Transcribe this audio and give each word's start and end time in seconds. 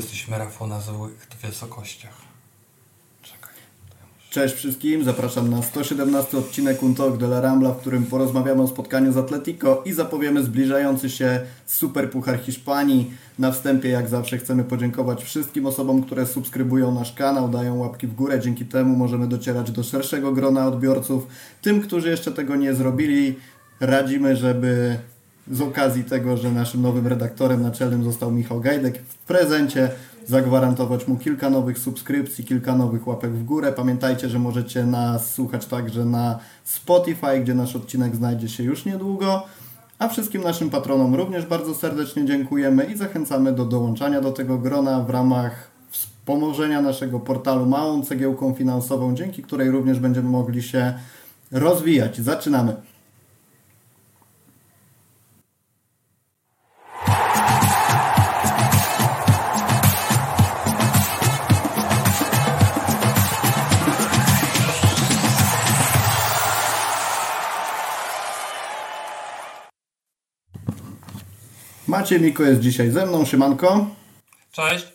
Jesteśmy 0.00 0.38
Rafał 0.38 0.66
na 0.66 0.80
złych 0.80 1.28
wysokościach. 1.42 2.12
Cześć 4.30 4.54
wszystkim, 4.54 5.04
zapraszam 5.04 5.50
na 5.50 5.62
117 5.62 6.38
odcinek 6.38 6.82
Un 6.82 6.94
Talk 6.94 7.16
de 7.16 7.26
la 7.26 7.40
Rambla, 7.40 7.70
w 7.70 7.80
którym 7.80 8.06
porozmawiamy 8.06 8.62
o 8.62 8.68
spotkaniu 8.68 9.12
z 9.12 9.16
Atletico 9.16 9.82
i 9.84 9.92
zapowiemy 9.92 10.42
zbliżający 10.42 11.10
się 11.10 11.40
Super 11.66 12.10
Puchar 12.10 12.40
Hiszpanii. 12.40 13.10
Na 13.38 13.52
wstępie 13.52 13.88
jak 13.88 14.08
zawsze 14.08 14.38
chcemy 14.38 14.64
podziękować 14.64 15.24
wszystkim 15.24 15.66
osobom, 15.66 16.02
które 16.02 16.26
subskrybują 16.26 16.94
nasz 16.94 17.12
kanał, 17.12 17.48
dają 17.48 17.78
łapki 17.78 18.06
w 18.06 18.14
górę, 18.14 18.40
dzięki 18.40 18.64
temu 18.64 18.96
możemy 18.96 19.28
docierać 19.28 19.70
do 19.70 19.82
szerszego 19.82 20.32
grona 20.32 20.66
odbiorców. 20.66 21.26
Tym, 21.62 21.80
którzy 21.80 22.08
jeszcze 22.08 22.32
tego 22.32 22.56
nie 22.56 22.74
zrobili, 22.74 23.36
radzimy, 23.80 24.36
żeby 24.36 24.98
z 25.50 25.60
okazji 25.60 26.04
tego, 26.04 26.36
że 26.36 26.52
naszym 26.52 26.82
nowym 26.82 27.06
redaktorem 27.06 27.62
naczelnym 27.62 28.04
został 28.04 28.32
Michał 28.32 28.60
Gajdek, 28.60 29.02
w 29.02 29.18
prezencie 29.18 29.90
zagwarantować 30.26 31.08
mu 31.08 31.16
kilka 31.16 31.50
nowych 31.50 31.78
subskrypcji, 31.78 32.44
kilka 32.44 32.76
nowych 32.76 33.06
łapek 33.06 33.32
w 33.32 33.44
górę. 33.44 33.72
Pamiętajcie, 33.72 34.28
że 34.28 34.38
możecie 34.38 34.86
nas 34.86 35.34
słuchać 35.34 35.66
także 35.66 36.04
na 36.04 36.38
Spotify, 36.64 37.40
gdzie 37.40 37.54
nasz 37.54 37.76
odcinek 37.76 38.16
znajdzie 38.16 38.48
się 38.48 38.62
już 38.62 38.84
niedługo. 38.84 39.42
A 39.98 40.08
wszystkim 40.08 40.42
naszym 40.42 40.70
patronom 40.70 41.14
również 41.14 41.46
bardzo 41.46 41.74
serdecznie 41.74 42.24
dziękujemy 42.24 42.84
i 42.84 42.96
zachęcamy 42.96 43.52
do 43.52 43.64
dołączania 43.64 44.20
do 44.20 44.32
tego 44.32 44.58
grona 44.58 45.00
w 45.00 45.10
ramach 45.10 45.70
wspomożenia 45.90 46.82
naszego 46.82 47.20
portalu 47.20 47.66
małą 47.66 48.02
cegiełką 48.02 48.54
finansową, 48.54 49.14
dzięki 49.14 49.42
której 49.42 49.70
również 49.70 49.98
będziemy 49.98 50.28
mogli 50.28 50.62
się 50.62 50.94
rozwijać. 51.52 52.20
Zaczynamy. 52.20 52.76
Maciej 72.00 72.20
Miko 72.20 72.42
jest 72.42 72.60
dzisiaj 72.60 72.90
ze 72.90 73.06
mną, 73.06 73.24
Szymanko. 73.24 73.86
Cześć. 74.52 74.86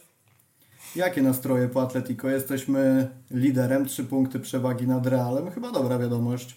Jakie 0.95 1.21
nastroje 1.21 1.67
po 1.67 1.81
Atletico? 1.81 2.29
Jesteśmy 2.29 3.09
liderem, 3.31 3.85
trzy 3.85 4.03
punkty 4.03 4.39
przewagi 4.39 4.87
nad 4.87 5.07
Realem. 5.07 5.51
Chyba 5.51 5.71
dobra 5.71 5.99
wiadomość. 5.99 6.55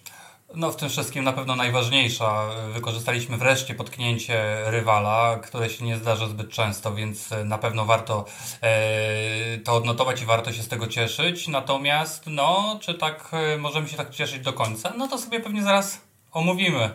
No 0.55 0.71
w 0.71 0.77
tym 0.77 0.89
wszystkim 0.89 1.25
na 1.25 1.33
pewno 1.33 1.57
najważniejsza. 1.57 2.49
Wykorzystaliśmy 2.75 3.37
wreszcie 3.37 3.75
potknięcie 3.75 4.63
rywala, 4.67 5.39
które 5.43 5.71
się 5.71 5.85
nie 5.85 5.97
zdarza 5.97 6.29
zbyt 6.29 6.51
często, 6.51 6.95
więc 6.95 7.31
na 7.45 7.59
pewno 7.59 7.85
warto 7.85 8.25
e, 8.63 9.59
to 9.59 9.75
odnotować 9.75 10.23
i 10.23 10.25
warto 10.25 10.53
się 10.53 10.63
z 10.63 10.69
tego 10.69 10.87
cieszyć. 10.87 11.49
Natomiast, 11.49 12.25
no, 12.27 12.79
czy 12.81 12.95
tak 12.95 13.31
e, 13.33 13.59
możemy 13.59 13.89
się 13.89 13.97
tak 13.97 14.11
cieszyć 14.11 14.41
do 14.41 14.53
końca? 14.53 14.93
No 14.99 15.09
to 15.09 15.19
sobie 15.19 15.41
pewnie 15.41 15.63
zaraz 15.63 16.01
omówimy. 16.33 16.91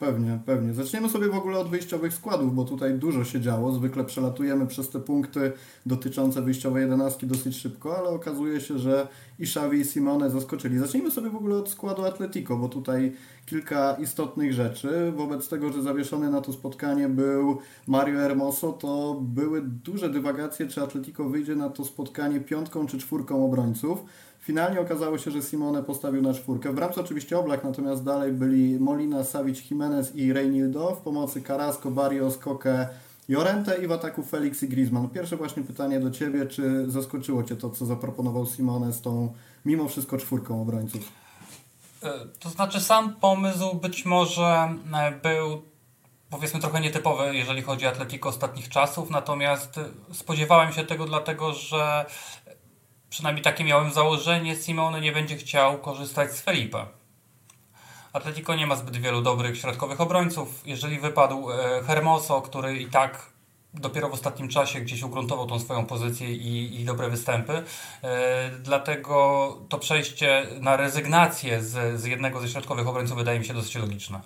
Pewnie, 0.00 0.38
pewnie. 0.46 0.74
Zaczniemy 0.74 1.08
sobie 1.08 1.28
w 1.28 1.34
ogóle 1.34 1.58
od 1.58 1.68
wyjściowych 1.68 2.14
składów, 2.14 2.54
bo 2.54 2.64
tutaj 2.64 2.94
dużo 2.94 3.24
się 3.24 3.40
działo. 3.40 3.72
Zwykle 3.72 4.04
przelatujemy 4.04 4.66
przez 4.66 4.90
te 4.90 5.00
punkty 5.00 5.52
dotyczące 5.86 6.42
wyjściowej 6.42 6.82
jedenastki 6.82 7.26
dosyć 7.26 7.56
szybko, 7.56 7.98
ale 7.98 8.08
okazuje 8.08 8.60
się, 8.60 8.78
że 8.78 9.08
i 9.38 9.42
Xavi 9.42 9.78
i 9.80 9.84
Simone 9.84 10.30
zaskoczyli. 10.30 10.78
Zacznijmy 10.78 11.10
sobie 11.10 11.30
w 11.30 11.36
ogóle 11.36 11.56
od 11.56 11.68
składu 11.68 12.04
Atletico, 12.04 12.56
bo 12.56 12.68
tutaj 12.68 13.12
kilka 13.46 13.92
istotnych 13.94 14.52
rzeczy. 14.52 15.12
Wobec 15.16 15.48
tego, 15.48 15.72
że 15.72 15.82
zawieszony 15.82 16.30
na 16.30 16.40
to 16.40 16.52
spotkanie 16.52 17.08
był 17.08 17.58
Mario 17.86 18.20
Hermoso, 18.20 18.72
to 18.72 19.20
były 19.20 19.62
duże 19.62 20.08
dywagacje, 20.08 20.66
czy 20.66 20.82
Atletico 20.82 21.24
wyjdzie 21.24 21.56
na 21.56 21.70
to 21.70 21.84
spotkanie 21.84 22.40
piątką 22.40 22.86
czy 22.86 22.98
czwórką 22.98 23.44
obrońców. 23.44 24.04
Finalnie 24.46 24.80
okazało 24.80 25.18
się, 25.18 25.30
że 25.30 25.42
Simone 25.42 25.82
postawił 25.82 26.22
na 26.22 26.34
czwórkę. 26.34 26.70
W 26.72 26.74
bramce 26.74 27.00
oczywiście 27.00 27.38
Oblak, 27.38 27.64
natomiast 27.64 28.04
dalej 28.04 28.32
byli 28.32 28.80
Molina, 28.80 29.24
Savic, 29.24 29.70
Jimenez 29.70 30.16
i 30.16 30.32
Reynildo. 30.32 30.94
W 30.94 31.00
pomocy 31.00 31.42
Carrasco, 31.42 31.90
Barrios, 31.90 32.38
Koke, 32.38 32.88
Jorente 33.28 33.84
i 33.84 33.86
w 33.86 33.92
ataku 33.92 34.22
Felix 34.22 34.62
i 34.62 34.68
Griezmann. 34.68 35.08
Pierwsze 35.08 35.36
właśnie 35.36 35.62
pytanie 35.62 36.00
do 36.00 36.10
Ciebie, 36.10 36.46
czy 36.46 36.90
zaskoczyło 36.90 37.42
Cię 37.42 37.56
to, 37.56 37.70
co 37.70 37.86
zaproponował 37.86 38.46
Simone 38.46 38.92
z 38.92 39.00
tą 39.00 39.32
mimo 39.64 39.88
wszystko 39.88 40.18
czwórką 40.18 40.62
obrońców? 40.62 41.12
E, 42.02 42.12
to 42.40 42.48
znaczy 42.48 42.80
sam 42.80 43.16
pomysł 43.16 43.74
być 43.74 44.04
może 44.04 44.68
e, 44.94 45.12
był 45.22 45.62
powiedzmy 46.30 46.60
trochę 46.60 46.80
nietypowy, 46.80 47.36
jeżeli 47.36 47.62
chodzi 47.62 47.86
o 47.86 47.88
Atletico 47.88 48.28
ostatnich 48.28 48.68
czasów, 48.68 49.10
natomiast 49.10 49.80
spodziewałem 50.12 50.72
się 50.72 50.84
tego 50.84 51.06
dlatego, 51.06 51.52
że 51.52 52.06
przynajmniej 53.10 53.44
takie 53.44 53.64
miałem 53.64 53.92
założenie, 53.92 54.56
Simone 54.56 55.00
nie 55.00 55.12
będzie 55.12 55.36
chciał 55.36 55.78
korzystać 55.78 56.32
z 56.32 56.40
Felipe. 56.40 56.86
Atletico 58.12 58.54
nie 58.54 58.66
ma 58.66 58.76
zbyt 58.76 58.96
wielu 58.96 59.22
dobrych 59.22 59.58
środkowych 59.58 60.00
obrońców. 60.00 60.62
Jeżeli 60.66 60.98
wypadł 60.98 61.50
e, 61.50 61.82
Hermoso, 61.86 62.42
który 62.42 62.76
i 62.76 62.86
tak 62.86 63.32
dopiero 63.74 64.08
w 64.08 64.12
ostatnim 64.12 64.48
czasie 64.48 64.80
gdzieś 64.80 65.02
ugruntował 65.02 65.46
tą 65.46 65.60
swoją 65.60 65.86
pozycję 65.86 66.34
i, 66.34 66.80
i 66.80 66.84
dobre 66.84 67.10
występy. 67.10 67.62
E, 68.02 68.50
dlatego 68.62 69.56
to 69.68 69.78
przejście 69.78 70.46
na 70.60 70.76
rezygnację 70.76 71.62
z, 71.62 72.00
z 72.00 72.04
jednego 72.04 72.40
ze 72.40 72.48
środkowych 72.48 72.88
obrońców 72.88 73.16
wydaje 73.16 73.38
mi 73.38 73.44
się 73.44 73.54
dosyć 73.54 73.74
logiczne. 73.74 74.20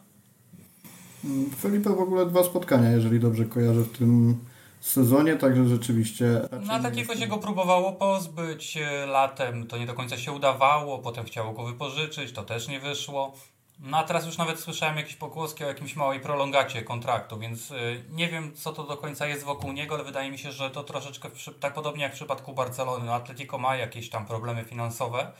Felipe 1.61 1.91
w 1.91 2.01
ogóle 2.01 2.27
dwa 2.27 2.45
spotkania, 2.45 2.91
jeżeli 2.91 3.21
dobrze 3.21 3.45
kojarzę 3.45 3.81
w 3.81 3.99
tym 3.99 4.39
sezonie, 4.81 5.37
także 5.37 5.69
rzeczywiście... 5.69 6.41
No 6.67 6.83
takiego 6.83 7.17
się 7.17 7.27
go 7.27 7.39
próbowało 7.39 7.93
pozbyć 7.93 8.79
latem, 9.07 9.67
to 9.67 9.79
nie 9.79 9.87
do 9.87 9.95
końca 9.95 10.19
się 10.19 10.33
udawało, 10.33 10.99
potem 10.99 11.25
chciało 11.25 11.53
go 11.53 11.65
wypożyczyć, 11.65 12.33
to 12.33 12.43
też 12.43 12.69
nie 12.69 12.81
wyszło. 12.81 13.35
No 13.83 13.97
a 13.97 14.05
teraz 14.05 14.27
już 14.27 14.39
nawet 14.39 14.61
słyszałem 14.61 14.97
jakieś 14.97 15.17
pokłoski 15.17 15.65
o 15.65 15.69
jakimś 15.69 15.97
małej 15.97 16.21
prolongacie 16.21 16.83
kontraktu, 16.83 17.39
więc 17.39 17.71
e, 17.71 17.75
nie 18.11 18.29
wiem 18.29 18.55
co 18.55 18.73
to 18.73 18.85
do 18.85 18.97
końca 18.97 19.27
jest 19.27 19.45
wokół 19.45 19.73
niego, 19.73 19.95
ale 19.95 20.05
wydaje 20.05 20.31
mi 20.31 20.39
się, 20.39 20.53
że 20.53 20.71
to 20.71 20.85
troszeczkę, 20.85 21.29
tak 21.61 21.75
podobnie 21.75 22.03
jak 22.03 22.13
w 22.13 22.15
przypadku 22.15 22.53
Barcelony, 22.53 23.07
no 23.07 23.15
Atletico 23.15 23.59
ma 23.59 23.77
jakieś 23.77 24.11
tam 24.11 24.27
problemy 24.27 24.65
finansowe, 24.65 25.33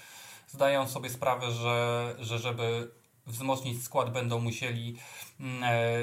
zdają 0.49 0.89
sobie 0.89 1.11
sprawę, 1.11 1.51
że, 1.51 2.15
że 2.19 2.39
żeby 2.39 2.91
wzmocnić 3.27 3.85
skład 3.85 4.13
będą 4.13 4.39
musieli 4.39 4.97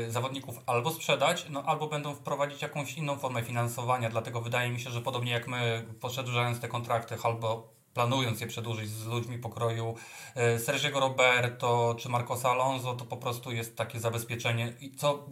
zawodników 0.10 0.60
albo 0.66 0.92
sprzedać, 0.92 1.46
no 1.50 1.64
albo 1.64 1.88
będą 1.88 2.16
wprowadzić 2.16 2.62
jakąś 2.62 2.98
inną 2.98 3.18
formę 3.18 3.44
finansowania, 3.44 4.10
dlatego 4.10 4.42
wydaje 4.42 4.70
mi 4.70 4.80
się, 4.80 4.90
że 4.90 5.02
podobnie 5.02 5.32
jak 5.32 5.48
my 5.48 5.86
przedłużając 6.10 6.60
te 6.60 6.68
kontrakty 6.68 7.16
albo 7.24 7.74
planując 7.94 8.42
je 8.42 8.48
przedłużyć 8.48 8.90
z 8.90 9.06
ludźmi 9.06 9.40
pokroju 9.40 9.96
e, 10.36 10.60
Sergiego 10.60 11.00
Roberto 11.00 11.96
czy 12.00 12.10
Marcosa 12.10 12.52
Alonso, 12.52 12.94
to 12.94 13.06
po 13.06 13.18
prostu 13.18 13.52
jest 13.52 13.78
takie 13.78 14.00
zabezpieczenie 14.00 14.74
i 14.82 14.92
co 14.92 15.26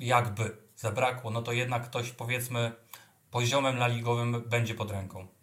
jakby 0.00 0.56
zabrakło, 0.76 1.30
no 1.30 1.42
to 1.42 1.52
jednak 1.52 1.84
ktoś 1.84 2.10
powiedzmy 2.10 2.72
poziomem 3.30 3.76
laligowym 3.76 4.42
będzie 4.46 4.74
pod 4.74 4.90
ręką. 4.90 5.35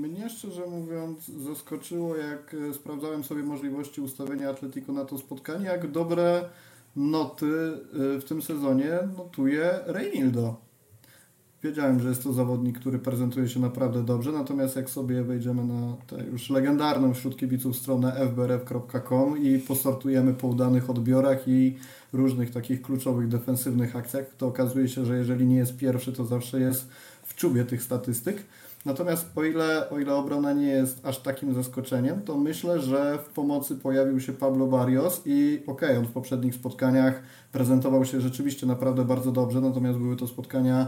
Mnie 0.00 0.30
szczerze 0.30 0.66
mówiąc 0.66 1.26
zaskoczyło, 1.28 2.16
jak 2.16 2.54
e, 2.54 2.74
sprawdzałem 2.74 3.24
sobie 3.24 3.42
możliwości 3.42 4.00
ustawienia 4.00 4.50
Atletico 4.50 4.92
na 4.92 5.04
to 5.04 5.18
spotkanie, 5.18 5.64
jak 5.64 5.90
dobre 5.90 6.44
noty 6.96 7.46
e, 8.16 8.20
w 8.20 8.24
tym 8.24 8.42
sezonie 8.42 8.98
notuje 9.16 9.78
Reynildo. 9.86 10.66
Wiedziałem, 11.62 12.00
że 12.00 12.08
jest 12.08 12.22
to 12.22 12.32
zawodnik, 12.32 12.78
który 12.78 12.98
prezentuje 12.98 13.48
się 13.48 13.60
naprawdę 13.60 14.04
dobrze, 14.04 14.32
natomiast 14.32 14.76
jak 14.76 14.90
sobie 14.90 15.22
wejdziemy 15.22 15.64
na 15.64 15.96
tę 16.06 16.24
już 16.32 16.50
legendarną 16.50 17.14
wśród 17.14 17.36
kibiców 17.36 17.76
stronę 17.76 18.12
fbrf.com 18.12 19.42
i 19.42 19.58
posortujemy 19.58 20.34
po 20.34 20.48
udanych 20.48 20.90
odbiorach 20.90 21.48
i 21.48 21.76
różnych 22.12 22.50
takich 22.50 22.82
kluczowych 22.82 23.28
defensywnych 23.28 23.96
akcjach, 23.96 24.24
to 24.38 24.46
okazuje 24.46 24.88
się, 24.88 25.04
że 25.04 25.16
jeżeli 25.16 25.46
nie 25.46 25.56
jest 25.56 25.76
pierwszy, 25.76 26.12
to 26.12 26.24
zawsze 26.24 26.60
jest 26.60 26.88
w 27.22 27.34
czubie 27.34 27.64
tych 27.64 27.82
statystyk. 27.82 28.36
Natomiast 28.86 29.26
o 29.36 29.44
ile, 29.44 29.90
o 29.90 29.98
ile 29.98 30.14
obrona 30.14 30.52
nie 30.52 30.66
jest 30.66 31.06
aż 31.06 31.18
takim 31.18 31.54
zaskoczeniem, 31.54 32.22
to 32.22 32.38
myślę, 32.38 32.80
że 32.80 33.18
w 33.18 33.28
pomocy 33.28 33.76
pojawił 33.76 34.20
się 34.20 34.32
Pablo 34.32 34.66
Barrios 34.66 35.22
i 35.24 35.62
okej, 35.66 35.88
okay, 35.88 35.98
on 35.98 36.06
w 36.06 36.12
poprzednich 36.12 36.54
spotkaniach 36.54 37.22
prezentował 37.52 38.04
się 38.04 38.20
rzeczywiście 38.20 38.66
naprawdę 38.66 39.04
bardzo 39.04 39.32
dobrze, 39.32 39.60
natomiast 39.60 39.98
były 39.98 40.16
to 40.16 40.26
spotkania 40.26 40.86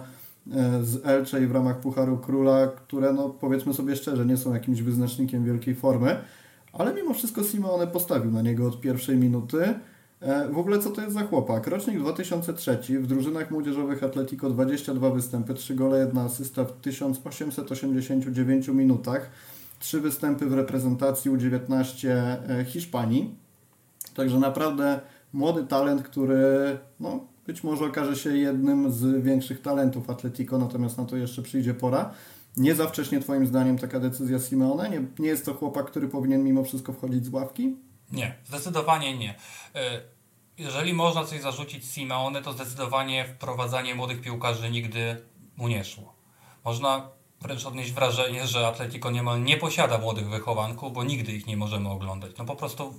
e, 0.53 0.85
z 0.85 1.06
Elche 1.06 1.43
i 1.43 1.47
w 1.47 1.53
ramach 1.53 1.81
Pucharu 1.81 2.19
Króla, 2.19 2.67
które 2.67 3.12
no 3.12 3.29
powiedzmy 3.29 3.75
sobie 3.75 3.97
szczerze, 3.97 4.27
nie 4.27 4.37
są 4.37 4.55
jakimś 4.55 4.83
wyznacznikiem 4.83 5.44
wielkiej 5.44 5.75
formy, 5.75 6.17
ale 6.73 6.94
mimo 6.94 7.15
wszystko 7.15 7.44
Simone 7.44 7.87
postawił 7.87 8.31
na 8.31 8.43
niego 8.43 8.67
od 8.67 8.81
pierwszej 8.81 9.17
minuty. 9.17 9.75
E, 10.20 10.49
w 10.49 10.59
ogóle 10.59 10.79
co 10.79 10.91
to 10.91 11.00
jest 11.00 11.15
za 11.15 11.23
chłopak? 11.23 11.67
Rocznik 11.67 11.99
2003, 11.99 12.79
w 13.00 13.06
drużynach 13.06 13.50
młodzieżowych 13.50 14.05
Atletico 14.05 14.50
22 14.50 15.11
występy, 15.11 15.55
3 15.55 15.75
gole, 15.75 15.99
1 15.99 16.19
asysta 16.19 16.65
w 16.65 16.73
1889 16.73 18.69
minutach, 18.69 19.31
3 19.79 20.00
występy 20.00 20.47
w 20.47 20.53
reprezentacji 20.53 21.31
U19 21.31 22.09
e, 22.09 22.65
Hiszpanii. 22.65 23.35
Także 24.15 24.38
naprawdę 24.38 25.00
młody 25.32 25.65
talent, 25.65 26.03
który 26.03 26.79
no, 27.00 27.20
być 27.47 27.65
może 27.65 27.85
okaże 27.85 28.17
się 28.17 28.37
jednym 28.37 28.93
z 28.93 29.23
większych 29.23 29.62
talentów 29.62 30.11
Atletico, 30.11 30.59
natomiast 30.59 30.99
na 30.99 31.05
to 31.05 31.17
jeszcze 31.17 31.43
przyjdzie 31.43 31.75
pora. 31.75 32.11
Nie 32.56 32.75
za 32.75 32.87
wcześnie 32.87 33.20
Twoim 33.20 33.47
zdaniem 33.47 33.79
taka 33.79 34.00
decyzja 34.00 34.38
Simeone? 34.38 34.91
Nie, 34.91 35.03
nie 35.19 35.29
jest 35.29 35.44
to 35.44 35.55
chłopak, 35.55 35.87
który 35.87 36.09
powinien 36.09 36.44
mimo 36.44 36.65
wszystko 36.65 36.93
wchodzić 36.93 37.25
z 37.25 37.29
ławki? 37.29 37.76
Nie, 38.12 38.34
zdecydowanie 38.44 39.19
nie. 39.19 39.34
E, 39.75 40.00
jeżeli 40.58 40.93
można 40.94 41.25
coś 41.25 41.40
zarzucić 41.40 41.87
Simeone, 41.87 42.43
to 42.43 42.52
zdecydowanie 42.52 43.25
wprowadzanie 43.25 43.94
młodych 43.94 44.20
piłkarzy 44.20 44.70
nigdy 44.70 45.25
mu 45.56 45.69
nie 45.69 45.84
szło. 45.84 46.14
Można 46.64 47.08
wręcz 47.40 47.66
odnieść 47.66 47.93
wrażenie, 47.93 48.46
że 48.46 48.66
Atletico 48.66 49.10
niemal 49.10 49.43
nie 49.43 49.56
posiada 49.56 49.99
młodych 49.99 50.28
wychowanków, 50.28 50.93
bo 50.93 51.05
nigdy 51.05 51.32
ich 51.32 51.46
nie 51.46 51.56
możemy 51.56 51.88
oglądać. 51.88 52.32
No 52.38 52.44
po 52.44 52.56
prostu 52.56 52.94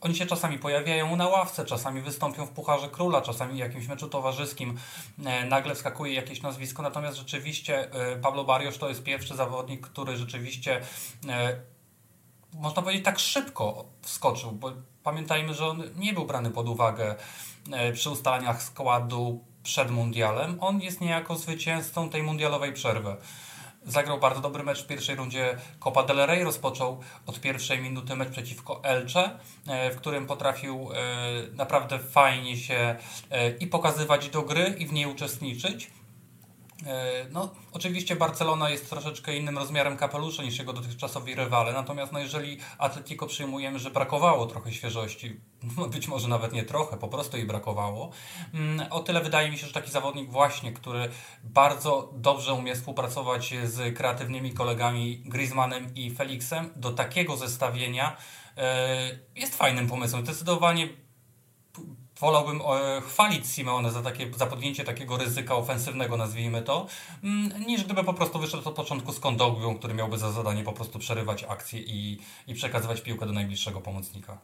oni 0.00 0.14
się 0.14 0.26
czasami 0.26 0.58
pojawiają 0.58 1.16
na 1.16 1.28
ławce, 1.28 1.64
czasami 1.64 2.00
wystąpią 2.00 2.46
w 2.46 2.50
Pucharze 2.50 2.88
Króla, 2.88 3.22
czasami 3.22 3.54
w 3.54 3.58
jakimś 3.58 3.88
meczu 3.88 4.08
towarzyskim 4.08 4.78
e, 5.24 5.44
nagle 5.46 5.74
wskakuje 5.74 6.14
jakieś 6.14 6.42
nazwisko, 6.42 6.82
natomiast 6.82 7.18
rzeczywiście 7.18 7.92
e, 7.92 8.16
Pablo 8.16 8.44
Barrios 8.44 8.78
to 8.78 8.88
jest 8.88 9.02
pierwszy 9.02 9.36
zawodnik, 9.36 9.86
który 9.86 10.16
rzeczywiście 10.16 10.80
można 12.54 12.82
powiedzieć 12.82 13.04
tak 13.04 13.18
szybko 13.18 13.84
wskoczył, 14.02 14.52
bo 14.52 14.72
pamiętajmy, 15.02 15.54
że 15.54 15.66
on 15.66 15.82
nie 15.96 16.12
był 16.12 16.26
brany 16.26 16.50
pod 16.50 16.68
uwagę 16.68 17.14
przy 17.92 18.10
ustalaniach 18.10 18.62
składu 18.62 19.44
przed 19.62 19.90
mundialem. 19.90 20.58
On 20.60 20.80
jest 20.80 21.00
niejako 21.00 21.36
zwycięzcą 21.36 22.10
tej 22.10 22.22
mundialowej 22.22 22.72
przerwy. 22.72 23.16
Zagrał 23.86 24.20
bardzo 24.20 24.40
dobry 24.40 24.62
mecz 24.62 24.84
w 24.84 24.86
pierwszej 24.86 25.16
rundzie 25.16 25.56
Copa 25.80 26.02
del 26.02 26.26
Rey. 26.26 26.44
Rozpoczął 26.44 27.00
od 27.26 27.40
pierwszej 27.40 27.80
minuty 27.80 28.16
mecz 28.16 28.28
przeciwko 28.28 28.84
Elche, 28.84 29.30
e, 29.66 29.90
w 29.90 29.96
którym 29.96 30.26
potrafił 30.26 30.90
e, 30.92 30.96
naprawdę 31.52 31.98
fajnie 31.98 32.56
się 32.56 32.96
e, 33.30 33.50
i 33.50 33.66
pokazywać 33.66 34.28
do 34.28 34.42
gry 34.42 34.74
i 34.78 34.86
w 34.86 34.92
niej 34.92 35.06
uczestniczyć. 35.06 35.90
E, 36.86 37.26
no, 37.30 37.50
oczywiście 37.72 38.16
Barcelona 38.16 38.70
jest 38.70 38.90
troszeczkę 38.90 39.36
innym 39.36 39.58
rozmiarem 39.58 39.96
kapelusza 39.96 40.42
niż 40.42 40.58
jego 40.58 40.72
dotychczasowi 40.72 41.34
rywale, 41.34 41.72
natomiast 41.72 42.12
no, 42.12 42.18
jeżeli 42.18 42.58
Atletico 42.78 43.26
przyjmujemy, 43.26 43.78
że 43.78 43.90
brakowało 43.90 44.46
trochę 44.46 44.72
świeżości, 44.72 45.40
no, 45.76 45.88
być 45.88 46.08
może 46.08 46.28
nawet 46.28 46.52
nie 46.52 46.64
trochę, 46.64 46.96
po 46.96 47.08
prostu 47.08 47.36
jej 47.36 47.46
brakowało, 47.46 48.10
mm, 48.54 48.86
o 48.90 49.00
tyle 49.00 49.20
wydaje 49.20 49.50
mi 49.50 49.58
się, 49.58 49.66
że 49.66 49.72
taki 49.72 49.90
zawodnik 49.90 50.30
właśnie, 50.30 50.72
który 50.72 51.08
bardzo 51.44 52.10
dobrze 52.14 52.54
umie 52.54 52.74
współpracować 52.74 53.54
z 53.64 53.96
kreatywnymi 53.96 54.52
kolegami 54.52 55.22
Griezmannem 55.26 55.94
i 55.94 56.10
Felixem, 56.10 56.70
do 56.76 56.90
takiego 56.90 57.36
zestawienia 57.36 58.16
e, 58.56 59.18
jest 59.36 59.56
fajnym 59.56 59.88
pomysłem. 59.88 60.24
Zdecydowanie 60.24 61.03
wolałbym 62.24 62.60
e, 62.60 63.00
chwalić 63.00 63.46
Simeone 63.46 63.90
za, 63.90 64.02
takie, 64.02 64.30
za 64.36 64.46
podjęcie 64.46 64.84
takiego 64.84 65.16
ryzyka 65.16 65.54
ofensywnego, 65.54 66.16
nazwijmy 66.16 66.62
to, 66.62 66.86
mm, 67.24 67.66
niż 67.66 67.84
gdyby 67.84 68.04
po 68.04 68.14
prostu 68.14 68.38
wyszedł 68.38 68.68
od 68.68 68.74
początku 68.74 69.12
z 69.12 69.20
Kondogbią, 69.20 69.78
który 69.78 69.94
miałby 69.94 70.18
za 70.18 70.32
zadanie 70.32 70.64
po 70.64 70.72
prostu 70.72 70.98
przerywać 70.98 71.44
akcję 71.44 71.80
i, 71.80 72.18
i 72.46 72.54
przekazywać 72.54 73.00
piłkę 73.00 73.26
do 73.26 73.32
najbliższego 73.32 73.80
pomocnika. 73.80 74.38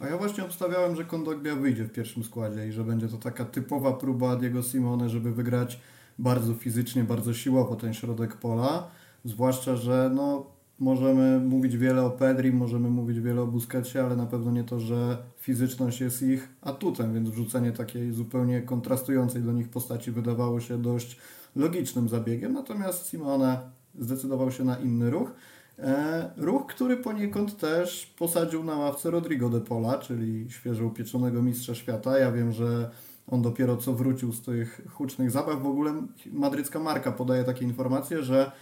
A 0.00 0.06
ja 0.06 0.18
właśnie 0.18 0.44
obstawiałem, 0.44 0.96
że 0.96 1.04
Kondogbia 1.04 1.56
wyjdzie 1.56 1.84
w 1.84 1.92
pierwszym 1.92 2.24
składzie 2.24 2.66
i 2.66 2.72
że 2.72 2.84
będzie 2.84 3.08
to 3.08 3.16
taka 3.16 3.44
typowa 3.44 3.92
próba 3.92 4.36
Diego 4.36 4.62
Simone, 4.62 5.10
żeby 5.10 5.32
wygrać 5.32 5.78
bardzo 6.18 6.54
fizycznie, 6.54 7.04
bardzo 7.04 7.34
siłowo 7.34 7.76
ten 7.76 7.94
środek 7.94 8.36
pola. 8.36 8.88
Zwłaszcza, 9.24 9.76
że 9.76 10.10
no, 10.14 10.46
Możemy 10.82 11.40
mówić 11.40 11.76
wiele 11.76 12.02
o 12.02 12.10
Pedri, 12.10 12.52
możemy 12.52 12.90
mówić 12.90 13.20
wiele 13.20 13.42
o 13.42 13.46
Busquetsie, 13.46 13.98
ale 13.98 14.16
na 14.16 14.26
pewno 14.26 14.50
nie 14.50 14.64
to, 14.64 14.80
że 14.80 15.18
fizyczność 15.36 16.00
jest 16.00 16.22
ich 16.22 16.48
atutem, 16.62 17.14
więc 17.14 17.28
wrzucenie 17.28 17.72
takiej 17.72 18.12
zupełnie 18.12 18.62
kontrastującej 18.62 19.42
do 19.42 19.52
nich 19.52 19.68
postaci 19.68 20.10
wydawało 20.10 20.60
się 20.60 20.82
dość 20.82 21.16
logicznym 21.56 22.08
zabiegiem. 22.08 22.52
Natomiast 22.52 23.06
Simone 23.06 23.58
zdecydował 23.98 24.50
się 24.50 24.64
na 24.64 24.76
inny 24.76 25.10
ruch. 25.10 25.30
E, 25.78 26.30
ruch, 26.36 26.66
który 26.66 26.96
poniekąd 26.96 27.58
też 27.58 28.14
posadził 28.18 28.64
na 28.64 28.76
ławce 28.76 29.10
Rodrigo 29.10 29.48
de 29.48 29.60
Pola, 29.60 29.98
czyli 29.98 30.50
świeżo 30.50 30.86
upieczonego 30.86 31.42
mistrza 31.42 31.74
świata. 31.74 32.18
Ja 32.18 32.32
wiem, 32.32 32.52
że 32.52 32.90
on 33.26 33.42
dopiero 33.42 33.76
co 33.76 33.92
wrócił 33.92 34.32
z 34.32 34.42
tych 34.42 34.80
hucznych 34.90 35.30
zabaw. 35.30 35.62
W 35.62 35.66
ogóle 35.66 35.94
madrycka 36.32 36.78
marka 36.78 37.12
podaje 37.12 37.44
takie 37.44 37.64
informacje, 37.64 38.22
że 38.22 38.52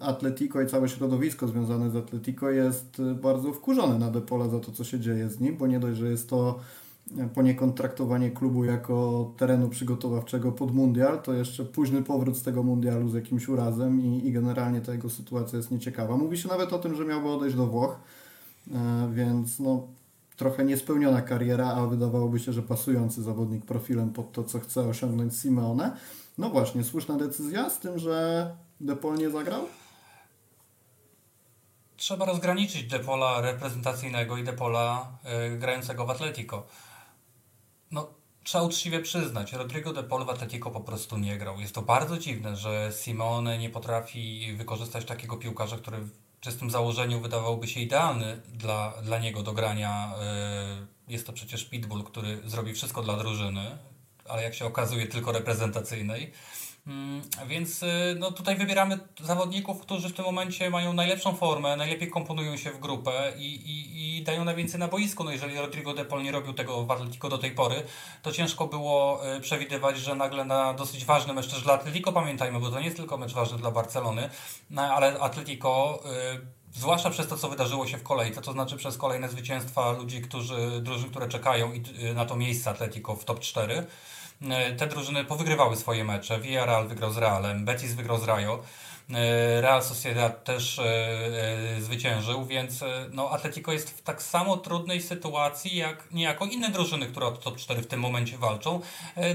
Atletico 0.00 0.62
i 0.62 0.66
całe 0.66 0.88
środowisko 0.88 1.48
związane 1.48 1.90
z 1.90 1.96
Atletico 1.96 2.50
jest 2.50 3.02
bardzo 3.22 3.52
wkurzone 3.52 3.98
na 3.98 4.10
Depola 4.10 4.48
za 4.48 4.60
to, 4.60 4.72
co 4.72 4.84
się 4.84 5.00
dzieje 5.00 5.28
z 5.28 5.40
nim, 5.40 5.56
bo 5.56 5.66
nie 5.66 5.80
dość, 5.80 5.98
że 5.98 6.10
jest 6.10 6.30
to 6.30 6.60
poniekąd 7.34 7.76
traktowanie 7.76 8.30
klubu 8.30 8.64
jako 8.64 9.30
terenu 9.36 9.68
przygotowawczego 9.68 10.52
pod 10.52 10.74
mundial, 10.74 11.22
to 11.22 11.32
jeszcze 11.32 11.64
późny 11.64 12.02
powrót 12.02 12.36
z 12.36 12.42
tego 12.42 12.62
mundialu 12.62 13.08
z 13.08 13.14
jakimś 13.14 13.48
urazem 13.48 14.00
i, 14.00 14.26
i 14.26 14.32
generalnie 14.32 14.80
ta 14.80 14.92
jego 14.92 15.10
sytuacja 15.10 15.56
jest 15.56 15.70
nieciekawa. 15.70 16.16
Mówi 16.16 16.38
się 16.38 16.48
nawet 16.48 16.72
o 16.72 16.78
tym, 16.78 16.94
że 16.94 17.04
miałby 17.04 17.28
odejść 17.28 17.56
do 17.56 17.66
Włoch, 17.66 17.98
e, 18.74 19.10
więc 19.14 19.60
no, 19.60 19.86
trochę 20.36 20.64
niespełniona 20.64 21.22
kariera, 21.22 21.74
a 21.74 21.86
wydawałoby 21.86 22.38
się, 22.38 22.52
że 22.52 22.62
pasujący 22.62 23.22
zawodnik 23.22 23.64
profilem 23.64 24.10
pod 24.10 24.32
to, 24.32 24.44
co 24.44 24.60
chce 24.60 24.80
osiągnąć 24.80 25.36
Simeone. 25.36 25.96
No 26.38 26.50
właśnie, 26.50 26.84
słuszna 26.84 27.16
decyzja, 27.16 27.70
z 27.70 27.80
tym, 27.80 27.98
że 27.98 28.50
Depol 28.84 29.16
nie 29.16 29.30
zagrał? 29.30 29.68
Trzeba 31.96 32.24
rozgraniczyć 32.24 32.84
Depola 32.84 33.40
reprezentacyjnego 33.40 34.36
i 34.36 34.44
Depola 34.44 35.18
y, 35.54 35.58
grającego 35.58 36.06
w 36.06 36.10
Atletico. 36.10 36.66
No, 37.90 38.14
trzeba 38.42 38.64
uczciwie 38.64 39.00
przyznać, 39.00 39.52
Rodrigo 39.52 39.92
Depol 39.92 40.24
w 40.24 40.30
Atletico 40.30 40.70
po 40.70 40.80
prostu 40.80 41.18
nie 41.18 41.38
grał. 41.38 41.60
Jest 41.60 41.74
to 41.74 41.82
bardzo 41.82 42.18
dziwne, 42.18 42.56
że 42.56 42.92
Simone 42.92 43.58
nie 43.58 43.70
potrafi 43.70 44.54
wykorzystać 44.56 45.04
takiego 45.04 45.36
piłkarza, 45.36 45.76
który 45.76 45.98
w 45.98 46.10
czystym 46.40 46.70
założeniu 46.70 47.20
wydawałby 47.20 47.68
się 47.68 47.80
idealny 47.80 48.42
dla, 48.48 48.94
dla 49.02 49.18
niego 49.18 49.42
do 49.42 49.52
grania. 49.52 50.14
Y, 51.08 51.12
jest 51.12 51.26
to 51.26 51.32
przecież 51.32 51.64
Pitbull, 51.64 52.04
który 52.04 52.40
zrobi 52.44 52.74
wszystko 52.74 53.02
dla 53.02 53.16
drużyny, 53.16 53.78
ale 54.28 54.42
jak 54.42 54.54
się 54.54 54.64
okazuje 54.64 55.06
tylko 55.06 55.32
reprezentacyjnej. 55.32 56.32
Mm, 56.86 57.22
więc 57.46 57.82
y, 57.82 57.86
no, 58.18 58.32
tutaj 58.32 58.56
wybieramy 58.56 58.98
zawodników, 59.20 59.80
którzy 59.80 60.08
w 60.08 60.12
tym 60.12 60.24
momencie 60.24 60.70
mają 60.70 60.92
najlepszą 60.92 61.36
formę, 61.36 61.76
najlepiej 61.76 62.10
komponują 62.10 62.56
się 62.56 62.70
w 62.70 62.80
grupę 62.80 63.32
i, 63.36 63.54
i, 63.54 64.18
i 64.18 64.22
dają 64.22 64.44
najwięcej 64.44 64.80
na 64.80 64.88
boisku. 64.88 65.24
No, 65.24 65.30
jeżeli 65.30 65.58
Rodrigo 65.58 65.94
de 65.94 66.04
Paul 66.04 66.22
nie 66.22 66.32
robił 66.32 66.52
tego 66.52 66.84
w 66.84 66.90
Atletico 66.90 67.28
do 67.28 67.38
tej 67.38 67.50
pory, 67.50 67.82
to 68.22 68.32
ciężko 68.32 68.66
było 68.66 69.20
y, 69.36 69.40
przewidywać, 69.40 69.98
że 69.98 70.14
nagle 70.14 70.44
na 70.44 70.74
dosyć 70.74 71.04
ważny 71.04 71.32
mecz 71.32 71.48
też 71.50 71.62
dla 71.62 71.74
Atletico, 71.74 72.12
pamiętajmy, 72.12 72.60
bo 72.60 72.70
to 72.70 72.78
nie 72.78 72.84
jest 72.84 72.96
tylko 72.96 73.16
mecz 73.16 73.32
ważny 73.32 73.58
dla 73.58 73.70
Barcelony, 73.70 74.30
no, 74.70 74.82
ale 74.82 75.20
Atletico 75.20 76.00
y, 76.34 76.78
zwłaszcza 76.78 77.10
przez 77.10 77.28
to, 77.28 77.36
co 77.36 77.48
wydarzyło 77.48 77.86
się 77.86 77.98
w 77.98 78.02
kolejce, 78.02 78.40
to 78.40 78.52
znaczy 78.52 78.76
przez 78.76 78.98
kolejne 78.98 79.28
zwycięstwa 79.28 79.92
ludzi, 79.92 80.22
którzy, 80.22 80.80
drużyn, 80.80 81.10
które 81.10 81.28
czekają 81.28 81.72
na 82.14 82.24
to 82.24 82.36
miejsce 82.36 82.70
Atletico 82.70 83.16
w 83.16 83.24
top 83.24 83.40
4, 83.40 83.74
E, 83.76 83.86
te 84.78 84.86
drużyny 84.86 85.24
powygrywały 85.24 85.76
swoje 85.76 86.04
mecze. 86.04 86.40
Villarreal 86.40 86.88
wygrał 86.88 87.12
z 87.12 87.16
Realem, 87.16 87.64
Betis 87.64 87.92
wygrał 87.92 88.18
z 88.18 88.24
Rayo. 88.24 88.62
E, 89.10 89.60
Real 89.60 89.82
Sociedad 89.82 90.44
też 90.44 90.78
e, 90.78 91.80
zwyciężył, 91.80 92.46
więc 92.46 92.80
no, 93.12 93.30
Atletico 93.30 93.72
jest 93.72 93.90
w 93.90 94.02
tak 94.02 94.22
samo 94.22 94.56
trudnej 94.56 95.02
sytuacji 95.02 95.76
jak 95.76 96.12
niejako 96.12 96.46
inne 96.46 96.70
drużyny, 96.70 97.06
które 97.06 97.26
o 97.26 97.32
top 97.32 97.56
4 97.56 97.82
w 97.82 97.86
tym 97.86 98.00
momencie 98.00 98.38
walczą. 98.38 98.80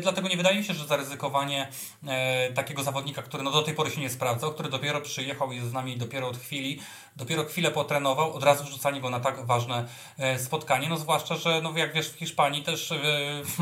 Dlatego 0.02 0.28
nie 0.28 0.38
wydaje 0.38 0.58
mi 0.58 0.64
się, 0.64 0.74
że 0.74 0.88
zaryzykowanie 0.88 1.68
takiego 2.56 2.84
zawodnika, 2.84 3.22
który 3.22 3.44
no, 3.44 3.52
do 3.52 3.62
tej 3.62 3.74
pory 3.74 3.92
się 3.92 4.02
nie 4.02 4.10
sprawdzał, 4.10 4.54
który 4.54 4.70
dopiero 4.70 5.02
przyjechał 5.02 5.52
i 5.52 5.56
jest 5.56 5.70
z 5.70 5.74
nami 5.74 5.98
dopiero 5.98 6.28
od 6.28 6.38
chwili, 6.38 6.80
dopiero 7.20 7.44
chwilę 7.44 7.72
potrenował, 7.72 8.34
od 8.34 8.44
razu 8.44 8.64
wrzucanie 8.64 9.02
go 9.02 9.10
na 9.10 9.20
tak 9.20 9.46
ważne 9.46 9.86
e, 10.18 10.40
spotkanie. 10.40 10.90
No 10.90 10.98
zwłaszcza, 10.98 11.36
że 11.36 11.62
no 11.64 11.78
jak 11.78 11.94
wiesz 11.94 12.10
w 12.10 12.16
Hiszpanii 12.16 12.64
też 12.64 12.92
e, 12.92 12.98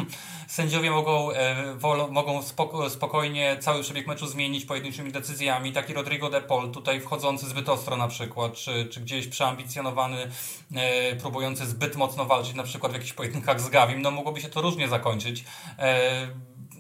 sędziowie 0.47 0.91
mogą, 0.91 1.31
e, 1.31 1.73
wol, 1.75 2.11
mogą 2.11 2.43
spoko, 2.43 2.89
spokojnie 2.89 3.57
cały 3.59 3.83
przebieg 3.83 4.07
meczu 4.07 4.27
zmienić 4.27 4.65
pojedynczymi 4.65 5.11
decyzjami. 5.11 5.73
Taki 5.73 5.93
Rodrigo 5.93 6.29
de 6.29 6.41
Paul 6.41 6.71
tutaj 6.71 7.01
wchodzący 7.01 7.49
zbyt 7.49 7.69
ostro 7.69 7.97
na 7.97 8.07
przykład, 8.07 8.53
czy, 8.53 8.85
czy 8.85 9.01
gdzieś 9.01 9.27
przeambicjonowany, 9.27 10.31
próbujący 11.21 11.65
zbyt 11.65 11.95
mocno 11.95 12.25
walczyć 12.25 12.55
na 12.55 12.63
przykład 12.63 12.91
w 12.91 12.95
jakichś 12.95 13.13
pojedynkach 13.13 13.61
z 13.61 13.69
Gawim, 13.69 14.01
no 14.01 14.11
mogłoby 14.11 14.41
się 14.41 14.49
to 14.49 14.61
różnie 14.61 14.87
zakończyć. 14.87 15.43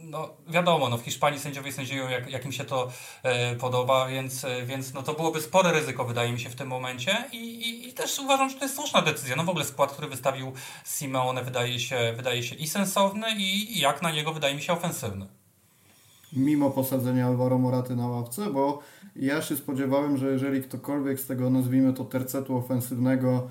No 0.09 0.29
wiadomo, 0.47 0.89
no 0.89 0.97
w 0.97 1.01
Hiszpanii 1.01 1.39
sędziowie 1.39 1.71
sędziują 1.71 2.09
jak, 2.09 2.31
jak 2.31 2.45
im 2.45 2.51
się 2.51 2.65
to 2.65 2.91
e, 3.23 3.55
podoba, 3.55 4.07
więc, 4.07 4.43
e, 4.45 4.65
więc 4.65 4.93
no 4.93 5.03
to 5.03 5.13
byłoby 5.13 5.41
spore 5.41 5.71
ryzyko 5.71 6.05
wydaje 6.05 6.31
mi 6.31 6.39
się 6.39 6.49
w 6.49 6.55
tym 6.55 6.67
momencie 6.67 7.23
I, 7.31 7.37
i, 7.37 7.89
i, 7.89 7.93
też 7.93 8.19
uważam, 8.19 8.49
że 8.49 8.55
to 8.55 8.65
jest 8.65 8.75
słuszna 8.75 9.01
decyzja. 9.01 9.35
No 9.35 9.43
w 9.43 9.49
ogóle 9.49 9.65
skład, 9.65 9.91
który 9.91 10.07
wystawił 10.07 10.51
Simeone 10.85 11.43
wydaje 11.43 11.79
się, 11.79 12.13
wydaje 12.17 12.43
się 12.43 12.55
i 12.55 12.67
sensowny 12.67 13.27
i, 13.37 13.77
i 13.77 13.79
jak 13.79 14.01
na 14.01 14.11
niego 14.11 14.33
wydaje 14.33 14.55
mi 14.55 14.61
się 14.61 14.73
ofensywny. 14.73 15.27
Mimo 16.33 16.69
posadzenia 16.69 17.27
Alvaro 17.27 17.57
Moraty 17.57 17.95
na 17.95 18.07
ławce, 18.07 18.49
bo 18.49 18.79
ja 19.15 19.41
się 19.41 19.55
spodziewałem, 19.55 20.17
że 20.17 20.31
jeżeli 20.31 20.61
ktokolwiek 20.61 21.19
z 21.19 21.27
tego 21.27 21.49
nazwijmy 21.49 21.93
to 21.93 22.05
tercetu 22.05 22.57
ofensywnego 22.57 23.47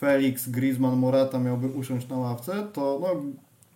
Felix, 0.00 0.48
Griezmann, 0.48 0.96
Morata 0.96 1.38
miałby 1.38 1.66
usiąść 1.66 2.08
na 2.08 2.16
ławce, 2.16 2.68
to 2.72 2.98
no, 3.02 3.22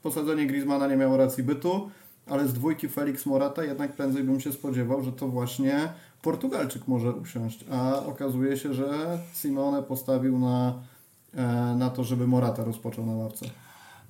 posadzenie 0.03 0.47
Griezmana 0.47 0.87
nie 0.87 0.97
miało 0.97 1.17
racji 1.17 1.43
bytu, 1.43 1.91
ale 2.27 2.49
z 2.49 2.53
dwójki 2.53 2.89
Felix 2.89 3.27
Morata 3.27 3.65
jednak 3.65 3.93
prędzej 3.93 4.25
bym 4.25 4.41
się 4.41 4.53
spodziewał, 4.53 5.03
że 5.03 5.13
to 5.13 5.29
właśnie 5.29 5.93
Portugalczyk 6.23 6.89
może 6.89 7.13
usiąść, 7.13 7.65
a 7.73 7.97
okazuje 8.07 8.57
się, 8.57 8.75
że 8.75 9.19
Simone 9.35 9.83
postawił 9.83 10.39
na, 10.39 10.75
e, 11.35 11.43
na 11.79 11.91
to, 11.91 12.05
żeby 12.05 12.27
Morata 12.27 12.65
rozpoczął 12.65 13.07
na 13.07 13.13
ławce. 13.13 13.47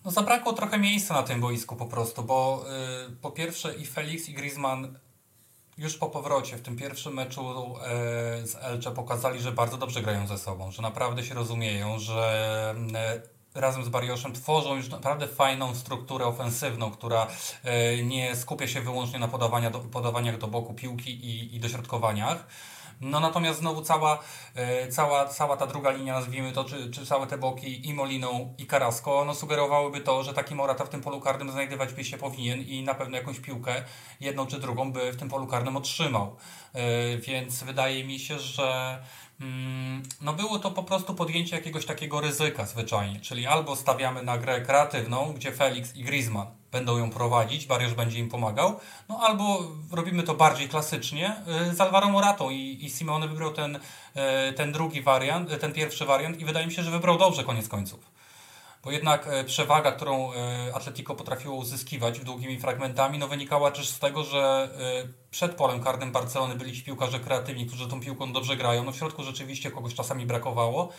No 0.05 0.11
zabrakło 0.11 0.53
trochę 0.53 0.79
miejsca 0.79 1.15
na 1.15 1.23
tym 1.23 1.41
boisku 1.41 1.77
po 1.77 1.87
prostu, 1.87 2.23
bo 2.23 2.65
y, 3.09 3.17
po 3.17 3.31
pierwsze 3.31 3.75
i 3.75 3.87
Felix 3.87 4.29
i 4.29 4.35
Griezmann 4.35 4.99
już 5.79 5.97
po 5.99 6.11
powrocie 6.11 6.57
w 6.57 6.63
tym 6.63 6.77
pierwszym 6.77 7.15
meczu 7.15 7.41
y, 7.43 8.47
z 8.47 8.57
Elche 8.61 8.91
pokazali, 8.91 9.41
że 9.41 9.53
bardzo 9.53 9.77
dobrze 9.77 10.03
grają 10.03 10.27
ze 10.27 10.39
sobą, 10.39 10.71
że 10.71 10.83
naprawdę 10.83 11.25
się 11.25 11.35
rozumieją, 11.35 11.99
że 11.99 12.75
y, 13.25 13.34
razem 13.55 13.85
z 13.85 13.89
Barioszem 13.89 14.33
tworzą 14.33 14.77
już 14.77 14.89
naprawdę 14.89 15.29
fajną 15.29 15.75
strukturę 15.75 16.27
ofensywną, 16.27 16.91
która 16.91 17.27
nie 18.05 18.37
skupia 18.37 18.67
się 18.67 18.81
wyłącznie 18.81 19.19
na 19.19 19.29
podawania 19.29 19.71
do, 19.71 19.79
podawaniach 19.79 20.39
do 20.39 20.47
boku 20.47 20.75
piłki 20.75 21.11
i, 21.11 21.57
i 21.57 21.61
dośrodkowaniach 21.61 22.47
no 23.01 23.21
natomiast 23.21 23.59
znowu 23.59 23.83
cała, 23.83 24.19
e, 24.55 24.89
cała, 24.89 25.29
cała 25.29 25.57
ta 25.57 25.67
druga 25.67 25.91
linia, 25.91 26.15
nazwijmy 26.15 26.53
to, 26.53 26.65
czy, 26.65 26.91
czy 26.91 27.07
całe 27.07 27.27
te 27.27 27.39
boki 27.39 27.89
i 27.89 27.95
Moliną 27.95 28.55
i 28.59 28.67
Carrasco, 28.67 29.25
no 29.25 29.35
sugerowałyby 29.35 30.01
to, 30.01 30.23
że 30.23 30.35
taki 30.35 30.55
Morata 30.55 30.85
w 30.85 30.89
tym 30.89 31.01
polu 31.01 31.21
karnym 31.21 31.51
znajdować 31.51 31.93
by 31.93 32.05
się 32.05 32.19
powinien 32.19 32.61
i 32.61 32.83
na 32.83 32.95
pewno 32.95 33.17
jakąś 33.17 33.41
piłkę, 33.41 33.85
jedną 34.21 34.47
czy 34.47 34.61
drugą, 34.61 34.93
by 34.93 35.13
w 35.13 35.17
tym 35.17 35.29
polu 35.29 35.47
karnym 35.47 35.77
otrzymał. 35.77 36.37
E, 36.73 37.17
więc 37.19 37.63
wydaje 37.63 38.05
mi 38.05 38.19
się, 38.19 38.39
że 38.39 38.99
no 40.21 40.33
było 40.33 40.59
to 40.59 40.71
po 40.71 40.83
prostu 40.83 41.15
podjęcie 41.15 41.57
jakiegoś 41.57 41.87
takiego 41.87 42.21
ryzyka 42.21 42.67
zwyczajnie, 42.67 43.21
czyli 43.21 43.47
albo 43.47 43.77
stawiamy 43.77 44.23
na 44.23 44.39
grę 44.39 44.61
kreatywną, 44.61 45.33
gdzie 45.33 45.53
Felix 45.53 45.97
i 45.97 46.05
Griezmann 46.05 46.47
będą 46.73 46.99
ją 46.99 47.11
prowadzić, 47.11 47.67
Barrios 47.67 47.93
będzie 47.93 48.19
im 48.19 48.29
pomagał, 48.29 48.81
no 49.09 49.21
albo 49.21 49.69
robimy 49.93 50.23
to 50.23 50.35
bardziej 50.35 50.69
klasycznie 50.69 51.37
y, 51.71 51.75
z 51.75 51.81
Alvaro 51.81 52.09
Moratą 52.09 52.51
i, 52.51 52.79
i 52.81 52.91
Simone 52.91 53.29
wybrał 53.29 53.53
ten, 53.53 53.77
y, 53.77 54.53
ten 54.53 54.73
drugi 54.73 55.03
wariant, 55.03 55.61
ten 55.61 55.73
pierwszy 55.73 56.05
wariant 56.05 56.41
i 56.41 56.45
wydaje 56.45 56.67
mi 56.67 56.73
się, 56.73 56.83
że 56.83 56.91
wybrał 56.91 57.19
dobrze 57.19 57.45
koniec 57.45 57.69
końców. 57.69 58.14
Bo 58.85 58.91
jednak 58.91 59.29
przewaga, 59.47 59.93
którą 59.93 60.31
Atletico 60.75 61.15
potrafiło 61.15 61.55
uzyskiwać 61.55 62.21
długimi 62.21 62.61
fragmentami, 62.61 63.19
no 63.19 63.29
wynikała 63.29 63.71
też 63.71 63.89
z 63.89 63.99
tego, 63.99 64.25
że 64.25 64.69
przed 65.31 65.55
polem 65.55 65.81
karnym 65.81 66.13
Barcelony 66.13 66.55
byli 66.55 66.73
ci 66.73 66.83
piłkarze 66.83 67.21
kreatywni, 67.21 67.67
którzy 67.67 67.89
tą 67.89 68.01
piłką 68.01 68.33
dobrze 68.33 68.57
grają. 68.57 68.85
No 68.85 68.93
w 68.93 68.97
środku 68.97 69.23
rzeczywiście 69.23 69.71
kogoś 69.71 69.95
czasami 69.95 70.27
brakowało. 70.27 70.93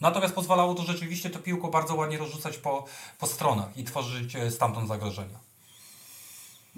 Natomiast 0.00 0.34
pozwalało 0.34 0.74
to 0.74 0.82
rzeczywiście 0.82 1.30
to 1.30 1.38
piłko 1.38 1.68
bardzo 1.68 1.94
ładnie 1.94 2.18
rozrzucać 2.18 2.58
po, 2.58 2.84
po 3.18 3.26
stronach 3.26 3.76
i 3.76 3.84
tworzyć 3.84 4.36
e, 4.36 4.50
stamtąd 4.50 4.88
zagrożenia. 4.88 5.38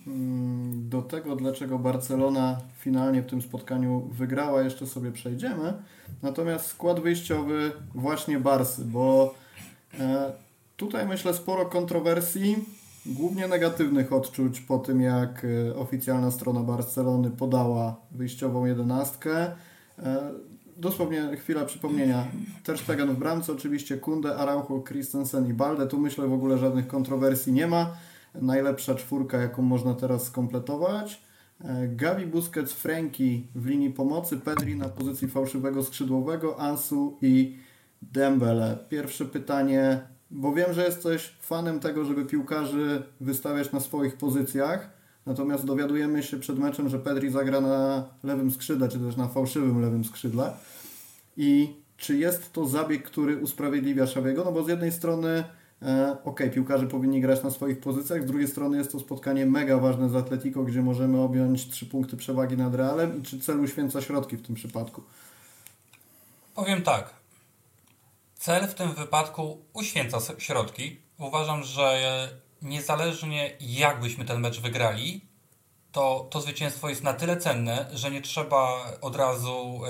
Mm, 0.07 0.89
do 0.89 1.03
tego, 1.03 1.37
dlaczego 1.37 1.79
Barcelona 1.79 2.61
finalnie 2.79 3.23
w 3.23 3.27
tym 3.27 3.43
spotkaniu 3.43 4.01
wygrała, 4.13 4.63
jeszcze 4.63 4.87
sobie 4.87 5.13
przejdziemy. 5.13 5.83
Natomiast 6.23 6.67
skład 6.67 7.01
wyjściowy 7.01 7.73
właśnie 7.95 8.41
Barsy, 8.41 8.85
bo 8.85 9.35
e, 10.01 10.33
tutaj 10.77 11.07
myślę 11.07 11.35
sporo 11.35 11.67
kontrowersji, 11.67 12.57
głównie 13.07 13.49
negatywnych 13.49 14.13
odczuć 14.13 14.61
po 14.61 14.79
tym, 14.79 15.01
jak 15.01 15.45
e, 15.45 15.77
oficjalna 15.77 16.31
strona 16.31 16.61
Barcelony 16.61 17.31
podała 17.31 17.97
wyjściową 18.11 18.67
jedenastkę 18.67 19.51
dosłownie 20.77 21.37
chwila 21.37 21.65
przypomnienia. 21.65 22.25
Ter 22.65 22.79
Stegen 22.79 23.15
w 23.15 23.19
bramce, 23.19 23.53
oczywiście 23.53 23.97
Kunde, 23.97 24.37
Araujo, 24.37 24.83
Christensen 24.89 25.47
i 25.51 25.53
Balde. 25.53 25.87
Tu 25.87 25.99
myślę 25.99 26.29
w 26.29 26.33
ogóle 26.33 26.59
żadnych 26.59 26.87
kontrowersji 26.87 27.53
nie 27.53 27.67
ma. 27.67 27.97
Najlepsza 28.35 28.95
czwórka, 28.95 29.39
jaką 29.39 29.63
można 29.63 29.95
teraz 29.95 30.25
skompletować. 30.25 31.23
E, 31.65 31.89
Gavi, 31.89 32.27
Busquets, 32.27 32.73
Franki 32.73 33.47
w 33.55 33.67
linii 33.67 33.91
pomocy, 33.91 34.37
Pedri 34.37 34.77
na 34.77 34.89
pozycji 34.89 35.29
fałszywego 35.29 35.83
skrzydłowego, 35.83 36.61
Ansu 36.61 37.19
i 37.23 37.57
Dembele. 38.03 38.79
Pierwsze 38.89 39.25
pytanie, 39.25 40.01
bo 40.31 40.53
wiem, 40.53 40.73
że 40.73 40.85
jesteś 40.85 41.35
fanem 41.41 41.81
tego, 41.81 42.05
żeby 42.05 42.25
piłkarzy 42.25 43.03
wystawiać 43.21 43.73
na 43.73 43.81
swoich 43.81 44.17
pozycjach. 44.17 44.91
Natomiast 45.27 45.65
dowiadujemy 45.65 46.23
się 46.23 46.37
przed 46.37 46.59
meczem, 46.59 46.89
że 46.89 46.99
Pedri 46.99 47.31
zagra 47.31 47.61
na 47.61 48.05
lewym 48.23 48.51
skrzydle, 48.51 48.89
czy 48.89 48.99
też 48.99 49.17
na 49.17 49.29
fałszywym 49.29 49.81
lewym 49.81 50.05
skrzydle. 50.05 50.53
I 51.37 51.75
czy 51.97 52.17
jest 52.17 52.53
to 52.53 52.67
zabieg, 52.67 53.03
który 53.03 53.37
usprawiedliwia 53.37 54.07
Szawiego? 54.07 54.45
No 54.45 54.53
bo 54.53 54.65
z 54.65 54.69
jednej 54.69 54.93
strony 54.93 55.45
e, 55.83 56.17
ok, 56.25 56.41
piłkarze 56.55 56.87
powinni 56.87 57.21
grać 57.21 57.43
na 57.43 57.51
swoich 57.51 57.81
pozycjach, 57.81 58.23
z 58.23 58.27
drugiej 58.27 58.49
strony 58.49 58.77
jest 58.77 58.93
to 58.93 59.01
spotkanie 59.01 59.47
mega 59.47 59.79
ważne 59.79 60.09
z 60.09 60.17
Atletico, 60.17 60.63
gdzie 60.63 60.83
możemy 60.83 61.21
objąć 61.21 61.69
trzy 61.69 61.87
punkty 61.87 62.17
przewagi 62.17 62.57
nad 62.57 62.75
Realem 62.75 63.19
i 63.21 63.23
czy 63.23 63.41
cel 63.41 63.61
uświęca 63.61 64.03
środki 64.03 64.37
w 64.37 64.47
tym 64.47 64.55
przypadku? 64.55 65.03
Powiem 66.55 66.83
tak. 66.83 67.16
Cel 68.39 68.67
w 68.69 68.75
tym 68.75 68.95
wypadku 68.95 69.67
uświęca 69.73 70.19
środki. 70.39 71.01
Uważam, 71.19 71.65
że 71.65 72.29
niezależnie 72.63 73.57
jak 73.61 74.01
byśmy 74.01 74.25
ten 74.25 74.41
mecz 74.41 74.61
wygrali, 74.61 75.29
to, 75.93 76.27
to 76.31 76.41
zwycięstwo 76.41 76.89
jest 76.89 77.03
na 77.03 77.13
tyle 77.13 77.37
cenne, 77.37 77.87
że 77.93 78.11
nie 78.11 78.23
trzeba 78.23 78.93
od 79.01 79.17
razu 79.17 79.81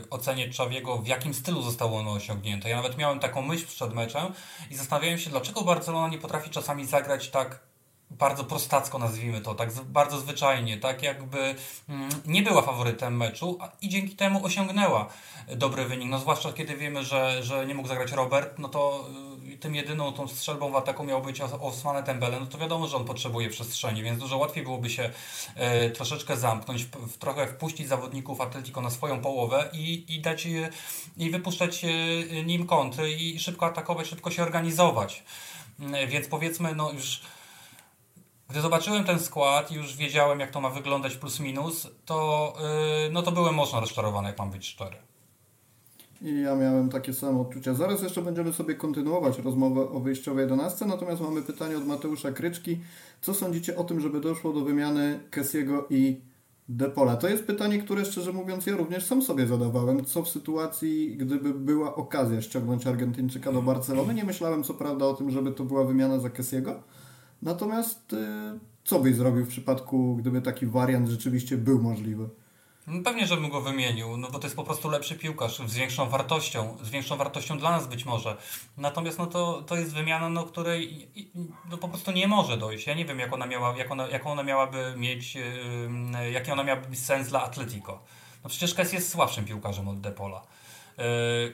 yy, 0.00 0.10
oceniać 0.10 0.56
Czawiego, 0.56 0.98
w 0.98 1.06
jakim 1.06 1.34
stylu 1.34 1.62
zostało 1.62 1.98
ono 1.98 2.12
osiągnięte. 2.12 2.68
Ja 2.68 2.76
nawet 2.76 2.98
miałem 2.98 3.20
taką 3.20 3.42
myśl 3.42 3.66
przed 3.66 3.94
meczem 3.94 4.32
i 4.70 4.76
zastanawiałem 4.76 5.18
się, 5.18 5.30
dlaczego 5.30 5.62
Barcelona 5.62 6.08
nie 6.08 6.18
potrafi 6.18 6.50
czasami 6.50 6.86
zagrać 6.86 7.30
tak 7.30 7.73
bardzo 8.10 8.44
prostacko 8.44 8.98
nazwijmy 8.98 9.40
to, 9.40 9.54
tak 9.54 9.72
bardzo 9.72 10.18
zwyczajnie, 10.18 10.78
tak 10.78 11.02
jakby 11.02 11.54
mm, 11.88 12.08
nie 12.26 12.42
była 12.42 12.62
faworytem 12.62 13.16
meczu 13.16 13.58
i 13.82 13.88
dzięki 13.88 14.16
temu 14.16 14.44
osiągnęła 14.44 15.08
dobry 15.56 15.84
wynik. 15.84 16.08
No 16.08 16.18
zwłaszcza 16.18 16.52
kiedy 16.52 16.76
wiemy, 16.76 17.04
że, 17.04 17.42
że 17.42 17.66
nie 17.66 17.74
mógł 17.74 17.88
zagrać 17.88 18.12
Robert, 18.12 18.58
no 18.58 18.68
to 18.68 19.08
y, 19.52 19.58
tym 19.58 19.74
jedyną 19.74 20.12
tą 20.12 20.28
strzelbą 20.28 20.72
w 20.72 20.76
ataku 20.76 21.04
miał 21.04 21.22
być 21.22 21.40
Osmane 21.40 22.02
Tembele, 22.02 22.40
no 22.40 22.46
to 22.46 22.58
wiadomo, 22.58 22.86
że 22.86 22.96
on 22.96 23.04
potrzebuje 23.04 23.50
przestrzeni, 23.50 24.02
więc 24.02 24.18
dużo 24.18 24.38
łatwiej 24.38 24.64
byłoby 24.64 24.90
się 24.90 25.10
e, 25.54 25.90
troszeczkę 25.90 26.36
zamknąć, 26.36 26.86
trochę 27.18 27.46
wpuścić 27.46 27.88
zawodników 27.88 28.40
Atletico 28.40 28.80
na 28.80 28.90
swoją 28.90 29.20
połowę 29.20 29.68
i, 29.72 30.04
i 30.08 30.20
dać 30.20 30.48
i 31.16 31.30
wypuszczać 31.30 31.84
nim 32.44 32.66
kontry 32.66 33.12
i 33.12 33.38
szybko 33.38 33.66
atakować, 33.66 34.06
szybko 34.06 34.30
się 34.30 34.42
organizować. 34.42 35.22
E, 35.92 36.06
więc 36.06 36.28
powiedzmy, 36.28 36.74
no 36.74 36.92
już 36.92 37.20
gdy 38.48 38.60
zobaczyłem 38.60 39.04
ten 39.04 39.20
skład 39.20 39.72
i 39.72 39.74
już 39.74 39.96
wiedziałem, 39.96 40.40
jak 40.40 40.50
to 40.50 40.60
ma 40.60 40.70
wyglądać 40.70 41.16
plus 41.16 41.40
minus, 41.40 41.88
to, 42.04 42.52
yy, 43.04 43.10
no 43.12 43.22
to 43.22 43.32
byłem 43.32 43.54
mocno 43.54 43.80
rozczarowany, 43.80 44.28
jak 44.28 44.38
mam 44.38 44.50
być 44.50 44.66
szczery. 44.66 44.96
I 46.24 46.42
ja 46.42 46.54
miałem 46.56 46.88
takie 46.88 47.12
same 47.12 47.40
odczucia. 47.40 47.74
Zaraz 47.74 48.02
jeszcze 48.02 48.22
będziemy 48.22 48.52
sobie 48.52 48.74
kontynuować 48.74 49.38
rozmowę 49.38 49.90
o 49.90 50.00
wyjściowej 50.00 50.42
11, 50.42 50.86
natomiast 50.86 51.22
mamy 51.22 51.42
pytanie 51.42 51.78
od 51.78 51.86
Mateusza 51.86 52.32
Kryczki. 52.32 52.78
Co 53.20 53.34
sądzicie 53.34 53.76
o 53.76 53.84
tym, 53.84 54.00
żeby 54.00 54.20
doszło 54.20 54.52
do 54.52 54.60
wymiany 54.60 55.20
Kessiego 55.30 55.86
i 55.90 56.20
Depola? 56.68 57.16
To 57.16 57.28
jest 57.28 57.44
pytanie, 57.44 57.78
które 57.78 58.04
szczerze 58.04 58.32
mówiąc 58.32 58.66
ja 58.66 58.76
również 58.76 59.04
sam 59.04 59.22
sobie 59.22 59.46
zadawałem. 59.46 60.04
Co 60.04 60.22
w 60.22 60.28
sytuacji, 60.28 61.16
gdyby 61.16 61.54
była 61.54 61.94
okazja 61.94 62.42
ściągnąć 62.42 62.86
Argentyńczyka 62.86 63.52
do 63.52 63.62
Barcelony? 63.62 64.14
Nie 64.14 64.24
myślałem 64.24 64.62
co 64.62 64.74
prawda 64.74 65.06
o 65.06 65.14
tym, 65.14 65.30
żeby 65.30 65.52
to 65.52 65.64
była 65.64 65.84
wymiana 65.84 66.18
za 66.18 66.30
Kessiego, 66.30 66.82
Natomiast 67.44 68.12
y, 68.12 68.16
co 68.84 69.00
byś 69.00 69.14
zrobił 69.14 69.44
w 69.44 69.48
przypadku, 69.48 70.16
gdyby 70.16 70.42
taki 70.42 70.66
wariant 70.66 71.08
rzeczywiście 71.08 71.56
był 71.56 71.82
możliwy? 71.82 72.28
No 72.86 73.02
pewnie, 73.02 73.26
żebym 73.26 73.50
go 73.50 73.60
wymienił, 73.60 74.16
no 74.16 74.30
bo 74.30 74.38
to 74.38 74.46
jest 74.46 74.56
po 74.56 74.64
prostu 74.64 74.90
lepszy 74.90 75.14
piłkarz 75.14 75.58
z 75.66 75.74
większą 75.74 76.08
wartością, 76.08 76.76
z 76.82 76.90
większą 76.90 77.16
wartością 77.16 77.58
dla 77.58 77.70
nas 77.70 77.86
być 77.86 78.04
może. 78.04 78.36
Natomiast 78.76 79.18
no 79.18 79.26
to, 79.26 79.62
to 79.62 79.76
jest 79.76 79.94
wymiana, 79.94 80.28
no 80.28 80.44
której 80.44 81.08
no 81.70 81.78
po 81.78 81.88
prostu 81.88 82.12
nie 82.12 82.28
może 82.28 82.56
dojść. 82.56 82.86
Ja 82.86 82.94
nie 82.94 83.04
wiem, 83.04 83.18
jak 83.18 83.32
ona 83.32 83.46
miała, 83.46 83.76
jak 83.76 83.90
ona, 83.90 84.08
jak 84.08 84.26
ona 84.26 84.42
miałaby 84.42 84.94
mieć, 84.96 85.34
yy, 85.34 86.30
jaki 86.32 86.50
ona 86.50 86.64
miałaby 86.64 86.96
sens 86.96 87.28
dla 87.28 87.42
Atletico. 87.42 88.00
No 88.44 88.50
przecież 88.50 88.74
Kes 88.74 88.92
jest 88.92 89.12
słabszym 89.12 89.44
piłkarzem 89.44 89.88
od 89.88 90.00
Depola. 90.00 90.42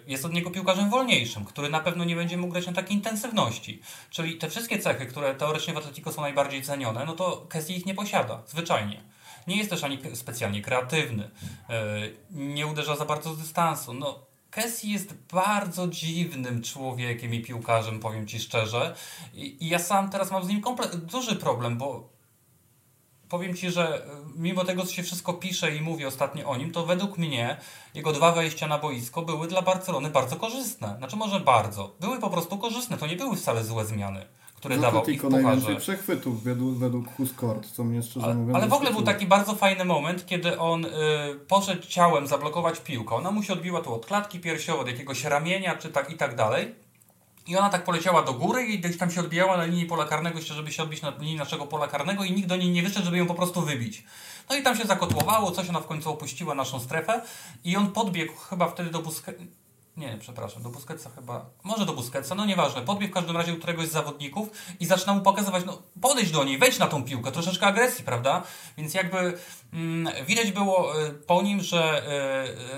Jest 0.07 0.25
od 0.25 0.33
niego 0.33 0.51
piłkarzem 0.51 0.91
wolniejszym, 0.91 1.45
który 1.45 1.69
na 1.69 1.81
pewno 1.81 2.05
nie 2.05 2.17
będzie 2.17 2.37
mógł 2.37 2.53
grać 2.53 2.67
na 2.67 2.73
takiej 2.73 2.97
intensywności. 2.97 3.83
Czyli 4.11 4.39
te 4.39 4.51
wszystkie 4.51 4.79
cechy, 4.79 5.07
które 5.07 5.35
teoretycznie 5.35 5.75
w 5.75 5.77
Atletico 5.77 6.13
są 6.13 6.23
najbardziej 6.23 6.63
cenione, 6.63 7.05
no 7.05 7.13
to 7.13 7.47
Kessie 7.49 7.77
ich 7.77 7.87
nie 7.87 7.95
posiada, 7.95 8.43
zwyczajnie. 8.47 9.03
Nie 9.47 9.57
jest 9.57 9.71
też 9.71 9.85
ani 9.85 9.99
specjalnie 10.15 10.63
kreatywny, 10.63 11.31
e, 11.69 11.85
nie 12.31 12.67
uderza 12.67 12.97
za 12.97 13.05
bardzo 13.05 13.35
z 13.35 13.39
dystansu. 13.39 13.95
No, 13.95 14.19
Kessie 14.51 14.93
jest 14.93 15.15
bardzo 15.33 15.89
dziwnym 15.89 16.63
człowiekiem 16.63 17.35
i 17.35 17.43
piłkarzem, 17.43 18.01
powiem 18.01 18.27
Ci 18.27 18.41
szczerze. 18.41 18.95
I 19.35 19.69
ja 19.69 19.79
sam 19.79 20.11
teraz 20.11 20.31
mam 20.31 20.45
z 20.45 20.49
nim 20.49 20.63
duży 20.95 21.37
problem, 21.37 21.79
bo 21.79 22.20
powiem 23.31 23.55
Ci, 23.55 23.71
że 23.71 24.05
e, 24.05 24.09
mimo 24.37 24.65
tego, 24.65 24.87
co 24.87 24.93
się 24.93 25.03
wszystko 25.03 25.33
pisze 25.33 25.77
i 25.77 25.81
mówi 25.81 26.07
ostatnio 26.07 26.49
o 26.49 26.57
nim, 26.57 26.73
to 26.73 26.87
według 26.87 27.19
mnie 27.19 27.57
jego 27.95 28.13
dwa 28.13 28.33
wejścia 28.33 28.67
na 28.67 28.79
boisko 28.79 29.23
były 29.23 29.49
dla 29.49 29.63
Barcelony 29.63 30.11
bardzo 30.11 30.37
korzystne. 30.37 30.95
Znaczy 30.99 31.17
może 31.17 31.41
bardzo. 31.41 31.93
Były 32.01 32.19
po 32.19 32.31
prostu 32.31 32.59
korzystne. 32.59 32.97
To 32.97 33.07
nie 33.07 33.17
były 33.17 33.37
wcale 33.37 33.65
złe 33.65 33.85
zmiany, 33.85 34.27
który 34.57 34.77
no, 34.77 34.83
dawał 34.83 35.05
tylko 35.05 35.31
najwięcej 35.31 35.77
przechwytów 35.77 36.43
według, 36.43 36.75
według 36.79 37.17
Huskort, 37.17 37.67
co 37.71 37.85
mnie 37.85 38.03
szczerze 38.03 38.27
ale, 38.27 38.35
mówiąc... 38.35 38.57
Ale 38.57 38.69
w 38.69 38.73
ogóle 38.73 38.91
był 38.91 39.03
taki 39.03 39.27
bardzo 39.27 39.55
fajny 39.55 39.85
moment, 39.85 40.27
kiedy 40.27 40.59
on 40.59 40.85
y, 40.85 40.89
poszedł 41.49 41.87
ciałem 41.87 42.27
zablokować 42.27 42.81
piłkę. 42.81 43.15
Ona 43.15 43.31
mu 43.31 43.43
się 43.43 43.53
odbiła 43.53 43.81
tu 43.81 43.95
od 43.95 44.07
klatki 44.07 44.41
piersiowej, 44.41 44.83
od 44.83 44.89
jakiegoś 44.89 45.25
ramienia, 45.25 45.77
czy 45.77 45.89
tak 45.89 46.11
i 46.11 46.17
tak 46.17 46.37
dalej. 46.37 46.75
I 47.47 47.57
ona 47.57 47.71
tak 47.71 47.85
poleciała 47.85 48.23
do 48.23 48.33
góry 48.33 48.67
i 48.67 48.79
gdzieś 48.79 48.99
tam 48.99 49.11
się 49.11 49.21
odbijała 49.21 49.57
na 49.57 49.65
linii 49.65 49.87
pola 49.87 50.05
karnego, 50.05 50.39
jeszcze 50.39 50.55
żeby 50.55 50.73
się 50.73 50.83
odbić 50.83 51.03
na 51.03 51.13
linii 51.19 51.37
naszego 51.37 51.67
pola 51.67 51.89
karnego 51.89 52.25
i 52.25 52.33
nikt 52.33 52.49
do 52.49 52.57
niej 52.57 52.71
nie 52.71 52.83
wyszedł, 52.83 53.05
żeby 53.05 53.19
ją 53.19 53.27
po 53.27 53.35
prostu 53.35 53.63
wybić. 53.63 54.05
No 54.51 54.57
i 54.57 54.63
tam 54.63 54.77
się 54.77 54.85
zakotłowało, 54.85 55.51
coś 55.51 55.69
ona 55.69 55.81
w 55.81 55.87
końcu 55.87 56.11
opuściła 56.11 56.55
naszą 56.55 56.81
strefę 56.81 57.23
i 57.65 57.77
on 57.77 57.93
podbiegł 57.93 58.37
chyba 58.37 58.69
wtedy 58.69 58.91
do 58.91 59.03
Busquetsa. 59.03 59.60
Nie, 60.01 60.17
przepraszam, 60.21 60.63
do 60.63 60.69
Busquetsa 60.69 61.11
chyba. 61.11 61.47
Może 61.63 61.87
do 61.87 61.93
Busquetsa, 61.93 62.35
no 62.35 62.47
nieważne. 62.47 62.83
Podbiegł 62.83 63.13
w 63.13 63.15
każdym 63.15 63.37
razie 63.37 63.57
któregoś 63.57 63.89
z 63.89 63.93
zawodników 63.93 64.49
i 64.81 64.87
zaczyna 64.87 65.15
mu 65.15 65.21
pokazywać, 65.21 65.65
no 65.67 65.83
podejdź 66.01 66.31
do 66.31 66.45
niej, 66.45 66.59
wejdź 66.59 66.79
na 66.79 66.87
tą 66.87 67.05
piłkę, 67.05 67.33
troszeczkę 67.33 67.67
agresji, 67.67 68.05
prawda? 68.05 68.43
Więc 68.79 68.95
jakby 68.95 69.39
mm, 69.73 70.27
widać 70.27 70.53
było 70.53 71.03
y, 71.03 71.13
po 71.13 71.43
nim, 71.43 71.61
że 71.61 72.03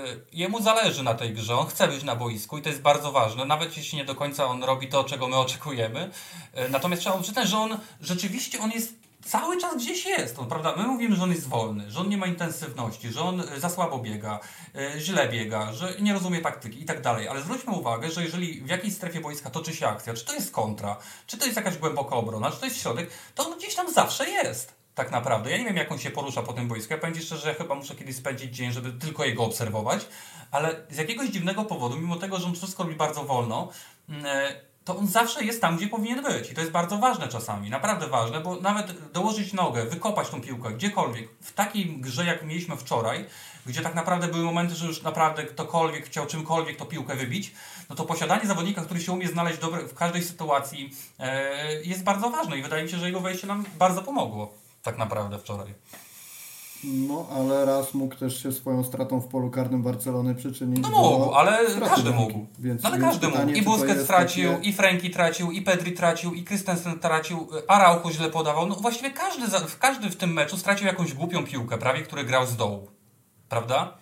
y, 0.05 0.09
y, 0.09 0.25
jemu 0.33 0.61
zależy 0.61 1.03
na 1.03 1.13
tej 1.13 1.33
grze, 1.33 1.55
on 1.55 1.67
chce 1.67 1.87
być 1.87 2.03
na 2.03 2.15
boisku 2.15 2.57
i 2.57 2.61
to 2.61 2.69
jest 2.69 2.81
bardzo 2.81 3.11
ważne, 3.11 3.45
nawet 3.45 3.77
jeśli 3.77 3.97
nie 3.97 4.05
do 4.05 4.15
końca 4.15 4.45
on 4.45 4.63
robi 4.63 4.87
to, 4.87 5.03
czego 5.03 5.27
my 5.27 5.35
oczekujemy. 5.35 6.09
Y, 6.57 6.69
natomiast 6.69 7.01
trzeba 7.01 7.17
przyznać, 7.17 7.49
że 7.49 7.57
on 7.57 7.77
rzeczywiście 8.01 8.59
on 8.59 8.71
jest 8.71 9.02
cały 9.25 9.57
czas 9.57 9.75
gdzieś 9.75 10.05
jest, 10.05 10.39
on, 10.39 10.47
prawda? 10.47 10.75
My 10.77 10.83
mówimy, 10.83 11.15
że 11.15 11.23
on 11.23 11.31
jest 11.31 11.47
wolny, 11.47 11.91
że 11.91 11.99
on 11.99 12.09
nie 12.09 12.17
ma 12.17 12.27
intensywności, 12.27 13.09
że 13.09 13.21
on 13.21 13.41
e, 13.41 13.59
za 13.59 13.69
słabo 13.69 13.99
biega, 13.99 14.39
yy, 14.73 14.99
źle 14.99 15.29
biega, 15.29 15.73
że 15.73 15.95
nie 16.01 16.13
rozumie 16.13 16.41
taktyki 16.41 16.81
i 16.81 16.85
tak 16.85 17.01
dalej. 17.01 17.27
Ale 17.27 17.41
zwróćmy 17.41 17.73
uwagę, 17.73 18.11
że 18.11 18.23
jeżeli 18.23 18.61
w 18.61 18.69
jakiejś 18.69 18.93
strefie 18.93 19.21
boiska 19.21 19.49
toczy 19.49 19.75
się 19.75 19.87
akcja, 19.87 20.13
czy 20.13 20.25
to 20.25 20.33
jest 20.33 20.51
kontra, 20.51 20.97
czy 21.27 21.37
to 21.37 21.45
jest 21.45 21.57
jakaś 21.57 21.77
głęboka 21.77 22.15
obrona, 22.15 22.51
czy 22.51 22.59
to 22.59 22.65
jest 22.65 22.81
środek, 22.81 23.09
to 23.35 23.49
on 23.49 23.57
gdzieś 23.57 23.75
tam 23.75 23.93
zawsze 23.93 24.29
jest. 24.29 24.83
Tak 24.95 25.11
naprawdę. 25.11 25.51
Ja 25.51 25.57
nie 25.57 25.65
wiem, 25.65 25.77
jak 25.77 25.91
on 25.91 25.99
się 25.99 26.11
porusza 26.11 26.43
po 26.43 26.53
tym 26.53 26.67
boisku. 26.67 26.93
Ja 26.93 26.99
powiem 26.99 27.15
szczerze, 27.15 27.41
że 27.41 27.49
ja 27.49 27.55
chyba 27.55 27.75
muszę 27.75 27.95
kiedyś 27.95 28.15
spędzić 28.15 28.55
dzień, 28.55 28.71
żeby 28.71 28.93
tylko 28.93 29.25
jego 29.25 29.43
obserwować, 29.43 30.05
ale 30.51 30.75
z 30.89 30.97
jakiegoś 30.97 31.29
dziwnego 31.29 31.65
powodu, 31.65 31.97
mimo 31.97 32.15
tego, 32.15 32.39
że 32.39 32.47
on 32.47 32.55
wszystko 32.55 32.83
robi 32.83 32.95
bardzo 32.95 33.23
wolno, 33.23 33.69
yy, 34.09 34.15
to 34.85 34.97
on 34.97 35.07
zawsze 35.07 35.43
jest 35.43 35.61
tam, 35.61 35.77
gdzie 35.77 35.87
powinien 35.87 36.23
być. 36.23 36.51
I 36.51 36.55
to 36.55 36.61
jest 36.61 36.73
bardzo 36.73 36.97
ważne 36.97 37.27
czasami, 37.27 37.69
naprawdę 37.69 38.07
ważne, 38.07 38.39
bo 38.39 38.55
nawet 38.55 39.11
dołożyć 39.11 39.53
nogę, 39.53 39.85
wykopać 39.85 40.29
tą 40.29 40.41
piłkę 40.41 40.71
gdziekolwiek, 40.71 41.29
w 41.41 41.53
takiej 41.53 41.97
grze, 41.97 42.25
jak 42.25 42.43
mieliśmy 42.43 42.77
wczoraj, 42.77 43.25
gdzie 43.65 43.81
tak 43.81 43.95
naprawdę 43.95 44.27
były 44.27 44.43
momenty, 44.43 44.75
że 44.75 44.87
już 44.87 45.01
naprawdę 45.01 45.43
ktokolwiek 45.43 46.05
chciał 46.05 46.25
czymkolwiek 46.25 46.77
tą 46.77 46.85
piłkę 46.85 47.15
wybić, 47.15 47.51
no 47.89 47.95
to 47.95 48.05
posiadanie 48.05 48.47
zawodnika, 48.47 48.81
który 48.81 49.01
się 49.01 49.11
umie 49.11 49.27
znaleźć 49.27 49.59
dobre, 49.59 49.87
w 49.87 49.93
każdej 49.93 50.23
sytuacji, 50.23 50.95
e, 51.19 51.83
jest 51.83 52.03
bardzo 52.03 52.29
ważne 52.29 52.57
i 52.57 52.63
wydaje 52.63 52.83
mi 52.83 52.89
się, 52.89 52.97
że 52.97 53.05
jego 53.05 53.19
wejście 53.19 53.47
nam 53.47 53.65
bardzo 53.79 54.01
pomogło 54.01 54.53
tak 54.83 54.97
naprawdę 54.97 55.39
wczoraj. 55.39 55.73
No, 56.83 57.27
ale 57.31 57.65
raz 57.65 57.93
mógł 57.93 58.15
też 58.15 58.43
się 58.43 58.51
swoją 58.51 58.83
stratą 58.83 59.19
w 59.21 59.27
polu 59.27 59.49
karnym 59.51 59.83
Barcelony 59.83 60.35
przyczynić. 60.35 60.79
No 60.81 60.89
mógł, 60.89 61.33
ale 61.33 61.57
każdy 61.79 62.11
mógł. 62.11 62.45
Więc, 62.59 62.83
no, 62.83 62.89
ale 62.89 62.99
każdy 62.99 63.27
pytanie, 63.27 63.45
mógł. 63.45 63.57
I 63.57 63.61
Busquets 63.61 64.07
tracił, 64.07 64.53
takie... 64.53 64.69
i 64.69 64.73
Franki 64.73 65.09
tracił, 65.09 65.51
i 65.51 65.61
Pedri 65.61 65.91
tracił, 65.91 66.33
i 66.33 66.43
Christensen 66.43 66.99
tracił, 66.99 67.47
Araujo 67.67 68.11
źle 68.11 68.29
podawał. 68.29 68.67
No 68.67 68.75
właściwie 68.75 69.11
każdy, 69.11 69.45
każdy 69.79 70.09
w 70.09 70.15
tym 70.15 70.33
meczu 70.33 70.57
stracił 70.57 70.87
jakąś 70.87 71.13
głupią 71.13 71.45
piłkę, 71.45 71.77
prawie, 71.77 72.01
który 72.01 72.23
grał 72.23 72.47
z 72.47 72.55
dołu. 72.55 72.87
Prawda? 73.49 73.97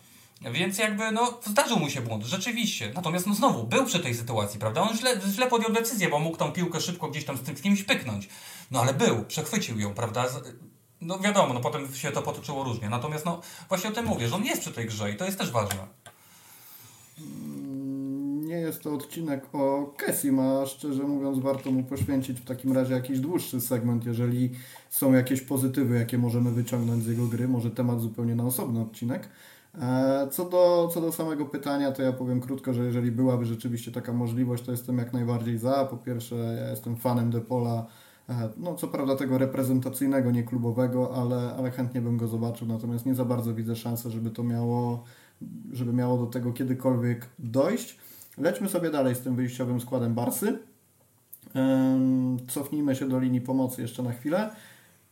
Więc 0.51 0.77
jakby, 0.77 1.11
no, 1.11 1.39
zdarzył 1.45 1.79
mu 1.79 1.89
się 1.89 2.01
błąd, 2.01 2.23
rzeczywiście. 2.23 2.91
Natomiast, 2.95 3.27
no 3.27 3.33
znowu, 3.33 3.63
był 3.63 3.85
przy 3.85 3.99
tej 3.99 4.15
sytuacji, 4.15 4.59
prawda? 4.59 4.81
On 4.81 4.97
źle, 4.97 5.21
źle 5.31 5.47
podjął 5.47 5.71
decyzję, 5.71 6.09
bo 6.09 6.19
mógł 6.19 6.37
tą 6.37 6.51
piłkę 6.51 6.81
szybko 6.81 7.07
gdzieś 7.07 7.25
tam 7.25 7.37
z 7.37 7.41
tym 7.41 7.55
kimś 7.55 7.83
pyknąć. 7.83 8.29
No 8.71 8.81
ale 8.81 8.93
był, 8.93 9.25
przechwycił 9.25 9.79
ją, 9.79 9.93
prawda? 9.93 10.25
No 11.01 11.19
wiadomo, 11.19 11.53
no 11.53 11.59
potem 11.59 11.93
się 11.93 12.11
to 12.11 12.21
potoczyło 12.21 12.63
różnie. 12.63 12.89
Natomiast 12.89 13.25
no 13.25 13.41
właśnie 13.69 13.89
o 13.89 13.93
tym 13.93 14.05
mówię, 14.05 14.27
że 14.27 14.35
on 14.35 14.43
jest 14.43 14.61
przy 14.61 14.71
tej 14.71 14.85
grze 14.85 15.11
i 15.11 15.17
to 15.17 15.25
jest 15.25 15.37
też 15.37 15.51
ważne. 15.51 15.87
Mm, 17.19 18.47
nie 18.47 18.55
jest 18.55 18.81
to 18.81 18.93
odcinek 18.93 19.45
o 19.53 19.93
Kessim, 19.97 20.39
a 20.39 20.65
szczerze 20.65 21.03
mówiąc 21.03 21.39
warto 21.39 21.71
mu 21.71 21.83
poświęcić 21.83 22.39
w 22.39 22.45
takim 22.45 22.73
razie 22.73 22.93
jakiś 22.93 23.19
dłuższy 23.19 23.61
segment, 23.61 24.05
jeżeli 24.05 24.51
są 24.89 25.13
jakieś 25.13 25.41
pozytywy, 25.41 25.95
jakie 25.95 26.17
możemy 26.17 26.51
wyciągnąć 26.51 27.03
z 27.03 27.07
jego 27.07 27.27
gry. 27.27 27.47
Może 27.47 27.71
temat 27.71 28.01
zupełnie 28.01 28.35
na 28.35 28.43
osobny 28.43 28.81
odcinek. 28.81 29.29
E, 29.81 30.27
co 30.31 30.45
do, 30.45 30.89
co 30.93 31.01
do 31.01 31.11
samego 31.11 31.45
pytania, 31.45 31.91
to 31.91 32.01
ja 32.01 32.13
powiem 32.13 32.41
krótko, 32.41 32.73
że 32.73 32.85
jeżeli 32.85 33.11
byłaby 33.11 33.45
rzeczywiście 33.45 33.91
taka 33.91 34.13
możliwość, 34.13 34.63
to 34.63 34.71
jestem 34.71 34.97
jak 34.97 35.13
najbardziej 35.13 35.57
za. 35.57 35.85
Po 35.85 35.97
pierwsze, 35.97 36.35
ja 36.35 36.69
jestem 36.69 36.97
fanem 36.97 37.31
Depola, 37.31 37.85
E, 37.85 37.85
no, 38.57 38.75
co 38.75 38.87
prawda 38.87 39.15
tego 39.15 39.37
reprezentacyjnego, 39.37 40.31
nie 40.31 40.43
klubowego, 40.43 41.15
ale, 41.15 41.55
ale 41.57 41.71
chętnie 41.71 42.01
bym 42.01 42.17
go 42.17 42.27
zobaczył, 42.27 42.67
natomiast 42.67 43.05
nie 43.05 43.15
za 43.15 43.25
bardzo 43.25 43.53
widzę 43.53 43.75
szansę, 43.75 44.11
żeby 44.11 44.29
to 44.29 44.43
miało, 44.43 45.03
żeby 45.71 45.93
miało 45.93 46.17
do 46.17 46.25
tego 46.25 46.53
kiedykolwiek 46.53 47.29
dojść. 47.39 47.97
Lećmy 48.37 48.69
sobie 48.69 48.89
dalej 48.89 49.15
z 49.15 49.19
tym 49.19 49.35
wyjściowym 49.35 49.81
składem 49.81 50.13
Barsy. 50.13 50.59
Cofnijmy 52.47 52.95
się 52.95 53.09
do 53.09 53.19
linii 53.19 53.41
pomocy 53.41 53.81
jeszcze 53.81 54.03
na 54.03 54.11
chwilę. 54.11 54.49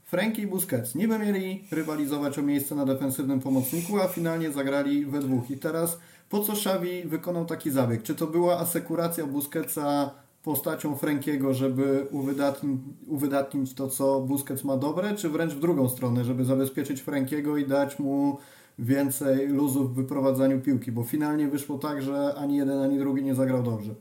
Frankie 0.04 0.41
i 0.41 0.48
Busquets 0.48 0.95
niby 0.95 1.19
mieli 1.19 1.63
rywalizować 1.72 2.39
o 2.39 2.41
miejsce 2.41 2.76
na 2.76 2.86
defensywnym 2.86 3.39
pomocniku, 3.39 4.00
a 4.00 4.08
finalnie 4.08 4.52
zagrali 4.52 5.06
we 5.06 5.19
dwóch. 5.19 5.52
I 5.52 5.58
teraz 5.58 6.00
po 6.30 6.39
co 6.39 6.54
Xavi 6.54 7.04
wykonał 7.04 7.45
taki 7.45 7.72
zabieg? 7.72 8.04
Czy 8.04 8.15
to 8.15 8.28
była 8.28 8.60
asekuracja 8.60 9.26
Busquetsa 9.26 10.12
postacią 10.43 10.95
Frankiego, 10.95 11.54
żeby 11.54 12.08
uwydatnić, 12.12 12.82
uwydatnić 13.08 13.73
to, 13.73 13.88
co 13.88 14.19
Busquets 14.19 14.63
ma 14.63 14.78
dobre, 14.78 15.15
czy 15.15 15.30
wręcz 15.30 15.54
w 15.54 15.60
drugą 15.60 15.89
stronę, 15.89 16.25
żeby 16.25 16.45
zabezpieczyć 16.45 17.02
Frankiego 17.02 17.58
i 17.58 17.67
dać 17.67 17.99
mu 17.99 18.38
więcej 18.80 19.47
luzów 19.47 19.91
w 19.91 19.95
wyprowadzaniu 19.95 20.62
piłki, 20.62 20.91
bo 20.91 21.04
finalnie 21.04 21.47
wyszło 21.47 21.78
tak, 21.78 22.02
że 22.02 22.36
ani 22.38 22.58
jeden, 22.58 22.82
ani 22.82 22.99
drugi 22.99 23.23
nie 23.23 23.36
zagrał 23.36 23.63
dobrze. 23.63 23.91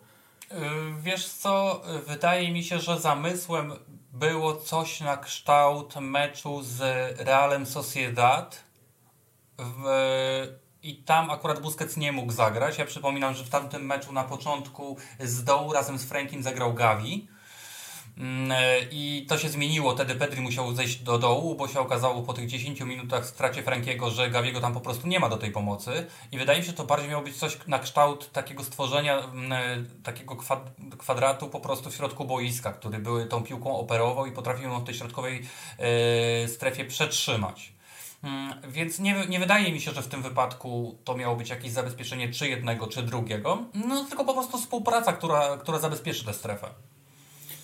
Yy, 0.51 0.59
wiesz 1.03 1.29
co, 1.29 1.83
wydaje 2.07 2.53
mi 2.53 2.63
się, 2.63 2.79
że 2.79 3.01
zamysłem 3.01 3.73
było 4.13 4.57
coś 4.57 5.01
na 5.01 5.17
kształt 5.17 5.97
meczu 6.01 6.63
z 6.63 6.81
Realem 7.21 7.67
Sociedad 7.67 8.65
w 9.59 9.85
i 10.83 10.97
tam 10.97 11.31
akurat 11.31 11.61
Busquets 11.61 11.97
nie 11.97 12.13
mógł 12.13 12.33
zagrać. 12.33 12.79
Ja 12.79 12.87
przypominam, 12.87 13.35
że 13.35 13.45
w 13.45 13.51
tamtym 13.51 13.87
meczu 13.87 14.13
na 14.13 14.25
początku 14.25 14.97
z 15.21 15.45
dołu 15.45 15.73
razem 15.73 15.99
z 15.99 16.05
Frankiem 16.05 16.43
zagrał 16.43 16.75
Gavi. 16.75 17.29
Mm, 18.19 18.53
I 18.91 19.27
to 19.29 19.39
się 19.39 19.49
zmieniło, 19.49 19.95
wtedy 19.95 20.15
Pedri 20.15 20.41
musiał 20.41 20.75
zejść 20.75 20.97
do 20.99 21.19
dołu, 21.19 21.55
bo 21.55 21.69
się 21.69 21.81
okazało 21.81 22.23
po 22.23 22.33
tych 22.33 22.49
10 22.49 22.81
minutach 22.81 23.25
w 23.25 23.27
stracie 23.27 23.63
Frankiego, 23.63 24.11
że 24.11 24.31
Gaviego 24.31 24.61
tam 24.61 24.75
po 24.75 24.81
prostu 24.81 25.09
nie 25.09 25.21
ma 25.21 25.29
do 25.29 25.37
tej 25.37 25.51
pomocy. 25.51 26.07
I 26.33 26.39
wydaje 26.39 26.59
mi 26.59 26.65
się, 26.65 26.71
że 26.71 26.77
to 26.77 26.85
bardziej 26.85 27.11
miało 27.11 27.23
być 27.23 27.37
coś 27.37 27.59
na 27.67 27.79
kształt 27.79 28.33
takiego 28.33 28.65
stworzenia, 28.65 29.19
mm, 29.19 29.89
takiego 30.03 30.37
kwadratu 30.99 31.49
po 31.49 31.61
prostu 31.61 31.91
w 31.91 31.95
środku 31.95 32.25
boiska, 32.25 32.73
który 32.73 32.99
były 32.99 33.27
tą 33.27 33.43
piłką 33.43 33.77
operował 33.77 34.27
i 34.27 34.33
potrafił 34.33 34.69
ją 34.69 34.81
w 34.81 34.85
tej 34.85 34.95
środkowej 34.95 35.43
e, 35.79 36.49
strefie 36.49 36.85
przetrzymać. 36.85 37.78
Mm, 38.23 38.55
więc 38.73 38.99
nie, 38.99 39.27
nie 39.29 39.39
wydaje 39.39 39.73
mi 39.73 39.81
się, 39.81 39.91
że 39.91 40.03
w 40.03 40.09
tym 40.09 40.23
wypadku 40.23 40.99
to 41.05 41.17
miało 41.17 41.37
być 41.37 41.51
jakieś 41.51 41.73
zabezpieczenie 41.73 42.29
czy 42.29 42.49
jednego, 42.49 42.87
czy 42.87 43.03
drugiego, 43.03 43.63
no 43.89 44.05
tylko 44.05 44.25
po 44.25 44.33
prostu 44.33 44.59
współpraca, 44.59 45.13
która, 45.13 45.57
która 45.57 45.79
zabezpieczy 45.79 46.25
tę 46.25 46.33
strefę. 46.33 46.69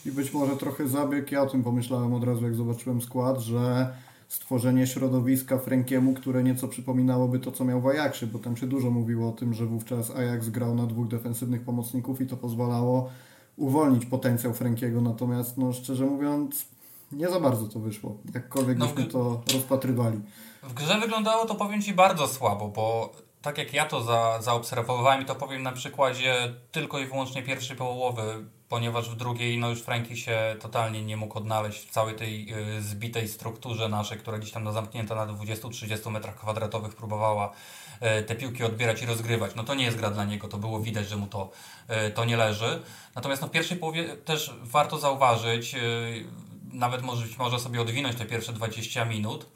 I 0.07 0.13
być 0.13 0.33
może 0.33 0.57
trochę 0.57 0.89
zabieg, 0.89 1.33
ja 1.33 1.43
o 1.43 1.47
tym 1.47 1.63
pomyślałem 1.63 2.15
od 2.15 2.25
razu, 2.25 2.45
jak 2.45 2.55
zobaczyłem 2.55 3.03
skład, 3.03 3.41
że 3.41 3.95
stworzenie 4.29 4.87
środowiska 4.87 5.59
Frankiemu, 5.59 6.15
które 6.15 6.43
nieco 6.43 6.69
przypominałoby 6.69 7.39
to, 7.39 7.53
co 7.53 7.65
miał 7.65 7.81
w 7.81 7.87
Ajaxie, 7.87 8.27
bo 8.27 8.39
tam 8.39 8.57
się 8.57 8.67
dużo 8.67 8.91
mówiło 8.91 9.29
o 9.29 9.33
tym, 9.33 9.55
że 9.55 9.67
wówczas 9.67 10.11
Ajax 10.11 10.49
grał 10.49 10.75
na 10.75 10.87
dwóch 10.87 11.09
defensywnych 11.09 11.63
pomocników 11.63 12.21
i 12.21 12.27
to 12.27 12.37
pozwalało 12.37 13.11
uwolnić 13.57 14.07
potencjał 14.07 14.55
Frankiego, 14.55 15.01
natomiast 15.01 15.59
no 15.59 15.73
szczerze 15.73 16.07
mówiąc 16.07 16.67
nie 17.13 17.29
za 17.29 17.41
bardzo 17.41 17.69
to 17.69 17.81
wyszło, 17.81 18.17
jakkolwiek 18.35 18.79
no, 18.79 18.87
byśmy 18.87 19.05
to 19.05 19.43
rozpatrywali. 19.53 20.21
W 20.65 20.75
grze 20.75 21.01
wyglądało 21.01 21.47
to 21.47 21.55
powiem 21.55 21.83
Ci 21.83 21.95
bardzo 21.95 22.29
słabo, 22.29 22.69
bo 22.69 23.13
tak 23.43 23.59
jak 23.59 23.73
ja 23.73 23.85
to 23.87 24.03
za, 24.03 24.43
zaobserwowałem 24.43 25.23
i 25.23 25.25
to 25.25 25.35
powiem 25.35 25.63
na 25.63 25.73
przykładzie 25.73 26.55
tylko 26.73 26.99
i 26.99 27.07
wyłącznie 27.07 27.43
pierwszej 27.43 27.77
połowy, 27.77 28.45
ponieważ 28.69 29.11
w 29.11 29.17
drugiej 29.17 29.59
no 29.59 29.71
już 29.71 29.83
Franki 29.83 30.17
się 30.17 30.57
totalnie 30.61 31.05
nie 31.05 31.17
mógł 31.17 31.39
odnaleźć 31.39 31.89
w 31.89 31.91
całej 31.91 32.15
tej 32.15 32.55
y, 32.77 32.83
zbitej 32.83 33.29
strukturze 33.29 33.89
naszej, 33.89 34.19
która 34.19 34.39
gdzieś 34.39 34.53
tam 34.53 34.65
na 34.65 34.73
zamknięta 34.73 35.15
na 35.15 35.27
20-30 35.27 36.11
metrach 36.11 36.37
kwadratowych 36.37 36.95
próbowała 36.95 37.53
y, 38.21 38.23
te 38.23 38.35
piłki 38.35 38.65
odbierać 38.65 39.03
i 39.03 39.07
rozgrywać. 39.07 39.55
No 39.55 39.65
to 39.65 39.75
nie 39.75 39.85
jest 39.85 39.97
gra 39.97 40.11
dla 40.11 40.25
niego, 40.25 40.49
to 40.49 40.59
było 40.59 40.81
widać, 40.81 41.09
że 41.09 41.17
mu 41.17 41.27
to, 41.27 41.51
y, 42.09 42.11
to 42.11 42.25
nie 42.25 42.37
leży. 42.37 42.83
Natomiast 43.15 43.43
no, 43.43 43.49
w 43.49 43.51
pierwszej 43.51 43.77
połowie 43.77 44.17
też 44.17 44.55
warto 44.63 44.99
zauważyć, 44.99 45.75
y, 45.75 46.25
nawet 46.73 47.03
może, 47.03 47.27
może 47.39 47.59
sobie 47.59 47.81
odwinąć 47.81 48.17
te 48.17 48.25
pierwsze 48.25 48.53
20 48.53 49.05
minut, 49.05 49.55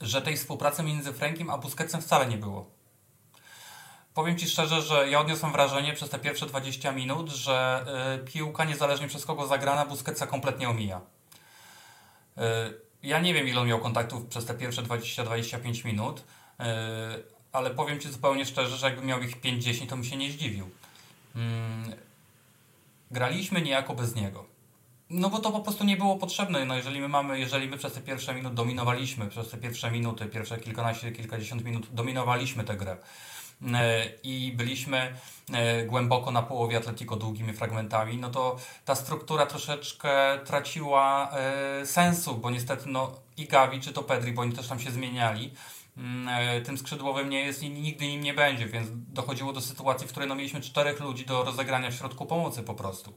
że 0.00 0.22
tej 0.22 0.36
współpracy 0.36 0.82
między 0.82 1.12
Frankiem 1.12 1.50
a 1.50 1.58
Busquetsem 1.58 2.02
wcale 2.02 2.26
nie 2.26 2.36
było. 2.36 2.70
powiem 4.14 4.38
Ci 4.38 4.48
szczerze, 4.48 4.82
że 4.82 5.10
ja 5.10 5.20
odniosłem 5.20 5.52
wrażenie 5.52 5.92
przez 5.92 6.10
te 6.10 6.18
pierwsze 6.18 6.46
20 6.46 6.92
minut, 6.92 7.28
że 7.28 7.86
y, 8.22 8.24
piłka 8.24 8.64
niezależnie 8.64 9.08
przez 9.08 9.26
kogo 9.26 9.46
zagrana 9.46 9.86
Busquetsa 9.86 10.26
kompletnie 10.26 10.68
omija. 10.68 11.00
Y, 11.00 12.40
ja 13.02 13.20
nie 13.20 13.34
wiem 13.34 13.48
ile 13.48 13.60
on 13.60 13.68
miał 13.68 13.80
kontaktów 13.80 14.26
przez 14.26 14.44
te 14.44 14.54
pierwsze 14.54 14.82
20-25 14.82 15.84
minut, 15.84 16.20
y, 16.20 16.64
ale 17.52 17.70
powiem 17.70 18.00
Ci 18.00 18.12
zupełnie 18.12 18.46
szczerze, 18.46 18.76
że 18.76 18.86
jakby 18.86 19.06
miał 19.06 19.20
ich 19.20 19.40
5-10 19.40 19.86
to 19.86 19.96
mi 19.96 20.06
się 20.06 20.16
nie 20.16 20.30
zdziwił. 20.30 20.70
Mm, 21.36 21.92
graliśmy 23.10 23.62
niejako 23.62 23.94
bez 23.94 24.14
niego. 24.14 24.55
No 25.10 25.30
bo 25.30 25.38
to 25.38 25.52
po 25.52 25.60
prostu 25.60 25.84
nie 25.84 25.96
było 25.96 26.16
potrzebne. 26.16 26.64
No 26.64 26.76
jeżeli 26.76 27.00
my 27.00 27.08
mamy, 27.08 27.40
jeżeli 27.40 27.68
my 27.68 27.78
przez 27.78 27.92
te 27.92 28.00
pierwsze 28.00 28.34
minuty 28.34 28.54
dominowaliśmy, 28.54 29.28
przez 29.28 29.50
te 29.50 29.56
pierwsze 29.56 29.90
minuty, 29.90 30.26
pierwsze 30.26 30.58
kilkanaście, 30.58 31.12
kilkadziesiąt 31.12 31.64
minut 31.64 31.86
dominowaliśmy 31.92 32.64
tę 32.64 32.76
grę 32.76 32.96
e, 33.74 34.06
i 34.22 34.52
byliśmy 34.56 35.16
e, 35.52 35.84
głęboko 35.84 36.30
na 36.30 36.42
połowie 36.42 36.76
Atletico 36.76 37.16
długimi 37.16 37.52
fragmentami, 37.52 38.16
no 38.16 38.30
to 38.30 38.56
ta 38.84 38.94
struktura 38.94 39.46
troszeczkę 39.46 40.38
traciła 40.44 41.30
e, 41.32 41.86
sensu, 41.86 42.34
bo 42.34 42.50
niestety 42.50 42.88
no 42.88 43.12
i 43.36 43.46
Gavi 43.46 43.80
czy 43.80 43.92
to 43.92 44.02
Pedri, 44.02 44.32
bo 44.32 44.42
oni 44.42 44.52
też 44.52 44.68
tam 44.68 44.80
się 44.80 44.90
zmieniali, 44.90 45.54
mm, 45.96 46.64
tym 46.64 46.78
skrzydłowym 46.78 47.30
nie 47.30 47.40
jest 47.40 47.62
i 47.62 47.70
nigdy 47.70 48.06
nim 48.06 48.20
nie 48.20 48.34
będzie, 48.34 48.66
więc 48.66 48.88
dochodziło 48.92 49.52
do 49.52 49.60
sytuacji, 49.60 50.06
w 50.06 50.10
której 50.10 50.28
no 50.28 50.34
mieliśmy 50.34 50.60
czterech 50.60 51.00
ludzi 51.00 51.26
do 51.26 51.44
rozegrania 51.44 51.90
w 51.90 51.94
środku 51.94 52.26
pomocy 52.26 52.62
po 52.62 52.74
prostu. 52.74 53.12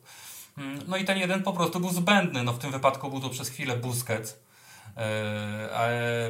Mm, 0.60 0.80
no 0.88 0.98
i 0.98 1.06
ten 1.06 1.18
jeden 1.18 1.44
po 1.44 1.54
prostu 1.54 1.80
był 1.80 1.90
zbędny. 1.90 2.44
No 2.44 2.54
w 2.54 2.60
tym 2.60 2.72
wypadku 2.72 3.10
był 3.10 3.20
to 3.20 3.30
przez 3.30 3.50
chwilę 3.50 3.78
Busquets. 3.78 4.40
E, 4.98 5.70
a 5.74 5.82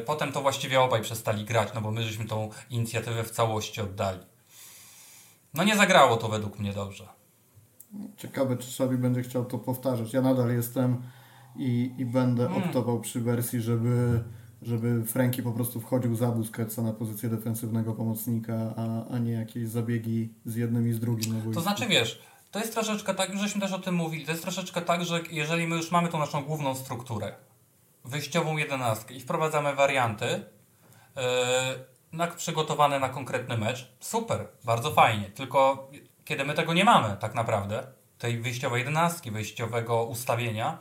potem 0.05 0.31
to 0.31 0.41
właściwie 0.41 0.81
obaj 0.81 1.01
przestali 1.01 1.45
grać, 1.45 1.69
no 1.75 1.81
bo 1.81 1.91
my 1.91 2.03
żeśmy 2.03 2.25
tą 2.25 2.49
inicjatywę 2.69 3.23
w 3.23 3.31
całości 3.31 3.81
oddali. 3.81 4.19
No 5.53 5.63
nie 5.63 5.75
zagrało 5.75 6.17
to 6.17 6.27
według 6.27 6.59
mnie 6.59 6.73
dobrze. 6.73 7.07
Ciekawe, 8.17 8.57
czy 8.57 8.71
Szawi 8.71 8.97
będzie 8.97 9.21
chciał 9.21 9.45
to 9.45 9.57
powtarzać. 9.57 10.13
Ja 10.13 10.21
nadal 10.21 10.53
jestem 10.53 11.01
i, 11.55 11.91
i 11.97 12.05
będę 12.05 12.47
hmm. 12.47 12.63
optował 12.63 12.99
przy 12.99 13.21
wersji, 13.21 13.61
żeby, 13.61 14.23
żeby 14.61 15.05
Franki 15.05 15.43
po 15.43 15.51
prostu 15.51 15.81
wchodził 15.81 16.15
za 16.15 16.31
Busquetsa 16.31 16.81
na 16.81 16.93
pozycję 16.93 17.29
defensywnego 17.29 17.93
pomocnika, 17.93 18.73
a, 18.77 19.07
a 19.07 19.17
nie 19.17 19.31
jakieś 19.31 19.67
zabiegi 19.67 20.33
z 20.45 20.55
jednym 20.55 20.87
i 20.87 20.93
z 20.93 20.99
drugim. 20.99 21.53
To 21.53 21.61
znaczy, 21.61 21.87
wiesz, 21.87 22.21
to 22.51 22.59
jest 22.59 22.73
troszeczkę 22.73 23.13
tak, 23.13 23.29
już 23.29 23.41
żeśmy 23.41 23.61
też 23.61 23.73
o 23.73 23.79
tym 23.79 23.95
mówili, 23.95 24.25
to 24.25 24.31
jest 24.31 24.43
troszeczkę 24.43 24.81
tak, 24.81 25.05
że 25.05 25.19
jeżeli 25.31 25.67
my 25.67 25.75
już 25.75 25.91
mamy 25.91 26.09
tą 26.09 26.19
naszą 26.19 26.43
główną 26.43 26.75
strukturę, 26.75 27.35
wyjściową 28.05 28.57
jedenastkę 28.57 29.13
i 29.13 29.19
wprowadzamy 29.19 29.75
warianty, 29.75 30.25
yy, 31.15 31.21
na, 32.11 32.27
przygotowane 32.27 32.99
na 32.99 33.09
konkretny 33.09 33.57
mecz, 33.57 33.91
super, 33.99 34.47
bardzo 34.63 34.91
fajnie, 34.91 35.25
tylko 35.25 35.91
kiedy 36.25 36.45
my 36.45 36.53
tego 36.53 36.73
nie 36.73 36.85
mamy 36.85 37.17
tak 37.19 37.35
naprawdę, 37.35 37.87
tej 38.17 38.41
wyjściowej 38.41 38.79
jedenastki, 38.79 39.31
wyjściowego 39.31 40.03
ustawienia, 40.03 40.77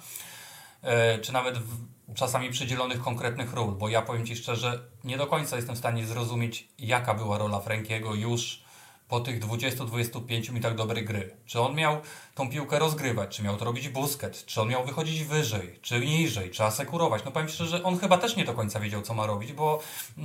yy, 0.83 1.19
czy 1.23 1.33
nawet 1.33 1.59
w, 1.59 1.87
czasami 2.15 2.51
przydzielonych 2.51 3.01
konkretnych 3.01 3.53
ról, 3.53 3.75
bo 3.75 3.89
ja 3.89 4.03
powiem 4.03 4.27
Ci 4.27 4.37
szczerze, 4.37 4.81
nie 5.05 5.17
do 5.17 5.27
końca 5.27 5.57
jestem 5.57 5.75
w 5.75 5.79
stanie 5.79 6.07
zrozumieć, 6.07 6.69
jaka 6.79 7.15
była 7.15 7.39
rola 7.39 7.61
Frankiego 7.61 8.15
już 8.15 8.68
po 9.09 9.21
tych 9.21 9.41
20-25 9.41 10.49
minutach 10.49 10.75
dobrej 10.75 11.05
gry. 11.05 11.37
Czy 11.47 11.61
on 11.61 11.75
miał 11.75 11.97
tą 12.35 12.51
piłkę 12.51 12.79
rozgrywać, 12.79 13.37
czy 13.37 13.43
miał 13.43 13.57
to 13.57 13.65
robić 13.65 13.89
Busket, 13.89 14.47
czy 14.47 14.61
on 14.61 14.69
miał 14.69 14.85
wychodzić 14.85 15.25
wyżej, 15.25 15.79
czy 15.83 16.01
niżej, 16.01 16.51
czy 16.51 16.65
asekurować. 16.65 17.25
No 17.25 17.31
powiem 17.31 17.49
szczerze, 17.49 17.83
on 17.83 17.99
chyba 17.99 18.19
też 18.19 18.37
nie 18.37 18.45
do 18.45 18.55
końca 18.55 18.81
wiedział, 18.81 19.03
co 19.03 19.15
ma 19.15 19.27
robić, 19.27 19.53
bo, 19.53 19.81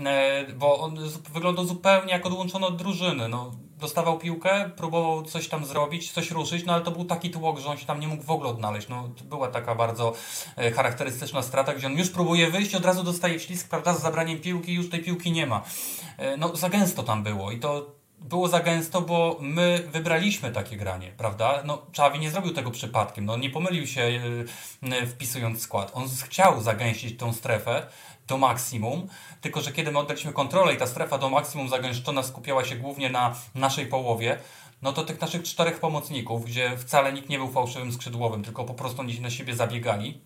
e, 0.05 0.45
bo 0.53 0.79
on 0.79 0.97
wyglądał 1.33 1.65
zupełnie 1.65 2.11
jak 2.11 2.25
odłączony 2.25 2.65
od 2.65 2.75
drużyny. 2.75 3.27
No, 3.27 3.51
dostawał 3.79 4.19
piłkę, 4.19 4.69
próbował 4.75 5.23
coś 5.23 5.47
tam 5.47 5.65
zrobić, 5.65 6.11
coś 6.11 6.31
ruszyć, 6.31 6.65
no 6.65 6.73
ale 6.73 6.83
to 6.83 6.91
był 6.91 7.05
taki 7.05 7.29
tłok, 7.29 7.59
że 7.59 7.69
on 7.69 7.77
się 7.77 7.85
tam 7.85 7.99
nie 7.99 8.07
mógł 8.07 8.23
w 8.23 8.31
ogóle 8.31 8.49
odnaleźć. 8.49 8.87
No, 8.87 9.09
była 9.23 9.47
taka 9.47 9.75
bardzo 9.75 10.13
e, 10.55 10.71
charakterystyczna 10.71 11.41
strata, 11.41 11.73
gdzie 11.73 11.87
on 11.87 11.97
już 11.97 12.09
próbuje 12.09 12.51
wyjść, 12.51 12.75
od 12.75 12.85
razu 12.85 13.03
dostaje 13.03 13.39
ślisk, 13.39 13.69
prawda, 13.69 13.93
z 13.93 14.01
zabraniem 14.01 14.39
piłki, 14.39 14.73
już 14.73 14.89
tej 14.89 15.03
piłki 15.03 15.31
nie 15.31 15.47
ma. 15.47 15.63
E, 16.17 16.37
no, 16.37 16.55
za 16.55 16.69
gęsto 16.69 17.03
tam 17.03 17.23
było 17.23 17.51
i 17.51 17.59
to 17.59 18.02
było 18.19 18.47
za 18.47 18.59
gęsto, 18.59 19.01
bo 19.01 19.37
my 19.41 19.87
wybraliśmy 19.91 20.51
takie 20.51 20.77
granie, 20.77 21.11
prawda? 21.17 21.63
No, 21.65 21.85
Czawi 21.91 22.19
nie 22.19 22.31
zrobił 22.31 22.53
tego 22.53 22.71
przypadkiem, 22.71 23.25
no, 23.25 23.37
nie 23.37 23.49
pomylił 23.49 23.87
się 23.87 24.01
yy, 24.81 25.07
wpisując 25.07 25.61
skład. 25.61 25.91
On 25.93 26.09
chciał 26.23 26.61
zagęścić 26.61 27.19
tą 27.19 27.33
strefę 27.33 27.87
do 28.27 28.37
maksimum, 28.37 29.07
tylko 29.41 29.61
że 29.61 29.71
kiedy 29.71 29.91
my 29.91 29.99
oddaliśmy 29.99 30.33
kontrolę 30.33 30.73
i 30.73 30.77
ta 30.77 30.87
strefa 30.87 31.17
do 31.17 31.29
maksimum 31.29 31.69
zagęszczona 31.69 32.23
skupiała 32.23 32.65
się 32.65 32.75
głównie 32.75 33.09
na 33.09 33.35
naszej 33.55 33.85
połowie, 33.87 34.39
no 34.81 34.93
to 34.93 35.03
tych 35.03 35.21
naszych 35.21 35.43
czterech 35.43 35.79
pomocników, 35.79 36.45
gdzie 36.45 36.77
wcale 36.77 37.13
nikt 37.13 37.29
nie 37.29 37.37
był 37.37 37.51
fałszywym 37.51 37.93
skrzydłowym, 37.93 38.43
tylko 38.43 38.63
po 38.63 38.73
prostu 38.73 39.01
oni 39.01 39.21
na 39.21 39.29
siebie 39.29 39.55
zabiegali, 39.55 40.21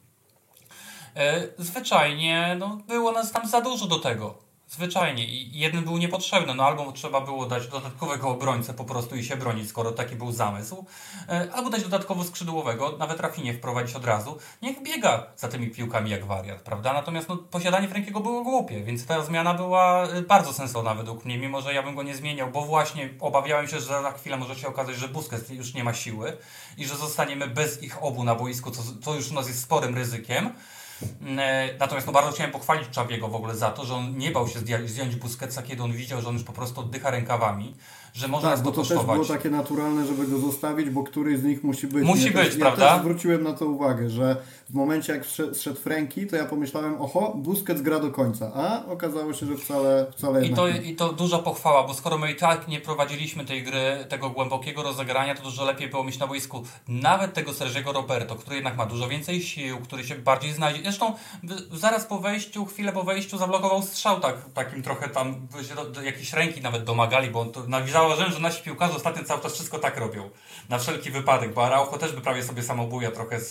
yy, 1.16 1.54
zwyczajnie 1.58 2.56
no, 2.60 2.78
było 2.88 3.12
nas 3.12 3.32
tam 3.32 3.48
za 3.48 3.62
dużo 3.62 3.88
do 3.88 4.00
tego. 4.00 4.47
Zwyczajnie. 4.70 5.26
I 5.26 5.60
jeden 5.60 5.84
był 5.84 5.98
niepotrzebny. 5.98 6.56
No 6.56 6.66
albo 6.66 6.92
trzeba 6.92 7.22
było 7.22 7.46
dać 7.46 7.68
dodatkowego 7.68 8.30
obrońcę 8.30 8.74
po 8.74 8.86
prostu 8.86 9.16
i 9.16 9.24
się 9.24 9.38
bronić, 9.38 9.70
skoro 9.70 9.92
taki 9.92 10.16
był 10.16 10.32
zamysł. 10.32 10.86
E, 11.30 11.50
albo 11.54 11.70
dać 11.70 11.84
dodatkowo 11.84 12.24
skrzydłowego, 12.24 12.98
nawet 12.98 13.20
Rafinie 13.20 13.54
wprowadzić 13.54 13.96
od 13.96 14.06
razu. 14.06 14.38
Niech 14.62 14.84
biega 14.84 15.28
za 15.38 15.48
tymi 15.48 15.70
piłkami 15.70 16.12
jak 16.12 16.26
wariat, 16.26 16.62
prawda? 16.62 16.94
Natomiast 16.94 17.30
no, 17.30 17.38
posiadanie 17.38 17.88
Frankiego 17.88 18.20
było 18.20 18.44
głupie, 18.44 18.84
więc 18.84 19.06
ta 19.06 19.22
zmiana 19.22 19.54
była 19.54 20.04
e, 20.04 20.22
bardzo 20.22 20.54
sensowna 20.54 20.96
według 20.96 21.26
mnie, 21.26 21.38
mimo 21.38 21.62
że 21.62 21.74
ja 21.74 21.84
bym 21.84 21.96
go 21.96 22.04
nie 22.04 22.16
zmieniał, 22.16 22.52
bo 22.52 22.62
właśnie 22.62 23.10
obawiałem 23.20 23.68
się, 23.68 23.80
że 23.80 24.02
za 24.02 24.12
chwilę 24.12 24.38
może 24.38 24.56
się 24.56 24.68
okazać, 24.68 24.96
że 24.96 25.08
Busquets 25.08 25.50
już 25.50 25.74
nie 25.74 25.84
ma 25.84 25.94
siły 25.94 26.38
i 26.78 26.86
że 26.86 26.96
zostaniemy 26.96 27.48
bez 27.48 27.84
ich 27.84 28.04
obu 28.04 28.24
na 28.24 28.36
boisku, 28.36 28.72
co, 28.72 28.82
co 29.02 29.16
już 29.16 29.32
u 29.32 29.34
nas 29.34 29.48
jest 29.48 29.62
sporym 29.62 29.96
ryzykiem. 29.96 30.54
E, 31.38 31.70
natomiast 31.80 32.08
no, 32.08 32.14
bardzo 32.14 32.32
chciałem 32.32 32.52
pochwalić 32.52 32.90
Czawiego 32.90 33.28
w 33.28 33.36
ogóle 33.36 33.56
za 33.56 33.72
to, 33.72 33.86
że 33.86 33.96
on 33.96 34.18
nie 34.18 34.32
bał 34.32 34.48
się 34.48 34.60
zdjąć 34.86 35.16
Busquetsa, 35.16 35.64
kiedy 35.64 35.84
on 35.84 35.94
widział, 35.94 36.22
że 36.22 36.30
on 36.30 36.34
już 36.34 36.44
po 36.44 36.54
prostu 36.54 36.82
oddycha 36.82 37.12
rękawami 37.12 37.76
że 38.18 38.28
można 38.28 38.52
tak, 38.52 38.62
bo 38.62 38.72
to 38.72 38.84
też 38.84 39.04
było 39.06 39.26
takie 39.26 39.50
naturalne, 39.50 40.08
żeby 40.08 40.28
go 40.28 40.40
zostawić, 40.40 40.90
bo 40.90 41.04
któryś 41.04 41.40
z 41.40 41.44
nich 41.44 41.64
musi 41.64 41.88
być. 41.88 42.04
Musi 42.04 42.32
być, 42.32 42.48
też, 42.48 42.58
prawda? 42.58 42.86
Ja 42.86 42.92
też 42.92 43.02
zwróciłem 43.02 43.44
na 43.44 43.54
to 43.54 43.66
uwagę, 43.66 44.10
że 44.10 44.36
w 44.70 44.74
momencie 44.74 45.14
jak 45.14 45.26
zszedł 45.54 45.80
Franki, 45.80 46.28
to 46.28 46.36
ja 46.36 46.46
pomyślałem, 46.46 47.02
oho, 47.02 47.34
Busquets 47.36 47.82
gra 47.82 48.00
do 48.00 48.12
końca, 48.12 48.52
a 48.56 48.86
okazało 48.92 49.34
się, 49.34 49.46
że 49.46 49.56
wcale, 49.56 50.06
wcale 50.12 50.46
I 50.46 50.54
to, 50.54 50.68
I 50.68 50.96
to 50.96 51.14
duża 51.14 51.40
pochwała, 51.40 51.88
bo 51.88 51.94
skoro 51.94 52.18
my 52.18 52.32
i 52.32 52.36
tak 52.36 52.68
nie 52.68 52.82
prowadziliśmy 52.82 53.46
tej 53.46 53.64
gry, 53.64 54.06
tego 54.10 54.30
głębokiego 54.30 54.84
rozegrania, 54.84 55.36
to 55.36 55.44
dużo 55.44 55.66
lepiej 55.66 55.90
było 55.90 56.04
mieć 56.04 56.20
na 56.20 56.28
boisku 56.28 56.64
nawet 56.88 57.34
tego 57.34 57.54
Sergiego 57.54 57.92
Roberto, 57.92 58.36
który 58.36 58.56
jednak 58.56 58.78
ma 58.78 58.86
dużo 58.86 59.08
więcej 59.08 59.42
sił, 59.42 59.78
który 59.78 60.04
się 60.04 60.16
bardziej 60.16 60.54
znajdzie. 60.54 60.82
Zresztą 60.84 61.14
zaraz 61.72 62.06
po 62.06 62.20
wejściu, 62.20 62.66
chwilę 62.66 62.92
po 62.92 63.04
wejściu 63.04 63.38
zablokował 63.38 63.82
strzał 63.82 64.20
tak, 64.20 64.36
takim 64.54 64.84
trochę 64.84 65.10
tam, 65.10 65.48
jakieś 66.06 66.34
ręki 66.34 66.62
nawet 66.62 66.84
domagali, 66.84 67.30
bo 67.30 67.40
on 67.40 67.52
to 67.52 67.68
nawizało 67.68 68.07
zauważyłem, 68.08 68.34
że 68.34 68.40
nasi 68.40 68.64
piłkarze 68.64 68.96
ostatnio 68.96 69.24
cały 69.24 69.42
czas 69.42 69.54
wszystko 69.54 69.80
tak 69.80 69.98
robią. 69.98 70.30
Na 70.70 70.80
wszelki 70.80 71.12
wypadek, 71.12 71.54
bo 71.54 71.66
Araujo 71.66 71.98
też 71.98 72.12
by 72.12 72.22
prawie 72.22 72.44
sobie 72.44 72.64
samobuja 72.64 73.12
trochę 73.12 73.36
e, 73.36 73.42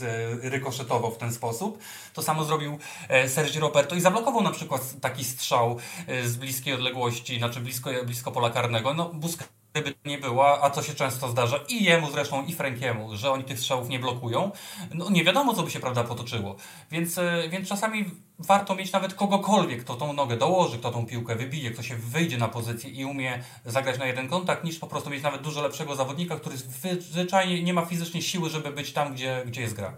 rykoszetował 0.50 1.10
w 1.10 1.18
ten 1.18 1.32
sposób. 1.32 1.78
To 2.14 2.22
samo 2.22 2.44
zrobił 2.44 2.78
e, 3.08 3.28
Sergi 3.28 3.60
Roberto 3.60 3.94
i 3.94 4.00
zablokował 4.00 4.42
na 4.42 4.50
przykład 4.50 4.82
taki 5.00 5.24
strzał 5.24 5.78
e, 6.06 6.28
z 6.28 6.36
bliskiej 6.36 6.74
odległości, 6.74 7.38
znaczy 7.38 7.60
blisko, 7.60 7.90
blisko 8.04 8.32
pola 8.32 8.50
karnego. 8.50 8.94
No, 8.94 9.10
Busquets 9.14 9.50
gdyby 9.82 9.94
nie 10.04 10.18
była, 10.18 10.60
a 10.60 10.70
to 10.70 10.82
się 10.82 10.94
często 10.94 11.28
zdarza 11.28 11.60
i 11.68 11.84
jemu 11.84 12.10
zresztą, 12.10 12.44
i 12.44 12.52
Frankiemu, 12.52 13.16
że 13.16 13.30
oni 13.30 13.44
tych 13.44 13.58
strzałów 13.58 13.88
nie 13.88 13.98
blokują, 13.98 14.50
no 14.94 15.10
nie 15.10 15.24
wiadomo, 15.24 15.54
co 15.54 15.62
by 15.62 15.70
się 15.70 15.80
prawda 15.80 16.04
potoczyło. 16.04 16.56
Więc, 16.90 17.18
e, 17.18 17.48
więc 17.50 17.68
czasami 17.68 18.04
warto 18.38 18.74
mieć 18.74 18.92
nawet 18.92 19.14
kogokolwiek, 19.14 19.80
kto 19.80 19.94
tą 19.94 20.12
nogę 20.12 20.36
dołoży, 20.36 20.78
kto 20.78 20.90
tą 20.90 21.06
piłkę 21.06 21.36
wybije, 21.36 21.70
kto 21.70 21.82
się 21.82 21.96
wyjdzie 21.96 22.38
na 22.38 22.48
pozycję 22.48 22.90
i 22.90 23.04
umie 23.04 23.42
zagrać 23.64 23.98
na 23.98 24.06
jeden 24.06 24.28
kontakt, 24.28 24.64
niż 24.64 24.78
po 24.78 24.86
prostu 24.86 25.10
mieć 25.10 25.22
nawet 25.22 25.42
dużo 25.42 25.62
lepszego 25.62 25.96
zawodnika, 25.96 26.36
który 26.36 26.56
zwyczajnie 27.00 27.62
nie 27.62 27.74
ma 27.74 27.84
fizycznie 27.84 28.22
siły, 28.22 28.50
żeby 28.50 28.70
być 28.70 28.92
tam, 28.92 29.14
gdzie, 29.14 29.42
gdzie 29.46 29.60
jest 29.60 29.74
gra. 29.74 29.94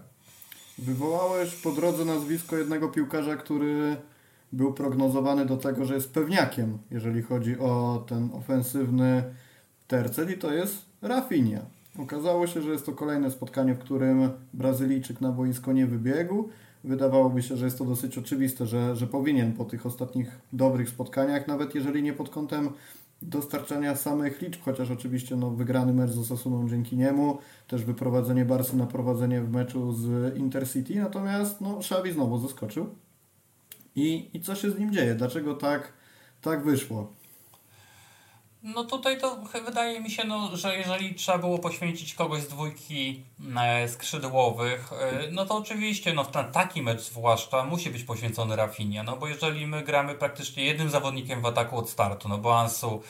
Wywołałeś 0.77 1.55
po 1.55 1.71
drodze 1.71 2.05
nazwisko 2.05 2.57
jednego 2.57 2.89
piłkarza, 2.89 3.35
który 3.35 3.97
był 4.51 4.73
prognozowany 4.73 5.45
do 5.45 5.57
tego, 5.57 5.85
że 5.85 5.93
jest 5.93 6.13
pewniakiem, 6.13 6.77
jeżeli 6.91 7.21
chodzi 7.21 7.59
o 7.59 8.03
ten 8.07 8.29
ofensywny 8.33 9.23
tercet 9.89 10.29
i 10.29 10.37
to 10.37 10.53
jest 10.53 10.85
Rafinha. 11.01 11.61
Okazało 11.99 12.47
się, 12.47 12.61
że 12.61 12.71
jest 12.71 12.85
to 12.85 12.91
kolejne 12.91 13.31
spotkanie, 13.31 13.73
w 13.73 13.79
którym 13.79 14.29
Brazylijczyk 14.53 15.21
na 15.21 15.31
boisko 15.31 15.73
nie 15.73 15.85
wybiegł. 15.85 16.49
Wydawałoby 16.83 17.43
się, 17.43 17.57
że 17.57 17.65
jest 17.65 17.77
to 17.77 17.85
dosyć 17.85 18.17
oczywiste, 18.17 18.65
że, 18.65 18.95
że 18.95 19.07
powinien 19.07 19.53
po 19.53 19.65
tych 19.65 19.85
ostatnich 19.85 20.39
dobrych 20.53 20.89
spotkaniach, 20.89 21.47
nawet 21.47 21.75
jeżeli 21.75 22.03
nie 22.03 22.13
pod 22.13 22.29
kątem 22.29 22.69
dostarczania 23.21 23.95
samych 23.95 24.41
liczb, 24.41 24.61
chociaż 24.65 24.91
oczywiście 24.91 25.35
no, 25.35 25.51
wygrany 25.51 25.93
mecz 25.93 26.11
z 26.11 26.17
Osasuną 26.17 26.69
dzięki 26.69 26.97
niemu, 26.97 27.37
też 27.67 27.83
wyprowadzenie 27.83 28.45
Barsy 28.45 28.77
na 28.77 28.85
prowadzenie 28.85 29.41
w 29.41 29.51
meczu 29.51 29.93
z 29.93 30.37
Intercity, 30.37 30.95
natomiast 30.95 31.61
no, 31.61 31.77
Xavi 31.77 32.11
znowu 32.11 32.39
zaskoczył. 32.39 32.89
I, 33.95 34.29
I 34.33 34.41
co 34.41 34.55
się 34.55 34.71
z 34.71 34.79
nim 34.79 34.93
dzieje? 34.93 35.15
Dlaczego 35.15 35.53
tak, 35.53 35.93
tak 36.41 36.63
wyszło? 36.63 37.18
No 38.63 38.83
tutaj 38.83 39.21
to 39.21 39.35
wydaje 39.65 39.99
mi 39.99 40.11
się, 40.11 40.23
no, 40.23 40.57
że 40.57 40.77
jeżeli 40.77 41.15
trzeba 41.15 41.37
było 41.37 41.59
poświęcić 41.59 42.13
kogoś 42.13 42.41
z 42.41 42.47
dwójki 42.47 43.23
e, 43.57 43.87
skrzydłowych, 43.87 44.93
e, 44.93 45.31
no 45.31 45.45
to 45.45 45.55
oczywiście 45.55 46.13
no, 46.13 46.25
na 46.33 46.43
taki 46.43 46.81
mecz 46.81 47.01
zwłaszcza 47.01 47.65
musi 47.65 47.89
być 47.89 48.03
poświęcony 48.03 48.55
Rafinia, 48.55 49.03
no 49.03 49.17
bo 49.17 49.27
jeżeli 49.27 49.67
my 49.67 49.83
gramy 49.83 50.15
praktycznie 50.15 50.65
jednym 50.65 50.89
zawodnikiem 50.89 51.41
w 51.41 51.45
ataku 51.45 51.77
od 51.77 51.89
startu, 51.89 52.29
no 52.29 52.37
bo 52.37 52.59
Ansu 52.59 53.03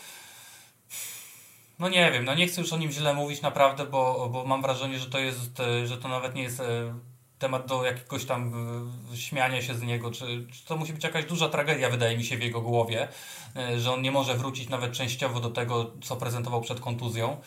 no 1.80 1.90
nie 1.90 2.12
wiem, 2.12 2.26
no 2.26 2.36
nie 2.36 2.48
chcę 2.48 2.62
już 2.62 2.74
o 2.74 2.78
nim 2.78 2.92
źle 2.92 3.14
mówić 3.14 3.42
naprawdę, 3.42 3.86
bo, 3.86 4.30
bo 4.32 4.46
mam 4.46 4.62
wrażenie, 4.62 5.00
że 5.00 5.10
to 5.10 5.20
jest, 5.20 5.60
e, 5.60 5.88
że 5.88 5.98
to 5.98 6.08
nawet 6.08 6.36
nie 6.36 6.44
jest 6.44 6.60
e, 6.60 6.94
temat 7.40 7.66
do 7.66 7.86
jakiegoś 7.86 8.26
tam 8.26 8.54
e, 9.14 9.18
śmiania 9.18 9.62
się 9.62 9.76
z 9.76 9.82
niego, 9.82 10.12
czy, 10.12 10.48
czy 10.52 10.66
to 10.66 10.78
musi 10.78 10.94
być 10.94 11.04
jakaś 11.04 11.26
duża 11.26 11.50
tragedia, 11.50 11.90
wydaje 11.90 12.18
mi 12.18 12.24
się, 12.24 12.38
w 12.38 12.42
jego 12.42 12.62
głowie, 12.62 13.08
że 13.78 13.92
on 13.94 14.02
nie 14.02 14.12
może 14.12 14.36
wrócić 14.36 14.70
nawet 14.70 14.92
częściowo 14.92 15.40
do 15.40 15.50
tego, 15.50 15.92
co 16.04 16.16
prezentował 16.16 16.62
przed 16.62 16.80
kontuzją. 16.80 17.38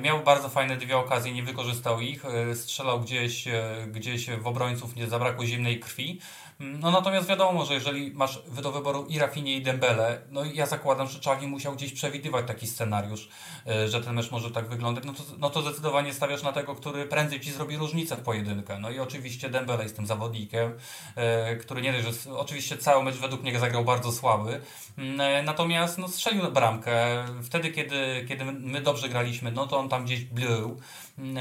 Miał 0.00 0.24
bardzo 0.24 0.48
fajne 0.48 0.76
dwie 0.76 0.98
okazje, 0.98 1.32
nie 1.32 1.42
wykorzystał 1.42 2.00
ich. 2.00 2.24
Strzelał 2.54 3.00
gdzieś, 3.00 3.44
gdzieś 3.86 4.30
w 4.30 4.46
obrońców, 4.46 4.96
nie 4.96 5.06
zabrakło 5.06 5.46
zimnej 5.46 5.80
krwi. 5.80 6.20
No 6.62 6.90
natomiast 6.90 7.28
wiadomo, 7.28 7.64
że 7.64 7.74
jeżeli 7.74 8.10
masz 8.10 8.42
do 8.62 8.72
wyboru 8.72 9.06
i 9.08 9.18
Rafinie 9.18 9.56
i 9.56 9.62
Dembele, 9.62 10.22
no 10.30 10.44
ja 10.44 10.66
zakładam, 10.66 11.08
że 11.08 11.20
Czawi 11.20 11.46
musiał 11.46 11.72
gdzieś 11.72 11.92
przewidywać 11.92 12.46
taki 12.46 12.66
scenariusz, 12.66 13.28
e, 13.66 13.88
że 13.88 14.00
ten 14.00 14.14
mecz 14.14 14.30
może 14.30 14.50
tak 14.50 14.68
wyglądać, 14.68 15.04
no 15.04 15.12
to, 15.12 15.22
no 15.38 15.50
to 15.50 15.62
zdecydowanie 15.62 16.14
stawiasz 16.14 16.42
na 16.42 16.52
tego, 16.52 16.74
który 16.74 17.06
prędzej 17.06 17.40
ci 17.40 17.52
zrobi 17.52 17.76
różnicę 17.76 18.16
w 18.16 18.20
pojedynkę. 18.20 18.78
No 18.78 18.90
i 18.90 18.98
oczywiście 18.98 19.50
Dembele 19.50 19.82
jest 19.82 19.96
tym 19.96 20.06
zawodnikiem, 20.06 20.72
e, 21.16 21.56
który 21.56 21.82
nie 21.82 21.92
dość, 21.92 22.24
że 22.24 22.36
oczywiście 22.36 22.76
cały 22.78 23.04
mecz 23.04 23.16
według 23.16 23.42
mnie 23.42 23.58
zagrał 23.58 23.84
bardzo 23.84 24.12
słaby, 24.12 24.60
mm, 24.98 25.20
e, 25.20 25.42
natomiast 25.42 25.98
no, 25.98 26.08
strzelił 26.08 26.52
bramkę. 26.52 27.24
Wtedy, 27.42 27.70
kiedy, 27.70 28.24
kiedy 28.28 28.44
my 28.44 28.80
dobrze 28.80 29.08
graliśmy, 29.08 29.52
no 29.52 29.66
to 29.66 29.78
on 29.78 29.88
tam 29.88 30.04
gdzieś 30.04 30.24
blue 30.24 30.76
mm, 31.18 31.36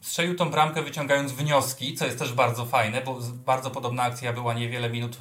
strzelił 0.00 0.36
tą 0.36 0.50
bramkę 0.50 0.82
wyciągając 0.82 1.32
wnioski, 1.32 1.94
co 1.94 2.06
jest 2.06 2.18
też 2.18 2.32
bardzo 2.32 2.66
fajne, 2.66 3.02
bo 3.02 3.18
bardzo 3.46 3.70
podobna 3.70 4.02
akcja 4.02 4.32
była 4.32 4.54
niewiele 4.54 4.90
minut 4.90 5.16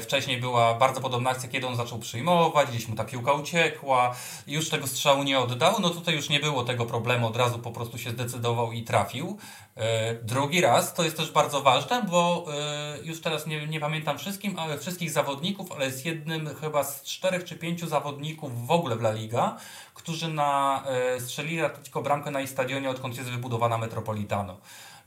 wcześniej 0.00 0.40
była 0.40 0.74
bardzo 0.74 1.00
podobna 1.00 1.30
akcja, 1.30 1.48
kiedy 1.48 1.66
on 1.66 1.76
zaczął 1.76 1.98
przyjmować, 1.98 2.68
gdzieś 2.68 2.88
mu 2.88 2.96
ta 2.96 3.04
piłka 3.04 3.32
uciekła, 3.32 4.14
już 4.46 4.68
tego 4.68 4.86
strzału 4.86 5.22
nie 5.22 5.38
oddał. 5.38 5.80
No 5.80 5.90
tutaj 5.90 6.14
już 6.14 6.28
nie 6.28 6.40
było 6.40 6.64
tego 6.64 6.86
problemu, 6.86 7.26
od 7.26 7.36
razu 7.36 7.58
po 7.58 7.70
prostu 7.70 7.98
się 7.98 8.10
zdecydował 8.10 8.72
i 8.72 8.82
trafił. 8.82 9.38
E, 9.76 10.14
drugi 10.14 10.60
raz, 10.60 10.94
to 10.94 11.04
jest 11.04 11.16
też 11.16 11.32
bardzo 11.32 11.62
ważne, 11.62 12.02
bo 12.10 12.46
e, 12.52 12.98
już 13.02 13.20
teraz 13.20 13.46
nie, 13.46 13.66
nie 13.66 13.80
pamiętam 13.80 14.18
wszystkim, 14.18 14.58
ale 14.58 14.78
wszystkich 14.78 15.10
zawodników, 15.10 15.72
ale 15.72 15.86
jest 15.86 16.06
jednym 16.06 16.54
chyba 16.54 16.84
z 16.84 17.02
czterech 17.02 17.44
czy 17.44 17.56
pięciu 17.56 17.86
zawodników 17.86 18.66
w 18.66 18.70
ogóle 18.70 18.96
w 18.96 19.00
La 19.00 19.12
Liga, 19.12 19.56
którzy 19.94 20.28
na, 20.28 20.84
strzelili 21.18 21.62
tylko 21.82 22.02
bramkę 22.02 22.30
na 22.30 22.40
ich 22.40 22.50
stadionie, 22.50 22.90
odkąd 22.90 23.16
jest 23.16 23.30
wybudowana 23.30 23.78
Metropolitano. 23.78 24.56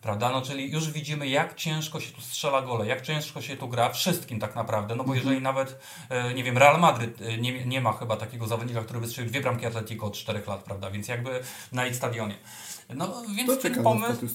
Prawda? 0.08 0.30
No, 0.30 0.42
czyli 0.42 0.72
już 0.72 0.92
widzimy, 0.92 1.28
jak 1.28 1.56
ciężko 1.56 2.00
się 2.00 2.12
tu 2.12 2.22
strzela 2.22 2.62
gole, 2.62 2.88
jak 2.88 3.02
ciężko 3.02 3.42
się 3.42 3.58
tu 3.58 3.68
gra 3.68 3.90
wszystkim 3.90 4.40
tak 4.40 4.56
naprawdę. 4.56 4.96
No 4.96 5.04
bo 5.04 5.14
mhm. 5.14 5.18
jeżeli 5.18 5.42
nawet, 5.42 5.80
e, 6.10 6.34
nie 6.34 6.44
wiem, 6.44 6.58
Real 6.58 6.80
Madryt 6.80 7.22
e, 7.22 7.38
nie, 7.38 7.66
nie 7.66 7.82
ma 7.82 7.94
chyba 7.94 8.18
takiego 8.18 8.48
zawodnika, 8.48 8.82
który 8.82 9.00
wystrzelił 9.00 9.32
dwie 9.32 9.42
bramki 9.42 9.66
Atletico 9.66 10.06
od 10.06 10.14
czterech 10.14 10.48
lat, 10.48 10.64
prawda? 10.64 10.92
Więc 10.92 11.08
jakby 11.08 11.40
na 11.72 11.88
ich 11.88 11.96
stadionie. 11.96 12.36
No, 12.96 13.24
więc 13.36 13.50
to 13.50 13.58
ten 13.58 13.84
pomysł. 13.84 14.26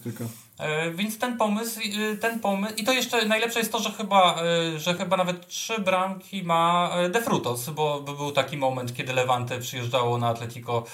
E, 0.58 0.90
więc 0.90 1.18
ten 1.18 1.36
pomysł, 1.36 1.80
ten 2.20 2.40
pomysł, 2.40 2.74
i 2.76 2.84
to 2.84 2.92
jeszcze 2.92 3.26
najlepsze 3.26 3.58
jest 3.58 3.72
to, 3.72 3.78
że 3.78 3.90
chyba, 3.90 4.42
że 4.76 4.94
chyba 4.94 5.16
nawet 5.16 5.46
trzy 5.46 5.80
bramki 5.80 6.42
ma 6.42 6.90
De 7.10 7.22
Frutos, 7.22 7.70
bo 7.70 8.00
był 8.00 8.32
taki 8.32 8.56
moment, 8.56 8.94
kiedy 8.94 9.12
Levante 9.12 9.58
przyjeżdżało 9.58 10.18
na 10.18 10.28
Atletico 10.28 10.84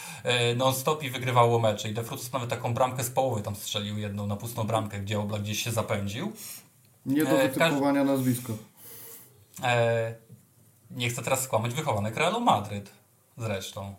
non-stop 0.57 1.03
i 1.03 1.11
wygrywało 1.11 1.59
mecze. 1.59 1.89
I 1.89 1.95
De 1.95 2.05
Frutos 2.05 2.33
nawet 2.33 2.51
taką 2.51 2.75
bramkę 2.75 3.05
z 3.05 3.11
połowy 3.11 3.43
tam 3.43 3.57
strzelił 3.57 3.99
jedną 3.99 4.27
na 4.27 4.37
pustą 4.37 4.65
bramkę, 4.65 5.01
gdzie 5.01 5.21
Oblak 5.21 5.43
gdzieś 5.43 5.63
się 5.63 5.71
zapędził. 5.71 6.33
Nie 7.07 7.25
do 7.25 7.37
wytypowania 7.37 8.05
każdy... 8.05 8.05
nazwisko. 8.05 8.53
E, 9.63 10.15
nie 10.91 11.09
chcę 11.11 11.23
teraz 11.23 11.43
skłamać, 11.43 11.75
wychowanek 11.75 12.17
Realu 12.17 12.41
Madryt 12.41 12.91
zresztą. 13.37 13.95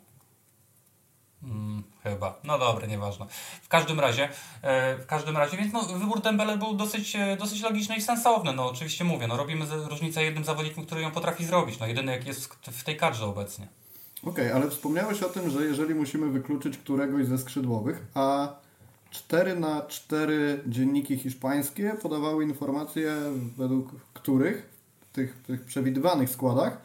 Hmm, 1.42 1.84
chyba. 2.04 2.40
No 2.44 2.60
dobra, 2.60 2.88
nieważne. 2.88 3.26
W 3.62 3.68
każdym 3.68 4.00
razie, 4.00 4.30
e, 4.62 4.98
w 4.98 5.06
każdym 5.06 5.38
razie, 5.38 5.58
więc 5.58 5.74
no, 5.74 5.82
wybór 5.82 6.22
Dembele 6.22 6.58
był 6.58 6.74
dosyć, 6.74 7.16
e, 7.16 7.38
dosyć 7.38 7.62
logiczny 7.62 7.96
i 7.96 8.02
sensowny. 8.02 8.54
No 8.54 8.70
oczywiście 8.70 9.04
mówię, 9.04 9.28
no 9.28 9.38
robimy 9.38 9.66
różnicę 9.90 10.24
jednym 10.24 10.44
zawodnikiem, 10.44 10.86
który 10.86 11.02
ją 11.02 11.12
potrafi 11.12 11.46
zrobić. 11.46 11.80
No 11.80 11.88
jedyny 11.88 12.12
jak 12.12 12.28
jest 12.28 12.54
w 12.54 12.84
tej 12.84 12.98
kadrze 12.98 13.26
obecnie. 13.26 13.68
Okej, 14.24 14.32
okay, 14.32 14.56
ale 14.56 14.72
wspomniałeś 14.72 15.24
o 15.24 15.30
tym, 15.30 15.50
że 15.50 15.66
jeżeli 15.66 15.96
musimy 15.96 16.30
wykluczyć 16.30 16.78
któregoś 16.78 17.26
ze 17.26 17.38
skrzydłowych, 17.38 18.06
a 18.14 18.56
4 19.12 19.56
na 19.56 19.82
4 19.82 20.64
dzienniki 20.68 21.18
hiszpańskie 21.18 21.94
podawały 22.02 22.44
informacje, 22.44 23.16
według 23.58 23.92
których 24.14 24.70
w 25.02 25.16
tych, 25.16 25.42
tych 25.48 25.66
przewidywanych 25.66 26.30
składach 26.30 26.82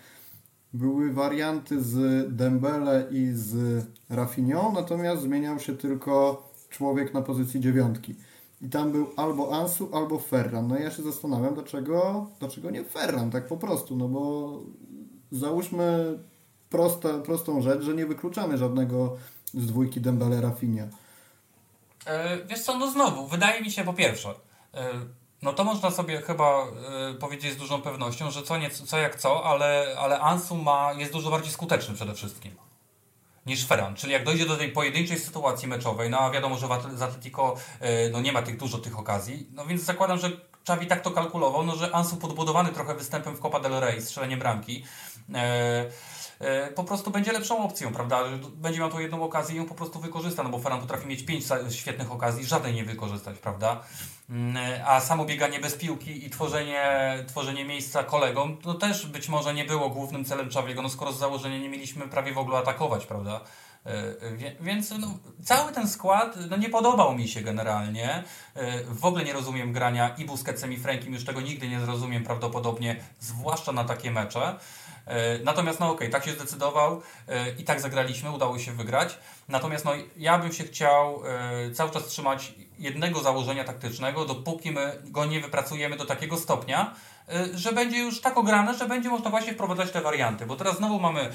były 0.75 1.13
warianty 1.13 1.83
z 1.83 2.27
Dembele 2.37 3.07
i 3.11 3.31
z 3.33 3.85
Rafinią, 4.11 4.73
natomiast 4.73 5.23
zmieniał 5.23 5.61
się 5.61 5.77
tylko 5.77 6.43
człowiek 6.71 7.15
na 7.15 7.23
pozycji 7.23 7.61
dziewiątki. 7.61 8.15
I 8.63 8.69
tam 8.69 8.93
był 8.93 9.07
albo 9.17 9.55
Ansu, 9.55 9.91
albo 9.93 10.19
Ferran. 10.19 10.69
No 10.69 10.79
i 10.79 10.83
ja 10.83 10.91
się 10.91 11.03
zastanawiam, 11.03 11.55
dlaczego, 11.55 12.27
dlaczego 12.41 12.71
nie 12.71 12.85
Ferran, 12.85 13.31
tak 13.31 13.47
po 13.47 13.57
prostu, 13.57 13.97
no 13.97 14.09
bo 14.09 14.53
załóżmy 15.31 16.19
proste, 16.71 17.23
prostą 17.23 17.63
rzecz, 17.63 17.83
że 17.83 17.95
nie 17.95 18.07
wykluczamy 18.07 18.59
żadnego 18.59 19.17
z 19.55 19.67
dwójki 19.67 20.01
Dembele 20.01 20.41
Rafinia. 20.41 20.89
E, 22.07 22.47
wiesz 22.47 22.63
co, 22.63 22.79
no 22.79 22.91
znowu, 22.91 23.27
wydaje 23.27 23.63
mi 23.63 23.71
się 23.71 23.85
po 23.85 23.93
pierwsze, 23.93 24.35
e, 24.75 24.91
no 25.45 25.53
to 25.53 25.65
można 25.65 25.91
sobie 25.91 26.23
chyba 26.23 26.67
y, 27.11 27.15
powiedzieć 27.15 27.53
z 27.53 27.57
dużą 27.57 27.83
pewnością, 27.83 28.31
że 28.31 28.43
co, 28.43 28.59
nie, 28.59 28.71
co 28.71 28.99
jak 28.99 29.21
co, 29.21 29.45
ale, 29.45 29.97
ale 29.99 30.21
Ansu 30.21 30.57
ma, 30.57 30.93
jest 30.93 31.13
dużo 31.13 31.31
bardziej 31.31 31.53
skuteczny 31.53 31.95
przede 31.95 32.15
wszystkim 32.15 32.57
niż 33.47 33.67
Ferran. 33.67 33.95
Czyli 33.95 34.13
jak 34.13 34.25
dojdzie 34.25 34.47
do 34.47 34.57
tej 34.57 34.73
pojedynczej 34.73 35.19
sytuacji 35.19 35.69
meczowej, 35.69 36.11
no 36.11 36.19
a 36.19 36.31
wiadomo, 36.31 36.57
że 36.57 36.69
w 36.69 36.73
Atletico 36.73 37.55
y, 37.83 38.11
no 38.13 38.21
nie 38.21 38.33
ma 38.33 38.43
tych 38.43 38.57
dużo 38.57 38.79
tych 38.79 38.99
okazji, 38.99 39.47
no 39.53 39.67
więc 39.67 39.83
zakładam, 39.83 40.19
że 40.19 40.31
Czawi 40.65 40.87
tak 40.87 41.01
to 41.01 41.11
kalkulował, 41.11 41.63
no 41.63 41.77
że 41.77 41.95
Ansu 41.95 42.17
podbudowany 42.17 42.73
trochę 42.73 42.95
występem 42.95 43.37
w 43.37 43.41
Copa 43.41 43.61
del 43.61 43.81
Rey, 43.81 44.03
strzeleniem 44.03 44.39
bramki, 44.39 44.85
E, 45.35 45.91
po 46.75 46.85
prostu 46.85 47.11
będzie 47.11 47.33
lepszą 47.33 47.65
opcją, 47.65 47.93
prawda? 47.93 48.23
Będzie 48.55 48.81
miał 48.81 48.91
tą 48.91 48.99
jedną 48.99 49.23
okazję 49.23 49.55
i 49.55 49.59
ją 49.59 49.67
po 49.67 49.75
prostu 49.75 50.01
wykorzysta, 50.01 50.43
no 50.43 50.49
bo 50.49 50.59
Ferran 50.59 50.81
potrafi 50.81 51.07
mieć 51.07 51.25
pięć 51.25 51.45
świetnych 51.71 52.13
okazji, 52.13 52.45
żadnej 52.45 52.75
nie 52.75 52.85
wykorzystać, 52.85 53.39
prawda? 53.39 53.81
Mm, 54.31 54.57
a 54.87 55.01
samo 55.01 55.25
bieganie 55.25 55.61
bez 55.61 55.75
piłki 55.75 56.27
i 56.27 56.31
tworzenie, 56.31 56.85
tworzenie 57.29 57.65
miejsca 57.65 58.05
kolegom, 58.05 58.57
no 58.65 58.75
też 58.75 59.07
być 59.07 59.29
może 59.29 59.55
nie 59.55 59.65
było 59.65 59.91
głównym 59.91 60.25
celem 60.25 60.51
Czawiego, 60.51 60.83
no 60.83 60.89
skoro 60.89 61.13
z 61.13 61.19
założenia 61.19 61.59
nie 61.59 61.69
mieliśmy 61.69 62.09
prawie 62.09 62.33
w 62.33 62.39
ogóle 62.39 62.59
atakować, 62.59 63.07
prawda? 63.07 63.41
E, 63.87 64.15
więc 64.61 64.91
no, 64.91 65.19
cały 65.45 65.73
ten 65.73 65.89
skład 65.89 66.37
no, 66.51 66.57
nie 66.57 66.69
podobał 66.69 67.15
mi 67.15 67.29
się 67.29 67.41
generalnie. 67.41 68.25
E, 68.55 68.85
w 68.85 69.05
ogóle 69.05 69.25
nie 69.25 69.33
rozumiem 69.33 69.73
grania 69.73 70.09
i 70.19 70.25
Busquetsem 70.25 70.73
i 70.73 70.77
Frankiem, 70.77 71.13
już 71.13 71.25
tego 71.25 71.41
nigdy 71.41 71.69
nie 71.69 71.81
zrozumiem 71.81 72.25
prawdopodobnie, 72.25 72.97
zwłaszcza 73.21 73.73
na 73.73 73.85
takie 73.85 74.11
mecze. 74.11 74.59
E, 75.07 75.39
natomiast 75.39 75.81
no 75.81 75.87
okej, 75.87 76.09
okay, 76.09 76.21
tak 76.21 76.25
się 76.25 76.33
zdecydował 76.33 77.03
e, 77.29 77.51
i 77.51 77.65
tak 77.65 77.81
zagraliśmy, 77.81 78.31
udało 78.31 78.59
się 78.59 78.73
wygrać. 78.73 79.19
Natomiast 79.49 79.85
no, 79.85 79.93
ja 80.17 80.39
bym 80.39 80.53
się 80.53 80.65
chciał 80.65 81.23
e, 81.27 81.71
cały 81.71 81.91
czas 81.91 82.07
trzymać 82.07 82.55
jednego 82.79 83.21
założenia 83.21 83.65
taktycznego, 83.65 84.25
dopóki 84.25 84.71
my 84.71 84.99
go 85.05 85.25
nie 85.25 85.41
wypracujemy 85.41 85.97
do 85.97 86.05
takiego 86.05 86.37
stopnia, 86.37 86.95
że 87.55 87.73
będzie 87.73 87.99
już 87.99 88.21
tak 88.21 88.39
ograne, 88.39 88.75
że 88.75 88.89
będzie 88.89 89.09
można 89.09 89.31
właśnie 89.31 89.53
wprowadzać 89.53 89.91
te 89.91 90.01
warianty. 90.01 90.47
Bo 90.47 90.57
teraz 90.57 90.77
znowu 90.77 91.01
mamy 91.01 91.33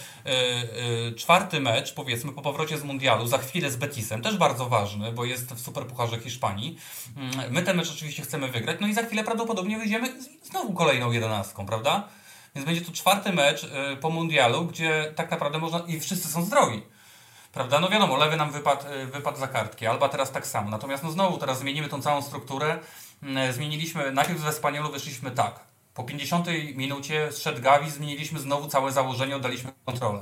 czwarty 1.16 1.60
mecz, 1.60 1.94
powiedzmy, 1.94 2.32
po 2.32 2.42
powrocie 2.42 2.78
z 2.78 2.84
mundialu, 2.84 3.28
za 3.28 3.38
chwilę 3.38 3.72
z 3.72 3.76
Betisem, 3.76 4.22
też 4.22 4.38
bardzo 4.38 4.66
ważny, 4.66 5.12
bo 5.12 5.26
jest 5.26 5.54
w 5.54 5.62
Superpucharze 5.62 6.20
Hiszpanii. 6.20 6.78
Mm, 7.18 7.54
my 7.54 7.62
ten 7.62 7.78
mecz 7.78 7.92
oczywiście 7.92 8.24
chcemy 8.24 8.48
wygrać, 8.48 8.78
no 8.82 8.88
i 8.88 8.94
za 8.94 9.04
chwilę 9.04 9.24
prawdopodobnie 9.24 9.78
wyjdziemy 9.78 10.14
znowu 10.44 10.74
kolejną 10.74 11.12
jedenastką, 11.12 11.66
prawda? 11.66 12.08
Więc 12.56 12.68
będzie 12.68 12.82
to 12.82 12.92
czwarty 12.92 13.34
mecz 13.34 13.64
y, 13.64 13.98
po 14.02 14.10
mundialu, 14.10 14.66
gdzie 14.66 15.14
tak 15.16 15.32
naprawdę 15.32 15.60
można. 15.60 15.80
i 15.88 16.00
wszyscy 16.00 16.28
są 16.28 16.46
zdrowi. 16.46 16.82
Prawda? 17.54 17.80
No 17.80 17.90
wiadomo, 17.90 18.18
lewy 18.18 18.38
nam 18.38 18.52
wypadł, 18.52 18.88
y, 18.88 19.06
wypadł 19.06 19.40
za 19.40 19.48
kartki, 19.48 19.88
Alba 19.88 20.10
teraz 20.10 20.32
tak 20.32 20.48
samo. 20.48 20.70
Natomiast 20.70 21.04
no 21.04 21.12
znowu 21.12 21.38
teraz 21.38 21.60
zmienimy 21.60 21.90
tą 21.90 22.02
całą 22.02 22.22
strukturę. 22.22 22.80
Y, 23.50 23.54
zmieniliśmy, 23.54 24.12
najpierw 24.12 24.40
ze 24.40 24.54
Spaniolu 24.54 24.92
wyszliśmy 24.92 25.32
tak. 25.32 25.60
Po 25.94 26.04
50 26.04 26.48
minucie 26.76 27.32
zszedł 27.32 27.62
Gavi, 27.62 27.92
zmieniliśmy 27.92 28.40
znowu 28.40 28.68
całe 28.68 28.92
założenie, 28.92 29.36
oddaliśmy 29.36 29.72
kontrolę. 29.86 30.22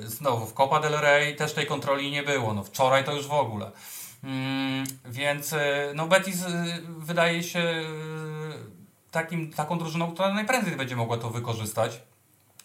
Znowu 0.00 0.46
w 0.46 0.54
Copa 0.54 0.80
del 0.80 0.92
Rey 0.92 1.36
też 1.36 1.52
tej 1.52 1.66
kontroli 1.66 2.10
nie 2.10 2.22
było. 2.22 2.54
No 2.54 2.64
wczoraj 2.64 3.04
to 3.04 3.12
już 3.12 3.26
w 3.26 3.32
ogóle. 3.32 3.70
Mm, 4.24 4.84
więc 5.04 5.54
no 5.94 6.06
Betis 6.06 6.44
wydaje 6.98 7.42
się 7.42 7.82
takim, 9.12 9.52
taką 9.52 9.78
drużyną, 9.78 10.12
która 10.12 10.34
najprędzej 10.34 10.76
będzie 10.76 10.96
mogła 10.96 11.18
to 11.18 11.30
wykorzystać. 11.30 12.00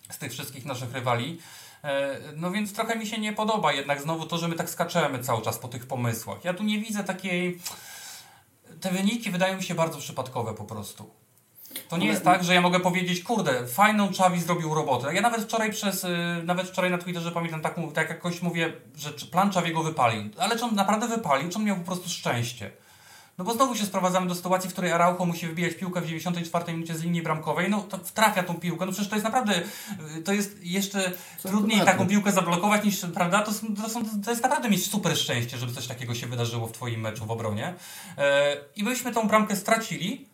z 0.09 0.17
tych 0.17 0.31
wszystkich 0.31 0.65
naszych 0.65 0.93
rywali. 0.93 1.39
E, 1.83 2.19
no 2.35 2.51
więc 2.51 2.73
trochę 2.73 2.95
mi 2.95 3.07
się 3.07 3.17
nie 3.17 3.33
podoba 3.33 3.73
jednak 3.73 4.01
znowu 4.01 4.25
to, 4.25 4.37
że 4.37 4.47
my 4.47 4.55
tak 4.55 4.69
skaczemy 4.69 5.19
cały 5.19 5.41
czas 5.41 5.57
po 5.57 5.67
tych 5.67 5.85
pomysłach. 5.85 6.43
Ja 6.43 6.53
tu 6.53 6.63
nie 6.63 6.79
widzę 6.79 7.03
takiej. 7.03 7.59
Te 8.81 8.91
wyniki 8.91 9.31
wydają 9.31 9.57
mi 9.57 9.63
się 9.63 9.75
bardzo 9.75 9.97
przypadkowe 9.99 10.53
po 10.53 10.63
prostu. 10.63 11.09
To 11.89 11.97
nie 11.97 12.07
jest 12.07 12.23
tak, 12.23 12.43
że 12.43 12.53
ja 12.53 12.61
mogę 12.61 12.79
powiedzieć, 12.79 13.23
kurde, 13.23 13.67
fajną 13.67 14.11
Czawi 14.11 14.41
zrobił 14.41 14.73
robotę. 14.73 15.13
Ja 15.13 15.21
nawet 15.21 15.41
wczoraj 15.41 15.71
przez, 15.71 16.03
y, 16.03 16.07
nawet 16.43 16.67
wczoraj 16.67 16.91
na 16.91 16.97
Twitterze 16.97 17.31
pamiętam, 17.31 17.61
tak, 17.61 17.75
tak 17.93 18.09
jakoś 18.09 18.41
mówię, 18.41 18.73
że 18.95 19.11
plan 19.11 19.51
Czawiego 19.51 19.83
wypalił. 19.83 20.23
Ale 20.37 20.57
czy 20.57 20.65
on 20.65 20.75
naprawdę 20.75 21.07
wypalił, 21.07 21.49
czy 21.49 21.57
on 21.57 21.63
miał 21.63 21.75
po 21.75 21.83
prostu 21.85 22.09
szczęście? 22.09 22.71
No 23.37 23.45
bo 23.45 23.53
znowu 23.53 23.75
się 23.75 23.85
sprowadzamy 23.85 24.27
do 24.27 24.35
sytuacji, 24.35 24.69
w 24.69 24.73
której 24.73 24.91
Araujo 24.91 25.25
musi 25.25 25.47
wybijać 25.47 25.73
piłkę 25.73 26.01
w 26.01 26.05
94 26.05 26.73
minucie 26.73 26.95
z 26.95 27.03
linii 27.03 27.21
bramkowej, 27.21 27.69
no 27.69 27.81
to 27.81 27.97
trafia 27.97 28.43
tą 28.43 28.55
piłkę, 28.55 28.85
no 28.85 28.91
przecież 28.91 29.09
to 29.09 29.15
jest 29.15 29.23
naprawdę, 29.23 29.61
y, 30.17 30.21
to 30.21 30.33
jest 30.33 30.63
jeszcze 30.65 31.11
trudniej 31.41 31.77
metry. 31.77 31.91
taką 31.91 32.07
piłkę 32.07 32.31
zablokować 32.31 32.83
niż, 32.85 32.99
prawda, 33.13 33.41
to, 33.41 33.51
to, 33.83 33.89
są, 33.89 34.03
to 34.25 34.31
jest 34.31 34.43
naprawdę 34.43 34.69
mieć 34.69 34.91
super 34.91 35.17
szczęście, 35.17 35.57
żeby 35.57 35.73
coś 35.73 35.87
takiego 35.87 36.15
się 36.15 36.27
wydarzyło 36.27 36.67
w 36.67 36.71
Twoim 36.71 37.01
meczu 37.01 37.25
w 37.25 37.31
obronie. 37.31 37.73
E, 38.17 38.57
I 38.75 38.83
byśmy 38.83 39.11
tą 39.13 39.27
bramkę 39.27 39.55
stracili, 39.55 40.25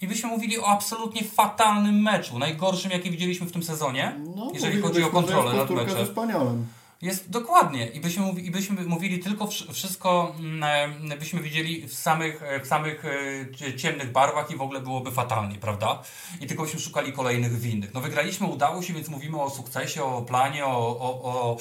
i 0.00 0.06
byśmy 0.08 0.28
mówili 0.28 0.58
o 0.58 0.66
absolutnie 0.68 1.24
fatalnym 1.24 2.02
meczu, 2.02 2.38
najgorszym 2.38 2.90
jaki 2.90 3.10
widzieliśmy 3.10 3.46
w 3.46 3.52
tym 3.52 3.62
sezonie, 3.62 4.16
No, 4.36 4.50
jeżeli 4.54 4.82
chodzi 4.82 5.02
o 5.02 5.10
kontrolę 5.10 5.52
nad 5.54 5.70
meczem. 5.70 6.06
ze 6.06 6.06
Spaniolem. 6.06 6.66
Jest 7.02 7.30
dokładnie 7.30 7.86
i 7.86 8.00
byśmy, 8.00 8.30
i 8.30 8.50
byśmy 8.50 8.84
mówili 8.84 9.18
tylko 9.18 9.44
wsz- 9.44 9.72
wszystko, 9.72 10.34
mm, 10.38 11.12
e, 11.12 11.16
byśmy 11.16 11.40
widzieli 11.40 11.88
w 11.88 11.94
samych, 11.94 12.42
e, 12.42 12.60
w 12.60 12.66
samych 12.66 13.04
e, 13.04 13.10
cie- 13.56 13.74
ciemnych 13.76 14.12
barwach 14.12 14.50
i 14.50 14.56
w 14.56 14.62
ogóle 14.62 14.80
byłoby 14.80 15.10
fatalnie, 15.10 15.56
prawda? 15.58 16.02
I 16.40 16.46
tylko 16.46 16.62
byśmy 16.62 16.80
szukali 16.80 17.12
kolejnych 17.12 17.60
winnych. 17.60 17.94
No 17.94 18.00
wygraliśmy, 18.00 18.46
udało 18.46 18.82
się, 18.82 18.92
więc 18.92 19.08
mówimy 19.08 19.40
o 19.42 19.50
sukcesie, 19.50 20.04
o 20.04 20.22
planie, 20.22 20.66
o, 20.66 20.98
o, 21.00 21.22
o, 21.22 21.56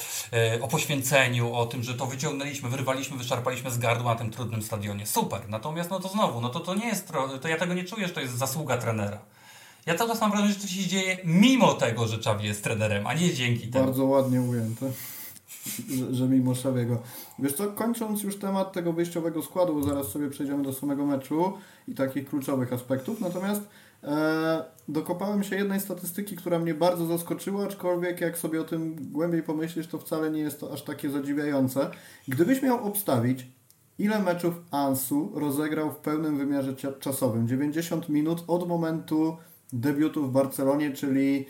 o 0.62 0.68
poświęceniu, 0.68 1.54
o 1.54 1.66
tym, 1.66 1.84
że 1.84 1.94
to 1.94 2.06
wyciągnęliśmy, 2.06 2.70
wyrwaliśmy, 2.70 3.18
wyszarpaliśmy 3.18 3.72
z 3.72 3.78
gardła 3.78 4.12
na 4.14 4.20
tym 4.20 4.32
trudnym 4.32 4.62
stadionie. 4.62 5.06
Super. 5.06 5.42
Natomiast 5.50 5.90
no 5.90 6.00
to 6.00 6.08
znowu, 6.10 6.42
no 6.42 6.50
to, 6.50 6.60
to 6.60 6.76
nie 6.76 6.88
jest, 6.88 7.12
to 7.42 7.48
ja 7.48 7.58
tego 7.58 7.74
nie 7.74 7.84
czuję, 7.84 8.08
że 8.08 8.14
to 8.14 8.22
jest 8.22 8.38
zasługa 8.38 8.78
trenera. 8.78 9.20
Ja 9.86 9.96
cały 9.96 10.10
czas 10.10 10.22
mam 10.22 10.32
wrażenie, 10.32 10.54
że 10.54 10.60
to 10.60 10.68
się 10.68 10.88
dzieje 10.88 11.18
mimo 11.24 11.74
tego, 11.74 12.08
że 12.08 12.18
Czawi 12.20 12.48
jest 12.48 12.64
trenerem, 12.64 13.08
a 13.08 13.14
nie 13.14 13.34
dzięki 13.34 13.68
temu. 13.68 13.86
Bardzo 13.86 14.06
ładnie 14.06 14.42
ujęte, 14.42 14.86
mimo 16.30 16.56
Szawiego. 16.56 17.02
Wiesz 17.40 17.54
co, 17.54 17.68
kończąc 17.68 18.24
już 18.24 18.40
temat 18.40 18.74
tego 18.74 18.94
wyjściowego 18.94 19.42
składu, 19.42 19.74
bo 19.74 19.84
zaraz 19.84 20.08
sobie 20.08 20.30
przejdziemy 20.30 20.64
do 20.64 20.74
samego 20.74 21.06
meczu 21.06 21.54
i 21.88 21.96
takich 21.96 22.30
kluczowych 22.30 22.74
aspektów, 22.74 23.22
natomiast 23.22 23.62
e, 24.04 24.64
dokopałem 24.88 25.44
się 25.44 25.56
jednej 25.56 25.80
statystyki, 25.80 26.36
która 26.36 26.60
mnie 26.60 26.74
bardzo 26.74 27.06
zaskoczyła, 27.06 27.66
aczkolwiek 27.66 28.22
jak 28.22 28.38
sobie 28.38 28.62
o 28.62 28.64
tym 28.64 28.96
głębiej 29.12 29.44
pomyślisz, 29.44 29.88
to 29.88 30.00
wcale 30.00 30.32
nie 30.32 30.42
jest 30.42 30.60
to 30.60 30.74
aż 30.74 30.84
takie 30.84 31.10
zadziwiające. 31.10 31.92
Gdybyś 32.28 32.62
miał 32.62 32.88
obstawić, 32.88 33.48
ile 34.00 34.20
meczów 34.20 34.56
Ansu 34.72 35.32
rozegrał 35.36 35.92
w 35.92 35.98
pełnym 35.98 36.38
wymiarze 36.38 36.76
czasowym, 37.00 37.48
90 37.48 38.10
minut 38.10 38.44
od 38.48 38.68
momentu 38.68 39.38
debiutu 39.74 40.28
w 40.28 40.32
Barcelonie, 40.32 40.92
czyli 40.92 41.46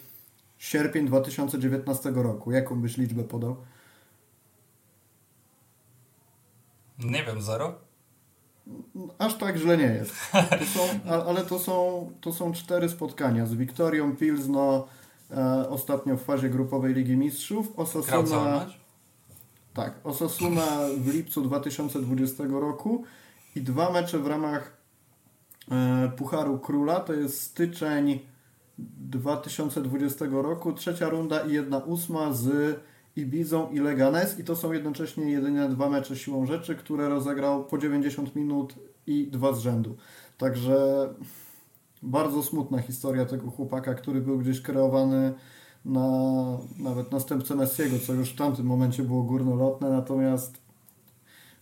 sierpień 0.57 1.07
2019 1.07 2.11
roku. 2.15 2.51
Jaką 2.51 2.81
byś 2.81 2.97
liczbę 2.97 3.23
podał? 3.23 3.55
Nie 7.05 7.23
wiem, 7.23 7.41
zero? 7.41 7.75
Aż 9.17 9.37
tak 9.37 9.57
źle 9.57 9.77
nie 9.77 9.83
jest. 9.83 10.15
To 10.31 10.65
są, 10.65 11.11
ale 11.27 11.45
to 11.45 11.59
są, 11.59 12.09
to 12.21 12.33
są 12.33 12.53
cztery 12.53 12.89
spotkania 12.89 13.45
z 13.45 13.53
Wiktorią 13.53 14.15
Pilzno 14.15 14.87
e, 15.31 15.69
ostatnio 15.69 16.17
w 16.17 16.23
fazie 16.23 16.49
grupowej 16.49 16.93
Ligi 16.93 17.17
Mistrzów. 17.17 17.79
Osasuna, 17.79 18.65
tak, 19.73 19.93
Osasuna 20.03 20.65
w 20.97 21.07
lipcu 21.13 21.41
2020 21.41 22.43
roku 22.49 23.03
i 23.55 23.61
dwa 23.61 23.91
mecze 23.91 24.19
w 24.19 24.27
ramach 24.27 24.77
e, 25.71 26.11
Pucharu 26.17 26.59
Króla. 26.59 26.99
To 26.99 27.13
jest 27.13 27.41
styczeń 27.41 28.19
2020 28.77 30.25
roku, 30.31 30.73
trzecia 30.73 31.09
runda 31.09 31.39
i 31.39 31.53
jedna 31.53 31.77
ósma 31.77 32.33
z 32.33 32.79
Ibizą 33.15 33.69
i 33.69 33.79
Leganes 33.79 34.39
i 34.39 34.43
to 34.43 34.55
są 34.55 34.71
jednocześnie 34.71 35.31
jedynie 35.31 35.69
dwa 35.69 35.89
mecze 35.89 36.15
siłą 36.15 36.45
rzeczy, 36.45 36.75
które 36.75 37.09
rozegrał 37.09 37.65
po 37.65 37.77
90 37.77 38.35
minut 38.35 38.75
i 39.07 39.27
dwa 39.27 39.53
z 39.53 39.59
rzędu. 39.59 39.97
Także 40.37 41.09
bardzo 42.01 42.43
smutna 42.43 42.81
historia 42.81 43.25
tego 43.25 43.51
chłopaka, 43.51 43.93
który 43.93 44.21
był 44.21 44.39
gdzieś 44.39 44.61
kreowany 44.61 45.33
na 45.85 46.07
nawet 46.79 47.11
następcę 47.11 47.55
Messiego, 47.55 47.99
co 48.07 48.13
już 48.13 48.29
w 48.29 48.35
tamtym 48.35 48.65
momencie 48.65 49.03
było 49.03 49.23
górnolotne, 49.23 49.89
natomiast 49.89 50.57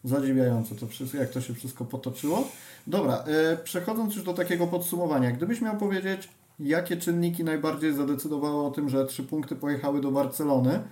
zadziwiające 0.04 0.76
to 0.76 0.88
wszystko, 0.88 1.18
jak 1.18 1.30
to 1.30 1.42
się 1.42 1.54
wszystko 1.54 1.86
potoczyło. 1.86 2.48
Dobra, 2.88 3.24
e, 3.24 3.58
przechodząc 3.58 4.16
już 4.16 4.24
do 4.24 4.34
takiego 4.34 4.68
podsumowania, 4.68 5.32
gdybyś 5.32 5.62
miał 5.62 5.78
powiedzieć, 5.78 6.30
jakie 6.60 6.98
czynniki 6.98 7.44
najbardziej 7.44 7.94
zadecydowały 7.94 8.66
o 8.66 8.72
tym, 8.72 8.90
że 8.90 9.06
trzy 9.06 9.24
punkty 9.24 9.56
pojechały 9.56 10.02
do 10.02 10.12
Barcelony, 10.12 10.84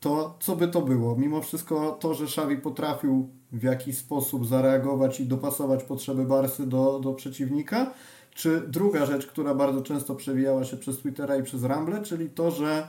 to 0.00 0.36
co 0.40 0.56
by 0.56 0.68
to 0.68 0.82
było? 0.82 1.16
Mimo 1.16 1.42
wszystko 1.42 1.92
to, 2.00 2.14
że 2.14 2.24
Xavi 2.24 2.56
potrafił 2.56 3.30
w 3.52 3.62
jakiś 3.62 3.98
sposób 3.98 4.46
zareagować 4.46 5.20
i 5.20 5.26
dopasować 5.26 5.82
potrzeby 5.82 6.24
Barsy 6.24 6.66
do, 6.66 6.98
do 6.98 7.12
przeciwnika, 7.12 7.92
czy 8.34 8.60
druga 8.68 9.06
rzecz, 9.06 9.26
która 9.26 9.54
bardzo 9.54 9.82
często 9.82 10.14
przewijała 10.14 10.64
się 10.64 10.76
przez 10.76 10.98
Twittera 10.98 11.36
i 11.36 11.42
przez 11.42 11.62
Rumble, 11.62 12.02
czyli 12.02 12.30
to, 12.30 12.50
że 12.50 12.88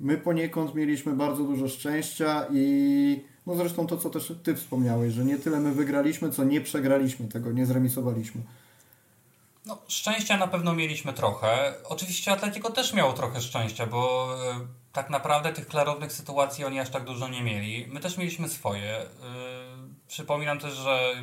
my 0.00 0.18
poniekąd 0.18 0.74
mieliśmy 0.74 1.12
bardzo 1.12 1.44
dużo 1.44 1.68
szczęścia 1.68 2.46
i 2.52 3.24
no 3.46 3.54
zresztą 3.54 3.86
to, 3.86 3.96
co 3.96 4.10
też 4.10 4.32
Ty 4.42 4.54
wspomniałeś, 4.54 5.12
że 5.12 5.24
nie 5.24 5.38
tyle 5.38 5.60
my 5.60 5.72
wygraliśmy, 5.72 6.30
co 6.30 6.44
nie 6.44 6.60
przegraliśmy 6.60 7.28
tego, 7.28 7.52
nie 7.52 7.66
zremisowaliśmy. 7.66 8.40
No, 9.66 9.78
szczęścia 9.88 10.36
na 10.36 10.46
pewno 10.46 10.74
mieliśmy 10.74 11.12
trochę. 11.12 11.74
Oczywiście 11.84 12.32
Atletico 12.32 12.70
też 12.70 12.94
miało 12.94 13.12
trochę 13.12 13.40
szczęścia, 13.40 13.86
bo 13.86 14.28
e, 14.50 14.83
tak 14.94 15.10
naprawdę 15.10 15.52
tych 15.52 15.66
klarownych 15.66 16.12
sytuacji 16.12 16.64
oni 16.64 16.80
aż 16.80 16.90
tak 16.90 17.04
dużo 17.04 17.28
nie 17.28 17.42
mieli. 17.42 17.86
My 17.88 18.00
też 18.00 18.18
mieliśmy 18.18 18.48
swoje. 18.48 18.96
E, 18.96 19.06
przypominam 20.06 20.58
też, 20.58 20.74
że 20.74 21.14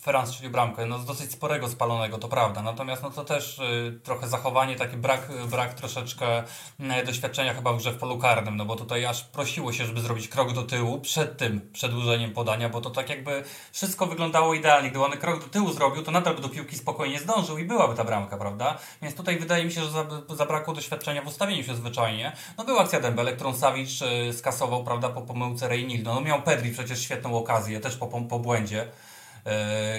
Ferran 0.00 0.26
strzelił 0.26 0.50
bramkę, 0.52 0.86
no 0.86 0.98
z 0.98 1.04
dosyć 1.04 1.32
sporego 1.32 1.68
spalonego, 1.68 2.18
to 2.18 2.28
prawda. 2.28 2.62
Natomiast 2.62 3.02
no 3.02 3.10
to 3.10 3.24
też 3.24 3.58
y, 3.58 4.00
trochę 4.04 4.28
zachowanie, 4.28 4.76
taki 4.76 4.96
brak, 4.96 5.28
brak 5.50 5.74
troszeczkę 5.74 6.42
y, 7.00 7.06
doświadczenia 7.06 7.54
chyba 7.54 7.72
w 7.72 7.76
grze 7.78 7.92
w 7.92 7.98
polu 7.98 8.18
karnym, 8.18 8.56
no 8.56 8.64
bo 8.64 8.76
tutaj 8.76 9.06
aż 9.06 9.24
prosiło 9.24 9.72
się, 9.72 9.86
żeby 9.86 10.00
zrobić 10.00 10.28
krok 10.28 10.52
do 10.52 10.62
tyłu 10.62 11.00
przed 11.00 11.38
tym 11.38 11.70
przedłużeniem 11.72 12.32
podania, 12.32 12.68
bo 12.68 12.80
to 12.80 12.90
tak 12.90 13.08
jakby 13.08 13.44
wszystko 13.72 14.06
wyglądało 14.06 14.54
idealnie. 14.54 14.90
Gdyby 14.90 15.04
on 15.04 15.12
krok 15.12 15.40
do 15.40 15.48
tyłu 15.48 15.72
zrobił, 15.72 16.02
to 16.02 16.10
nadal 16.10 16.34
by 16.34 16.42
do 16.42 16.48
piłki 16.48 16.76
spokojnie 16.76 17.20
zdążył 17.20 17.58
i 17.58 17.64
byłaby 17.64 17.94
ta 17.94 18.04
bramka, 18.04 18.36
prawda? 18.36 18.78
Więc 19.02 19.14
tutaj 19.14 19.38
wydaje 19.38 19.64
mi 19.64 19.72
się, 19.72 19.80
że 19.84 19.90
za- 19.90 20.06
zabrakło 20.28 20.74
doświadczenia 20.74 21.22
w 21.22 21.26
ustawieniu 21.26 21.64
się 21.64 21.74
zwyczajnie. 21.74 22.32
No 22.58 22.64
była 22.64 22.80
akcja 22.82 23.00
Dembele, 23.00 23.32
którą 23.32 23.54
Savic 23.56 24.02
y, 24.02 24.32
skasował, 24.32 24.84
prawda, 24.84 25.08
po 25.08 25.22
pomyłce 25.22 25.68
Reynildo. 25.68 26.14
No 26.14 26.20
miał 26.20 26.42
Pedri 26.42 26.72
przecież 26.72 27.02
świetną 27.02 27.38
okazję, 27.38 27.80
też 27.80 27.96
po, 27.96 28.06
po, 28.06 28.38
błędzie 28.38 28.88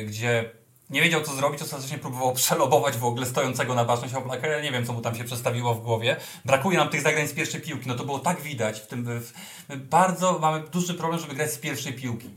gdzie 0.06 0.52
nie 0.90 1.02
wiedział 1.02 1.22
co 1.22 1.36
zrobić, 1.36 1.62
ostatecznie 1.62 1.98
próbował 1.98 2.34
przelobować 2.44 2.98
w 2.98 3.06
ogóle 3.06 3.26
stojącego 3.26 3.76
na 3.76 3.86
baczność 3.86 4.14
Oblaka. 4.14 4.48
Ja 4.48 4.62
nie 4.62 4.72
wiem, 4.72 4.86
co 4.86 4.94
mu 4.94 5.02
tam 5.02 5.16
się 5.16 5.24
przestawiło 5.24 5.76
w 5.76 5.82
głowie. 5.82 6.16
Brakuje 6.46 6.78
nam 6.78 6.90
tych 6.90 7.02
zagrań 7.02 7.28
z 7.28 7.34
pierwszej 7.34 7.62
piłki. 7.62 7.88
No 7.88 7.96
to 7.96 8.04
było 8.06 8.20
tak 8.20 8.42
widać. 8.42 8.80
W 8.80 8.88
tym, 8.88 9.20
w, 9.20 9.32
bardzo 9.76 10.40
mamy 10.40 10.60
duży 10.68 10.94
problem, 10.94 11.20
żeby 11.22 11.36
grać 11.36 11.52
z 11.52 11.58
pierwszej 11.58 11.94
piłki. 11.94 12.30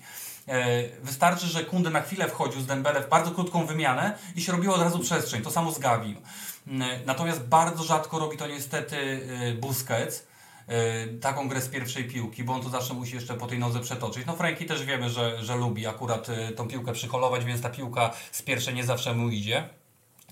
E, 0.49 0.83
Wystarczy, 1.03 1.47
że 1.47 1.64
Kunde 1.64 1.90
na 1.90 2.01
chwilę 2.01 2.29
wchodził 2.29 2.61
z 2.61 2.67
Dembele 2.67 3.01
w 3.01 3.09
bardzo 3.09 3.31
krótką 3.31 3.67
wymianę 3.67 4.19
i 4.37 4.43
się 4.43 4.53
robiło 4.53 4.75
od 4.75 4.81
razu 4.81 4.99
przestrzeń. 4.99 5.43
To 5.43 5.51
samo 5.51 5.73
z 5.73 5.79
Gavim. 5.79 6.17
Mm, 6.67 7.01
Natomiast 7.07 7.45
bardzo 7.45 7.85
rzadko 7.85 8.19
robi 8.19 8.37
to 8.37 8.47
niestety 8.47 9.21
Busquets 9.61 10.27
taką 11.20 11.48
grę 11.48 11.61
z 11.61 11.68
pierwszej 11.68 12.05
piłki, 12.05 12.44
bo 12.44 12.53
on 12.53 12.62
to 12.62 12.68
zawsze 12.68 12.94
musi 12.94 13.14
jeszcze 13.14 13.35
po 13.35 13.46
tej 13.46 13.59
nodze 13.59 13.81
przetoczyć. 13.81 14.27
No 14.27 14.37
Franki 14.37 14.66
też 14.66 14.85
wiemy, 14.85 15.11
że, 15.11 15.44
że 15.44 15.57
lubi 15.57 15.87
akurat 15.87 16.29
y, 16.29 16.53
tą 16.57 16.68
piłkę 16.68 16.92
przyholować, 16.92 17.44
więc 17.44 17.61
ta 17.61 17.70
piłka 17.70 18.10
z 18.33 18.42
pierwszej 18.42 18.75
nie 18.75 18.85
zawsze 18.85 19.15
mu 19.15 19.29
idzie. 19.29 19.69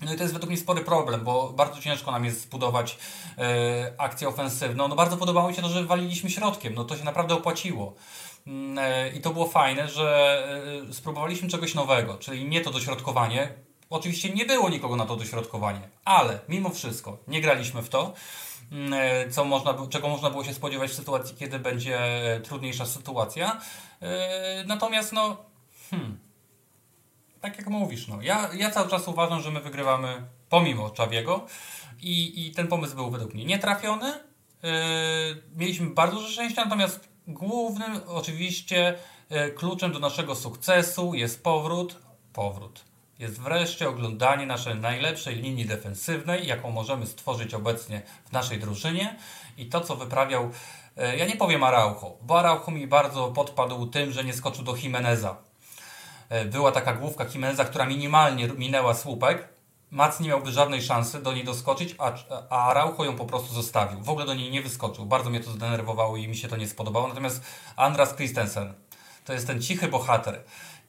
No 0.01 0.13
i 0.13 0.17
to 0.17 0.23
jest 0.23 0.33
według 0.33 0.49
mnie 0.49 0.59
spory 0.59 0.81
problem, 0.81 1.23
bo 1.23 1.49
bardzo 1.49 1.81
ciężko 1.81 2.11
nam 2.11 2.25
jest 2.25 2.41
zbudować 2.41 2.97
e, 3.37 3.93
akcję 3.97 4.27
ofensywną. 4.27 4.87
No 4.87 4.95
bardzo 4.95 5.17
podobało 5.17 5.49
mi 5.49 5.55
się 5.55 5.61
to, 5.61 5.69
że 5.69 5.85
waliliśmy 5.85 6.29
środkiem, 6.29 6.73
no 6.73 6.83
to 6.83 6.97
się 6.97 7.03
naprawdę 7.03 7.33
opłaciło. 7.33 7.93
Mm, 8.47 8.77
e, 8.79 9.09
I 9.09 9.21
to 9.21 9.33
było 9.33 9.47
fajne, 9.47 9.87
że 9.87 10.37
e, 10.89 10.93
spróbowaliśmy 10.93 11.49
czegoś 11.49 11.75
nowego, 11.75 12.17
czyli 12.17 12.49
nie 12.49 12.61
to 12.61 12.71
dośrodkowanie. 12.71 13.53
Oczywiście 13.89 14.29
nie 14.29 14.45
było 14.45 14.69
nikogo 14.69 14.95
na 14.95 15.05
to 15.05 15.15
dośrodkowanie, 15.15 15.89
ale 16.05 16.39
mimo 16.49 16.69
wszystko 16.69 17.17
nie 17.27 17.41
graliśmy 17.41 17.81
w 17.81 17.89
to, 17.89 18.13
co 19.31 19.45
można, 19.45 19.87
czego 19.89 20.09
można 20.09 20.29
było 20.29 20.43
się 20.43 20.53
spodziewać 20.53 20.91
w 20.91 20.95
sytuacji, 20.95 21.35
kiedy 21.35 21.59
będzie 21.59 21.99
e, 22.35 22.39
trudniejsza 22.39 22.85
sytuacja. 22.85 23.61
E, 24.01 24.63
Natomiast 24.67 25.13
no, 25.13 25.37
hmm, 25.89 26.19
tak 27.41 27.57
jak 27.57 27.67
mówisz, 27.67 28.07
no, 28.07 28.21
ja, 28.21 28.49
ja 28.53 28.71
cały 28.71 28.89
czas 28.89 29.07
uważam, 29.07 29.41
że 29.41 29.51
my 29.51 29.61
wygrywamy 29.61 30.23
pomimo 30.49 30.89
Czawiego 30.89 31.45
i, 32.01 32.47
i 32.47 32.51
ten 32.51 32.67
pomysł 32.67 32.95
był 32.95 33.11
według 33.11 33.33
mnie 33.33 33.45
nietrafiony. 33.45 34.13
mieliśmy 35.55 35.89
bardzo 35.89 36.15
dużo 36.15 36.29
szczęścia, 36.29 36.63
natomiast 36.63 37.09
głównym 37.27 38.01
oczywiście 38.07 38.97
kluczem 39.55 39.91
do 39.91 39.99
naszego 39.99 40.35
sukcesu 40.35 41.13
jest 41.13 41.43
powrót, 41.43 41.99
powrót. 42.33 42.92
Jest 43.19 43.41
wreszcie 43.41 43.89
oglądanie 43.89 44.45
naszej 44.45 44.75
najlepszej 44.75 45.35
linii 45.35 45.65
defensywnej, 45.65 46.47
jaką 46.47 46.71
możemy 46.71 47.07
stworzyć 47.07 47.53
obecnie 47.53 48.01
w 48.25 48.31
naszej 48.31 48.59
drużynie 48.59 49.15
i 49.57 49.65
to, 49.65 49.81
co 49.81 49.95
wyprawiał 49.95 50.51
ja 51.17 51.25
nie 51.25 51.35
powiem 51.35 51.63
Araujo, 51.63 52.17
bo 52.21 52.39
Araujo 52.39 52.71
mi 52.71 52.87
bardzo 52.87 53.27
podpadł 53.27 53.87
tym, 53.87 54.11
że 54.11 54.23
nie 54.23 54.33
skoczył 54.33 54.63
do 54.63 54.75
Jimeneza 54.75 55.37
E, 56.33 56.45
była 56.45 56.71
taka 56.71 56.93
główka 56.93 57.25
Jimeneza, 57.33 57.65
która 57.65 57.85
minimalnie 57.85 58.47
minęła 58.47 58.93
słupek. 58.93 59.47
Mac 59.91 60.19
nie 60.19 60.29
miałby 60.29 60.51
żadnej 60.51 60.81
szansy 60.81 61.21
do 61.21 61.33
niej 61.33 61.43
doskoczyć, 61.43 61.95
a, 61.97 62.13
a 62.49 62.69
Araujo 62.69 63.05
ją 63.05 63.15
po 63.15 63.25
prostu 63.25 63.53
zostawił. 63.53 64.01
W 64.01 64.09
ogóle 64.09 64.25
do 64.25 64.33
niej 64.33 64.51
nie 64.51 64.61
wyskoczył. 64.61 65.05
Bardzo 65.05 65.29
mnie 65.29 65.39
to 65.39 65.51
zdenerwowało 65.51 66.17
i 66.17 66.27
mi 66.27 66.37
się 66.37 66.47
to 66.47 66.57
nie 66.57 66.67
spodobało. 66.67 67.07
Natomiast 67.07 67.43
Andras 67.75 68.15
Christensen 68.15 68.73
to 69.25 69.33
jest 69.33 69.47
ten 69.47 69.61
cichy 69.61 69.87
bohater. 69.87 70.43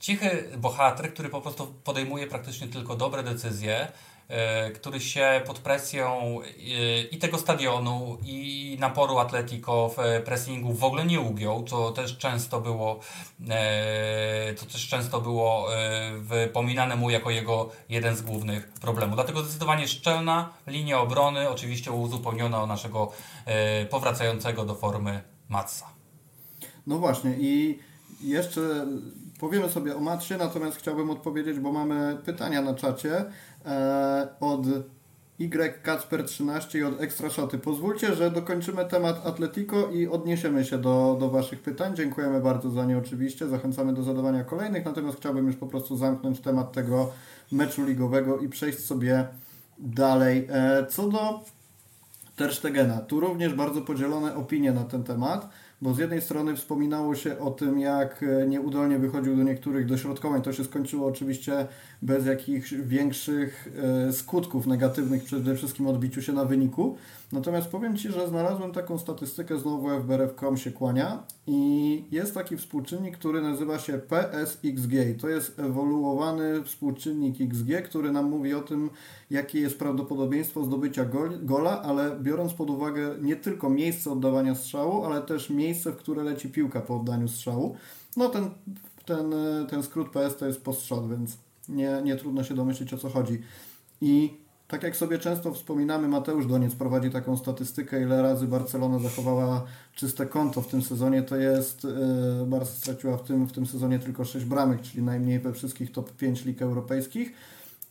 Cichy 0.05 0.45
bohater, 0.59 1.13
który 1.13 1.29
po 1.29 1.41
prostu 1.41 1.75
podejmuje 1.85 2.27
praktycznie 2.27 2.69
tylko 2.69 2.97
dobre 2.97 3.23
decyzje, 3.23 3.93
E, 4.29 4.71
który 4.71 5.01
się 5.01 5.43
pod 5.47 5.59
presją 5.59 6.39
e, 6.43 7.03
i 7.03 7.19
tego 7.19 7.39
stadionu, 7.39 8.19
i 8.25 8.77
naporu 8.81 9.19
Atletico 9.19 9.95
w 9.97 10.23
pressingu 10.25 10.73
w 10.73 10.85
ogóle 10.85 11.07
nie 11.07 11.21
ugiął, 11.21 11.65
co 11.65 11.93
też 11.93 12.19
często 12.19 12.61
było, 12.61 13.01
e, 13.51 14.55
co 14.55 14.67
też 14.67 14.89
często 14.89 15.21
było 15.21 15.69
wypominane 16.19 16.97
mu 16.97 17.11
jako 17.11 17.31
jego 17.31 17.71
jeden 17.89 18.17
z 18.17 18.23
głównych 18.23 18.69
problemów. 18.69 19.15
Dlatego 19.15 19.43
zdecydowanie 19.43 19.89
szczelna 19.89 20.53
linia 20.67 21.01
obrony, 21.01 21.49
oczywiście 21.49 21.93
uzupełniona 21.93 22.63
o 22.63 22.67
naszego 22.67 23.13
powracającego 23.91 24.65
do 24.65 24.75
formy 24.75 25.21
Matsa. 25.49 25.87
No 26.87 26.99
właśnie 26.99 27.31
i 27.39 27.79
jeszcze 28.21 28.87
powiemy 29.45 29.69
sobie 29.69 29.97
o 29.97 30.01
Matsie, 30.01 30.35
natomiast 30.39 30.77
chciałbym 30.77 31.11
odpowiedzieć, 31.11 31.59
bo 31.59 31.73
mamy 31.73 32.17
pytania 32.25 32.63
na 32.63 32.75
czacie. 32.75 33.25
E, 33.67 34.29
od 34.41 34.61
Y 35.39 35.83
Kacper 35.83 36.25
13 36.25 36.79
i 36.79 36.83
od 36.83 37.01
Extra 37.01 37.31
Shoty. 37.31 37.59
Pozwólcie, 37.59 38.15
że 38.15 38.31
dokończymy 38.31 38.85
temat 38.85 39.27
Atletico 39.27 39.91
i 39.91 40.09
odniesiemy 40.09 40.65
się 40.65 40.79
do, 40.79 41.17
do 41.21 41.31
Waszych 41.31 41.63
pytań. 41.63 41.97
Dziękujemy 41.97 42.41
bardzo 42.41 42.71
za 42.71 42.85
nie 42.85 42.99
oczywiście. 42.99 43.49
Zachęcamy 43.49 43.95
do 43.95 44.03
zadawania 44.03 44.45
kolejnych, 44.45 44.85
natomiast 44.85 45.19
chciałbym 45.19 45.47
już 45.47 45.57
po 45.57 45.67
prostu 45.67 45.97
zamknąć 45.97 46.41
temat 46.41 46.73
tego 46.73 47.13
meczu 47.53 47.85
ligowego 47.85 48.39
i 48.39 48.49
przejść 48.49 48.79
sobie 48.79 49.29
dalej. 49.79 50.49
E, 50.51 50.87
co 50.87 51.09
do 51.09 51.41
Terstegena, 52.37 53.01
tu 53.01 53.21
również 53.21 53.55
bardzo 53.55 53.81
podzielone 53.81 54.37
opinie 54.37 54.73
na 54.73 54.85
ten 54.85 55.05
temat 55.05 55.49
bo 55.85 55.95
z 55.95 55.99
jednej 55.99 56.23
strony 56.23 56.57
wspominało 56.57 57.15
się 57.15 57.39
o 57.39 57.51
tym, 57.51 57.79
jak 57.79 58.23
e, 58.23 58.49
nieudolnie 58.49 58.99
wychodził 58.99 59.37
do 59.37 59.43
niektórych 59.43 59.87
dośrodkowań. 59.87 60.43
To 60.43 60.53
się 60.53 60.65
skończyło 60.65 61.07
oczywiście 61.07 61.67
bez 62.05 62.27
jakichś 62.27 62.75
większych 62.75 63.69
e, 64.09 64.13
skutków 64.13 64.67
negatywnych, 64.67 65.25
przede 65.25 65.57
wszystkim 65.57 65.87
odbiciu 65.87 66.23
się 66.23 66.33
na 66.33 66.45
wyniku. 66.45 66.97
Natomiast 67.33 67.69
powiem 67.69 67.97
Ci, 67.97 68.13
że 68.13 68.29
znalazłem 68.29 68.73
taką 68.73 68.99
statystykę, 68.99 69.59
znowu 69.59 69.91
FBRF.com 69.91 70.57
się 70.57 70.71
kłania 70.71 71.23
i 71.47 72.05
jest 72.11 72.35
taki 72.35 72.57
współczynnik, 72.57 73.19
który 73.19 73.43
nazywa 73.43 73.79
się 73.79 73.99
PSXG. 73.99 74.93
To 75.21 75.29
jest 75.29 75.59
ewoluowany 75.59 76.65
współczynnik 76.65 77.37
XG, 77.41 77.89
który 77.89 78.13
nam 78.13 78.31
mówi 78.31 78.55
o 78.55 78.61
tym, 78.61 78.91
jakie 79.31 79.61
jest 79.61 79.79
prawdopodobieństwo 79.79 80.65
zdobycia 80.65 81.05
gola, 81.43 81.83
ale 81.83 82.17
biorąc 82.21 82.55
pod 82.55 82.71
uwagę 82.71 83.15
nie 83.23 83.37
tylko 83.37 83.71
miejsce 83.71 84.13
oddawania 84.13 84.55
strzału, 84.55 85.05
ale 85.05 85.23
też 85.23 85.51
miejsce, 85.51 85.93
w 85.93 85.97
które 85.97 86.23
leci 86.23 86.49
piłka 86.49 86.81
po 86.81 86.97
oddaniu 86.97 87.29
strzału. 87.29 87.77
No 88.17 88.29
ten, 88.29 88.51
ten, 89.05 89.35
ten 89.71 89.83
skrót 89.83 90.11
PS 90.11 90.37
to 90.37 90.47
jest 90.47 90.63
postrzał, 90.63 91.09
więc 91.09 91.44
nie, 91.69 92.01
nie 92.05 92.17
trudno 92.17 92.45
się 92.45 92.55
domyślić 92.55 92.95
o 92.95 92.99
co 92.99 93.09
chodzi. 93.09 93.43
I 94.01 94.45
tak 94.69 94.83
jak 94.83 94.97
sobie 94.97 95.19
często 95.19 95.55
wspominamy, 95.55 96.09
Mateusz 96.09 96.47
Doniec 96.47 96.75
prowadzi 96.75 97.11
taką 97.11 97.37
statystykę, 97.37 98.03
ile 98.03 98.23
razy 98.23 98.47
Barcelona 98.47 98.99
zachowała 98.99 99.65
czyste 99.95 100.27
konto 100.27 100.63
w 100.63 100.69
tym 100.69 100.83
sezonie, 100.83 101.23
to 101.23 101.37
jest, 101.37 101.85
yy, 101.85 102.47
Barca 102.47 102.73
straciła 102.73 103.17
w 103.17 103.23
tym, 103.23 103.47
w 103.47 103.53
tym 103.53 103.67
sezonie 103.67 103.99
tylko 103.99 104.25
6 104.25 104.47
bramek, 104.47 104.83
czyli 104.83 105.03
najmniej 105.03 105.41
we 105.41 105.53
wszystkich 105.53 105.93
top 105.93 106.13
5 106.13 106.45
lig 106.45 106.63
europejskich. 106.63 107.33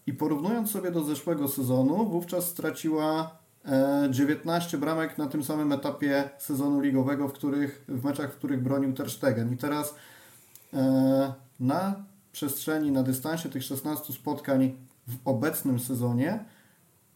I 0.08 0.14
porównując 0.14 0.72
sobie 0.72 0.92
do 0.92 1.04
zeszłego 1.04 1.48
sezonu, 1.48 2.10
wówczas 2.10 2.46
straciła 2.46 3.38
19 4.10 4.78
e, 4.78 4.80
bramek 4.80 5.18
na 5.18 5.28
tym 5.28 5.44
samym 5.44 5.72
etapie 5.72 6.30
sezonu 6.38 6.82
ligowego, 6.82 7.28
w, 7.28 7.34
których, 7.34 7.86
w 7.88 8.04
meczach, 8.04 8.34
w 8.34 8.36
których 8.36 8.64
bronił 8.64 8.94
Ter 8.94 9.12
Stegen. 9.12 9.54
I 9.54 9.58
teraz 9.58 9.96
e, 10.74 11.34
na 11.60 12.04
przestrzeni, 12.34 12.92
na 12.92 13.04
dystansie 13.04 13.50
tych 13.50 13.64
16 13.64 14.14
spotkań 14.14 14.74
w 15.08 15.16
obecnym 15.26 15.80
sezonie 15.80 16.46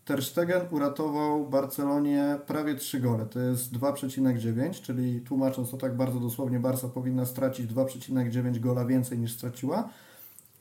Ter 0.06 0.26
Stegen 0.26 0.62
uratował 0.72 1.50
Barcelonie 1.50 2.38
prawie 2.48 2.76
3 2.76 3.00
gole. 3.00 3.26
To 3.26 3.40
jest 3.40 3.74
2,9, 3.74 4.82
czyli 4.82 5.22
tłumacząc 5.22 5.72
to 5.72 5.78
tak 5.78 5.98
bardzo 5.98 6.20
dosłownie, 6.20 6.60
Barca 6.60 6.90
powinna 6.90 7.26
stracić 7.26 7.72
2,9 7.72 8.60
gola 8.60 8.86
więcej 8.86 9.20
niż 9.20 9.34
straciła. 9.34 9.90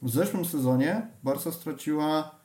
W 0.03 0.11
zeszłym 0.11 0.45
sezonie 0.45 1.07
Barca 1.23 1.53
straciła 1.53 2.39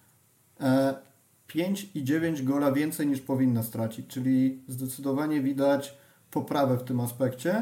5,9 1.49 2.39
e, 2.39 2.43
gola 2.43 2.71
więcej 2.71 3.07
niż 3.07 3.21
powinna 3.21 3.63
stracić, 3.63 4.07
czyli 4.07 4.63
zdecydowanie 4.67 5.41
widać 5.41 5.97
poprawę 6.31 6.77
w 6.77 6.83
tym 6.83 6.99
aspekcie. 6.99 7.61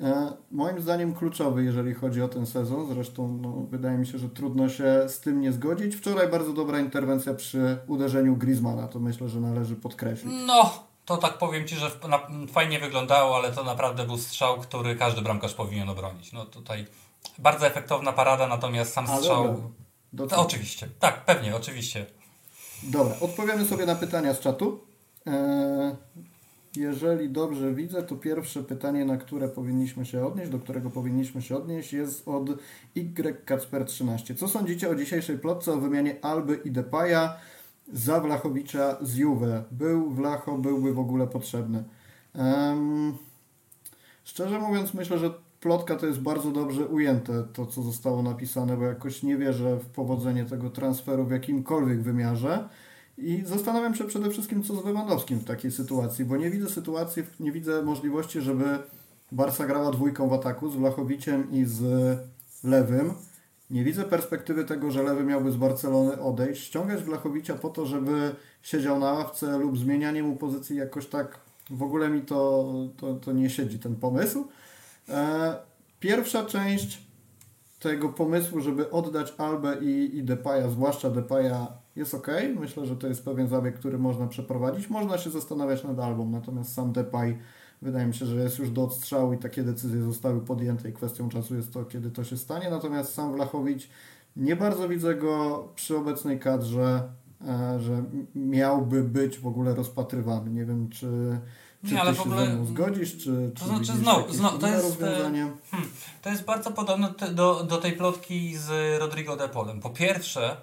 E, 0.00 0.32
moim 0.50 0.80
zdaniem 0.80 1.14
kluczowy, 1.14 1.64
jeżeli 1.64 1.94
chodzi 1.94 2.22
o 2.22 2.28
ten 2.28 2.46
sezon. 2.46 2.86
Zresztą 2.94 3.38
no, 3.42 3.52
wydaje 3.70 3.98
mi 3.98 4.06
się, 4.06 4.18
że 4.18 4.28
trudno 4.28 4.68
się 4.68 5.04
z 5.08 5.20
tym 5.20 5.40
nie 5.40 5.52
zgodzić. 5.52 5.96
Wczoraj 5.96 6.28
bardzo 6.28 6.52
dobra 6.52 6.80
interwencja 6.80 7.34
przy 7.34 7.78
uderzeniu 7.86 8.36
Griezmana, 8.36 8.88
to 8.88 8.98
myślę, 8.98 9.28
że 9.28 9.40
należy 9.40 9.76
podkreślić. 9.76 10.32
No, 10.46 10.84
to 11.04 11.16
tak 11.16 11.38
powiem 11.38 11.66
Ci, 11.66 11.76
że 11.76 11.90
fajnie 12.52 12.78
wyglądało, 12.78 13.36
ale 13.36 13.52
to 13.52 13.64
naprawdę 13.64 14.06
był 14.06 14.18
strzał, 14.18 14.58
który 14.58 14.96
każdy 14.96 15.22
bramkarz 15.22 15.54
powinien 15.54 15.88
obronić. 15.88 16.32
No 16.32 16.44
tutaj 16.44 16.86
bardzo 17.38 17.66
efektowna 17.66 18.12
parada, 18.12 18.46
natomiast 18.46 18.92
sam 18.92 19.06
strzał... 19.06 19.70
To, 20.28 20.40
oczywiście, 20.42 20.88
tak, 20.98 21.24
pewnie, 21.24 21.56
oczywiście. 21.56 22.06
Dobra, 22.82 23.14
odpowiemy 23.20 23.64
sobie 23.64 23.86
na 23.86 23.94
pytania 23.94 24.34
z 24.34 24.40
czatu. 24.40 24.80
Eee, 25.26 25.96
jeżeli 26.76 27.28
dobrze 27.28 27.74
widzę, 27.74 28.02
to 28.02 28.16
pierwsze 28.16 28.62
pytanie, 28.62 29.04
na 29.04 29.16
które 29.16 29.48
powinniśmy 29.48 30.06
się 30.06 30.26
odnieść, 30.26 30.50
do 30.50 30.58
którego 30.58 30.90
powinniśmy 30.90 31.42
się 31.42 31.56
odnieść, 31.56 31.92
jest 31.92 32.28
od 32.28 32.44
YKacper13. 32.96 34.34
Co 34.34 34.48
sądzicie 34.48 34.90
o 34.90 34.94
dzisiejszej 34.94 35.38
plotce 35.38 35.72
o 35.72 35.76
wymianie 35.76 36.24
Alby 36.24 36.60
i 36.64 36.70
Depaya 36.70 37.34
za 37.92 38.20
Wlachowicza 38.20 38.98
z 39.00 39.16
Juve? 39.16 39.64
Był 39.70 40.10
Wlacho, 40.10 40.58
byłby 40.58 40.94
w 40.94 40.98
ogóle 40.98 41.26
potrzebny? 41.26 41.84
Um, 42.34 43.18
szczerze 44.24 44.58
mówiąc, 44.58 44.94
myślę, 44.94 45.18
że 45.18 45.30
plotka 45.60 45.96
to 45.96 46.06
jest 46.06 46.20
bardzo 46.20 46.50
dobrze 46.50 46.86
ujęte, 46.86 47.44
to 47.52 47.66
co 47.66 47.82
zostało 47.82 48.22
napisane, 48.22 48.76
bo 48.76 48.84
jakoś 48.84 49.22
nie 49.22 49.36
wierzę 49.36 49.76
w 49.76 49.86
powodzenie 49.86 50.44
tego 50.44 50.70
transferu 50.70 51.24
w 51.24 51.30
jakimkolwiek 51.30 52.02
wymiarze. 52.02 52.68
I 53.20 53.42
zastanawiam 53.46 53.94
się 53.94 54.04
przede 54.04 54.30
wszystkim, 54.30 54.62
co 54.62 54.82
z 54.82 54.84
Lewandowskim 54.84 55.38
w 55.38 55.44
takiej 55.44 55.70
sytuacji, 55.70 56.24
bo 56.24 56.36
nie 56.36 56.50
widzę 56.50 56.68
sytuacji, 56.68 57.22
nie 57.40 57.52
widzę 57.52 57.82
możliwości, 57.82 58.40
żeby 58.40 58.78
Barca 59.32 59.66
grała 59.66 59.90
dwójką 59.90 60.28
w 60.28 60.32
ataku 60.32 60.70
z 60.70 60.76
Wlachowiciem 60.76 61.50
i 61.50 61.64
z 61.64 61.82
Lewym. 62.64 63.12
Nie 63.70 63.84
widzę 63.84 64.04
perspektywy 64.04 64.64
tego, 64.64 64.90
że 64.90 65.02
Lewy 65.02 65.24
miałby 65.24 65.52
z 65.52 65.56
Barcelony 65.56 66.20
odejść, 66.20 66.64
ściągać 66.64 67.02
Wlachowicza 67.02 67.54
po 67.54 67.68
to, 67.68 67.86
żeby 67.86 68.34
siedział 68.62 68.98
na 68.98 69.12
ławce 69.12 69.58
lub 69.58 69.78
zmienianie 69.78 70.22
mu 70.22 70.36
pozycji 70.36 70.76
jakoś 70.76 71.06
tak 71.06 71.40
w 71.70 71.82
ogóle 71.82 72.08
mi 72.08 72.22
to, 72.22 72.72
to, 72.96 73.14
to 73.14 73.32
nie 73.32 73.50
siedzi 73.50 73.78
ten 73.78 73.96
pomysł. 73.96 74.48
E, 75.08 75.56
pierwsza 76.00 76.44
część 76.44 77.02
tego 77.80 78.08
pomysłu, 78.08 78.60
żeby 78.60 78.90
oddać 78.90 79.34
Albę 79.38 79.76
i, 79.82 80.18
i 80.18 80.24
zwłaszcza 80.70 81.10
Depaya, 81.10 81.66
jest 82.00 82.14
ok. 82.14 82.26
Myślę, 82.60 82.86
że 82.86 82.96
to 82.96 83.06
jest 83.06 83.24
pewien 83.24 83.48
zabieg, 83.48 83.78
który 83.78 83.98
można 83.98 84.26
przeprowadzić. 84.26 84.90
Można 84.90 85.18
się 85.18 85.30
zastanawiać 85.30 85.84
nad 85.84 85.98
Albą, 85.98 86.30
natomiast 86.30 86.72
sam 86.72 86.92
Depay 86.92 87.38
wydaje 87.82 88.06
mi 88.06 88.14
się, 88.14 88.26
że 88.26 88.36
jest 88.36 88.58
już 88.58 88.70
do 88.70 88.84
odstrzału 88.84 89.32
i 89.32 89.38
takie 89.38 89.62
decyzje 89.62 90.02
zostały 90.02 90.40
podjęte 90.40 90.88
i 90.88 90.92
kwestią 90.92 91.28
czasu 91.28 91.56
jest 91.56 91.72
to, 91.72 91.84
kiedy 91.84 92.10
to 92.10 92.24
się 92.24 92.36
stanie. 92.36 92.70
Natomiast 92.70 93.14
sam 93.14 93.32
Wlachowicz 93.32 93.88
nie 94.36 94.56
bardzo 94.56 94.88
widzę 94.88 95.14
go 95.14 95.64
przy 95.74 95.96
obecnej 95.96 96.38
kadrze, 96.38 97.02
e, 97.48 97.80
że 97.80 98.04
miałby 98.34 99.04
być 99.04 99.38
w 99.38 99.46
ogóle 99.46 99.74
rozpatrywany. 99.74 100.50
Nie 100.50 100.64
wiem, 100.64 100.88
czy 100.88 101.38
czy 101.84 101.94
nie, 101.94 102.00
ale 102.00 102.12
w 102.12 102.20
ogóle... 102.20 102.46
się 102.46 102.66
zgodzisz, 102.66 103.12
czy, 103.12 103.50
czy 103.54 103.60
to 103.60 103.66
znaczy 103.66 103.92
znowu, 103.92 104.32
znowu 104.32 104.58
to 104.58 104.66
jest, 104.66 104.84
rozwiązanie? 104.84 105.52
Hmm, 105.70 105.90
to 106.22 106.30
jest 106.30 106.44
bardzo 106.44 106.70
podobne 106.70 107.14
do, 107.32 107.64
do 107.64 107.76
tej 107.76 107.92
plotki 107.92 108.56
z 108.56 109.00
Rodrigo 109.00 109.36
de 109.36 109.48
Polem. 109.48 109.80
Po 109.80 109.90
pierwsze, 109.90 110.56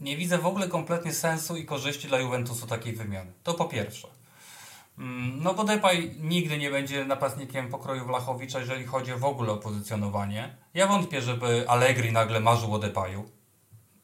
nie 0.00 0.16
widzę 0.16 0.38
w 0.38 0.46
ogóle 0.46 0.68
kompletnie 0.68 1.12
sensu 1.12 1.56
i 1.56 1.64
korzyści 1.64 2.08
dla 2.08 2.18
Juventusu 2.18 2.66
takiej 2.66 2.92
wymiany. 2.92 3.32
To 3.42 3.54
po 3.54 3.64
pierwsze. 3.64 4.08
Mm, 4.98 5.42
no 5.42 5.54
bo 5.54 5.64
Depay 5.64 6.14
nigdy 6.20 6.58
nie 6.58 6.70
będzie 6.70 7.04
napastnikiem 7.04 7.68
pokroju 7.68 8.06
Wlachowicza, 8.06 8.60
jeżeli 8.60 8.84
chodzi 8.84 9.12
w 9.12 9.24
ogóle 9.24 9.52
o 9.52 9.56
pozycjonowanie. 9.56 10.56
Ja 10.74 10.86
wątpię, 10.86 11.22
żeby 11.22 11.64
Allegri 11.68 12.12
nagle 12.12 12.40
marzył 12.40 12.74
o 12.74 12.78
Depayu. 12.78 13.24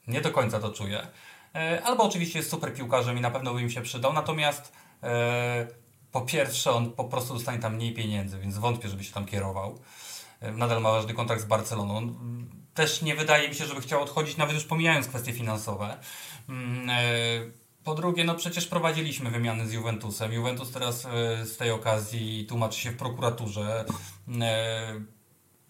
Nie 0.07 0.21
do 0.21 0.31
końca 0.31 0.61
to 0.61 0.71
czuję. 0.71 1.07
E, 1.55 1.83
albo 1.83 2.05
oczywiście 2.05 2.39
jest 2.39 2.51
super 2.51 2.75
piłkarzem 2.75 3.19
i 3.19 3.21
na 3.21 3.31
pewno 3.31 3.55
by 3.55 3.63
im 3.63 3.71
się 3.71 3.83
przydał, 3.83 4.13
natomiast 4.13 4.73
e, 5.03 5.67
po 6.13 6.21
pierwsze 6.21 6.73
on 6.73 6.93
po 6.93 7.05
prostu 7.05 7.35
dostanie 7.35 7.59
tam 7.59 7.75
mniej 7.75 7.95
pieniędzy, 7.95 8.39
więc 8.39 8.59
wątpię, 8.59 8.89
żeby 8.89 9.05
się 9.05 9.13
tam 9.13 9.27
kierował. 9.27 9.79
E, 10.41 10.53
nadal 10.53 10.83
ma 10.83 10.91
ważny 10.91 11.15
kontrakt 11.15 11.43
z 11.43 11.45
Barceloną. 11.45 12.15
Mm, 12.75 12.89
też 12.89 13.03
nie 13.03 13.15
wydaje 13.15 13.49
mi 13.49 13.55
się, 13.55 13.67
żeby 13.67 13.81
chciał 13.81 14.03
odchodzić, 14.03 14.37
nawet 14.37 14.55
już 14.55 14.65
pomijając 14.65 15.09
kwestie 15.09 15.33
finansowe. 15.33 15.99
Mm, 16.49 17.53
po 17.85 17.95
drugie, 17.95 18.25
no 18.25 18.35
przecież 18.35 18.67
prowadziliśmy 18.67 19.31
wymiany 19.31 19.69
z 19.69 19.73
Juventusem. 19.73 20.33
Juventus 20.33 20.73
teraz 20.73 21.03
z 21.45 21.57
tej 21.57 21.71
okazji 21.71 22.47
tłumaczy 22.49 22.81
się 22.81 22.91
w 22.91 22.97
prokuraturze. 22.97 23.85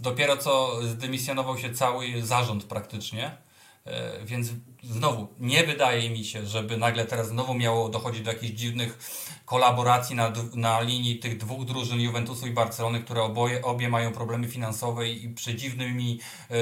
Dopiero 0.00 0.36
co 0.36 0.82
zdymisjonował 0.82 1.58
się 1.58 1.74
cały 1.74 2.22
zarząd 2.22 2.64
praktycznie 2.64 3.44
E, 3.86 4.24
więc 4.24 4.48
znowu 4.82 5.28
nie 5.40 5.64
wydaje 5.64 6.10
mi 6.10 6.24
się, 6.24 6.46
żeby 6.46 6.76
nagle 6.76 7.04
teraz 7.06 7.28
znowu 7.28 7.54
miało 7.54 7.88
dochodzić 7.88 8.22
do 8.22 8.32
jakichś 8.32 8.52
dziwnych 8.52 8.98
kolaboracji 9.44 10.16
na, 10.16 10.32
na 10.54 10.80
linii 10.80 11.18
tych 11.18 11.38
dwóch 11.38 11.64
drużyn 11.64 12.00
Juventusu 12.00 12.46
i 12.46 12.50
Barcelony, 12.50 13.00
które 13.00 13.22
oboje, 13.22 13.62
obie 13.62 13.88
mają 13.88 14.12
problemy 14.12 14.48
finansowe 14.48 15.08
i 15.08 15.28
przy 15.28 15.54
dziwnymi 15.54 16.20
y, 16.50 16.54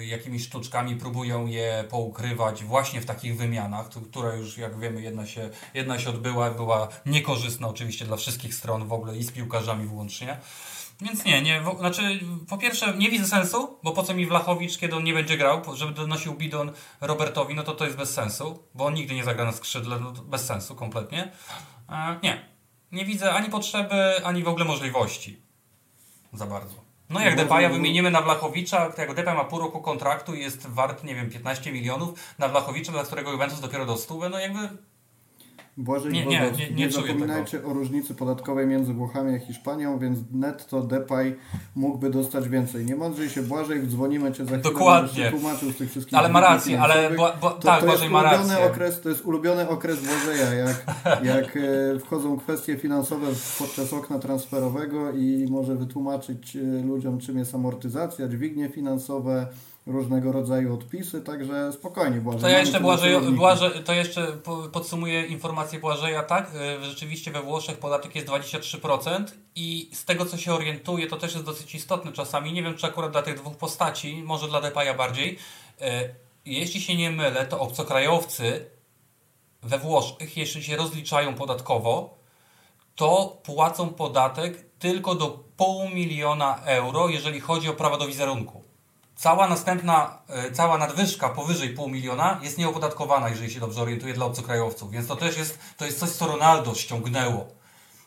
y, 0.00 0.06
jakimiś 0.06 0.42
sztuczkami 0.42 0.96
próbują 0.96 1.46
je 1.46 1.84
poukrywać 1.90 2.64
właśnie 2.64 3.00
w 3.00 3.06
takich 3.06 3.36
wymianach, 3.36 3.88
które 3.88 4.38
już 4.38 4.58
jak 4.58 4.78
wiemy 4.78 5.02
jedna 5.02 5.26
się, 5.26 5.50
jedna 5.74 5.98
się 5.98 6.10
odbyła, 6.10 6.50
była 6.50 6.88
niekorzystna 7.06 7.68
oczywiście 7.68 8.04
dla 8.04 8.16
wszystkich 8.16 8.54
stron 8.54 8.88
w 8.88 8.92
ogóle 8.92 9.16
i 9.16 9.22
z 9.22 9.32
piłkarzami 9.32 9.86
włącznie. 9.86 10.36
Więc 11.02 11.24
nie, 11.24 11.42
nie, 11.42 11.60
w, 11.60 11.78
znaczy 11.78 12.20
po 12.48 12.58
pierwsze 12.58 12.94
nie 12.96 13.10
widzę 13.10 13.26
sensu, 13.26 13.78
bo 13.82 13.92
po 13.92 14.02
co 14.02 14.14
mi 14.14 14.26
Wlachowicz, 14.26 14.78
kiedy 14.78 14.96
on 14.96 15.04
nie 15.04 15.14
będzie 15.14 15.36
grał, 15.36 15.62
żeby 15.74 15.92
donosił 15.92 16.34
bidon 16.34 16.72
Robertowi, 17.00 17.54
no 17.54 17.62
to 17.62 17.72
to 17.72 17.84
jest 17.84 17.96
bez 17.96 18.14
sensu, 18.14 18.62
bo 18.74 18.86
on 18.86 18.94
nigdy 18.94 19.14
nie 19.14 19.24
zagra 19.24 19.44
na 19.44 19.52
skrzydle, 19.52 20.00
no 20.00 20.12
bez 20.12 20.46
sensu 20.46 20.74
kompletnie. 20.74 21.32
E, 21.88 22.18
nie, 22.22 22.48
nie 22.92 23.04
widzę 23.04 23.32
ani 23.32 23.50
potrzeby, 23.50 24.24
ani 24.24 24.42
w 24.42 24.48
ogóle 24.48 24.64
możliwości 24.64 25.42
za 26.32 26.46
bardzo. 26.46 26.74
No 27.10 27.20
jak 27.20 27.36
Depaja 27.36 27.68
wymienimy 27.68 28.10
na 28.10 28.22
Wlachowicza, 28.22 28.92
jak 28.98 29.14
Depay 29.14 29.34
ma 29.34 29.44
pół 29.44 29.58
roku 29.58 29.80
kontraktu 29.80 30.34
i 30.34 30.40
jest 30.40 30.66
wart, 30.66 31.04
nie 31.04 31.14
wiem, 31.14 31.30
15 31.30 31.72
milionów, 31.72 32.34
na 32.38 32.48
Wlachowicza, 32.48 32.92
dla 32.92 33.04
którego 33.04 33.32
Juventus 33.32 33.60
dopiero 33.60 33.86
do 33.86 33.96
100, 33.96 34.28
no 34.28 34.38
jakby 34.38 34.58
Błażej 35.84 36.12
nie, 36.12 36.26
nie, 36.26 36.40
nie, 36.40 36.70
nie, 36.70 36.76
nie 36.76 36.90
zapominajcie 36.90 37.58
tego. 37.58 37.70
o 37.70 37.74
różnicy 37.74 38.14
podatkowej 38.14 38.66
między 38.66 38.92
Włochami 38.92 39.34
a 39.34 39.38
Hiszpanią, 39.38 39.98
więc 39.98 40.18
netto 40.32 40.82
Depay 40.82 41.36
mógłby 41.76 42.10
dostać 42.10 42.48
więcej. 42.48 42.86
Nie 42.86 42.96
mądrzej 42.96 43.30
się 43.30 43.42
Błażej, 43.42 43.86
dzwonimy 43.86 44.32
Cię 44.32 44.44
za 44.44 44.58
chwilę, 44.58 44.62
Dokładnie. 44.62 45.30
tłumaczył 45.30 45.72
z 45.72 45.76
tych 45.76 45.90
wszystkich 45.90 46.18
Ale 46.18 46.28
ma 46.28 46.40
rację, 46.40 46.80
ale 46.80 47.10
bo, 47.10 47.32
bo, 47.40 47.50
to, 47.50 47.58
tak, 47.58 47.80
to 47.80 47.86
Błażej 47.86 48.10
ma 48.10 48.22
rację. 48.22 48.66
Okres, 48.66 49.00
to 49.00 49.08
jest 49.08 49.24
ulubiony 49.24 49.68
okres 49.68 49.98
Błażeja, 50.00 50.54
jak, 50.54 50.84
jak 51.34 51.56
e, 51.56 51.98
wchodzą 51.98 52.38
kwestie 52.38 52.76
finansowe 52.76 53.26
podczas 53.58 53.92
okna 53.92 54.18
transferowego 54.18 55.12
i 55.12 55.46
może 55.50 55.74
wytłumaczyć 55.74 56.56
e, 56.56 56.60
ludziom, 56.82 57.18
czym 57.18 57.38
jest 57.38 57.54
amortyzacja, 57.54 58.28
dźwignie 58.28 58.68
finansowe, 58.68 59.46
różnego 59.90 60.32
rodzaju 60.32 60.74
odpisy, 60.74 61.20
także 61.20 61.72
spokojnie 61.72 62.20
Błażej. 62.20 62.40
To 62.40 62.48
ja 62.48 62.58
jeszcze, 62.58 62.80
Błażej, 62.80 63.20
Błażej, 63.20 63.70
to 63.84 63.92
jeszcze 63.92 64.26
podsumuję 64.72 65.26
informację 65.26 65.78
Błażeja, 65.78 66.22
tak? 66.22 66.50
Y, 66.80 66.84
rzeczywiście 66.84 67.30
we 67.30 67.42
Włoszech 67.42 67.78
podatek 67.78 68.14
jest 68.14 68.28
23% 68.28 69.24
i 69.54 69.90
z 69.92 70.04
tego 70.04 70.26
co 70.26 70.36
się 70.36 70.54
orientuję, 70.54 71.06
to 71.06 71.16
też 71.16 71.34
jest 71.34 71.46
dosyć 71.46 71.74
istotne 71.74 72.12
czasami, 72.12 72.52
nie 72.52 72.62
wiem 72.62 72.74
czy 72.74 72.86
akurat 72.86 73.12
dla 73.12 73.22
tych 73.22 73.36
dwóch 73.36 73.56
postaci, 73.56 74.22
może 74.22 74.48
dla 74.48 74.60
Depaja 74.60 74.94
bardziej, 74.94 75.38
y, 75.80 75.84
jeśli 76.44 76.80
się 76.80 76.96
nie 76.96 77.10
mylę, 77.10 77.46
to 77.46 77.60
obcokrajowcy 77.60 78.66
we 79.62 79.78
Włoszech, 79.78 80.36
jeśli 80.36 80.62
się 80.62 80.76
rozliczają 80.76 81.34
podatkowo, 81.34 82.18
to 82.94 83.38
płacą 83.42 83.88
podatek 83.88 84.70
tylko 84.78 85.14
do 85.14 85.44
pół 85.56 85.88
miliona 85.88 86.62
euro, 86.64 87.08
jeżeli 87.08 87.40
chodzi 87.40 87.68
o 87.68 87.72
prawa 87.72 87.98
do 87.98 88.06
wizerunku. 88.06 88.69
Cała 89.20 89.48
następna, 89.48 90.18
e, 90.28 90.52
cała 90.52 90.78
nadwyżka 90.78 91.28
powyżej 91.28 91.70
pół 91.74 91.88
miliona 91.88 92.40
jest 92.42 92.58
nieopodatkowana, 92.58 93.28
jeżeli 93.28 93.50
się 93.50 93.60
dobrze 93.60 93.82
orientuję, 93.82 94.14
dla 94.14 94.26
obcokrajowców. 94.26 94.90
Więc 94.90 95.06
to 95.06 95.16
też 95.16 95.38
jest, 95.38 95.58
to 95.76 95.84
jest 95.84 95.98
coś, 95.98 96.10
co 96.10 96.26
Ronaldo 96.26 96.74
ściągnęło. 96.74 97.46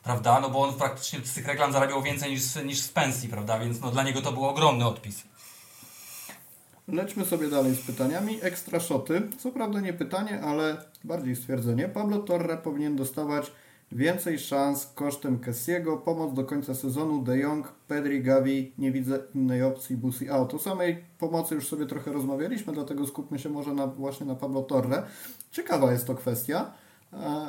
Prawda? 0.04 0.40
No 0.40 0.50
bo 0.50 0.62
on 0.62 0.74
praktycznie 0.74 1.20
z 1.20 1.34
tych 1.34 1.48
reklam 1.48 1.74
zarabiał 1.74 2.02
więcej 2.02 2.32
niż, 2.32 2.56
niż 2.66 2.82
z 2.82 2.90
pensji, 2.90 3.30
prawda? 3.30 3.60
Więc 3.60 3.82
no, 3.82 3.92
dla 3.92 4.04
niego 4.04 4.22
to 4.22 4.32
był 4.32 4.46
ogromny 4.46 4.86
odpis. 4.86 5.24
Lećmy 6.88 7.26
sobie 7.26 7.50
dalej 7.50 7.76
z 7.76 7.82
pytaniami. 7.82 8.40
Ekstra 8.42 8.80
szoty. 8.80 9.22
Co 9.40 9.52
prawda 9.52 9.80
nie 9.80 9.94
pytanie, 9.94 10.42
ale 10.42 10.86
bardziej 11.04 11.36
stwierdzenie. 11.36 11.90
Pablo 11.90 12.18
Torre 12.18 12.58
powinien 12.58 12.96
dostawać 12.96 13.52
Więcej 13.96 14.40
szans 14.40 14.86
kosztem 14.96 15.40
Kessiego, 15.40 15.98
pomoc 15.98 16.34
do 16.34 16.44
końca 16.44 16.76
sezonu, 16.76 17.24
De 17.24 17.38
Jong, 17.38 17.74
Pedri, 17.88 18.24
Gavi, 18.24 18.74
nie 18.78 18.92
widzę 18.92 19.20
innej 19.36 19.64
opcji, 19.64 19.98
Busi 19.98 20.30
out. 20.30 20.54
O 20.54 20.60
samej 20.60 21.04
pomocy 21.20 21.56
już 21.56 21.68
sobie 21.68 21.86
trochę 21.86 22.12
rozmawialiśmy, 22.12 22.74
dlatego 22.74 23.08
skupmy 23.08 23.40
się 23.40 23.50
może 23.50 23.74
na, 23.74 23.88
właśnie 23.88 24.26
na 24.26 24.36
Pablo 24.36 24.62
Torre. 24.62 25.04
Ciekawa 25.52 25.92
jest 25.92 26.08
to 26.08 26.16
kwestia. 26.16 26.72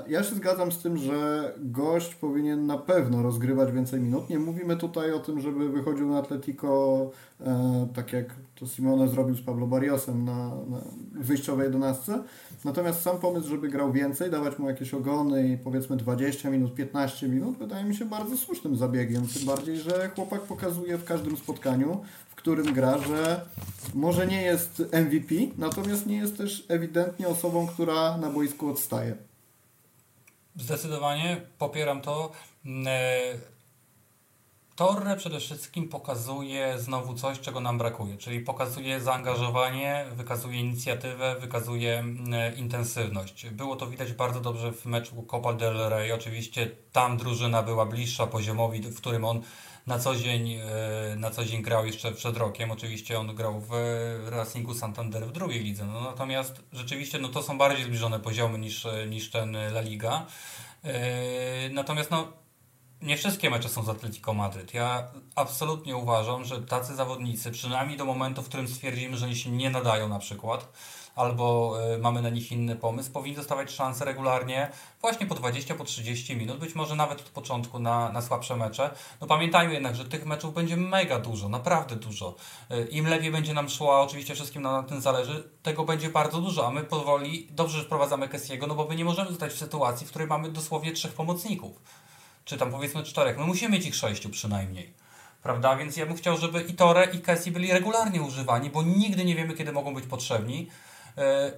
Ja 0.09 0.23
się 0.23 0.35
zgadzam 0.35 0.73
z 0.73 0.79
tym, 0.79 0.97
że 0.97 1.53
gość 1.59 2.15
powinien 2.15 2.67
na 2.67 2.79
pewno 2.79 3.23
rozgrywać 3.23 3.73
więcej 3.73 4.01
minut. 4.01 4.31
Nie 4.31 4.39
mówimy 4.39 4.77
tutaj 4.77 5.13
o 5.13 5.19
tym, 5.19 5.41
żeby 5.41 5.69
wychodził 5.69 6.11
na 6.11 6.19
Atletico 6.19 7.11
e, 7.41 7.89
tak 7.95 8.13
jak 8.13 8.27
to 8.55 8.67
Simone 8.67 9.09
zrobił 9.09 9.35
z 9.35 9.43
Pablo 9.43 9.67
Barriosem 9.67 10.25
na, 10.25 10.49
na 10.49 10.81
wyjściowej 11.13 11.67
jedenastce. 11.67 12.23
Natomiast 12.65 13.03
sam 13.03 13.19
pomysł, 13.19 13.49
żeby 13.49 13.69
grał 13.69 13.93
więcej, 13.93 14.31
dawać 14.31 14.59
mu 14.59 14.69
jakieś 14.69 14.95
ogony 14.95 15.49
i 15.49 15.59
powiedzmy 15.59 15.97
20 15.97 16.51
minut, 16.51 16.75
15 16.75 17.29
minut, 17.29 17.59
wydaje 17.59 17.85
mi 17.85 17.97
się 17.97 18.05
bardzo 18.05 18.37
słusznym 18.37 18.77
zabiegiem. 18.77 19.27
Tym 19.27 19.47
bardziej, 19.47 19.77
że 19.77 20.11
chłopak 20.15 20.41
pokazuje 20.41 20.99
w 20.99 21.05
każdym 21.05 21.37
spotkaniu, 21.37 22.01
w 22.29 22.35
którym 22.35 22.73
gra, 22.75 22.99
że 22.99 23.41
może 23.95 24.27
nie 24.27 24.43
jest 24.43 24.83
MVP, 24.93 25.35
natomiast 25.59 26.07
nie 26.07 26.17
jest 26.17 26.37
też 26.37 26.65
ewidentnie 26.69 27.29
osobą, 27.29 27.67
która 27.67 28.19
na 28.19 28.31
boisku 28.31 28.71
odstaje. 28.71 29.17
Zdecydowanie 30.57 31.41
popieram 31.59 32.01
to. 32.01 32.33
Mm, 32.65 32.87
e, 32.89 33.55
Torre 34.77 35.17
przede 35.17 35.41
wszystkim 35.41 35.89
pokazuje 35.89 36.79
znowu 36.79 37.15
coś, 37.15 37.41
czego 37.41 37.61
nam 37.61 37.79
brakuje, 37.79 38.17
czyli 38.17 38.41
pokazuje 38.41 39.01
zaangażowanie, 39.01 40.05
wykazuje 40.13 40.61
inicjatywę, 40.61 41.37
wykazuje 41.41 41.99
mm, 41.99 42.57
intensywność. 42.57 43.51
Było 43.51 43.77
to 43.77 43.87
widać 43.87 44.13
bardzo 44.13 44.41
dobrze 44.41 44.73
w 44.73 44.87
meczu 44.87 45.23
Copa 45.23 45.53
del 45.53 45.89
Rey. 45.89 46.13
Oczywiście 46.13 46.71
tam 46.93 47.17
drużyna 47.17 47.63
była 47.63 47.87
bliższa 47.87 48.27
poziomowi, 48.27 48.81
w 48.81 48.97
którym 48.97 49.25
on 49.25 49.43
na 49.87 49.99
co 49.99 50.17
dzień, 50.17 50.53
e, 50.53 51.17
na 51.17 51.31
co 51.31 51.45
dzień 51.45 51.63
grał 51.63 51.87
jeszcze 51.87 52.13
przed 52.13 52.37
rokiem. 52.37 52.71
Oczywiście 52.71 53.19
on 53.19 53.35
grał 53.35 53.61
w 53.61 53.71
Racingu 54.27 54.75
Santander 54.75 55.27
w 55.27 55.33
drugiej 55.33 55.65
lidze. 55.65 55.85
No, 55.85 56.01
natomiast 56.01 56.63
rzeczywiście 56.73 57.19
no, 57.19 57.29
to 57.29 57.43
są 57.43 57.59
bardziej 57.59 57.85
zbliżone 57.85 58.21
poziomy 58.21 58.59
niż, 58.59 58.87
niż 59.09 59.31
ten 59.31 59.57
La 59.57 59.81
Liga. 59.81 60.27
E, 60.85 61.69
natomiast 61.69 62.11
no, 62.11 62.44
nie 63.05 63.17
wszystkie 63.17 63.51
mecze 63.51 63.69
są 63.69 63.83
z 63.83 63.89
Atletico 63.89 64.35
Madryt. 64.35 64.75
Ja 64.75 65.09
absolutnie 65.35 65.97
uważam, 65.97 66.45
że 66.45 66.63
tacy 66.63 66.95
zawodnicy, 66.95 67.51
przynajmniej 67.51 67.99
do 67.99 68.05
momentu, 68.05 68.43
w 68.43 68.49
którym 68.49 68.69
stwierdzimy, 68.69 69.17
że 69.17 69.27
oni 69.27 69.37
się 69.37 69.51
nie 69.51 69.71
nadają 69.71 70.09
na 70.09 70.19
przykład, 70.19 70.69
albo 71.15 71.77
y, 71.95 71.99
mamy 71.99 72.23
na 72.23 72.29
nich 72.29 72.53
inny 72.53 72.77
pomysł, 72.77 73.13
powinni 73.13 73.37
dostawać 73.37 73.71
szansę 73.71 74.05
regularnie 74.05 74.71
właśnie 75.01 75.27
po 75.27 75.35
20, 75.35 75.75
po 75.75 75.85
30 75.85 76.37
minut, 76.37 76.59
być 76.59 76.75
może 76.75 76.97
nawet 76.97 77.21
od 77.21 77.29
początku 77.29 77.79
na, 77.79 78.13
na 78.13 78.23
słabsze 78.23 78.57
mecze. 78.57 78.91
No 79.21 79.27
pamiętajmy 79.27 79.75
jednak, 79.75 79.97
że 79.97 80.05
tych 80.05 80.27
meczów 80.27 80.55
będzie 80.55 80.77
mega 80.77 81.19
dużo, 81.19 81.49
naprawdę 81.49 81.97
dużo. 81.97 82.35
Y, 82.71 82.89
Im 82.91 83.07
lepiej 83.07 83.31
będzie 83.31 83.55
nam 83.55 83.69
szło, 83.69 83.97
a 83.97 84.01
oczywiście 84.01 84.35
wszystkim 84.35 84.63
na, 84.63 84.73
na 84.73 84.83
tym 84.83 85.01
zależy, 85.01 85.49
tego 85.63 85.85
będzie 85.85 86.09
bardzo 86.09 86.41
dużo, 86.41 86.67
a 86.67 86.71
my 86.71 86.85
powoli 86.85 87.49
dobrze 87.51 87.83
wprowadzamy 87.83 88.29
Kessiego, 88.29 88.67
no 88.67 88.75
bo 88.75 88.85
my 88.85 88.97
nie 88.97 89.05
możemy 89.05 89.31
zostać 89.31 89.53
w 89.53 89.59
sytuacji, 89.59 90.07
w 90.07 90.11
której 90.11 90.29
mamy 90.29 90.51
dosłownie 90.51 90.93
trzech 90.93 91.13
pomocników 91.13 91.81
czy 92.45 92.57
tam 92.57 92.71
powiedzmy 92.71 93.03
czterech. 93.03 93.39
My 93.39 93.45
musimy 93.45 93.77
mieć 93.77 93.87
ich 93.87 93.95
sześciu 93.95 94.31
przynajmniej. 94.31 94.95
Prawda? 95.43 95.77
Więc 95.77 95.97
ja 95.97 96.07
bym 96.07 96.17
chciał, 96.17 96.39
żeby 96.39 96.63
i 96.63 96.75
Tore, 96.75 97.05
i 97.05 97.21
Cassie 97.21 97.51
byli 97.51 97.73
regularnie 97.73 98.23
używani, 98.23 98.71
bo 98.71 98.83
nigdy 98.83 99.25
nie 99.25 99.35
wiemy, 99.35 99.55
kiedy 99.55 99.73
mogą 99.73 99.95
być 99.95 100.07
potrzebni. 100.07 100.69
E, 101.19 101.53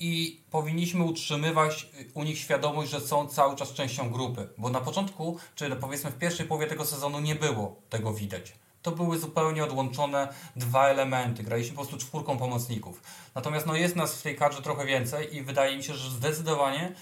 I 0.00 0.40
powinniśmy 0.50 1.04
utrzymywać 1.04 1.88
u 2.14 2.22
nich 2.22 2.38
świadomość, 2.38 2.90
że 2.90 3.00
są 3.00 3.28
cały 3.28 3.56
czas 3.56 3.72
częścią 3.72 4.10
grupy. 4.10 4.48
Bo 4.58 4.70
na 4.70 4.80
początku, 4.80 5.38
czy 5.54 5.76
powiedzmy 5.76 6.10
w 6.10 6.18
pierwszej 6.18 6.46
połowie 6.46 6.66
tego 6.66 6.84
sezonu 6.84 7.20
nie 7.20 7.34
było 7.34 7.76
tego 7.90 8.14
widać. 8.14 8.52
To 8.82 8.90
były 8.90 9.18
zupełnie 9.18 9.64
odłączone 9.64 10.28
dwa 10.56 10.88
elementy. 10.88 11.42
Graliśmy 11.42 11.76
po 11.76 11.82
prostu 11.82 12.06
czwórką 12.06 12.38
pomocników. 12.38 13.02
Natomiast 13.34 13.66
no, 13.66 13.76
jest 13.76 13.96
nas 13.96 14.14
w 14.14 14.22
tej 14.22 14.36
kadrze 14.36 14.62
trochę 14.62 14.86
więcej 14.86 15.36
i 15.36 15.42
wydaje 15.42 15.76
mi 15.76 15.84
się, 15.84 15.94
że 15.94 16.10
zdecydowanie 16.10 16.92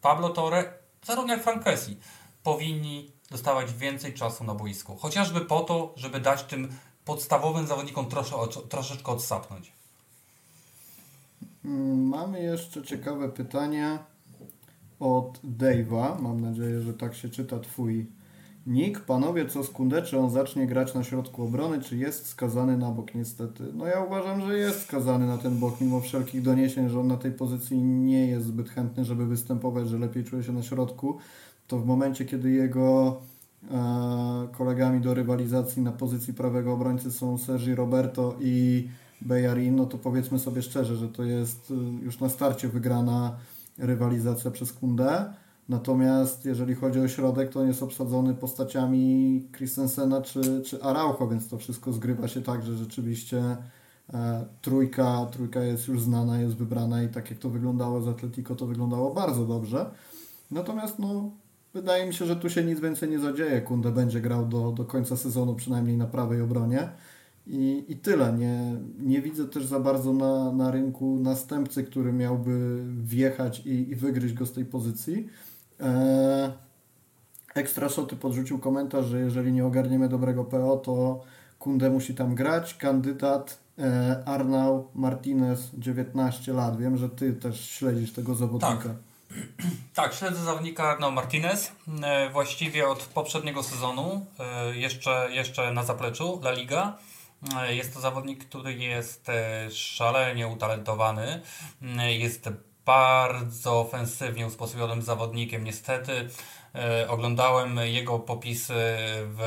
Pablo 0.00 0.28
Torre, 0.28 0.72
zarówno 1.04 1.32
jak 1.32 1.42
Frank 1.42 1.64
Kessi, 1.64 1.96
powinni 2.42 3.10
dostawać 3.30 3.72
więcej 3.72 4.14
czasu 4.14 4.44
na 4.44 4.54
boisku. 4.54 4.96
Chociażby 4.96 5.40
po 5.40 5.60
to, 5.60 5.94
żeby 5.96 6.20
dać 6.20 6.42
tym 6.42 6.68
podstawowym 7.04 7.66
zawodnikom 7.66 8.06
trosze, 8.06 8.36
troszeczkę 8.68 9.12
odsapnąć. 9.12 9.72
Mamy 11.64 12.42
jeszcze 12.42 12.82
ciekawe 12.82 13.28
pytanie 13.28 13.98
od 15.00 15.40
Dave'a. 15.58 16.22
Mam 16.22 16.40
nadzieję, 16.40 16.80
że 16.80 16.94
tak 16.94 17.14
się 17.14 17.28
czyta 17.28 17.58
Twój 17.58 18.06
nick. 18.66 19.00
Panowie, 19.00 19.46
co 19.46 19.64
z 19.64 19.70
Kunde? 19.70 20.02
Czy 20.02 20.18
on 20.18 20.30
zacznie 20.30 20.66
grać 20.66 20.94
na 20.94 21.04
środku 21.04 21.44
obrony, 21.44 21.82
czy 21.82 21.96
jest 21.96 22.26
skazany 22.26 22.78
na 22.78 22.90
bok? 22.90 23.14
Niestety. 23.14 23.64
No 23.74 23.86
ja 23.86 24.00
uważam, 24.00 24.40
że 24.40 24.58
jest 24.58 24.82
skazany 24.82 25.26
na 25.26 25.38
ten 25.38 25.58
bok, 25.58 25.80
mimo 25.80 26.00
wszelkich 26.00 26.42
doniesień, 26.42 26.88
że 26.88 27.00
on 27.00 27.06
na 27.06 27.16
tej 27.16 27.32
pozycji 27.32 27.78
nie 27.82 28.26
jest 28.26 28.46
zbyt 28.46 28.70
chętny, 28.70 29.04
żeby 29.04 29.26
występować, 29.26 29.88
że 29.88 29.98
lepiej 29.98 30.24
czuje 30.24 30.42
się 30.42 30.52
na 30.52 30.62
środku. 30.62 31.18
To 31.72 31.78
w 31.78 31.86
momencie, 31.86 32.24
kiedy 32.24 32.50
jego 32.50 33.20
e, 33.70 34.48
kolegami 34.52 35.00
do 35.00 35.14
rywalizacji 35.14 35.82
na 35.82 35.92
pozycji 35.92 36.34
prawego 36.34 36.72
obrońcy 36.72 37.12
są 37.12 37.38
Sergi 37.38 37.74
Roberto 37.74 38.36
i 38.40 38.88
Bejarin, 39.20 39.76
no 39.76 39.86
to 39.86 39.98
powiedzmy 39.98 40.38
sobie 40.38 40.62
szczerze, 40.62 40.96
że 40.96 41.08
to 41.08 41.24
jest 41.24 41.70
y, 41.70 41.74
już 42.04 42.20
na 42.20 42.28
starcie 42.28 42.68
wygrana 42.68 43.36
rywalizacja 43.78 44.50
przez 44.50 44.72
Kundę. 44.72 45.32
Natomiast 45.68 46.44
jeżeli 46.44 46.74
chodzi 46.74 47.00
o 47.00 47.08
środek, 47.08 47.52
to 47.52 47.60
on 47.60 47.68
jest 47.68 47.82
obsadzony 47.82 48.34
postaciami 48.34 49.42
Christensena 49.56 50.22
czy, 50.22 50.62
czy 50.62 50.82
Araujo, 50.82 51.28
więc 51.28 51.48
to 51.48 51.58
wszystko 51.58 51.92
zgrywa 51.92 52.28
się 52.28 52.42
tak, 52.42 52.62
że 52.62 52.76
rzeczywiście 52.76 53.56
e, 54.14 54.44
trójka, 54.62 55.26
trójka 55.26 55.60
jest 55.60 55.88
już 55.88 56.02
znana, 56.02 56.40
jest 56.40 56.56
wybrana 56.56 57.02
i 57.02 57.08
tak 57.08 57.30
jak 57.30 57.38
to 57.38 57.50
wyglądało 57.50 58.02
z 58.02 58.08
Atletico, 58.08 58.54
to 58.56 58.66
wyglądało 58.66 59.14
bardzo 59.14 59.46
dobrze. 59.46 59.90
Natomiast 60.50 60.98
no, 60.98 61.30
wydaje 61.74 62.06
mi 62.06 62.14
się, 62.14 62.26
że 62.26 62.36
tu 62.36 62.50
się 62.50 62.64
nic 62.64 62.80
więcej 62.80 63.08
nie 63.08 63.18
zadzieje. 63.18 63.60
Kunde 63.60 63.92
będzie 63.92 64.20
grał 64.20 64.46
do, 64.46 64.72
do 64.72 64.84
końca 64.84 65.16
sezonu, 65.16 65.54
przynajmniej 65.54 65.96
na 65.96 66.06
prawej 66.06 66.40
obronie. 66.40 66.88
I, 67.46 67.84
I 67.88 67.96
tyle. 67.96 68.32
Nie, 68.32 68.76
nie 68.98 69.22
widzę 69.22 69.48
też 69.48 69.66
za 69.66 69.80
bardzo 69.80 70.12
na, 70.12 70.52
na 70.52 70.70
rynku 70.70 71.18
następcy, 71.20 71.84
który 71.84 72.12
miałby 72.12 72.84
wjechać 73.02 73.66
i, 73.66 73.90
i 73.90 73.96
wygryźć 73.96 74.34
go 74.34 74.46
z 74.46 74.52
tej 74.52 74.64
pozycji. 74.64 75.28
Eee, 75.80 76.52
Ekstra 77.54 77.88
Szoty 77.88 78.16
podrzucił 78.16 78.58
komentarz, 78.58 79.06
że 79.06 79.20
jeżeli 79.20 79.52
nie 79.52 79.66
ogarniemy 79.66 80.08
dobrego 80.08 80.44
PO, 80.44 80.76
to 80.76 81.20
Kunde 81.58 81.90
musi 81.90 82.14
tam 82.14 82.34
grać. 82.34 82.74
Kandydat 82.74 83.58
e, 83.78 84.22
Arnau 84.26 84.88
Martinez, 84.94 85.70
19 85.78 86.52
lat. 86.52 86.76
Wiem, 86.78 86.96
że 86.96 87.08
Ty 87.08 87.32
też 87.32 87.60
śledzisz 87.60 88.12
tego 88.12 88.34
zawodnika. 88.34 88.76
Tak. 88.76 89.11
Tak, 89.94 90.14
śledzę 90.14 90.44
zawodnika 90.44 90.84
Arnau 90.84 91.12
Martinez. 91.12 91.72
E, 92.02 92.30
właściwie 92.30 92.88
od 92.88 92.98
poprzedniego 92.98 93.62
sezonu, 93.62 94.26
e, 94.38 94.76
jeszcze, 94.76 95.28
jeszcze 95.30 95.72
na 95.72 95.84
zapleczu 95.84 96.40
La 96.42 96.50
Liga. 96.50 96.98
E, 97.56 97.74
jest 97.74 97.94
to 97.94 98.00
zawodnik, 98.00 98.44
który 98.48 98.74
jest 98.74 99.26
szalenie 99.70 100.48
utalentowany. 100.48 101.42
Jest 102.08 102.48
bardzo 102.84 103.80
ofensywnie 103.80 104.46
usposobionym 104.46 105.02
zawodnikiem. 105.02 105.64
Niestety 105.64 106.28
oglądałem 107.08 107.76
jego 107.76 108.18
popisy 108.18 108.74
w, 109.08 109.40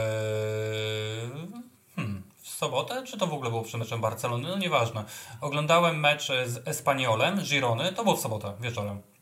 hmm, 1.95 2.23
w 2.41 2.49
sobotę, 2.49 3.03
czy 3.03 3.17
to 3.17 3.27
w 3.27 3.33
ogóle 3.33 3.49
było 3.49 3.61
przed 3.61 3.79
meczem 3.79 4.01
Barcelony, 4.01 4.47
no 4.47 4.57
nieważne. 4.57 5.03
Oglądałem 5.41 5.99
mecz 5.99 6.27
z 6.27 6.67
Espaniolem, 6.67 7.41
Girony, 7.41 7.93
to 7.93 8.03
było 8.03 8.15
w 8.15 8.19
sobotę 8.19 8.53
wieczorem. 8.59 9.14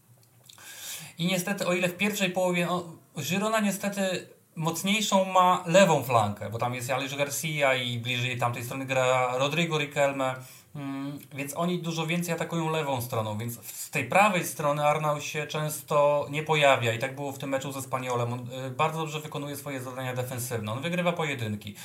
I 1.18 1.26
niestety, 1.26 1.68
o 1.68 1.74
ile 1.74 1.90
w 1.90 1.98
pierwszej 1.98 2.30
połowie, 2.30 2.66
no, 2.66 2.84
Girona 3.22 3.60
niestety 3.60 4.28
mocniejszą 4.56 5.26
ma 5.26 5.64
lewą 5.66 6.04
flankę, 6.04 6.50
bo 6.50 6.58
tam 6.58 6.74
jest 6.74 6.90
Ależ 6.90 7.16
Garcia 7.16 7.76
i 7.76 8.00
bliżej 8.00 8.38
tamtej 8.38 8.64
strony 8.64 8.86
gra 8.86 9.38
Rodrigo 9.38 9.78
Riquelme, 9.78 10.36
mm, 10.76 11.20
więc 11.34 11.58
oni 11.58 11.82
dużo 11.82 12.08
więcej 12.08 12.34
atakują 12.34 12.70
lewą 12.70 13.02
stroną, 13.02 13.38
więc 13.38 13.66
z 13.66 13.90
tej 13.90 14.06
prawej 14.06 14.46
strony 14.46 14.86
Arnau 14.86 15.22
się 15.22 15.48
często 15.48 16.28
nie 16.30 16.44
pojawia 16.44 16.94
i 16.94 17.00
tak 17.00 17.16
było 17.16 17.32
w 17.32 17.40
tym 17.40 17.50
meczu 17.50 17.72
ze 17.72 17.82
Spaniolem. 17.82 18.34
On 18.34 18.40
y, 18.68 18.72
bardzo 18.72 19.00
dobrze 19.00 19.20
wykonuje 19.20 19.56
swoje 19.56 19.82
zadania 19.82 20.14
defensywne, 20.14 20.72
on 20.72 20.82
wygrywa 20.82 21.12
pojedynki. 21.12 21.76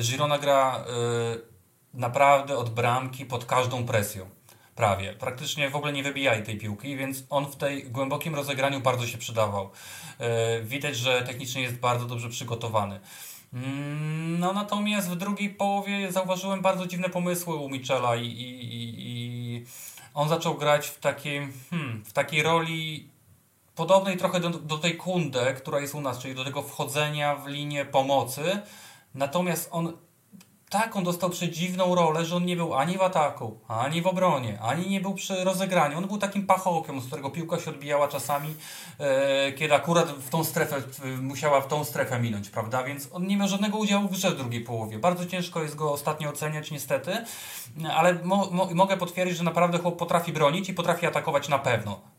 Girona 0.00 0.38
gra 0.38 0.84
y, 1.94 1.98
naprawdę 1.98 2.58
od 2.58 2.70
bramki 2.70 3.26
pod 3.26 3.44
każdą 3.44 3.86
presją 3.86 4.35
prawie. 4.76 5.12
Praktycznie 5.12 5.70
w 5.70 5.76
ogóle 5.76 5.92
nie 5.92 6.02
wybijali 6.02 6.42
tej 6.42 6.58
piłki, 6.58 6.96
więc 6.96 7.24
on 7.30 7.46
w 7.46 7.56
tej 7.56 7.84
głębokim 7.84 8.34
rozegraniu 8.34 8.80
bardzo 8.80 9.06
się 9.06 9.18
przydawał. 9.18 9.70
E, 10.18 10.60
widać, 10.60 10.96
że 10.96 11.22
technicznie 11.22 11.62
jest 11.62 11.76
bardzo 11.76 12.06
dobrze 12.06 12.28
przygotowany. 12.28 13.00
Mm, 13.54 14.38
no 14.38 14.52
natomiast 14.52 15.10
w 15.10 15.16
drugiej 15.16 15.50
połowie 15.50 16.12
zauważyłem 16.12 16.62
bardzo 16.62 16.86
dziwne 16.86 17.08
pomysły 17.08 17.56
u 17.56 17.68
Michela 17.68 18.16
i, 18.16 18.26
i, 18.26 18.94
i 18.98 19.64
on 20.14 20.28
zaczął 20.28 20.54
grać 20.54 20.86
w 20.86 21.00
takiej, 21.00 21.48
hmm, 21.70 22.04
w 22.04 22.12
takiej 22.12 22.42
roli 22.42 23.08
podobnej 23.74 24.16
trochę 24.16 24.40
do, 24.40 24.50
do 24.50 24.78
tej 24.78 24.96
kunde, 24.96 25.54
która 25.54 25.80
jest 25.80 25.94
u 25.94 26.00
nas, 26.00 26.18
czyli 26.18 26.34
do 26.34 26.44
tego 26.44 26.62
wchodzenia 26.62 27.36
w 27.36 27.46
linię 27.46 27.84
pomocy. 27.84 28.60
Natomiast 29.14 29.68
on 29.72 29.92
tak, 30.70 30.96
on 30.96 31.04
dostał 31.04 31.30
przedziwną 31.30 31.94
rolę, 31.94 32.24
że 32.24 32.36
on 32.36 32.44
nie 32.44 32.56
był 32.56 32.74
ani 32.74 32.98
w 32.98 33.02
ataku, 33.02 33.58
ani 33.68 34.02
w 34.02 34.06
obronie, 34.06 34.58
ani 34.60 34.88
nie 34.88 35.00
był 35.00 35.14
przy 35.14 35.44
rozegraniu. 35.44 35.98
On 35.98 36.06
był 36.06 36.18
takim 36.18 36.46
pachołkiem, 36.46 37.00
z 37.00 37.06
którego 37.06 37.30
piłka 37.30 37.60
się 37.60 37.70
odbijała 37.70 38.08
czasami, 38.08 38.54
e, 38.98 39.52
kiedy 39.52 39.74
akurat 39.74 40.08
w 40.08 40.30
tą 40.30 40.44
strefę, 40.44 40.82
musiała 41.20 41.60
w 41.60 41.68
tą 41.68 41.84
strefę 41.84 42.20
minąć, 42.20 42.50
prawda? 42.50 42.82
Więc 42.82 43.08
on 43.12 43.26
nie 43.26 43.36
miał 43.36 43.48
żadnego 43.48 43.78
udziału 43.78 44.08
w 44.08 44.12
grze 44.12 44.30
w 44.30 44.36
drugiej 44.36 44.60
połowie. 44.60 44.98
Bardzo 44.98 45.26
ciężko 45.26 45.62
jest 45.62 45.74
go 45.74 45.92
ostatnio 45.92 46.28
oceniać, 46.28 46.70
niestety, 46.70 47.24
ale 47.94 48.14
mo, 48.14 48.48
mo, 48.50 48.68
mogę 48.74 48.96
potwierdzić, 48.96 49.36
że 49.36 49.44
naprawdę 49.44 49.78
chłop 49.78 49.96
potrafi 49.96 50.32
bronić 50.32 50.68
i 50.68 50.74
potrafi 50.74 51.06
atakować 51.06 51.48
na 51.48 51.58
pewno 51.58 52.15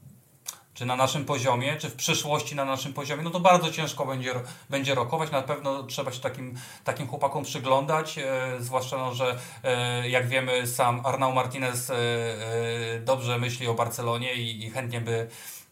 czy 0.78 0.86
na 0.86 0.96
naszym 0.96 1.26
poziomie, 1.26 1.76
czy 1.76 1.90
w 1.90 1.96
przyszłości 1.96 2.56
na 2.56 2.66
naszym 2.66 2.94
poziomie, 2.94 3.24
no 3.24 3.30
to 3.30 3.40
bardzo 3.40 3.72
ciężko 3.72 4.06
będzie, 4.06 4.34
będzie 4.70 4.96
rokować. 4.96 5.32
Na 5.32 5.42
pewno 5.42 5.84
trzeba 5.84 6.12
się 6.12 6.22
takim, 6.22 6.56
takim 6.84 7.08
chłopakom 7.08 7.44
przyglądać, 7.44 8.18
e, 8.18 8.52
zwłaszcza, 8.60 8.98
no, 8.98 9.14
że 9.14 9.38
e, 9.64 10.10
jak 10.10 10.28
wiemy, 10.28 10.68
sam 10.68 11.02
Arnau 11.04 11.34
Martinez 11.34 11.90
e, 11.90 11.96
e, 11.96 13.00
dobrze 13.00 13.40
myśli 13.40 13.68
o 13.68 13.74
Barcelonie 13.74 14.34
i, 14.36 14.66
i 14.66 14.70
chętnie 14.70 15.02
by 15.02 15.28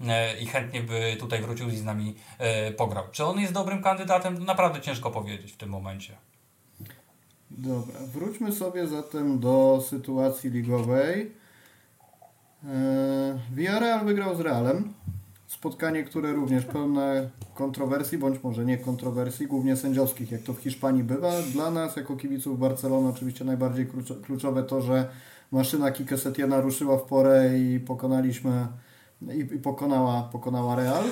e, 0.07 0.39
i 0.39 0.45
chętnie 0.45 0.81
by 0.81 1.17
tutaj 1.19 1.41
wrócił 1.41 1.69
i 1.69 1.77
z 1.77 1.83
nami 1.83 2.15
e, 2.37 2.71
pograł. 2.71 3.03
Czy 3.11 3.25
on 3.25 3.39
jest 3.39 3.53
dobrym 3.53 3.83
kandydatem? 3.83 4.45
Naprawdę 4.45 4.81
ciężko 4.81 5.11
powiedzieć 5.11 5.51
w 5.51 5.57
tym 5.57 5.69
momencie. 5.69 6.15
Dobra, 7.51 7.99
wróćmy 8.13 8.51
sobie 8.51 8.87
zatem 8.87 9.39
do 9.39 9.83
sytuacji 9.89 10.49
ligowej. 10.49 11.44
E, 12.63 13.39
Villarreal 13.53 14.05
wygrał 14.05 14.35
z 14.35 14.39
Realem. 14.39 14.93
Spotkanie, 15.47 16.03
które 16.03 16.33
również 16.33 16.65
pełne 16.65 17.29
kontrowersji, 17.55 18.17
bądź 18.17 18.43
może 18.43 18.65
nie 18.65 18.77
kontrowersji, 18.77 19.47
głównie 19.47 19.75
sędziowskich, 19.77 20.31
jak 20.31 20.41
to 20.41 20.53
w 20.53 20.59
Hiszpanii 20.59 21.03
bywa. 21.03 21.31
Dla 21.53 21.71
nas, 21.71 21.95
jako 21.95 22.15
kibiców 22.15 22.59
Barcelony, 22.59 23.09
oczywiście 23.09 23.45
najbardziej 23.45 23.87
kluczowe 24.23 24.63
to, 24.63 24.81
że 24.81 25.07
maszyna 25.51 25.91
Kike 25.91 26.17
Setiena 26.17 26.61
ruszyła 26.61 26.97
w 26.97 27.03
porę 27.03 27.59
i 27.59 27.79
pokonaliśmy 27.79 28.67
i, 29.21 29.39
i 29.39 29.59
pokonała, 29.59 30.29
pokonała 30.31 30.75
Real. 30.75 31.03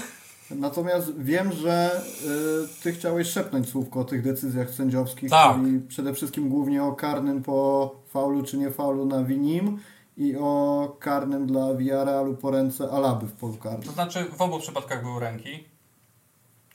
Natomiast 0.51 1.17
wiem, 1.17 1.51
że 1.51 2.01
y, 2.25 2.83
Ty 2.83 2.91
chciałeś 2.91 3.27
szepnąć 3.27 3.69
słówko 3.69 3.99
o 3.99 4.03
tych 4.03 4.21
decyzjach 4.21 4.69
sędziowskich, 4.69 5.29
tak. 5.29 5.55
czyli 5.55 5.79
przede 5.79 6.13
wszystkim 6.13 6.49
głównie 6.49 6.83
o 6.83 6.93
karnym 6.93 7.43
po 7.43 7.95
faulu 8.07 8.43
czy 8.43 8.57
nie 8.57 8.71
faulu 8.71 9.05
na 9.05 9.23
Winim 9.23 9.79
i 10.17 10.35
o 10.37 10.97
karnym 10.99 11.47
dla 11.47 11.73
Villarrealu 11.73 12.37
po 12.37 12.51
ręce 12.51 12.91
Alaby 12.91 13.27
w 13.27 13.33
polu 13.33 13.57
karnym. 13.57 13.83
To 13.83 13.91
znaczy 13.91 14.25
w 14.25 14.41
obu 14.41 14.59
przypadkach 14.59 15.03
były 15.03 15.19
ręki 15.19 15.63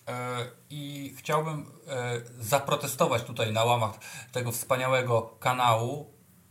e, 0.09 0.47
i 0.71 1.15
chciałbym 1.19 1.67
e, 1.89 2.21
zaprotestować 2.41 3.23
tutaj 3.23 3.53
na 3.53 3.65
łamach 3.65 3.99
tego 4.33 4.53
wspaniałego 4.53 5.23
kanału, 5.41 6.07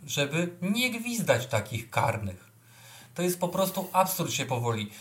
żeby 0.05 0.57
nie 0.61 0.91
gwizdać 0.91 1.47
takich 1.47 1.89
karnych. 1.89 2.47
To 3.13 3.21
jest 3.21 3.39
po 3.39 3.49
prostu 3.49 3.89
absurd 3.93 4.31
się 4.31 4.45
powoli. 4.45 4.91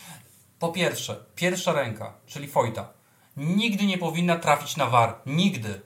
Po 0.59 0.73
pierwsze, 0.73 1.25
pierwsza 1.35 1.73
ręka, 1.73 2.15
czyli 2.27 2.49
Fojta, 2.49 2.89
nigdy 3.37 3.87
nie 3.87 3.99
powinna 3.99 4.37
trafić 4.37 4.77
na 4.77 4.87
war. 4.87 5.21
Nigdy. 5.27 5.81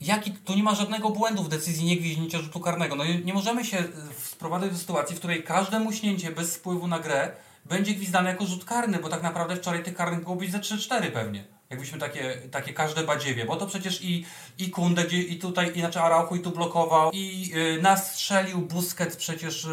Jaki, 0.00 0.32
tu 0.32 0.54
nie 0.54 0.62
ma 0.62 0.74
żadnego 0.74 1.10
błędu 1.10 1.42
w 1.42 1.48
decyzji 1.48 1.86
niegwiźnięcia 1.86 2.38
rzutu 2.38 2.60
karnego. 2.60 2.96
No 2.96 3.04
nie 3.24 3.34
możemy 3.34 3.64
się 3.64 3.84
sprowadzać 4.18 4.70
do 4.70 4.78
sytuacji, 4.78 5.16
w 5.16 5.18
której 5.18 5.42
każde 5.42 5.80
muśnięcie 5.80 6.30
bez 6.30 6.56
wpływu 6.56 6.86
na 6.86 6.98
grę 6.98 7.32
będzie 7.64 7.94
gwizdane 7.94 8.30
jako 8.30 8.46
rzut 8.46 8.64
karny, 8.64 8.98
bo 8.98 9.08
tak 9.08 9.22
naprawdę 9.22 9.56
wczoraj 9.56 9.82
tych 9.82 9.94
karnych 9.94 10.22
było 10.22 10.36
być 10.36 10.52
ze 10.52 10.58
3-4 10.58 11.10
pewnie. 11.10 11.44
Jakbyśmy 11.70 11.98
takie, 11.98 12.36
takie 12.50 12.72
każde 12.72 13.04
badziewie, 13.04 13.44
bo 13.44 13.56
to 13.56 13.66
przecież 13.66 14.04
i, 14.04 14.24
i 14.58 14.70
Kunde, 14.70 15.02
i 15.04 15.38
tutaj, 15.38 15.72
inaczej 15.74 16.02
Araujo 16.02 16.36
i 16.36 16.40
tu 16.40 16.50
blokował, 16.50 17.10
i 17.12 17.48
yy, 17.48 17.82
nas 17.82 18.12
strzelił 18.12 18.58
Busquets 18.58 19.16
przecież 19.16 19.64
yy, 19.64 19.70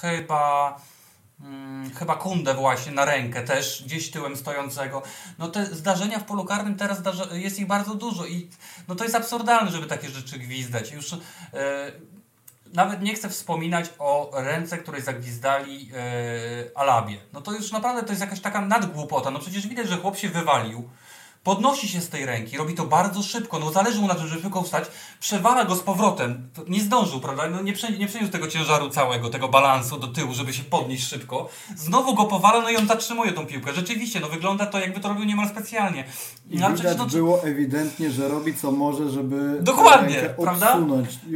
chyba 0.00 0.80
mm, 1.42 1.90
chyba 1.94 2.16
Kundę 2.16 2.54
właśnie 2.54 2.92
na 2.92 3.04
rękę 3.04 3.42
też, 3.42 3.82
gdzieś 3.86 4.10
tyłem 4.10 4.36
stojącego. 4.36 5.02
No 5.38 5.48
te 5.48 5.66
zdarzenia 5.66 6.18
w 6.18 6.24
polu 6.24 6.44
karnym 6.44 6.76
teraz 6.76 6.98
zdarza, 6.98 7.24
jest 7.32 7.58
ich 7.58 7.66
bardzo 7.66 7.94
dużo 7.94 8.26
i 8.26 8.48
no 8.88 8.94
to 8.94 9.04
jest 9.04 9.16
absurdalne, 9.16 9.70
żeby 9.70 9.86
takie 9.86 10.08
rzeczy 10.08 10.38
gwizdać. 10.38 10.92
Już 10.92 11.12
e, 11.12 11.18
nawet 12.72 13.02
nie 13.02 13.14
chcę 13.14 13.28
wspominać 13.28 13.90
o 13.98 14.30
ręce, 14.34 14.78
której 14.78 15.02
zagwizdali 15.02 15.90
e, 15.94 16.78
Alabie. 16.78 17.16
No 17.32 17.40
to 17.40 17.52
już 17.52 17.72
naprawdę 17.72 18.02
to 18.02 18.08
jest 18.08 18.20
jakaś 18.20 18.40
taka 18.40 18.60
nadgłupota. 18.60 19.30
No 19.30 19.38
przecież 19.38 19.66
widać, 19.66 19.88
że 19.88 19.96
chłop 19.96 20.16
się 20.16 20.28
wywalił 20.28 20.88
podnosi 21.44 21.88
się 21.88 22.00
z 22.00 22.08
tej 22.08 22.26
ręki, 22.26 22.56
robi 22.56 22.74
to 22.74 22.86
bardzo 22.86 23.22
szybko, 23.22 23.58
no 23.58 23.72
zależy 23.72 24.00
mu 24.00 24.06
na 24.06 24.14
tym, 24.14 24.26
żeby 24.26 24.42
szybko 24.42 24.62
wstać, 24.62 24.84
przewala 25.20 25.64
go 25.64 25.76
z 25.76 25.80
powrotem, 25.80 26.48
nie 26.68 26.80
zdążył, 26.80 27.20
prawda, 27.20 27.50
no 27.50 27.62
nie, 27.62 27.72
prze, 27.72 27.92
nie 27.92 28.06
przeniósł 28.06 28.32
tego 28.32 28.48
ciężaru 28.48 28.90
całego, 28.90 29.30
tego 29.30 29.48
balansu 29.48 29.98
do 29.98 30.06
tyłu, 30.06 30.34
żeby 30.34 30.52
się 30.52 30.64
podnieść 30.64 31.08
szybko, 31.08 31.48
znowu 31.76 32.14
go 32.14 32.24
powala, 32.24 32.60
no 32.60 32.70
i 32.70 32.76
on 32.76 32.86
zatrzymuje 32.86 33.32
tą 33.32 33.46
piłkę, 33.46 33.72
rzeczywiście, 33.74 34.20
no 34.20 34.28
wygląda 34.28 34.66
to 34.66 34.78
jakby 34.78 35.00
to 35.00 35.08
robił 35.08 35.24
niemal 35.24 35.48
specjalnie. 35.48 36.04
I 36.50 36.58
no, 36.58 36.70
widać 36.70 36.98
no, 36.98 37.06
było 37.06 37.42
ewidentnie, 37.42 38.10
że 38.10 38.28
robi 38.28 38.54
co 38.54 38.72
może, 38.72 39.10
żeby 39.10 39.58
Dokładnie, 39.60 40.34
prawda? 40.42 40.78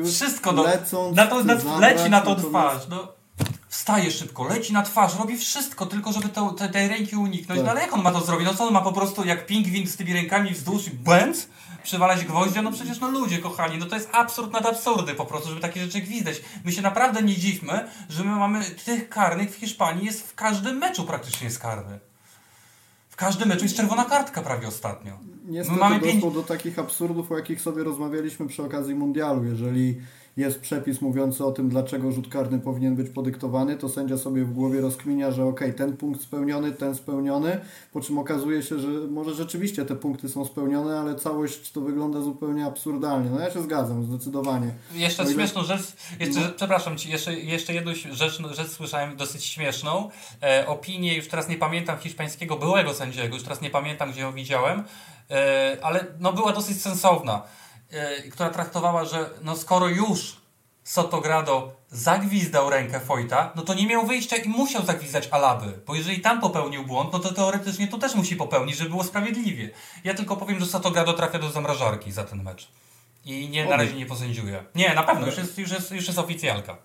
Wszystko, 0.05 0.53
no, 0.53 0.63
lecąc, 0.63 1.17
na 1.17 1.27
to, 1.27 1.45
na, 1.45 1.79
leci 1.79 2.11
na 2.11 2.21
tą 2.21 2.35
twarz, 2.35 2.83
no. 2.89 3.16
Wstaje 3.69 4.11
szybko, 4.11 4.45
leci 4.45 4.73
na 4.73 4.83
twarz, 4.83 5.19
robi 5.19 5.39
wszystko, 5.39 5.87
tylko 5.87 6.13
żeby 6.13 6.29
te, 6.29 6.51
te, 6.59 6.69
tej 6.69 6.89
ręki 6.89 7.17
uniknąć. 7.17 7.59
Tak. 7.59 7.65
No 7.65 7.71
ale 7.71 7.81
jak 7.81 7.93
on 7.93 8.03
ma 8.03 8.13
to 8.13 8.21
zrobić? 8.21 8.47
No 8.47 8.55
co 8.55 8.67
on 8.67 8.73
ma 8.73 8.81
po 8.81 8.93
prostu 8.93 9.25
jak 9.25 9.47
pingwin 9.47 9.87
z 9.87 9.97
tymi 9.97 10.13
rękami 10.13 10.51
wzdłuż 10.51 10.87
i 10.87 10.91
bęc? 10.91 11.49
Przywalać 11.83 12.25
gwoździa? 12.25 12.63
No 12.63 12.73
przecież 12.73 13.01
no 13.01 13.11
ludzie 13.11 13.39
kochani, 13.39 13.79
no 13.79 13.87
to 13.87 13.95
jest 13.95 14.09
absurd 14.13 14.53
nad 14.53 14.67
absurdy 14.67 15.15
po 15.15 15.25
prostu, 15.25 15.49
żeby 15.49 15.61
takie 15.61 15.81
rzeczy 15.85 16.01
gwizdać. 16.01 16.43
My 16.65 16.73
się 16.73 16.83
naprawdę 16.83 17.23
nie 17.23 17.37
dziwmy, 17.37 17.89
że 18.09 18.25
my 18.25 18.31
mamy 18.31 18.65
tych 18.65 19.09
karnych 19.09 19.51
w 19.51 19.55
Hiszpanii 19.55 20.07
jest 20.07 20.29
w 20.31 20.35
każdym 20.35 20.77
meczu 20.77 21.05
praktycznie 21.05 21.45
jest 21.45 21.59
karny. 21.59 21.99
W 23.09 23.17
każdym 23.17 23.49
meczu 23.49 23.63
jest 23.63 23.77
czerwona 23.77 24.05
kartka 24.05 24.43
prawie 24.43 24.69
ostatnio. 24.69 25.19
Niestety 25.45 25.73
My 25.75 25.81
mamy 25.81 26.01
doszło 26.01 26.13
pięć... 26.13 26.35
do 26.35 26.43
takich 26.43 26.79
absurdów, 26.79 27.33
o 27.33 27.37
jakich 27.37 27.61
sobie 27.61 27.85
rozmawialiśmy 27.85 28.47
przy 28.47 28.63
okazji 28.63 28.95
mundialu. 28.95 29.45
Jeżeli 29.45 30.01
jest 30.37 30.61
przepis 30.61 31.01
mówiący 31.01 31.45
o 31.45 31.53
tym, 31.53 31.69
dlaczego 31.69 32.13
rzut 32.13 32.29
karny 32.29 32.59
powinien 32.59 32.97
być 32.97 33.11
podyktowany, 33.11 33.77
to 33.77 33.89
sędzia 33.89 34.17
sobie 34.17 34.45
w 34.45 34.53
głowie 34.53 34.81
rozkminia, 34.81 35.31
że 35.31 35.45
ok, 35.45 35.61
ten 35.77 35.97
punkt 35.97 36.23
spełniony, 36.23 36.73
ten 36.73 36.95
spełniony, 36.95 37.61
po 37.93 38.01
czym 38.01 38.19
okazuje 38.19 38.63
się, 38.63 38.79
że 38.79 38.89
może 38.89 39.35
rzeczywiście 39.35 39.85
te 39.85 39.97
punkty 39.97 40.29
są 40.29 40.45
spełnione, 40.45 41.01
ale 41.01 41.15
całość 41.15 41.73
to 41.73 41.81
wygląda 41.81 42.21
zupełnie 42.21 42.67
absurdalnie. 42.67 43.31
No 43.31 43.41
ja 43.41 43.51
się 43.51 43.63
zgadzam, 43.63 44.05
zdecydowanie. 44.05 44.71
Jeszcze 44.95 45.25
no 45.25 45.31
śmieszną 45.31 45.65
rzecz, 45.65 45.83
jeszcze, 46.21 46.41
no. 46.41 46.47
przepraszam 46.57 46.97
Ci, 46.97 47.11
jeszcze, 47.11 47.35
jeszcze 47.35 47.75
jedną 47.75 47.95
rzecz, 47.95 48.43
rzecz 48.53 48.69
słyszałem 48.69 49.17
dosyć 49.17 49.45
śmieszną. 49.45 50.11
E, 50.43 50.67
opinię, 50.67 51.17
już 51.17 51.29
teraz 51.29 51.49
nie 51.49 51.57
pamiętam 51.57 51.99
hiszpańskiego 51.99 52.57
byłego 52.57 52.95
sędziego, 52.95 53.35
już 53.35 53.45
teraz 53.45 53.61
nie 53.61 53.71
pamiętam, 53.71 54.13
gdzie 54.13 54.21
ją 54.21 54.33
widziałem, 54.33 54.85
e, 55.31 55.77
ale 55.83 56.05
no 56.21 56.33
była 56.33 56.53
dosyć 56.53 56.83
sensowna 56.83 57.43
która 58.33 58.51
traktowała, 58.51 59.05
że 59.05 59.31
no 59.43 59.57
skoro 59.57 59.89
już 59.89 60.37
Sotogrado 60.87 61.73
zagwizdał 61.91 62.71
rękę 62.71 63.01
Fojta, 63.01 63.53
no 63.57 63.63
to 63.63 63.75
nie 63.75 63.87
miał 63.87 64.07
wyjścia 64.07 64.37
i 64.37 64.49
musiał 64.49 64.85
zagwizdać 64.85 65.29
Alaby, 65.31 65.79
bo 65.87 65.95
jeżeli 65.95 66.21
tam 66.21 66.41
popełnił 66.41 66.85
błąd, 66.85 67.13
no 67.13 67.19
to 67.19 67.35
teoretycznie 67.35 67.89
tu 67.89 67.99
też 67.99 68.15
musi 68.15 68.37
popełnić, 68.37 68.77
żeby 68.77 68.91
było 68.91 69.05
sprawiedliwie. 69.05 69.71
Ja 70.05 70.15
tylko 70.15 70.37
powiem, 70.37 70.61
że 70.61 70.67
Sotogrado 70.67 71.13
trafia 71.13 71.39
do 71.39 71.51
zamrażarki 71.51 72.13
za 72.13 72.25
ten 72.25 72.43
mecz. 72.43 72.69
I 73.25 73.49
nie, 73.49 73.67
na 73.67 73.77
razie 73.77 73.95
nie 73.95 74.07
posędziuje. 74.07 74.65
Nie, 74.75 74.95
na 74.95 75.03
pewno, 75.03 75.27
już 75.27 75.39
jest, 75.39 75.59
już 75.59 75.71
jest, 75.71 75.91
już 75.91 76.07
jest 76.07 76.19
oficjalka. 76.19 76.77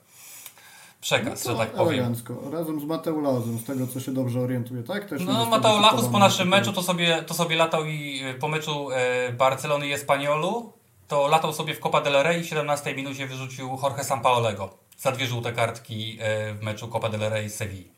Przekaz, 1.01 1.45
no 1.45 1.51
że 1.51 1.57
tak 1.57 1.71
powiem. 1.71 1.93
Elegancko. 1.93 2.41
Razem 2.51 2.79
z 2.79 2.83
Mateo 2.83 3.21
Lauzem, 3.21 3.59
z 3.59 3.63
tego 3.63 3.87
co 3.87 3.99
się 3.99 4.13
dobrze 4.13 4.39
orientuje, 4.39 4.83
tak? 4.83 5.09
Też 5.09 5.21
no 5.25 5.45
Mateo 5.45 5.79
Lauz 5.79 6.07
po 6.07 6.19
naszym 6.19 6.47
meczu 6.47 6.73
to 6.73 6.83
sobie, 6.83 7.23
to 7.23 7.33
sobie 7.33 7.55
latał 7.55 7.85
i 7.85 8.21
po 8.39 8.47
meczu 8.47 8.91
e, 8.91 9.33
Barcelony 9.33 9.87
i 9.87 9.93
Espaniolu 9.93 10.80
to 11.11 11.27
latał 11.27 11.53
sobie 11.53 11.73
w 11.75 11.79
Copa 11.79 12.01
del 12.01 12.23
Rey 12.23 12.39
i 12.39 12.43
w 12.43 12.47
17 12.47 12.95
minucie 12.95 13.27
wyrzucił 13.27 13.79
Jorge 13.83 14.03
Sampaolego 14.03 14.69
za 14.97 15.11
dwie 15.11 15.27
żółte 15.27 15.53
kartki 15.53 16.17
e, 16.21 16.53
w 16.53 16.61
meczu 16.61 16.87
Copa 16.87 17.09
del 17.09 17.29
Rey 17.29 17.49
z 17.49 17.55
Sevilla. 17.55 17.91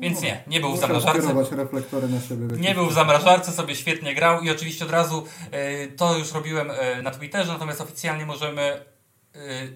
Więc 0.00 0.20
nie, 0.22 0.42
nie 0.46 0.60
był 0.60 0.72
w 0.72 0.78
zamrażarce. 0.78 1.34
Nie 2.58 2.74
był 2.74 2.86
w 2.86 2.92
zamrażarce, 2.92 3.52
sobie 3.52 3.74
świetnie 3.76 4.14
grał 4.14 4.40
i 4.40 4.50
oczywiście 4.50 4.84
od 4.84 4.90
razu 4.90 5.26
e, 5.50 5.86
to 5.86 6.18
już 6.18 6.32
robiłem 6.32 6.70
e, 6.70 7.02
na 7.02 7.10
Twitterze, 7.10 7.52
natomiast 7.52 7.80
oficjalnie 7.80 8.26
możemy 8.26 8.84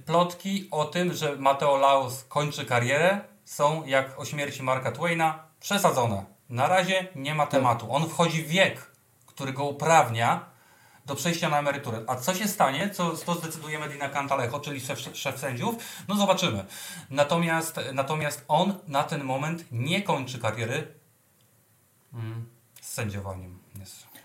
plotki 0.06 0.68
o 0.70 0.84
tym, 0.84 1.14
że 1.14 1.36
Mateo 1.36 1.76
Laos 1.76 2.24
kończy 2.24 2.64
karierę 2.64 3.20
są 3.44 3.86
jak 3.86 4.20
o 4.20 4.24
śmierci 4.24 4.62
Marka 4.62 4.92
Twaina 4.92 5.44
przesadzone. 5.60 6.24
Na 6.50 6.68
razie 6.68 7.08
nie 7.14 7.34
ma 7.34 7.46
tematu. 7.46 7.92
On 7.92 8.08
wchodzi 8.08 8.42
w 8.42 8.48
wiek, 8.48 8.90
który 9.26 9.52
go 9.52 9.64
uprawnia 9.64 10.49
do 11.10 11.16
przejścia 11.16 11.48
na 11.48 11.58
emeryturę. 11.58 12.04
A 12.06 12.16
co 12.16 12.34
się 12.34 12.48
stanie, 12.48 12.90
co 12.90 13.10
to 13.10 13.34
zdecyduje 13.34 13.78
Medina 13.78 14.08
Cantalejo, 14.08 14.60
czyli 14.60 14.80
szef, 14.80 14.98
szef 15.12 15.38
sędziów, 15.38 15.74
no 16.08 16.14
zobaczymy. 16.16 16.64
Natomiast, 17.10 17.80
natomiast 17.92 18.44
on 18.48 18.74
na 18.88 19.04
ten 19.04 19.24
moment 19.24 19.64
nie 19.72 20.02
kończy 20.02 20.38
kariery 20.38 20.94
mm, 22.14 22.46
z 22.80 22.92
sędziowaniem. 22.92 23.59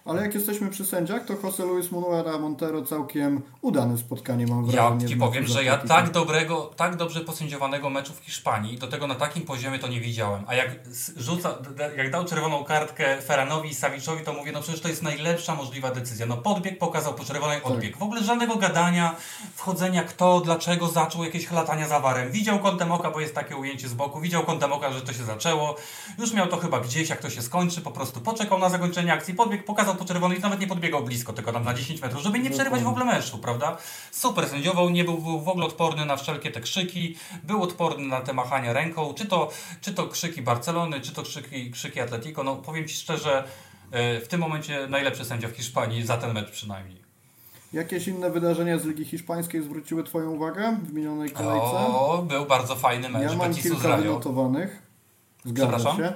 Ale 0.05 0.21
jak 0.21 0.35
jesteśmy 0.35 0.69
przy 0.69 0.85
sędziach, 0.85 1.25
to 1.25 1.33
José 1.33 1.65
Luis 1.65 1.91
Manuela 1.91 2.37
Montero 2.37 2.81
całkiem 2.81 3.41
udane 3.61 3.97
spotkanie 3.97 4.47
mam 4.47 4.65
wrażenie. 4.65 5.03
Ja 5.03 5.09
Ci 5.09 5.17
powiem, 5.17 5.45
że 5.45 5.63
ja 5.63 5.77
tak 5.77 6.11
dobrego, 6.11 6.71
tak 6.75 6.95
dobrze 6.95 7.21
posędziowanego 7.21 7.89
meczu 7.89 8.13
w 8.13 8.19
Hiszpanii, 8.19 8.77
do 8.77 8.87
tego 8.87 9.07
na 9.07 9.15
takim 9.15 9.43
poziomie 9.43 9.79
to 9.79 9.87
nie 9.87 10.01
widziałem. 10.01 10.43
A 10.47 10.55
jak 10.55 10.69
rzuca, 11.17 11.57
jak 11.97 12.11
dał 12.11 12.25
czerwoną 12.25 12.63
kartkę 12.63 13.21
Ferranowi 13.21 13.69
i 13.69 13.73
Saviczowi, 13.73 14.23
to 14.23 14.33
mówię, 14.33 14.51
no 14.51 14.61
przecież 14.61 14.81
to 14.81 14.87
jest 14.87 15.03
najlepsza 15.03 15.55
możliwa 15.55 15.91
decyzja. 15.91 16.25
No 16.25 16.37
podbieg 16.37 16.79
pokazał 16.79 17.13
po 17.13 17.23
czerwonej 17.23 17.61
tak. 17.61 17.71
odbieg. 17.71 17.97
W 17.97 18.03
ogóle 18.03 18.23
żadnego 18.23 18.55
gadania, 18.55 19.15
wchodzenia 19.55 20.03
kto, 20.03 20.39
dlaczego 20.39 20.87
zaczął 20.87 21.23
jakieś 21.23 21.47
chlatania 21.47 21.87
za 21.87 21.99
warem. 21.99 22.31
Widział 22.31 22.59
kątem 22.59 22.91
oka, 22.91 23.11
bo 23.11 23.19
jest 23.19 23.35
takie 23.35 23.55
ujęcie 23.55 23.87
z 23.87 23.93
boku, 23.93 24.19
widział 24.19 24.43
kątem 24.43 24.73
oka, 24.73 24.91
że 24.91 25.01
to 25.01 25.13
się 25.13 25.23
zaczęło. 25.23 25.75
Już 26.17 26.33
miał 26.33 26.47
to 26.47 26.57
chyba 26.57 26.79
gdzieś, 26.79 27.09
jak 27.09 27.21
to 27.21 27.29
się 27.29 27.41
skończy, 27.41 27.81
po 27.81 27.91
prostu 27.91 28.21
poczekał 28.21 28.59
na 28.59 28.69
zakończenie 28.69 29.13
akcji, 29.13 29.33
podbieg, 29.33 29.65
pokazał 29.65 29.94
po 29.95 30.05
czerwonej, 30.05 30.39
nawet 30.39 30.59
nie 30.59 30.67
podbiegał 30.67 31.03
blisko, 31.03 31.33
tylko 31.33 31.53
tam 31.53 31.63
na 31.63 31.73
10 31.73 32.01
metrów, 32.01 32.21
żeby 32.23 32.39
nie 32.39 32.49
przerywać 32.49 32.83
w 32.83 32.87
ogóle 32.87 33.05
meczu, 33.05 33.37
prawda? 33.37 33.77
Super 34.11 34.47
sędziował, 34.47 34.89
nie 34.89 35.03
był, 35.03 35.17
był 35.17 35.41
w 35.41 35.49
ogóle 35.49 35.65
odporny 35.65 36.05
na 36.05 36.17
wszelkie 36.17 36.51
te 36.51 36.61
krzyki, 36.61 37.15
był 37.43 37.63
odporny 37.63 38.07
na 38.07 38.21
te 38.21 38.33
machania 38.33 38.73
ręką, 38.73 39.13
czy 39.13 39.25
to, 39.25 39.51
czy 39.81 39.93
to 39.93 40.07
krzyki 40.07 40.41
Barcelony, 40.41 41.01
czy 41.01 41.13
to 41.13 41.23
krzyki, 41.23 41.71
krzyki 41.71 41.99
Atletico. 41.99 42.43
No 42.43 42.55
powiem 42.55 42.87
Ci 42.87 42.95
szczerze, 42.95 43.43
e, 43.91 44.21
w 44.21 44.27
tym 44.27 44.39
momencie 44.39 44.87
najlepszy 44.87 45.25
sędzia 45.25 45.47
w 45.47 45.51
Hiszpanii, 45.51 46.05
za 46.05 46.17
ten 46.17 46.33
mecz 46.33 46.51
przynajmniej. 46.51 47.05
Jakieś 47.73 48.07
inne 48.07 48.31
wydarzenia 48.31 48.79
z 48.79 48.85
Ligi 48.85 49.05
Hiszpańskiej 49.05 49.63
zwróciły 49.63 50.03
Twoją 50.03 50.31
uwagę 50.31 50.77
w 50.83 50.93
minionej 50.93 51.31
kolejce? 51.31 51.77
O, 51.77 52.25
był 52.27 52.45
bardzo 52.45 52.75
fajny 52.75 53.09
mecz. 53.09 53.31
Ja 53.31 53.37
mam 53.37 53.53
kilka 53.53 53.97
wynotowanych. 53.97 54.81
Zgadza 55.45 55.95
się. 55.95 56.13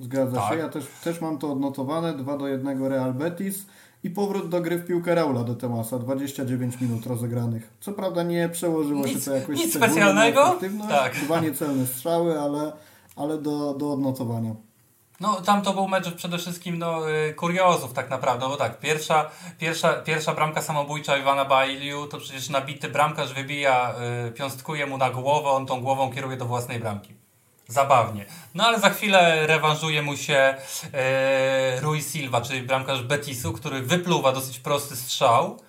Zgadza 0.00 0.40
tak. 0.40 0.52
się. 0.52 0.58
Ja 0.58 0.68
też, 0.68 0.86
też 1.04 1.20
mam 1.20 1.38
to 1.38 1.52
odnotowane. 1.52 2.14
2 2.14 2.36
do 2.36 2.48
1 2.48 2.86
Real 2.86 3.14
Betis 3.14 3.66
i 4.04 4.10
powrót 4.10 4.48
do 4.48 4.60
gry 4.60 4.78
w 4.78 4.86
piłkę 4.86 5.14
Raula 5.14 5.44
de 5.44 5.54
Temasa. 5.54 5.98
29 5.98 6.80
minut 6.80 7.06
rozegranych. 7.06 7.70
Co 7.80 7.92
prawda 7.92 8.22
nie 8.22 8.48
przełożyło 8.48 9.06
nic, 9.06 9.24
się 9.24 9.30
to 9.30 9.36
jakoś 9.36 9.58
nic 9.58 9.74
specjalnego. 9.74 10.58
Tak. 10.88 11.14
Dwa 11.24 11.40
niecelne 11.40 11.86
strzały, 11.86 12.40
ale, 12.40 12.72
ale 13.16 13.38
do, 13.38 13.74
do 13.74 13.92
odnotowania. 13.92 14.54
No, 15.20 15.40
tam 15.40 15.62
to 15.62 15.72
był 15.72 15.88
mecz 15.88 16.14
przede 16.14 16.38
wszystkim 16.38 16.78
no, 16.78 17.10
y, 17.10 17.34
kuriozów 17.34 17.92
tak 17.92 18.10
naprawdę, 18.10 18.48
bo 18.48 18.56
tak, 18.56 18.80
pierwsza, 18.80 19.30
pierwsza, 19.58 19.92
pierwsza 19.92 20.34
bramka 20.34 20.62
samobójcza 20.62 21.18
Iwana 21.18 21.44
Bailiu, 21.44 22.06
to 22.06 22.18
przecież 22.18 22.50
nabity 22.50 22.88
bramkarz 22.88 23.34
wybija, 23.34 23.94
y, 24.28 24.32
piąstkuje 24.32 24.86
mu 24.86 24.98
na 24.98 25.10
głowę, 25.10 25.48
on 25.48 25.66
tą 25.66 25.80
głową 25.80 26.12
kieruje 26.12 26.36
do 26.36 26.44
własnej 26.44 26.80
bramki 26.80 27.25
zabawnie. 27.68 28.24
No 28.54 28.64
ale 28.64 28.80
za 28.80 28.90
chwilę 28.90 29.46
rewanżuje 29.46 30.02
mu 30.02 30.16
się 30.16 30.54
e, 30.92 31.80
Rui 31.80 32.02
Silva, 32.02 32.40
czyli 32.40 32.62
bramkarz 32.62 33.02
Betisu, 33.02 33.52
który 33.52 33.82
wypluwa 33.82 34.32
dosyć 34.32 34.58
prosty 34.58 34.96
strzał 34.96 35.60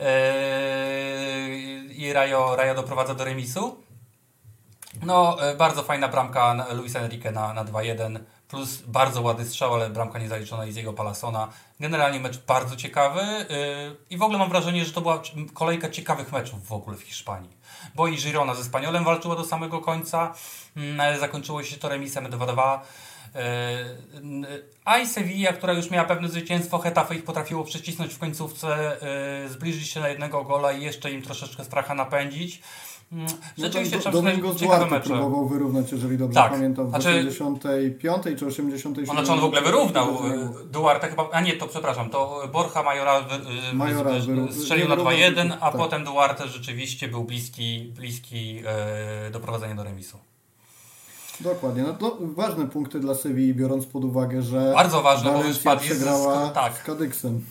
e, 0.00 1.48
i 1.88 2.12
Rayo, 2.12 2.56
Rayo 2.56 2.74
doprowadza 2.74 3.14
do 3.14 3.24
remisu. 3.24 3.82
No, 5.02 5.48
e, 5.50 5.56
bardzo 5.56 5.82
fajna 5.82 6.08
bramka 6.08 6.66
Luis 6.72 6.96
Enrique 6.96 7.30
na, 7.32 7.54
na 7.54 7.64
2-1, 7.64 8.18
plus 8.48 8.82
bardzo 8.82 9.22
ładny 9.22 9.44
strzał, 9.44 9.74
ale 9.74 9.90
bramka 9.90 10.18
nie 10.18 10.28
zaliczona 10.28 10.72
z 10.72 10.76
jego 10.76 10.92
Palasona. 10.92 11.48
Generalnie 11.80 12.20
mecz 12.20 12.38
bardzo 12.38 12.76
ciekawy 12.76 13.20
e, 13.20 13.46
i 14.10 14.16
w 14.16 14.22
ogóle 14.22 14.38
mam 14.38 14.48
wrażenie, 14.48 14.84
że 14.84 14.92
to 14.92 15.00
była 15.00 15.22
kolejka 15.54 15.90
ciekawych 15.90 16.32
meczów 16.32 16.66
w 16.66 16.72
ogóle 16.72 16.96
w 16.96 17.02
Hiszpanii. 17.02 17.57
Bo 17.94 18.08
i 18.08 18.16
Girona 18.16 18.54
ze 18.54 18.64
Spaniolem 18.64 19.04
walczyła 19.04 19.36
do 19.36 19.44
samego 19.44 19.80
końca, 19.80 20.34
Mm, 20.78 21.20
zakończyło 21.20 21.62
się 21.62 21.76
to 21.76 21.88
remisem 21.88 22.26
2-2. 22.26 22.78
A 24.84 24.98
i 24.98 25.06
Sevilla, 25.06 25.52
która 25.52 25.72
już 25.72 25.90
miała 25.90 26.04
pewne 26.08 26.28
zwycięstwo, 26.28 26.78
Hetafe 26.78 27.14
ich 27.14 27.24
potrafiło 27.24 27.64
przycisnąć 27.64 28.14
w 28.14 28.18
końcówce, 28.18 28.96
zbliżyć 29.48 29.88
się 29.88 30.00
na 30.00 30.08
jednego 30.08 30.44
gola 30.44 30.72
i 30.72 30.82
jeszcze 30.82 31.10
im 31.10 31.22
troszeczkę 31.22 31.64
stracha 31.64 31.94
napędzić. 31.94 32.62
Rzeczywiście 33.58 33.96
no 34.04 34.10
do, 34.10 34.22
Domingos 34.22 34.56
Duarte 34.56 35.00
próbował 35.00 35.48
wyrównać, 35.48 35.92
jeżeli 35.92 36.18
dobrze 36.18 36.40
tak. 36.40 36.52
pamiętam, 36.52 36.86
w 36.86 36.90
znaczy, 36.90 37.26
85 37.28 38.22
czy 38.38 38.46
87. 38.46 39.16
Znaczy 39.16 39.32
on 39.32 39.40
w 39.40 39.44
ogóle 39.44 39.62
wyrównał 39.62 40.18
Duarte 40.70 41.08
chyba, 41.08 41.28
a 41.32 41.40
nie, 41.40 41.52
to 41.52 41.66
przepraszam, 41.66 42.10
to 42.10 42.48
Borja 42.52 42.82
Majora, 42.82 43.24
Majora 43.72 44.10
strzelił 44.50 44.88
na 44.88 44.96
2-1, 44.96 45.52
a 45.60 45.70
tak. 45.70 45.76
potem 45.80 46.04
Duarte 46.04 46.48
rzeczywiście 46.48 47.08
był 47.08 47.24
bliski, 47.24 47.92
bliski 47.96 48.62
e, 48.66 49.30
doprowadzenia 49.30 49.74
do 49.74 49.84
remisu. 49.84 50.18
Dokładnie. 51.40 51.82
No 51.82 51.94
to 51.94 52.18
ważne 52.20 52.68
punkty 52.68 53.00
dla 53.00 53.14
Sewilli, 53.14 53.54
biorąc 53.54 53.86
pod 53.86 54.04
uwagę, 54.04 54.42
że 54.42 54.72
Bardzo 54.74 55.02
ważne, 55.02 55.32
bo 55.32 55.44
już 55.44 55.58
przegrała 55.58 56.50
z, 56.50 56.52
tak. 56.54 56.78
z 56.78 56.82
Kadyksem. 56.82 57.44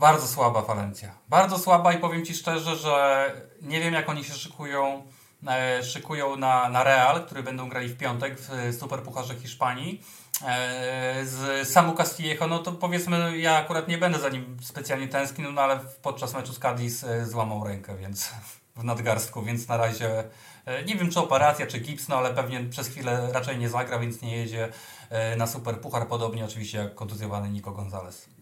Bardzo 0.00 0.26
słaba 0.26 0.62
Valencia. 0.62 1.12
Bardzo 1.28 1.58
słaba 1.58 1.92
i 1.92 1.98
powiem 1.98 2.24
Ci 2.24 2.34
szczerze, 2.34 2.76
że 2.76 3.32
nie 3.62 3.80
wiem 3.80 3.94
jak 3.94 4.08
oni 4.08 4.24
się 4.24 4.34
szykują, 4.34 5.02
e, 5.48 5.84
szykują 5.84 6.36
na, 6.36 6.68
na 6.68 6.84
Real, 6.84 7.26
który 7.26 7.42
będą 7.42 7.68
grali 7.68 7.88
w 7.88 7.96
piątek 7.96 8.38
w 8.38 8.76
Superpucharze 8.78 9.34
Hiszpanii. 9.34 10.02
E, 10.46 11.26
z 11.26 11.68
Samu 11.68 11.92
Castillejo, 11.92 12.46
no 12.46 12.58
to 12.58 12.72
powiedzmy, 12.72 13.38
ja 13.38 13.56
akurat 13.56 13.88
nie 13.88 13.98
będę 13.98 14.18
za 14.18 14.28
nim 14.28 14.56
specjalnie 14.62 15.08
tęsknił, 15.08 15.52
no 15.52 15.62
ale 15.62 15.80
podczas 16.02 16.34
meczu 16.34 16.52
z 16.52 16.58
Cadiz 16.58 17.04
e, 17.04 17.26
złamał 17.26 17.64
rękę, 17.64 17.96
więc 17.96 18.30
w 18.76 18.84
nadgarstku, 18.84 19.42
więc 19.42 19.68
na 19.68 19.76
razie 19.76 20.24
e, 20.64 20.84
nie 20.84 20.96
wiem 20.96 21.10
czy 21.10 21.20
operacja, 21.20 21.66
czy 21.66 21.78
gips, 21.78 22.08
no 22.08 22.16
ale 22.16 22.34
pewnie 22.34 22.60
przez 22.60 22.88
chwilę 22.88 23.28
raczej 23.32 23.58
nie 23.58 23.68
zagra, 23.68 23.98
więc 23.98 24.22
nie 24.22 24.36
jedzie 24.36 24.68
e, 25.10 25.36
na 25.36 25.46
super 25.46 25.80
puchar, 25.80 26.08
podobnie 26.08 26.44
oczywiście 26.44 26.78
jak 26.78 26.94
kontuzjowany 26.94 27.50
Nico 27.50 27.72
Gonzalez. 27.72 28.39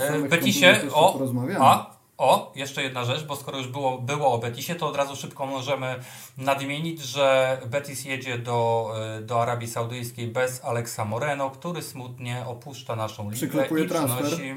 E, 0.00 0.28
Betisie, 0.28 0.80
o, 0.92 1.18
a, 1.60 1.96
o, 2.18 2.52
jeszcze 2.56 2.82
jedna 2.82 3.04
rzecz, 3.04 3.24
bo 3.24 3.36
skoro 3.36 3.58
już 3.58 3.68
było, 3.68 3.98
było 3.98 4.32
o 4.32 4.38
Betisie, 4.38 4.74
to 4.74 4.88
od 4.88 4.96
razu 4.96 5.16
szybko 5.16 5.46
możemy 5.46 5.94
nadmienić, 6.38 7.00
że 7.00 7.58
Betis 7.66 8.04
jedzie 8.04 8.38
do, 8.38 8.90
do 9.22 9.42
Arabii 9.42 9.68
Saudyjskiej 9.68 10.26
bez 10.26 10.64
Alexa 10.64 11.04
Moreno, 11.04 11.50
który 11.50 11.82
smutnie 11.82 12.44
opuszcza 12.46 12.96
naszą 12.96 13.30
ligę 13.30 13.66
i 13.66 13.88
przenosi, 13.88 14.54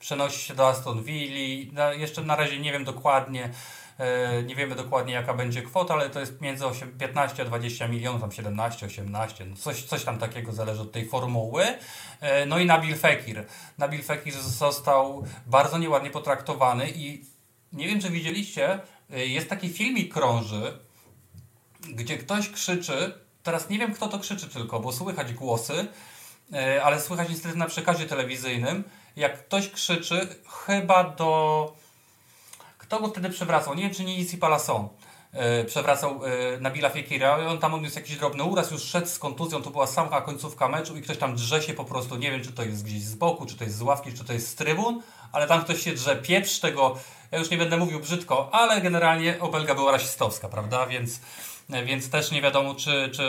przenosi 0.00 0.38
się 0.38 0.54
do 0.54 0.68
Aston 0.68 1.02
Villa. 1.02 1.92
Jeszcze 1.92 2.22
na 2.22 2.36
razie 2.36 2.58
nie 2.58 2.72
wiem 2.72 2.84
dokładnie, 2.84 3.50
E, 3.50 3.81
nie 4.46 4.54
wiemy 4.54 4.74
dokładnie 4.74 5.14
jaka 5.14 5.34
będzie 5.34 5.62
kwota, 5.62 5.94
ale 5.94 6.10
to 6.10 6.20
jest 6.20 6.40
między 6.40 6.66
8, 6.66 6.98
15 6.98 7.42
a 7.42 7.46
20 7.46 7.88
milionów, 7.88 8.20
tam 8.20 8.32
17, 8.32 8.86
18, 8.86 9.44
no 9.44 9.56
coś, 9.56 9.82
coś 9.82 10.04
tam 10.04 10.18
takiego 10.18 10.52
zależy 10.52 10.82
od 10.82 10.92
tej 10.92 11.08
formuły. 11.08 11.64
E, 12.20 12.46
no 12.46 12.58
i 12.58 12.66
Nabil 12.66 12.96
Fekir. 12.96 13.44
Nabil 13.78 14.02
Fekir 14.02 14.34
został 14.34 15.24
bardzo 15.46 15.78
nieładnie 15.78 16.10
potraktowany 16.10 16.90
i 16.90 17.24
nie 17.72 17.88
wiem 17.88 18.00
czy 18.00 18.10
widzieliście, 18.10 18.80
e, 19.10 19.26
jest 19.26 19.48
taki 19.48 19.68
filmik 19.68 20.14
krąży, 20.14 20.78
gdzie 21.94 22.18
ktoś 22.18 22.50
krzyczy, 22.50 23.14
teraz 23.42 23.70
nie 23.70 23.78
wiem 23.78 23.94
kto 23.94 24.08
to 24.08 24.18
krzyczy 24.18 24.48
tylko, 24.48 24.80
bo 24.80 24.92
słychać 24.92 25.32
głosy, 25.32 25.86
ale 26.82 27.00
słychać 27.00 27.28
niestety 27.28 27.58
na 27.58 27.66
przekazie 27.66 28.06
telewizyjnym, 28.06 28.84
jak 29.16 29.46
ktoś 29.46 29.70
krzyczy 29.70 30.28
chyba 30.66 31.04
do 31.04 31.81
kto 32.92 33.00
go 33.00 33.08
wtedy 33.08 33.30
przewracał? 33.30 33.74
Nie 33.74 33.82
wiem, 33.82 33.94
czy 33.94 34.04
nie 34.04 34.16
Isi 34.16 34.38
Palasson. 34.38 34.88
Yy, 35.32 35.64
przewracał 35.64 36.20
yy, 36.22 36.60
Nabila 36.60 36.90
Fiekira. 36.90 37.36
On 37.36 37.58
tam 37.58 37.74
odniósł 37.74 37.96
jakiś 37.96 38.16
drobny 38.16 38.44
uraz, 38.44 38.70
już 38.70 38.82
szedł 38.82 39.06
z 39.06 39.18
kontuzją, 39.18 39.62
to 39.62 39.70
była 39.70 39.86
sama 39.86 40.20
końcówka 40.20 40.68
meczu 40.68 40.96
i 40.96 41.02
ktoś 41.02 41.18
tam 41.18 41.34
drze 41.34 41.62
się 41.62 41.74
po 41.74 41.84
prostu, 41.84 42.16
nie 42.16 42.30
wiem 42.30 42.42
czy 42.42 42.52
to 42.52 42.62
jest 42.62 42.84
gdzieś 42.84 43.02
z 43.02 43.14
boku, 43.14 43.46
czy 43.46 43.56
to 43.56 43.64
jest 43.64 43.76
z 43.76 43.82
ławki, 43.82 44.12
czy 44.12 44.24
to 44.24 44.32
jest 44.32 44.48
z 44.48 44.54
trybun, 44.54 45.02
ale 45.32 45.46
tam 45.46 45.64
ktoś 45.64 45.82
się 45.82 45.92
drze, 45.92 46.16
pieprz 46.16 46.58
tego, 46.58 46.96
ja 47.30 47.38
już 47.38 47.50
nie 47.50 47.56
będę 47.56 47.76
mówił 47.76 48.00
brzydko, 48.00 48.54
ale 48.54 48.80
generalnie 48.80 49.40
obelga 49.40 49.74
była 49.74 49.92
rasistowska, 49.92 50.48
prawda, 50.48 50.86
więc, 50.86 51.20
więc 51.84 52.10
też 52.10 52.30
nie 52.30 52.42
wiadomo 52.42 52.74
czy, 52.74 53.10
czy, 53.12 53.24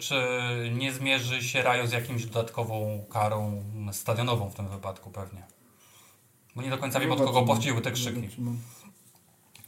czy 0.00 0.24
nie 0.72 0.92
zmierzy 0.92 1.42
się 1.42 1.62
Rajo 1.62 1.86
z 1.86 1.92
jakimś 1.92 2.24
dodatkową 2.24 3.04
karą 3.10 3.64
stadionową 3.92 4.50
w 4.50 4.54
tym 4.54 4.68
wypadku 4.68 5.10
pewnie. 5.10 5.42
Bo 6.56 6.62
nie 6.62 6.70
do 6.70 6.78
końca 6.78 7.00
wiem 7.00 7.12
od 7.12 7.18
kogo 7.18 7.42
pochodziły 7.42 7.82
te 7.82 7.92
krzyki. 7.92 8.28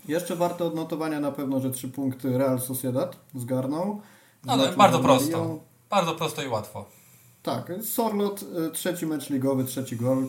Jeszcze 0.09 0.37
warto 0.37 0.67
odnotowania 0.67 1.21
na 1.21 1.33
pewno, 1.33 1.61
że 1.61 1.71
trzy 1.71 1.89
punkty 1.89 2.39
Real 2.39 2.61
Sociedad 2.61 3.17
zgarnął. 3.35 4.01
No, 4.45 4.53
ale 4.53 4.73
bardzo 4.73 4.99
prosto. 4.99 5.59
Bardzo 5.91 6.15
prosto 6.15 6.43
i 6.43 6.49
łatwo. 6.49 6.85
Tak, 7.43 7.73
Sorlot, 7.83 8.43
y, 8.43 8.71
trzeci 8.71 9.07
mecz 9.07 9.31
ligowy, 9.31 9.65
trzeci 9.65 9.97
gol. 9.97 10.27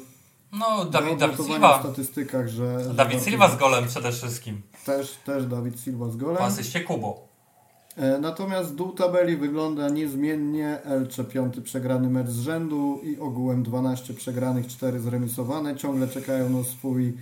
No, 0.52 0.86
Dawid, 0.86 1.20
Dawid 1.20 1.46
Silva. 1.46 1.78
w 1.78 1.82
statystykach, 1.82 2.48
że... 2.48 2.84
że 2.84 2.94
Dawid 2.94 3.24
Silva 3.24 3.50
z 3.50 3.58
golem 3.58 3.88
przede 3.88 4.12
wszystkim. 4.12 4.62
Też, 4.86 5.18
też 5.26 5.46
Dawid 5.46 5.80
Silva 5.82 6.10
z 6.10 6.18
golem. 6.18 6.44
Asyście 6.44 6.80
Kubo. 6.82 7.28
E, 7.98 8.20
natomiast 8.20 8.76
dół 8.76 8.92
tabeli 8.92 9.38
wygląda 9.38 9.90
niezmiennie. 9.90 10.82
Elcze 10.84 11.24
piąty 11.24 11.62
przegrany 11.62 12.10
mecz 12.10 12.28
z 12.28 12.40
rzędu 12.40 13.00
i 13.04 13.20
ogółem 13.20 13.64
12 13.64 14.14
przegranych, 14.14 14.68
4 14.68 15.00
zremisowane. 15.00 15.76
Ciągle 15.76 16.08
czekają 16.08 16.50
na 16.50 16.64
swój 16.64 17.18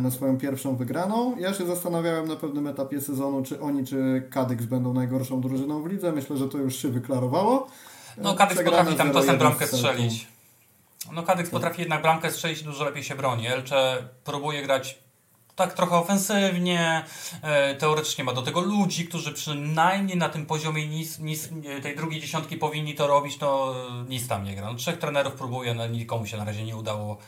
na 0.00 0.10
swoją 0.10 0.38
pierwszą 0.38 0.76
wygraną. 0.76 1.36
Ja 1.38 1.54
się 1.54 1.66
zastanawiałem 1.66 2.28
na 2.28 2.36
pewnym 2.36 2.66
etapie 2.66 3.00
sezonu, 3.00 3.42
czy 3.42 3.60
oni, 3.60 3.86
czy 3.86 4.28
Kadyks 4.30 4.64
będą 4.64 4.94
najgorszą 4.94 5.40
drużyną 5.40 5.82
w 5.82 5.86
lidze. 5.86 6.12
Myślę, 6.12 6.36
że 6.36 6.48
to 6.48 6.58
już 6.58 6.76
się 6.76 6.88
wyklarowało. 6.88 7.66
No 8.16 8.34
Kadyks 8.34 8.62
potrafi 8.64 8.94
tam 8.94 9.12
czasem 9.12 9.38
bramkę 9.38 9.66
strzelić. 9.66 10.28
No 11.12 11.22
Kadyks 11.22 11.50
potrafi 11.50 11.80
jednak 11.80 12.02
bramkę 12.02 12.30
strzelić, 12.30 12.62
dużo 12.62 12.84
lepiej 12.84 13.04
się 13.04 13.14
broni. 13.14 13.46
Elcze 13.46 14.08
próbuje 14.24 14.62
grać 14.62 14.98
tak 15.56 15.74
trochę 15.74 15.96
ofensywnie, 15.96 17.04
e, 17.42 17.74
teoretycznie 17.74 18.24
ma 18.24 18.32
do 18.32 18.42
tego 18.42 18.60
ludzi, 18.60 19.06
którzy 19.06 19.32
przynajmniej 19.32 20.16
na 20.16 20.28
tym 20.28 20.46
poziomie 20.46 20.88
nis, 20.88 21.18
nis, 21.18 21.48
tej 21.82 21.96
drugiej 21.96 22.20
dziesiątki 22.20 22.56
powinni 22.56 22.94
to 22.94 23.06
robić, 23.06 23.38
to 23.38 23.74
nic 24.08 24.28
tam 24.28 24.44
nie 24.44 24.56
gra. 24.56 24.66
No, 24.66 24.74
trzech 24.74 24.98
trenerów 24.98 25.32
próbuje, 25.32 25.74
no, 25.74 25.86
nikomu 25.86 26.26
się 26.26 26.36
na 26.36 26.44
razie 26.44 26.64
nie 26.64 26.76
udało 26.76 27.18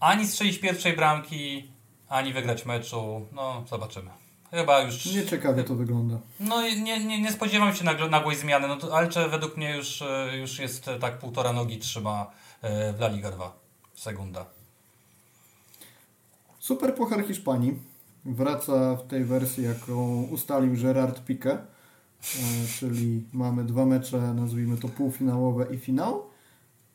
ani 0.00 0.26
strzelić 0.26 0.58
pierwszej 0.58 0.96
bramki, 0.96 1.70
ani 2.08 2.32
wygrać 2.32 2.66
meczu. 2.66 3.26
No, 3.32 3.64
zobaczymy. 3.70 4.10
Chyba 4.50 4.82
już. 4.82 5.06
Nieciekawie 5.06 5.64
to 5.64 5.74
wygląda. 5.74 6.18
No 6.40 6.62
nie, 6.62 7.04
nie, 7.04 7.22
nie 7.22 7.32
spodziewam 7.32 7.74
się 7.74 7.84
nagłej 8.10 8.36
zmiany, 8.36 8.68
no 8.68 8.76
to, 8.76 8.96
ale 8.96 9.08
czy 9.08 9.28
według 9.28 9.56
mnie 9.56 9.76
już, 9.76 10.02
e, 10.02 10.36
już 10.36 10.58
jest 10.58 10.88
e, 10.88 10.98
tak 10.98 11.18
półtora 11.18 11.52
nogi 11.52 11.78
trzyma 11.78 12.30
e, 12.62 12.92
w 12.92 13.00
La 13.00 13.08
Liga 13.08 13.30
2. 13.30 13.52
Segunda. 13.94 14.46
Super 16.58 16.94
Puchar 16.94 17.26
Hiszpanii 17.26 17.78
wraca 18.24 18.96
w 18.96 19.06
tej 19.06 19.24
wersji, 19.24 19.64
jaką 19.64 20.22
ustalił 20.22 20.82
Gerard 20.82 21.24
Pique, 21.24 21.58
czyli 22.78 23.22
mamy 23.32 23.64
dwa 23.64 23.86
mecze, 23.86 24.18
nazwijmy 24.18 24.76
to 24.76 24.88
półfinałowe 24.88 25.66
i 25.74 25.78
finał. 25.78 26.27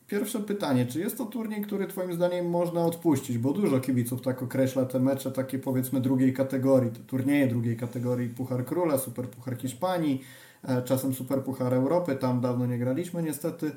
Pierwsze 0.07 0.39
pytanie, 0.39 0.85
czy 0.85 0.99
jest 0.99 1.17
to 1.17 1.25
turniej, 1.25 1.61
który 1.61 1.87
Twoim 1.87 2.13
zdaniem 2.13 2.49
można 2.49 2.85
odpuścić? 2.85 3.37
Bo 3.37 3.53
dużo 3.53 3.79
kibiców 3.79 4.21
tak 4.21 4.43
określa 4.43 4.85
te 4.85 4.99
mecze 4.99 5.31
takie 5.31 5.59
powiedzmy 5.59 6.01
drugiej 6.01 6.33
kategorii, 6.33 6.91
te 6.91 6.99
turnieje 6.99 7.47
drugiej 7.47 7.77
kategorii, 7.77 8.29
Puchar 8.29 8.65
Króla, 8.65 8.97
Super 8.97 9.27
Puchar 9.29 9.57
Hiszpanii, 9.57 10.21
e, 10.63 10.81
czasem 10.81 11.13
Super 11.13 11.43
Puchar 11.43 11.73
Europy, 11.73 12.15
tam 12.15 12.41
dawno 12.41 12.65
nie 12.65 12.77
graliśmy 12.77 13.23
niestety. 13.23 13.71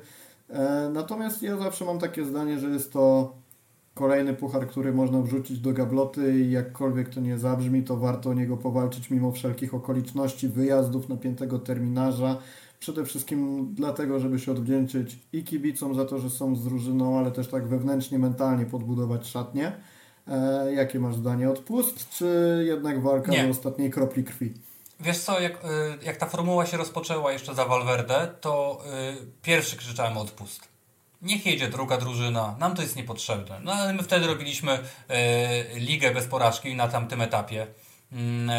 E, 0.49 0.89
natomiast 0.93 1.41
ja 1.41 1.57
zawsze 1.57 1.85
mam 1.85 1.99
takie 1.99 2.25
zdanie, 2.25 2.59
że 2.59 2.69
jest 2.69 2.93
to 2.93 3.33
kolejny 3.97 4.33
puchar, 4.33 4.67
który 4.67 4.93
można 4.93 5.21
wrzucić 5.21 5.59
do 5.59 5.73
gabloty 5.73 6.39
i 6.39 6.51
jakkolwiek 6.51 7.09
to 7.09 7.21
nie 7.21 7.37
zabrzmi, 7.37 7.83
to 7.83 7.97
warto 7.97 8.29
o 8.29 8.33
niego 8.33 8.57
powalczyć 8.57 9.09
mimo 9.09 9.31
wszelkich 9.31 9.73
okoliczności, 9.73 10.47
wyjazdów, 10.47 11.09
napiętego 11.09 11.59
terminarza, 11.59 12.37
Przede 12.79 13.05
wszystkim 13.05 13.69
dlatego, 13.73 14.19
żeby 14.19 14.39
się 14.39 14.51
odwdzięczyć 14.51 15.19
i 15.33 15.43
kibicom 15.43 15.95
za 15.95 16.05
to, 16.05 16.19
że 16.19 16.29
są 16.29 16.55
z 16.55 16.63
drużyną, 16.63 17.19
ale 17.19 17.31
też 17.31 17.47
tak 17.47 17.67
wewnętrznie, 17.67 18.19
mentalnie 18.19 18.65
podbudować 18.65 19.27
szatnie. 19.27 19.71
E, 20.27 20.73
jakie 20.73 20.99
masz 20.99 21.15
zdanie? 21.15 21.49
Odpust, 21.49 22.09
czy 22.09 22.63
jednak 22.67 23.01
walka 23.01 23.31
Nie. 23.31 23.43
do 23.43 23.49
ostatniej 23.49 23.91
kropli 23.91 24.23
krwi? 24.23 24.53
Wiesz 24.99 25.17
co, 25.17 25.39
jak, 25.39 25.53
y, 25.53 25.57
jak 26.05 26.17
ta 26.17 26.25
formuła 26.25 26.65
się 26.65 26.77
rozpoczęła 26.77 27.31
jeszcze 27.31 27.55
za 27.55 27.65
Valverde, 27.65 28.27
to 28.41 28.83
y, 29.21 29.41
pierwszy 29.41 29.77
krzyczałem 29.77 30.17
odpust. 30.17 30.67
Niech 31.21 31.45
jedzie 31.45 31.67
druga 31.67 31.97
drużyna, 31.97 32.55
nam 32.59 32.75
to 32.75 32.81
jest 32.81 32.95
niepotrzebne. 32.95 33.59
No 33.63 33.73
ale 33.73 33.93
my 33.93 34.03
wtedy 34.03 34.27
robiliśmy 34.27 34.73
y, 34.73 35.79
ligę 35.79 36.13
bez 36.13 36.25
porażki 36.25 36.75
na 36.75 36.87
tamtym 36.87 37.21
etapie. 37.21 37.67
Mm, 38.11 38.49
e, 38.49 38.53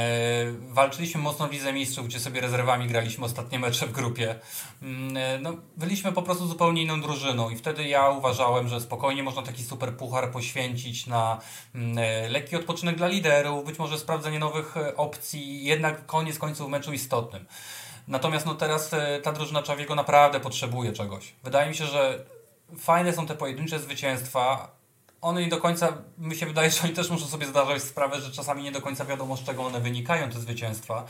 walczyliśmy 0.74 1.20
mocno 1.20 1.48
w 1.48 1.52
Lidze 1.52 1.72
Mistrzów, 1.72 2.06
gdzie 2.06 2.20
sobie 2.20 2.40
rezerwami 2.40 2.86
graliśmy 2.86 3.24
ostatnie 3.24 3.58
mecze 3.58 3.86
w 3.86 3.92
grupie. 3.92 4.34
Mm, 4.82 5.16
e, 5.16 5.38
no, 5.38 5.52
byliśmy 5.76 6.12
po 6.12 6.22
prostu 6.22 6.46
zupełnie 6.46 6.82
inną 6.82 7.00
drużyną 7.00 7.50
i 7.50 7.56
wtedy 7.56 7.88
ja 7.88 8.08
uważałem, 8.08 8.68
że 8.68 8.80
spokojnie 8.80 9.22
można 9.22 9.42
taki 9.42 9.62
super 9.62 9.96
puchar 9.96 10.30
poświęcić 10.30 11.06
na 11.06 11.40
mm, 11.74 11.98
e, 11.98 12.28
lekki 12.28 12.56
odpoczynek 12.56 12.96
dla 12.96 13.08
liderów, 13.08 13.64
być 13.64 13.78
może 13.78 13.98
sprawdzenie 13.98 14.38
nowych 14.38 14.74
opcji, 14.96 15.64
jednak 15.64 16.06
koniec 16.06 16.38
końców 16.38 16.70
meczu 16.70 16.92
istotnym. 16.92 17.46
Natomiast 18.08 18.46
no 18.46 18.54
teraz 18.54 18.90
ta 19.22 19.32
drużyna 19.32 19.62
Czawiego 19.62 19.94
naprawdę 19.94 20.40
potrzebuje 20.40 20.92
czegoś. 20.92 21.34
Wydaje 21.44 21.68
mi 21.68 21.76
się, 21.76 21.86
że 21.86 22.24
fajne 22.78 23.12
są 23.12 23.26
te 23.26 23.34
pojedyncze 23.34 23.78
zwycięstwa. 23.78 24.77
One 25.20 25.40
nie 25.40 25.48
do 25.48 25.58
końca, 25.58 26.02
mi 26.18 26.36
się 26.36 26.46
wydaje, 26.46 26.70
że 26.70 26.82
oni 26.84 26.92
też 26.92 27.10
muszą 27.10 27.26
sobie 27.26 27.46
zdarzać 27.46 27.82
sprawę, 27.82 28.20
że 28.20 28.30
czasami 28.30 28.62
nie 28.62 28.72
do 28.72 28.82
końca 28.82 29.04
wiadomo, 29.04 29.36
z 29.36 29.44
czego 29.44 29.64
one 29.64 29.80
wynikają, 29.80 30.30
te 30.30 30.40
zwycięstwa. 30.40 31.04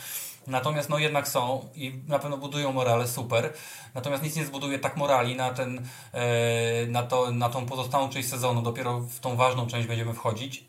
Natomiast 0.47 0.89
no 0.89 0.99
jednak 0.99 1.29
są 1.29 1.69
i 1.75 2.01
na 2.09 2.19
pewno 2.19 2.37
budują 2.39 2.73
morale 2.73 3.09
super. 3.09 3.53
Natomiast 3.95 4.23
nic 4.23 4.37
nie 4.37 4.45
zbuduje 4.45 4.79
tak 4.79 4.97
morali 4.97 5.37
na, 5.37 5.51
ten, 5.51 5.87
e, 6.13 6.87
na, 6.87 7.03
to, 7.03 7.31
na 7.31 7.49
tą 7.49 7.67
pozostałą 7.67 8.09
część 8.09 8.29
sezonu. 8.29 8.63
Dopiero 8.63 9.01
w 9.01 9.21
tą 9.21 9.37
ważną 9.37 9.67
część 9.67 9.89
będziemy 9.89 10.15
wchodzić. 10.15 10.65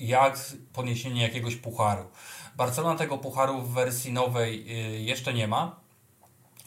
Jak 0.00 0.38
podniesienie 0.72 1.22
jakiegoś 1.22 1.56
pucharu. 1.56 2.04
Barcelona 2.56 2.98
tego 2.98 3.18
pucharu 3.18 3.62
w 3.62 3.72
wersji 3.72 4.12
nowej 4.12 4.60
y, 4.96 5.00
jeszcze 5.00 5.34
nie 5.34 5.48
ma, 5.48 5.76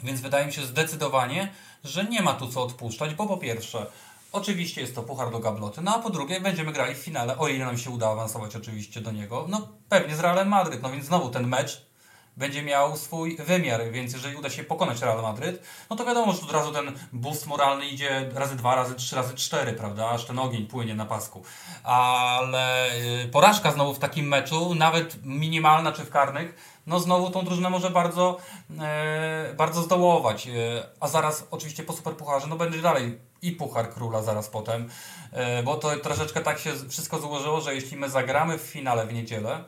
więc 0.03 0.21
wydaje 0.21 0.45
mi 0.45 0.53
się 0.53 0.65
zdecydowanie, 0.65 1.51
że 1.83 2.03
nie 2.03 2.21
ma 2.21 2.33
tu 2.33 2.47
co 2.47 2.63
odpuszczać, 2.63 3.15
bo 3.15 3.27
po 3.27 3.37
pierwsze, 3.37 3.85
oczywiście 4.31 4.81
jest 4.81 4.95
to 4.95 5.03
puchar 5.03 5.31
do 5.31 5.39
gabloty, 5.39 5.81
no 5.81 5.95
a 5.95 5.99
po 5.99 6.09
drugie 6.09 6.41
będziemy 6.41 6.71
grali 6.71 6.95
w 6.95 6.97
finale, 6.97 7.37
o 7.37 7.47
ile 7.47 7.65
nam 7.65 7.77
się 7.77 7.89
uda 7.89 8.09
awansować 8.09 8.55
oczywiście 8.55 9.01
do 9.01 9.11
niego, 9.11 9.45
no 9.49 9.67
pewnie 9.89 10.15
z 10.15 10.19
Realem 10.19 10.47
Madryt, 10.47 10.81
no 10.81 10.91
więc 10.91 11.05
znowu 11.05 11.29
ten 11.29 11.47
mecz 11.47 11.91
będzie 12.37 12.63
miał 12.63 12.97
swój 12.97 13.37
wymiar, 13.37 13.91
więc 13.91 14.13
jeżeli 14.13 14.35
uda 14.35 14.49
się 14.49 14.63
pokonać 14.63 15.01
Real 15.01 15.21
Madryt, 15.21 15.63
no 15.89 15.95
to 15.95 16.05
wiadomo, 16.05 16.33
że 16.33 16.41
od 16.41 16.51
razu 16.51 16.71
ten 16.71 16.91
boost 17.13 17.47
moralny 17.47 17.85
idzie 17.85 18.29
razy 18.33 18.55
dwa, 18.55 18.75
razy 18.75 18.95
trzy, 18.95 19.15
razy 19.15 19.35
cztery, 19.35 19.73
prawda, 19.73 20.09
aż 20.09 20.25
ten 20.25 20.39
ogień 20.39 20.67
płynie 20.67 20.95
na 20.95 21.05
pasku. 21.05 21.43
Ale 21.83 22.91
y, 23.23 23.27
porażka 23.31 23.71
znowu 23.71 23.93
w 23.93 23.99
takim 23.99 24.27
meczu, 24.27 24.75
nawet 24.75 25.25
minimalna 25.25 25.91
czy 25.91 26.05
w 26.05 26.09
karnych, 26.09 26.81
no 26.87 26.99
znowu 26.99 27.29
tą 27.29 27.45
drużynę 27.45 27.69
może 27.69 27.89
bardzo, 27.89 28.37
e, 28.79 29.53
bardzo 29.57 29.81
zdołować. 29.81 30.47
E, 30.47 30.51
a 30.99 31.07
zaraz 31.07 31.47
oczywiście 31.51 31.83
po 31.83 31.93
Superpucharze, 31.93 32.47
no 32.47 32.55
będzie 32.55 32.81
dalej 32.81 33.30
i 33.41 33.51
Puchar 33.51 33.93
Króla 33.93 34.23
zaraz 34.23 34.49
potem, 34.49 34.89
e, 35.31 35.63
bo 35.63 35.75
to 35.75 35.95
troszeczkę 35.97 36.41
tak 36.41 36.59
się 36.59 36.89
wszystko 36.89 37.19
złożyło, 37.19 37.61
że 37.61 37.75
jeśli 37.75 37.97
my 37.97 38.09
zagramy 38.09 38.57
w 38.57 38.61
finale 38.61 39.07
w 39.07 39.13
niedzielę, 39.13 39.63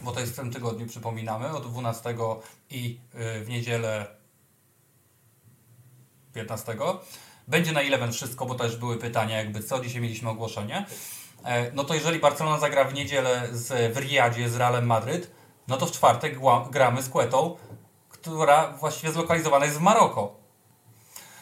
bo 0.00 0.12
to 0.12 0.20
jest 0.20 0.32
w 0.32 0.36
tym 0.36 0.52
tygodniu, 0.52 0.86
przypominamy, 0.86 1.56
od 1.56 1.70
12 1.70 2.14
i 2.70 3.00
y, 3.14 3.44
w 3.44 3.48
niedzielę 3.48 4.06
15. 6.32 6.76
Będzie 7.48 7.72
na 7.72 7.80
Eleven 7.80 8.12
wszystko, 8.12 8.46
bo 8.46 8.54
też 8.54 8.76
były 8.76 8.96
pytania, 8.96 9.36
jakby 9.38 9.62
co, 9.62 9.80
dzisiaj 9.80 10.02
mieliśmy 10.02 10.30
ogłoszenie. 10.30 10.86
E, 11.44 11.72
no 11.72 11.84
to 11.84 11.94
jeżeli 11.94 12.18
Barcelona 12.18 12.58
zagra 12.58 12.84
w 12.84 12.94
niedzielę 12.94 13.48
z, 13.52 13.94
w 13.94 13.98
Riyadzie 13.98 14.48
z 14.48 14.56
Realem 14.56 14.86
Madryt, 14.86 15.30
no 15.68 15.76
to 15.76 15.86
w 15.86 15.92
czwartek 15.92 16.38
gramy 16.70 17.02
z 17.02 17.08
Kłetą, 17.08 17.56
która 18.08 18.72
właściwie 18.72 19.12
zlokalizowana 19.12 19.64
jest 19.64 19.78
w 19.78 19.80
Maroko. 19.80 20.39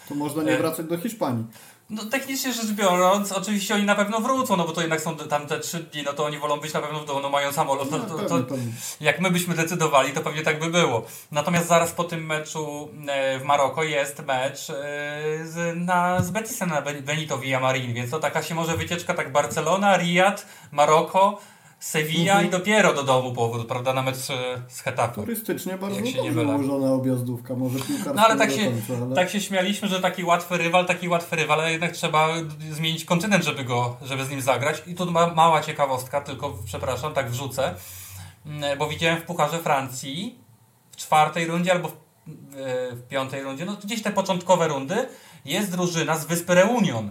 To 0.09 0.15
można 0.15 0.43
nie 0.43 0.53
e, 0.53 0.59
wracać 0.59 0.87
do 0.87 0.99
Hiszpanii. 0.99 1.45
No 1.91 2.05
technicznie 2.05 2.53
rzecz 2.53 2.73
biorąc, 2.73 3.33
oczywiście 3.33 3.75
oni 3.75 3.85
na 3.85 3.95
pewno 3.95 4.21
wrócą, 4.21 4.57
no 4.57 4.65
bo 4.65 4.73
to 4.73 4.81
jednak 4.81 5.01
są 5.01 5.17
tam 5.17 5.47
te 5.47 5.59
trzy 5.61 5.79
dni, 5.79 6.03
no 6.03 6.13
to 6.13 6.25
oni 6.25 6.39
wolą 6.39 6.61
być 6.61 6.73
na 6.73 6.81
pewno 6.81 7.01
w 7.01 7.07
domu, 7.07 7.21
no 7.21 7.31
mają 7.31 7.53
samolot, 7.53 7.91
no, 7.91 7.99
to, 7.99 8.19
to, 8.19 8.41
to, 8.41 8.55
jak 9.01 9.21
my 9.21 9.31
byśmy 9.31 9.55
decydowali, 9.55 10.13
to 10.13 10.21
pewnie 10.21 10.43
tak 10.43 10.61
by 10.61 10.71
było. 10.71 11.03
Natomiast 11.33 11.69
zaraz 11.69 11.93
po 11.93 12.05
tym 12.05 12.27
meczu 12.27 12.89
e, 13.09 13.39
w 13.39 13.45
Maroko 13.45 13.83
jest 13.83 14.27
mecz 14.27 14.71
e, 14.71 14.75
z, 15.45 15.77
na, 15.77 16.23
z 16.23 16.31
Betisem 16.31 16.69
na 16.69 16.83
Benito 16.83 17.39
Villamarin, 17.39 17.95
więc 17.95 18.11
to 18.11 18.19
taka 18.19 18.43
się 18.43 18.55
może 18.55 18.77
wycieczka 18.77 19.15
tak 19.15 19.33
Barcelona, 19.33 19.97
Riyad, 19.97 20.47
Maroko, 20.73 21.41
Sevilla 21.81 22.33
mhm. 22.33 22.47
i 22.47 22.51
dopiero 22.51 22.95
do 22.95 23.03
domu 23.03 23.33
powrót, 23.33 23.67
prawda? 23.67 23.93
Nawet 23.93 24.17
z, 24.17 24.27
z 24.69 24.81
Hetafe. 24.81 25.15
Turystycznie 25.15 25.77
bardzo 25.77 25.97
jak 25.97 26.07
się 26.07 26.23
dobrze 26.23 26.43
ułożona 26.43 26.93
objazdówka, 26.93 27.55
może 27.55 27.79
piłkarska 27.79 28.13
No 28.15 28.27
ale 28.27 28.37
tak 28.37 28.51
się, 28.51 28.65
końca, 28.65 29.05
ale... 29.05 29.15
tak 29.15 29.31
się 29.31 29.41
śmialiśmy, 29.41 29.89
że 29.89 30.01
taki 30.01 30.25
łatwy 30.25 30.59
rywal, 30.59 30.87
taki 30.87 31.09
łatwy 31.09 31.37
rywal, 31.37 31.61
ale 31.61 31.73
jednak 31.73 31.93
trzeba 31.93 32.29
zmienić 32.71 33.05
kontynent, 33.05 33.45
żeby 33.45 33.65
go, 33.65 33.97
żeby 34.03 34.25
z 34.25 34.31
nim 34.31 34.41
zagrać. 34.41 34.83
I 34.87 34.95
tu 34.95 35.11
ma, 35.11 35.27
mała 35.35 35.63
ciekawostka, 35.63 36.21
tylko 36.21 36.59
przepraszam, 36.65 37.15
tak 37.15 37.31
wrzucę, 37.31 37.75
mm, 38.47 38.79
bo 38.79 38.89
widziałem 38.89 39.21
w 39.21 39.25
Pucharze 39.25 39.59
Francji 39.59 40.39
w 40.91 40.97
czwartej 40.97 41.47
rundzie 41.47 41.73
albo 41.73 41.89
w, 41.89 41.93
e, 41.93 41.97
w 42.97 43.09
piątej 43.09 43.43
rundzie, 43.43 43.65
no 43.65 43.77
gdzieś 43.85 44.03
te 44.03 44.13
początkowe 44.13 44.69
rundy, 44.69 45.09
jest 45.45 45.71
drużyna 45.71 46.19
z 46.19 46.27
wyspy 46.27 46.55
Reunion, 46.55 47.11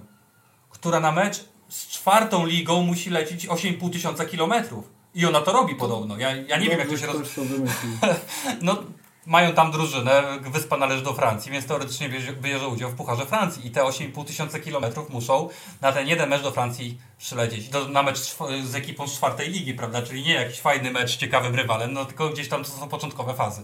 która 0.70 0.99
na 0.99 1.11
mecz 1.11 1.45
z 1.70 1.88
czwartą 1.88 2.45
ligą 2.45 2.82
musi 2.82 3.09
lecieć 3.09 3.47
8,5 3.47 3.91
tysiąca 3.91 4.26
kilometrów. 4.26 4.89
I 5.15 5.26
ona 5.26 5.41
to 5.41 5.51
robi 5.51 5.76
podobno. 5.76 6.18
Ja, 6.18 6.36
ja 6.36 6.57
nie 6.57 6.70
wiem, 6.70 6.80
jak 6.80 6.89
to 6.89 6.97
się 6.97 7.05
roz... 7.05 7.18
no, 8.61 8.84
mają 9.28 9.53
tam 9.53 9.72
drużynę, 9.72 10.24
wyspa 10.41 10.78
należy 10.78 11.03
do 11.03 11.13
Francji, 11.13 11.51
więc 11.51 11.65
teoretycznie 11.65 12.09
bierze, 12.09 12.34
bierze 12.34 12.68
udział 12.68 12.89
w 12.89 12.95
Pucharze 12.95 13.26
Francji 13.26 13.68
i 13.68 13.72
te 13.72 13.82
8,5 13.82 14.26
tysiąca 14.26 14.59
kilometrów 14.59 15.09
muszą 15.09 15.49
na 15.82 15.91
ten 15.91 16.07
jeden 16.07 16.30
mecz 16.30 16.41
do 16.41 16.51
Francji 16.51 16.97
przylecieć. 17.18 17.70
Do, 17.70 17.88
na 17.88 18.03
mecz 18.03 18.36
z 18.63 18.76
ekipą 18.76 19.07
z 19.07 19.13
czwartej 19.13 19.49
ligi, 19.49 19.74
prawda? 19.74 20.01
Czyli 20.01 20.24
nie 20.24 20.34
jakiś 20.34 20.59
fajny 20.59 20.91
mecz 20.91 21.11
z 21.11 21.18
ciekawym 21.18 21.55
rywalem, 21.55 21.93
no 21.93 22.05
tylko 22.05 22.30
gdzieś 22.30 22.49
tam 22.49 22.63
to 22.63 22.70
są 22.70 22.89
początkowe 22.89 23.34
fazy. 23.34 23.63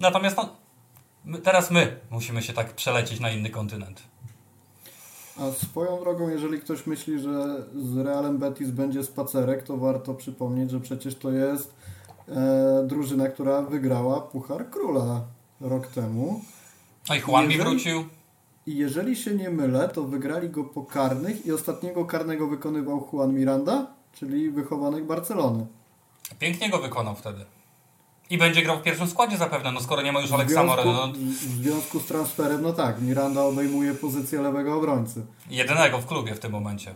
Natomiast 0.00 0.36
no, 0.36 0.56
my, 1.24 1.38
teraz 1.38 1.70
my 1.70 2.00
musimy 2.10 2.42
się 2.42 2.52
tak 2.52 2.74
przelecieć 2.74 3.20
na 3.20 3.30
inny 3.30 3.50
kontynent. 3.50 4.02
A 5.40 5.52
swoją 5.52 6.00
drogą, 6.00 6.28
jeżeli 6.28 6.60
ktoś 6.60 6.86
myśli, 6.86 7.20
że 7.20 7.64
z 7.74 7.96
Realem 7.96 8.38
Betis 8.38 8.70
będzie 8.70 9.04
spacerek, 9.04 9.62
to 9.62 9.76
warto 9.76 10.14
przypomnieć, 10.14 10.70
że 10.70 10.80
przecież 10.80 11.14
to 11.14 11.30
jest 11.30 11.74
e, 12.28 12.84
drużyna, 12.86 13.28
która 13.28 13.62
wygrała 13.62 14.20
Puchar 14.20 14.70
Króla 14.70 15.24
rok 15.60 15.86
temu. 15.86 16.40
A 17.08 17.16
i 17.16 17.20
Juan 17.20 17.48
mi 17.48 17.58
wrócił. 17.58 18.04
I 18.66 18.76
jeżeli 18.76 19.16
się 19.16 19.34
nie 19.34 19.50
mylę, 19.50 19.88
to 19.88 20.02
wygrali 20.02 20.50
go 20.50 20.64
po 20.64 20.82
karnych 20.82 21.46
i 21.46 21.52
ostatniego 21.52 22.04
karnego 22.04 22.46
wykonywał 22.46 23.08
Juan 23.12 23.34
Miranda, 23.34 23.86
czyli 24.12 24.50
wychowanek 24.50 25.06
Barcelony. 25.06 25.66
Pięknie 26.38 26.70
go 26.70 26.78
wykonał 26.78 27.14
wtedy. 27.14 27.44
I 28.30 28.38
będzie 28.38 28.62
grał 28.62 28.78
w 28.78 28.82
pierwszym 28.82 29.06
składzie 29.06 29.36
zapewne, 29.36 29.72
no 29.72 29.80
skoro 29.80 30.02
nie 30.02 30.12
ma 30.12 30.20
już 30.20 30.32
Aleksa 30.32 30.64
Moreno. 30.64 30.92
No... 30.92 31.12
W 31.12 31.62
związku 31.62 32.00
z 32.00 32.06
transferem, 32.06 32.62
no 32.62 32.72
tak, 32.72 33.02
Miranda 33.02 33.42
obejmuje 33.42 33.94
pozycję 33.94 34.40
lewego 34.40 34.76
obrońcy. 34.76 35.26
Jedynego 35.50 35.98
w 35.98 36.06
klubie 36.06 36.34
w 36.34 36.40
tym 36.40 36.52
momencie. 36.52 36.94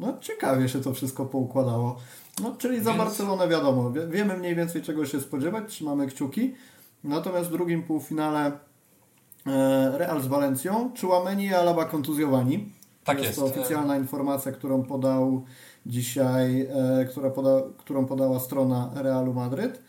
No 0.00 0.18
ciekawie 0.20 0.68
się 0.68 0.80
to 0.80 0.94
wszystko 0.94 1.26
poukładało. 1.26 1.98
No 2.42 2.56
czyli 2.58 2.74
Więc... 2.74 2.84
za 2.84 2.94
Barcelonę 2.94 3.48
wiadomo, 3.48 3.92
wiemy 4.10 4.36
mniej 4.36 4.56
więcej 4.56 4.82
czego 4.82 5.06
się 5.06 5.20
spodziewać, 5.20 5.64
trzymamy 5.68 6.06
kciuki. 6.06 6.54
Natomiast 7.04 7.48
w 7.48 7.52
drugim 7.52 7.82
półfinale 7.82 8.52
e, 9.46 9.98
Real 9.98 10.22
z 10.22 10.26
Walencją, 10.26 10.90
Chouameni 11.00 11.44
i 11.44 11.54
Alaba 11.54 11.84
kontuzjowani. 11.84 12.72
Tak 13.04 13.18
jest. 13.18 13.28
jest 13.28 13.40
to 13.40 13.46
oficjalna 13.46 13.96
informacja, 13.96 14.52
którą 14.52 14.82
podał 14.82 15.44
dzisiaj, 15.86 16.60
e, 17.00 17.04
która 17.04 17.30
poda, 17.30 17.62
którą 17.78 18.06
podała 18.06 18.40
strona 18.40 18.90
Realu 18.94 19.34
Madryt. 19.34 19.82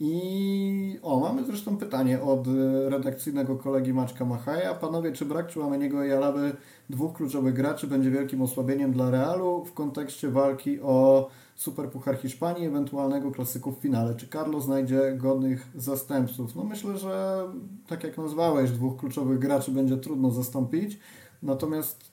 I 0.00 0.98
o, 1.02 1.20
mamy 1.20 1.44
zresztą 1.44 1.76
pytanie 1.76 2.22
od 2.22 2.46
redakcyjnego 2.88 3.56
kolegi 3.56 3.92
Maczka 3.92 4.24
Machaja. 4.24 4.74
Panowie, 4.74 5.12
czy 5.12 5.24
brak 5.24 5.48
Czułameniego 5.48 6.04
i 6.04 6.12
Alaby, 6.12 6.56
dwóch 6.90 7.16
kluczowych 7.16 7.54
graczy, 7.54 7.86
będzie 7.86 8.10
wielkim 8.10 8.42
osłabieniem 8.42 8.92
dla 8.92 9.10
Realu 9.10 9.64
w 9.64 9.72
kontekście 9.72 10.28
walki 10.28 10.80
o 10.80 11.28
Superpuchar 11.54 12.18
Hiszpanii, 12.18 12.66
ewentualnego 12.66 13.30
klasyku 13.30 13.72
w 13.72 13.78
finale? 13.78 14.14
Czy 14.14 14.28
Carlo 14.28 14.60
znajdzie 14.60 15.14
godnych 15.16 15.66
zastępców? 15.74 16.56
No 16.56 16.64
myślę, 16.64 16.98
że 16.98 17.44
tak 17.86 18.04
jak 18.04 18.18
nazwałeś, 18.18 18.70
dwóch 18.70 18.96
kluczowych 18.96 19.38
graczy 19.38 19.70
będzie 19.70 19.96
trudno 19.96 20.30
zastąpić. 20.30 20.98
Natomiast 21.42 22.04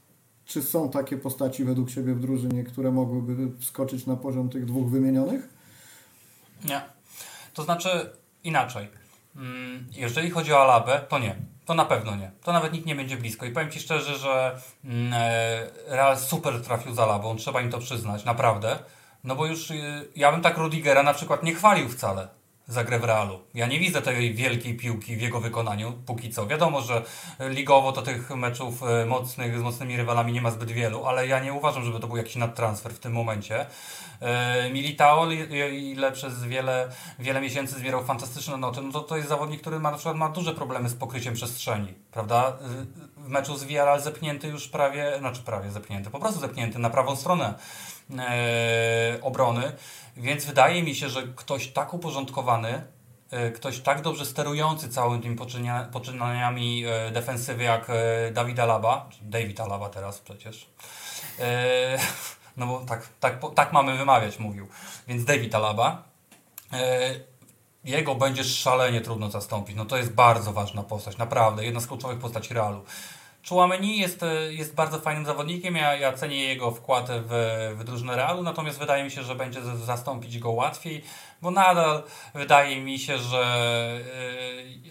czy 0.45 0.61
są 0.61 0.89
takie 0.89 1.17
postaci 1.17 1.63
według 1.63 1.89
Ciebie 1.89 2.13
w 2.13 2.19
drużynie, 2.19 2.63
które 2.63 2.91
mogłyby 2.91 3.51
wskoczyć 3.59 4.05
na 4.05 4.15
poziom 4.15 4.49
tych 4.49 4.65
dwóch 4.65 4.89
wymienionych? 4.89 5.49
Nie. 6.65 6.81
To 7.53 7.63
znaczy 7.63 8.09
inaczej. 8.43 8.87
Mm, 9.35 9.87
jeżeli 9.91 10.29
chodzi 10.29 10.53
o 10.53 10.61
Alabę, 10.61 11.01
to 11.09 11.19
nie. 11.19 11.35
To 11.65 11.73
na 11.73 11.85
pewno 11.85 12.15
nie. 12.15 12.31
To 12.43 12.53
nawet 12.53 12.73
nikt 12.73 12.85
nie 12.85 12.95
będzie 12.95 13.17
blisko. 13.17 13.45
I 13.45 13.51
powiem 13.51 13.71
Ci 13.71 13.79
szczerze, 13.79 14.17
że 14.17 14.59
mm, 14.85 15.13
e, 15.13 15.67
Real 15.87 16.17
super 16.17 16.61
trafił 16.61 16.93
z 16.93 16.99
Alabą. 16.99 17.35
Trzeba 17.35 17.61
im 17.61 17.71
to 17.71 17.79
przyznać. 17.79 18.25
Naprawdę. 18.25 18.79
No 19.23 19.35
bo 19.35 19.45
już 19.45 19.71
y, 19.71 20.09
ja 20.15 20.31
bym 20.31 20.41
tak 20.41 20.57
Rudigera 20.57 21.03
na 21.03 21.13
przykład 21.13 21.43
nie 21.43 21.55
chwalił 21.55 21.89
wcale 21.89 22.27
za 22.67 22.83
grę 22.83 22.99
w 22.99 23.03
Realu. 23.03 23.39
Ja 23.53 23.67
nie 23.67 23.79
widzę 23.79 24.01
tej 24.01 24.33
wielkiej 24.33 24.77
piłki 24.77 25.15
w 25.15 25.21
jego 25.21 25.39
wykonaniu 25.39 25.93
póki 26.05 26.29
co. 26.29 26.47
Wiadomo, 26.47 26.81
że 26.81 27.01
ligowo 27.39 27.91
to 27.91 28.01
tych 28.01 28.29
meczów 28.29 28.83
e, 28.83 29.05
mocnych 29.05 29.59
z 29.59 29.61
mocnymi 29.61 29.97
rywalami 29.97 30.33
nie 30.33 30.41
ma 30.41 30.51
zbyt 30.51 30.71
wielu, 30.71 31.05
ale 31.05 31.27
ja 31.27 31.39
nie 31.39 31.53
uważam, 31.53 31.83
żeby 31.83 31.99
to 31.99 32.07
był 32.07 32.17
jakiś 32.17 32.35
nadtransfer 32.35 32.93
w 32.93 32.99
tym 32.99 33.13
momencie. 33.13 33.65
E, 34.21 34.69
Militao, 34.69 35.31
ile 35.71 36.11
przez 36.11 36.43
wiele, 36.43 36.89
wiele 37.19 37.41
miesięcy 37.41 37.79
zbierał 37.79 38.03
fantastyczne 38.03 38.57
noty, 38.57 38.81
no 38.81 38.91
to 38.91 38.99
to 38.99 39.17
jest 39.17 39.29
zawodnik, 39.29 39.61
który 39.61 39.79
ma 39.79 39.91
na 39.91 39.97
przykład 39.97 40.17
ma 40.17 40.29
duże 40.29 40.53
problemy 40.53 40.89
z 40.89 40.95
pokryciem 40.95 41.33
przestrzeni, 41.33 41.93
prawda? 42.11 42.47
E, 42.47 42.85
w 43.17 43.29
meczu 43.29 43.57
z 43.57 43.63
Villarreal 43.63 44.01
zepchnięty 44.01 44.47
już 44.47 44.67
prawie, 44.67 45.15
znaczy 45.19 45.41
prawie 45.41 45.71
zepchnięty, 45.71 46.09
po 46.09 46.19
prostu 46.19 46.39
zepchnięty 46.39 46.79
na 46.79 46.89
prawą 46.89 47.15
stronę 47.15 47.53
obrony, 49.21 49.71
więc 50.17 50.45
wydaje 50.45 50.83
mi 50.83 50.95
się, 50.95 51.09
że 51.09 51.23
ktoś 51.35 51.67
tak 51.67 51.93
uporządkowany 51.93 52.83
e, 53.31 53.51
ktoś 53.51 53.79
tak 53.79 54.01
dobrze 54.01 54.25
sterujący 54.25 54.89
całym 54.89 55.21
tym 55.21 55.35
poczynia, 55.35 55.89
poczynaniami 55.91 56.85
e, 56.85 57.11
defensywy 57.11 57.63
jak 57.63 57.91
Dawid 58.33 58.59
Alaba, 58.59 59.09
David 59.21 59.59
Alaba 59.59 59.89
teraz 59.89 60.19
przecież. 60.19 60.69
No 62.57 62.67
bo 62.67 62.79
tak, 62.79 63.07
tak, 63.19 63.39
tak 63.55 63.73
mamy 63.73 63.97
wymawiać, 63.97 64.39
mówił. 64.39 64.67
Więc 65.07 65.25
David 65.25 65.55
Alaba. 65.55 66.03
Jego 67.83 68.15
będzie 68.15 68.43
szalenie 68.43 69.01
trudno 69.01 69.29
zastąpić. 69.29 69.75
No 69.75 69.85
to 69.85 69.97
jest 69.97 70.13
bardzo 70.13 70.53
ważna 70.53 70.83
postać, 70.83 71.17
naprawdę. 71.17 71.65
Jedna 71.65 71.79
z 71.79 71.87
kluczowych 71.87 72.19
postaci 72.19 72.53
Realu. 72.53 72.83
Chouameni 73.49 73.99
jest, 73.99 74.23
e, 74.23 74.53
jest 74.53 74.75
bardzo 74.75 74.99
fajnym 74.99 75.25
zawodnikiem, 75.25 75.75
ja, 75.75 75.95
ja 75.95 76.13
cenię 76.13 76.43
jego 76.43 76.71
wkład 76.71 77.07
w, 77.11 77.75
w 77.77 77.83
drużynę 77.83 78.15
Realu, 78.15 78.43
natomiast 78.43 78.79
wydaje 78.79 79.03
mi 79.03 79.11
się, 79.11 79.23
że 79.23 79.35
będzie 79.35 79.61
zastąpić 79.61 80.39
go 80.39 80.51
łatwiej, 80.51 81.03
bo 81.41 81.51
nadal 81.51 82.03
wydaje 82.33 82.81
mi 82.81 82.99
się, 82.99 83.17
że 83.17 83.39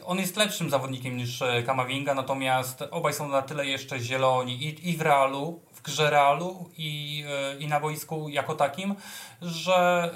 e, 0.01 0.05
on 0.05 0.19
jest 0.19 0.37
lepszym 0.37 0.71
zawodnikiem 0.71 1.17
niż 1.17 1.43
e, 1.43 1.63
Kamavinga, 1.63 2.15
natomiast 2.15 2.85
obaj 2.91 3.15
są 3.15 3.29
na 3.29 3.43
tyle 3.43 3.67
jeszcze 3.67 4.01
zieloni 4.01 4.65
i, 4.65 4.91
i 4.91 4.97
w 4.97 5.01
Realu, 5.01 5.61
w 5.73 5.83
grze 5.83 6.11
Realu 6.11 6.71
i, 6.77 7.25
i 7.59 7.69
na 7.69 7.81
boisku 7.81 8.29
jako 8.29 8.55
takim, 8.55 8.95
że 9.43 10.11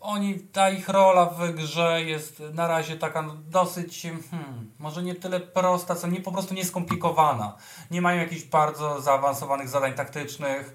oni, 0.00 0.40
ta 0.40 0.70
ich 0.70 0.88
rola 0.88 1.26
w 1.26 1.52
grze 1.52 2.02
jest 2.04 2.42
na 2.54 2.68
razie 2.68 2.96
taka 2.96 3.24
dosyć, 3.50 4.02
hmm, 4.02 4.70
może 4.78 5.02
nie 5.02 5.14
tyle 5.14 5.40
prosta, 5.40 5.94
co 5.94 6.06
nie 6.06 6.20
po 6.20 6.32
prostu 6.32 6.54
nieskomplikowana. 6.54 7.56
Nie 7.90 8.02
mają 8.02 8.20
jakichś 8.20 8.42
bardzo 8.42 9.00
zaawansowanych 9.00 9.68
zadań 9.68 9.94
taktycznych, 9.94 10.74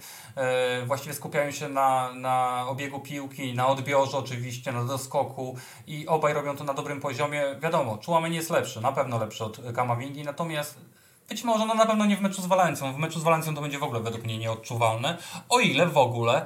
yy, 0.80 0.86
właściwie 0.86 1.16
skupiają 1.16 1.52
się 1.52 1.70
na, 1.70 2.14
na 2.14 2.66
obiegu 2.68 3.00
piłki, 3.00 3.54
na 3.54 3.68
odbiorze 3.68 4.18
oczywiście, 4.18 4.72
na 4.72 4.84
doskoku 4.84 5.56
i 5.88 6.08
obaj 6.08 6.34
robią 6.34 6.56
to 6.56 6.64
na 6.64 6.74
dobrym 6.74 7.02
poziomie. 7.02 7.44
Wiadomo, 7.62 8.00
nie 8.30 8.36
jest 8.36 8.50
lepszy, 8.50 8.82
na 8.82 8.92
pewno 8.92 9.18
lepszy 9.18 9.46
od 9.46 9.60
Kamavingi, 9.76 10.24
natomiast 10.24 10.80
być 11.30 11.44
może, 11.44 11.66
no 11.66 11.74
na 11.74 11.86
pewno 11.86 12.06
nie 12.06 12.18
w 12.18 12.22
meczu 12.22 12.42
z 12.42 12.46
Walencją. 12.46 12.94
W 12.94 12.98
meczu 12.98 13.20
z 13.20 13.24
Walencją 13.24 13.56
to 13.56 13.62
będzie 13.62 13.80
w 13.80 13.84
ogóle 13.84 14.00
według 14.00 14.24
mnie 14.24 14.38
nieodczuwalne. 14.38 15.18
O 15.50 15.60
ile 15.60 15.88
w 15.88 15.98
ogóle 15.98 16.46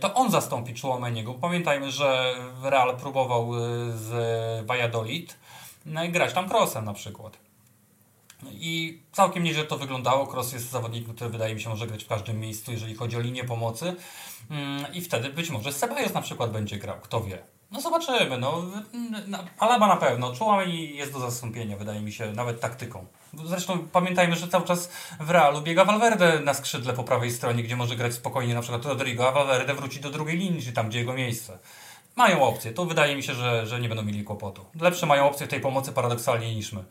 to 0.00 0.14
on 0.14 0.30
zastąpi 0.30 0.80
Chouameniego. 0.80 1.34
Pamiętajmy, 1.34 1.90
że 1.90 2.34
Real 2.62 2.96
próbował 2.96 3.54
e, 3.54 3.58
z 3.96 4.66
Valladolid 4.66 5.36
no 5.86 6.00
grać 6.08 6.32
tam 6.32 6.48
Crossem 6.50 6.84
na 6.84 6.94
przykład. 6.94 7.38
I 8.50 9.02
całkiem 9.12 9.44
nieźle 9.44 9.64
to 9.64 9.78
wyglądało. 9.78 10.26
Cross 10.26 10.52
jest 10.52 10.70
zawodnikiem, 10.70 11.14
który 11.14 11.30
wydaje 11.30 11.54
mi 11.54 11.60
się 11.60 11.68
może 11.68 11.86
grać 11.86 12.04
w 12.04 12.08
każdym 12.08 12.40
miejscu, 12.40 12.72
jeżeli 12.72 12.94
chodzi 12.94 13.16
o 13.16 13.20
linię 13.20 13.44
pomocy. 13.44 13.96
Mm, 14.50 14.94
I 14.94 15.00
wtedy 15.00 15.30
być 15.30 15.50
może 15.50 15.72
Ceballos 15.72 16.14
na 16.14 16.22
przykład 16.22 16.50
będzie 16.50 16.78
grał, 16.78 17.00
kto 17.00 17.20
wie. 17.20 17.38
No 17.74 17.80
zobaczymy. 17.80 18.38
No. 18.38 18.62
Alaba 19.58 19.86
na 19.86 19.96
pewno. 19.96 20.34
Chouameni 20.34 20.96
jest 20.96 21.12
do 21.12 21.18
zastąpienia, 21.18 21.76
wydaje 21.76 22.00
mi 22.00 22.12
się, 22.12 22.32
nawet 22.32 22.60
taktyką. 22.60 23.06
Zresztą 23.44 23.78
pamiętajmy, 23.92 24.36
że 24.36 24.48
cały 24.48 24.64
czas 24.64 24.90
w 25.20 25.30
Realu 25.30 25.62
biega 25.62 25.84
Valverde 25.84 26.40
na 26.40 26.54
skrzydle 26.54 26.92
po 26.92 27.04
prawej 27.04 27.30
stronie, 27.30 27.62
gdzie 27.62 27.76
może 27.76 27.96
grać 27.96 28.14
spokojnie 28.14 28.54
na 28.54 28.60
przykład 28.60 28.84
Rodrigo, 28.84 29.28
a 29.28 29.32
Valverde 29.32 29.74
wróci 29.74 30.00
do 30.00 30.10
drugiej 30.10 30.38
linii, 30.38 30.62
czy 30.62 30.72
tam, 30.72 30.88
gdzie 30.88 30.98
jego 30.98 31.12
miejsce. 31.12 31.58
Mają 32.16 32.42
opcję. 32.42 32.72
To 32.72 32.84
wydaje 32.84 33.16
mi 33.16 33.22
się, 33.22 33.34
że, 33.34 33.66
że 33.66 33.80
nie 33.80 33.88
będą 33.88 34.02
mieli 34.02 34.24
kłopotu. 34.24 34.64
Lepsze 34.80 35.06
mają 35.06 35.26
opcje 35.28 35.46
tej 35.46 35.60
pomocy 35.60 35.92
paradoksalnie 35.92 36.54
niż 36.54 36.72
my. 36.72 36.84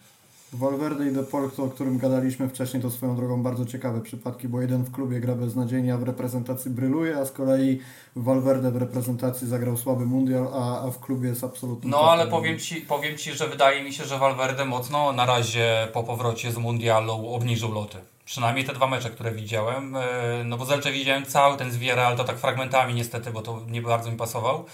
Valverde 0.53 1.09
i 1.09 1.11
De 1.11 1.23
Porto, 1.23 1.63
o 1.63 1.69
którym 1.69 1.97
gadaliśmy 1.97 2.49
wcześniej, 2.49 2.83
to 2.83 2.91
swoją 2.91 3.15
drogą 3.15 3.43
bardzo 3.43 3.65
ciekawe 3.65 4.01
przypadki, 4.01 4.47
bo 4.47 4.61
jeden 4.61 4.83
w 4.83 4.91
klubie 4.91 5.19
gra 5.19 5.35
beznadziejnie, 5.35 5.93
a 5.93 5.97
w 5.97 6.03
reprezentacji 6.03 6.71
bryluje, 6.71 7.17
a 7.17 7.25
z 7.25 7.31
kolei 7.31 7.79
Valverde 8.15 8.71
w 8.71 8.75
reprezentacji 8.75 9.47
zagrał 9.47 9.77
słaby 9.77 10.05
mundial, 10.05 10.47
a, 10.53 10.81
a 10.81 10.91
w 10.91 10.99
klubie 10.99 11.29
jest 11.29 11.43
absolutnie... 11.43 11.91
No 11.91 12.11
ale 12.11 12.27
powiem 12.27 12.59
ci, 12.59 12.75
powiem 12.75 13.17
ci, 13.17 13.31
że 13.31 13.47
wydaje 13.47 13.83
mi 13.83 13.93
się, 13.93 14.03
że 14.03 14.19
Valverde 14.19 14.65
mocno 14.65 15.13
na 15.13 15.25
razie 15.25 15.87
po 15.93 16.03
powrocie 16.03 16.51
z 16.51 16.57
mundialu 16.57 17.27
obniżył 17.27 17.71
loty. 17.71 17.97
Przynajmniej 18.25 18.65
te 18.65 18.73
dwa 18.73 18.87
mecze, 18.87 19.09
które 19.09 19.31
widziałem. 19.31 19.95
E, 19.95 20.01
no 20.45 20.57
bo 20.57 20.65
Zelcze 20.65 20.91
widziałem 20.91 21.25
cały 21.25 21.57
ten 21.57 21.71
z 21.71 21.77
Villarreal, 21.77 22.17
to 22.17 22.23
tak 22.23 22.37
fragmentami 22.37 22.93
niestety, 22.93 23.31
bo 23.31 23.41
to 23.41 23.61
nie 23.67 23.81
bardzo 23.81 24.11
mi 24.11 24.17
pasował. 24.17 24.65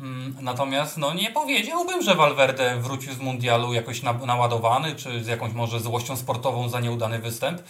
Mm, 0.00 0.36
natomiast 0.40 0.98
no, 0.98 1.14
nie 1.14 1.30
powiedziałbym, 1.30 2.02
że 2.02 2.14
Valverde 2.14 2.80
wrócił 2.80 3.12
z 3.12 3.18
mundialu 3.18 3.72
jakoś 3.72 4.02
naładowany, 4.02 4.94
czy 4.94 5.24
z 5.24 5.26
jakąś 5.26 5.52
może 5.52 5.80
złością 5.80 6.16
sportową 6.16 6.68
za 6.68 6.80
nieudany 6.80 7.18
występ. 7.18 7.62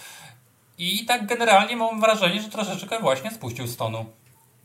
I 0.77 1.05
tak 1.05 1.25
generalnie 1.27 1.77
mam 1.77 2.01
wrażenie, 2.01 2.41
że 2.41 2.49
troszeczkę 2.49 2.99
właśnie 2.99 3.31
spuścił 3.31 3.67
z 3.67 3.77
tonu. 3.77 4.05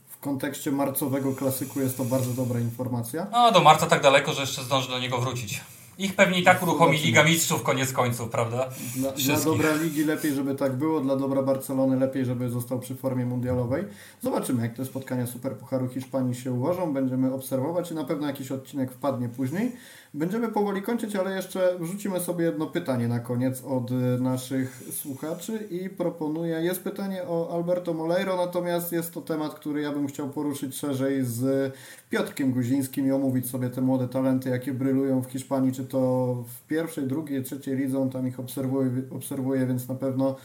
W 0.08 0.20
kontekście 0.20 0.72
marcowego 0.72 1.34
klasyku 1.34 1.80
jest 1.80 1.96
to 1.96 2.04
bardzo 2.04 2.30
dobra 2.30 2.60
informacja. 2.60 3.26
No, 3.32 3.52
do 3.52 3.60
marca 3.60 3.86
tak 3.86 4.02
daleko, 4.02 4.32
że 4.32 4.40
jeszcze 4.40 4.62
zdąży 4.62 4.88
do 4.88 4.98
niego 4.98 5.18
wrócić. 5.18 5.60
Ich 5.98 6.16
pewnie 6.16 6.40
i 6.40 6.42
tak 6.42 6.62
uruchomi 6.62 6.98
Liga 6.98 7.24
Mistrzów 7.24 7.62
koniec 7.62 7.92
końców, 7.92 8.28
prawda? 8.28 8.68
Dla, 8.96 9.12
dla 9.12 9.40
dobra 9.40 9.74
ligi 9.74 10.04
lepiej, 10.04 10.34
żeby 10.34 10.54
tak 10.54 10.76
było, 10.76 11.00
dla 11.00 11.16
dobra 11.16 11.42
Barcelony 11.42 11.96
lepiej, 11.96 12.24
żeby 12.24 12.50
został 12.50 12.80
przy 12.80 12.94
formie 12.94 13.26
mundialowej. 13.26 13.84
Zobaczymy, 14.22 14.62
jak 14.62 14.74
te 14.74 14.84
spotkania 14.84 15.26
Superpucharu 15.26 15.88
Hiszpanii 15.88 16.34
się 16.34 16.52
ułożą. 16.52 16.92
Będziemy 16.92 17.34
obserwować 17.34 17.90
i 17.90 17.94
na 17.94 18.04
pewno 18.04 18.26
jakiś 18.26 18.52
odcinek 18.52 18.92
wpadnie 18.92 19.28
później. 19.28 19.72
Będziemy 20.18 20.48
powoli 20.48 20.82
kończyć, 20.82 21.16
ale 21.16 21.36
jeszcze 21.36 21.78
wrzucimy 21.80 22.20
sobie 22.20 22.44
jedno 22.44 22.66
pytanie 22.66 23.08
na 23.08 23.20
koniec 23.20 23.64
od 23.64 23.90
naszych 24.20 24.82
słuchaczy 24.92 25.68
i 25.70 25.90
proponuję, 25.90 26.60
jest 26.62 26.82
pytanie 26.82 27.22
o 27.28 27.54
Alberto 27.54 27.94
Moleiro, 27.94 28.36
natomiast 28.36 28.92
jest 28.92 29.14
to 29.14 29.20
temat, 29.20 29.54
który 29.54 29.80
ja 29.80 29.92
bym 29.92 30.06
chciał 30.06 30.28
poruszyć 30.28 30.76
szerzej 30.76 31.24
z 31.24 31.72
Piotrkiem 32.10 32.52
Guzińskim 32.52 33.06
i 33.06 33.12
omówić 33.12 33.50
sobie 33.50 33.70
te 33.70 33.80
młode 33.80 34.08
talenty, 34.08 34.50
jakie 34.50 34.72
brylują 34.72 35.22
w 35.22 35.30
Hiszpanii, 35.30 35.72
czy 35.72 35.84
to 35.84 36.34
w 36.48 36.66
pierwszej, 36.66 37.06
drugiej, 37.06 37.42
trzeciej 37.42 37.76
lidze, 37.76 37.98
on 37.98 38.10
tam 38.10 38.28
ich 38.28 38.40
obserwuje, 38.40 38.90
obserwuje 39.10 39.66
więc 39.66 39.88
na 39.88 39.94
pewno 39.94 40.36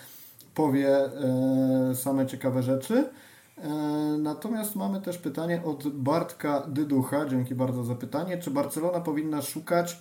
powie 0.56 0.90
e, 0.90 1.96
same 1.96 2.26
ciekawe 2.26 2.64
rzeczy. 2.64 3.06
E, 3.58 3.70
natomiast 4.18 4.76
mamy 4.76 5.02
też 5.02 5.18
pytanie 5.18 5.62
od 5.66 5.88
Bartka 5.88 6.64
Dyducha. 6.68 7.26
Dzięki 7.26 7.56
bardzo 7.56 7.84
za 7.84 7.96
pytanie. 7.96 8.38
Czy 8.38 8.52
Barcelona 8.52 9.00
powinna 9.00 9.42
szukać 9.42 10.00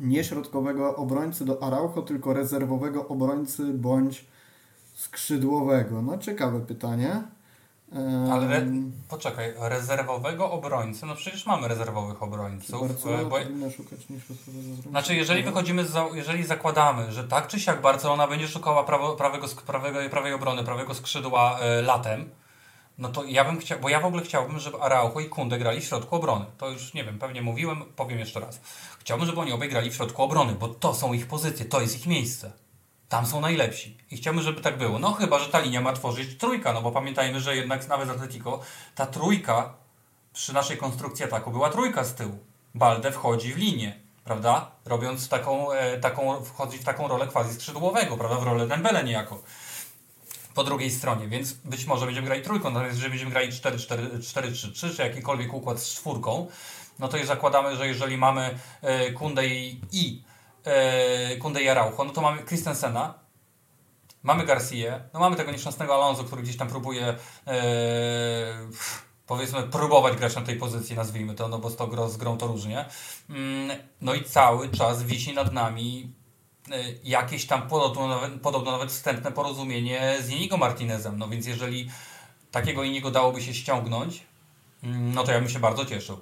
nie 0.00 0.24
środkowego 0.24 0.96
obrońcy 0.96 1.44
do 1.44 1.62
Araujo, 1.62 2.02
tylko 2.02 2.32
rezerwowego 2.32 3.08
obrońcy 3.08 3.72
bądź 3.72 4.24
skrzydłowego? 4.94 6.02
No 6.02 6.18
ciekawe 6.18 6.60
pytanie. 6.60 7.22
Ale 8.32 8.46
re... 8.46 8.66
poczekaj, 9.08 9.54
rezerwowego 9.60 10.50
obrońcy, 10.50 11.06
no 11.06 11.14
przecież 11.14 11.46
mamy 11.46 11.68
rezerwowych 11.68 12.22
obrońców. 12.22 12.88
Barcelona 12.88 13.24
bo... 13.24 13.30
powinna 13.30 13.70
szukać 13.70 13.98
obrońcy. 14.04 14.88
Znaczy, 14.88 15.14
jeżeli 15.14 15.42
wychodzimy, 15.42 15.84
za... 15.84 16.06
jeżeli 16.14 16.44
zakładamy, 16.44 17.12
że 17.12 17.24
tak 17.24 17.46
czy 17.46 17.60
siak 17.60 17.80
Barcelona 17.82 18.28
będzie 18.28 18.48
szukała 18.48 18.84
prawo, 18.84 19.16
prawego, 19.16 19.46
prawego, 19.66 19.98
prawej 20.10 20.32
obrony, 20.32 20.64
prawego 20.64 20.94
skrzydła 20.94 21.58
y, 21.78 21.82
latem, 21.82 22.30
no 23.00 23.08
to 23.08 23.24
ja 23.24 23.44
bym 23.44 23.58
chciał, 23.58 23.80
bo 23.80 23.88
ja 23.88 24.00
w 24.00 24.04
ogóle 24.04 24.22
chciałbym, 24.22 24.58
żeby 24.58 24.80
Araujo 24.80 25.20
i 25.20 25.28
Kunde 25.28 25.58
grali 25.58 25.80
w 25.80 25.84
środku 25.84 26.16
obrony. 26.16 26.44
To 26.58 26.68
już 26.68 26.94
nie 26.94 27.04
wiem, 27.04 27.18
pewnie 27.18 27.42
mówiłem, 27.42 27.84
powiem 27.96 28.18
jeszcze 28.18 28.40
raz. 28.40 28.60
Chciałbym, 28.98 29.26
żeby 29.26 29.40
oni 29.40 29.52
obaj 29.52 29.68
grali 29.68 29.90
w 29.90 29.94
środku 29.94 30.22
obrony, 30.22 30.52
bo 30.52 30.68
to 30.68 30.94
są 30.94 31.12
ich 31.12 31.26
pozycje, 31.26 31.64
to 31.66 31.80
jest 31.80 31.96
ich 31.96 32.06
miejsce. 32.06 32.52
Tam 33.08 33.26
są 33.26 33.40
najlepsi. 33.40 33.98
I 34.10 34.16
chciałbym, 34.16 34.42
żeby 34.42 34.60
tak 34.60 34.78
było. 34.78 34.98
No 34.98 35.12
chyba, 35.12 35.38
że 35.38 35.48
ta 35.48 35.60
linia 35.60 35.80
ma 35.80 35.92
tworzyć 35.92 36.38
trójka, 36.38 36.72
no 36.72 36.82
bo 36.82 36.92
pamiętajmy, 36.92 37.40
że 37.40 37.56
jednak 37.56 37.88
nawet 37.88 38.08
z 38.08 38.10
Atletico 38.10 38.60
ta 38.94 39.06
trójka 39.06 39.74
przy 40.32 40.52
naszej 40.52 40.76
konstrukcji 40.76 41.24
ataku 41.24 41.50
była 41.50 41.70
trójka 41.70 42.04
z 42.04 42.14
tyłu. 42.14 42.38
Balde 42.74 43.12
wchodzi 43.12 43.54
w 43.54 43.56
linię, 43.56 44.00
prawda? 44.24 44.70
Robiąc 44.84 45.28
taką, 45.28 45.72
e, 45.72 45.98
taką 45.98 46.44
wchodzi 46.44 46.78
w 46.78 46.84
taką 46.84 47.08
rolę 47.08 47.26
quasi 47.26 47.54
skrzydłowego, 47.54 48.16
prawda? 48.16 48.36
W 48.36 48.42
rolę 48.42 48.66
Dembele 48.66 49.04
niejako 49.04 49.42
po 50.54 50.64
drugiej 50.64 50.90
stronie, 50.90 51.28
więc 51.28 51.52
być 51.52 51.86
może 51.86 52.06
będziemy 52.06 52.26
grali 52.26 52.42
trójką, 52.42 52.70
natomiast 52.70 52.96
jeżeli 52.96 53.10
będziemy 53.10 53.30
grali 53.30 53.48
4-4-3, 53.52 54.94
czy 54.96 55.02
jakikolwiek 55.02 55.54
układ 55.54 55.80
z 55.80 55.94
czwórką, 55.94 56.46
no 56.98 57.08
to 57.08 57.24
zakładamy, 57.24 57.76
że 57.76 57.88
jeżeli 57.88 58.16
mamy 58.16 58.58
e, 58.82 59.12
Kunde 59.12 59.46
i, 59.46 59.80
i 59.92 60.22
e, 60.64 61.36
Kunde 61.36 61.62
i 61.62 61.68
Araujo, 61.68 62.04
no 62.04 62.12
to 62.12 62.20
mamy 62.20 62.42
Christensena, 62.42 63.14
mamy 64.22 64.46
Garcia, 64.46 65.00
no 65.12 65.20
mamy 65.20 65.36
tego 65.36 65.52
nieszczęsnego 65.52 65.94
Alonso, 65.94 66.24
który 66.24 66.42
gdzieś 66.42 66.56
tam 66.56 66.68
próbuje 66.68 67.16
e, 67.46 67.56
powiedzmy 69.26 69.62
próbować 69.62 70.16
grać 70.16 70.36
na 70.36 70.42
tej 70.42 70.56
pozycji, 70.56 70.96
nazwijmy 70.96 71.34
to, 71.34 71.48
no 71.48 71.58
bo 71.58 71.70
z, 71.70 71.76
to, 71.76 72.08
z 72.08 72.16
grą 72.16 72.38
to 72.38 72.46
różnie. 72.46 72.84
Mm, 73.30 73.78
no 74.00 74.14
i 74.14 74.24
cały 74.24 74.68
czas 74.68 75.02
wisi 75.02 75.34
nad 75.34 75.52
nami 75.52 76.14
jakieś 77.04 77.46
tam 77.46 77.68
podobno 78.42 78.72
nawet, 78.72 78.90
wstępne 78.90 79.32
porozumienie 79.32 80.16
z 80.22 80.30
Inigo 80.30 80.56
Martinezem. 80.56 81.18
No 81.18 81.28
więc 81.28 81.46
jeżeli 81.46 81.90
takiego 82.50 82.84
Inigo 82.84 83.10
dałoby 83.10 83.42
się 83.42 83.54
ściągnąć, 83.54 84.22
mm, 84.82 85.14
no 85.14 85.24
to 85.24 85.32
ja 85.32 85.40
bym 85.40 85.48
się 85.48 85.58
bardzo 85.58 85.84
cieszył. 85.86 86.20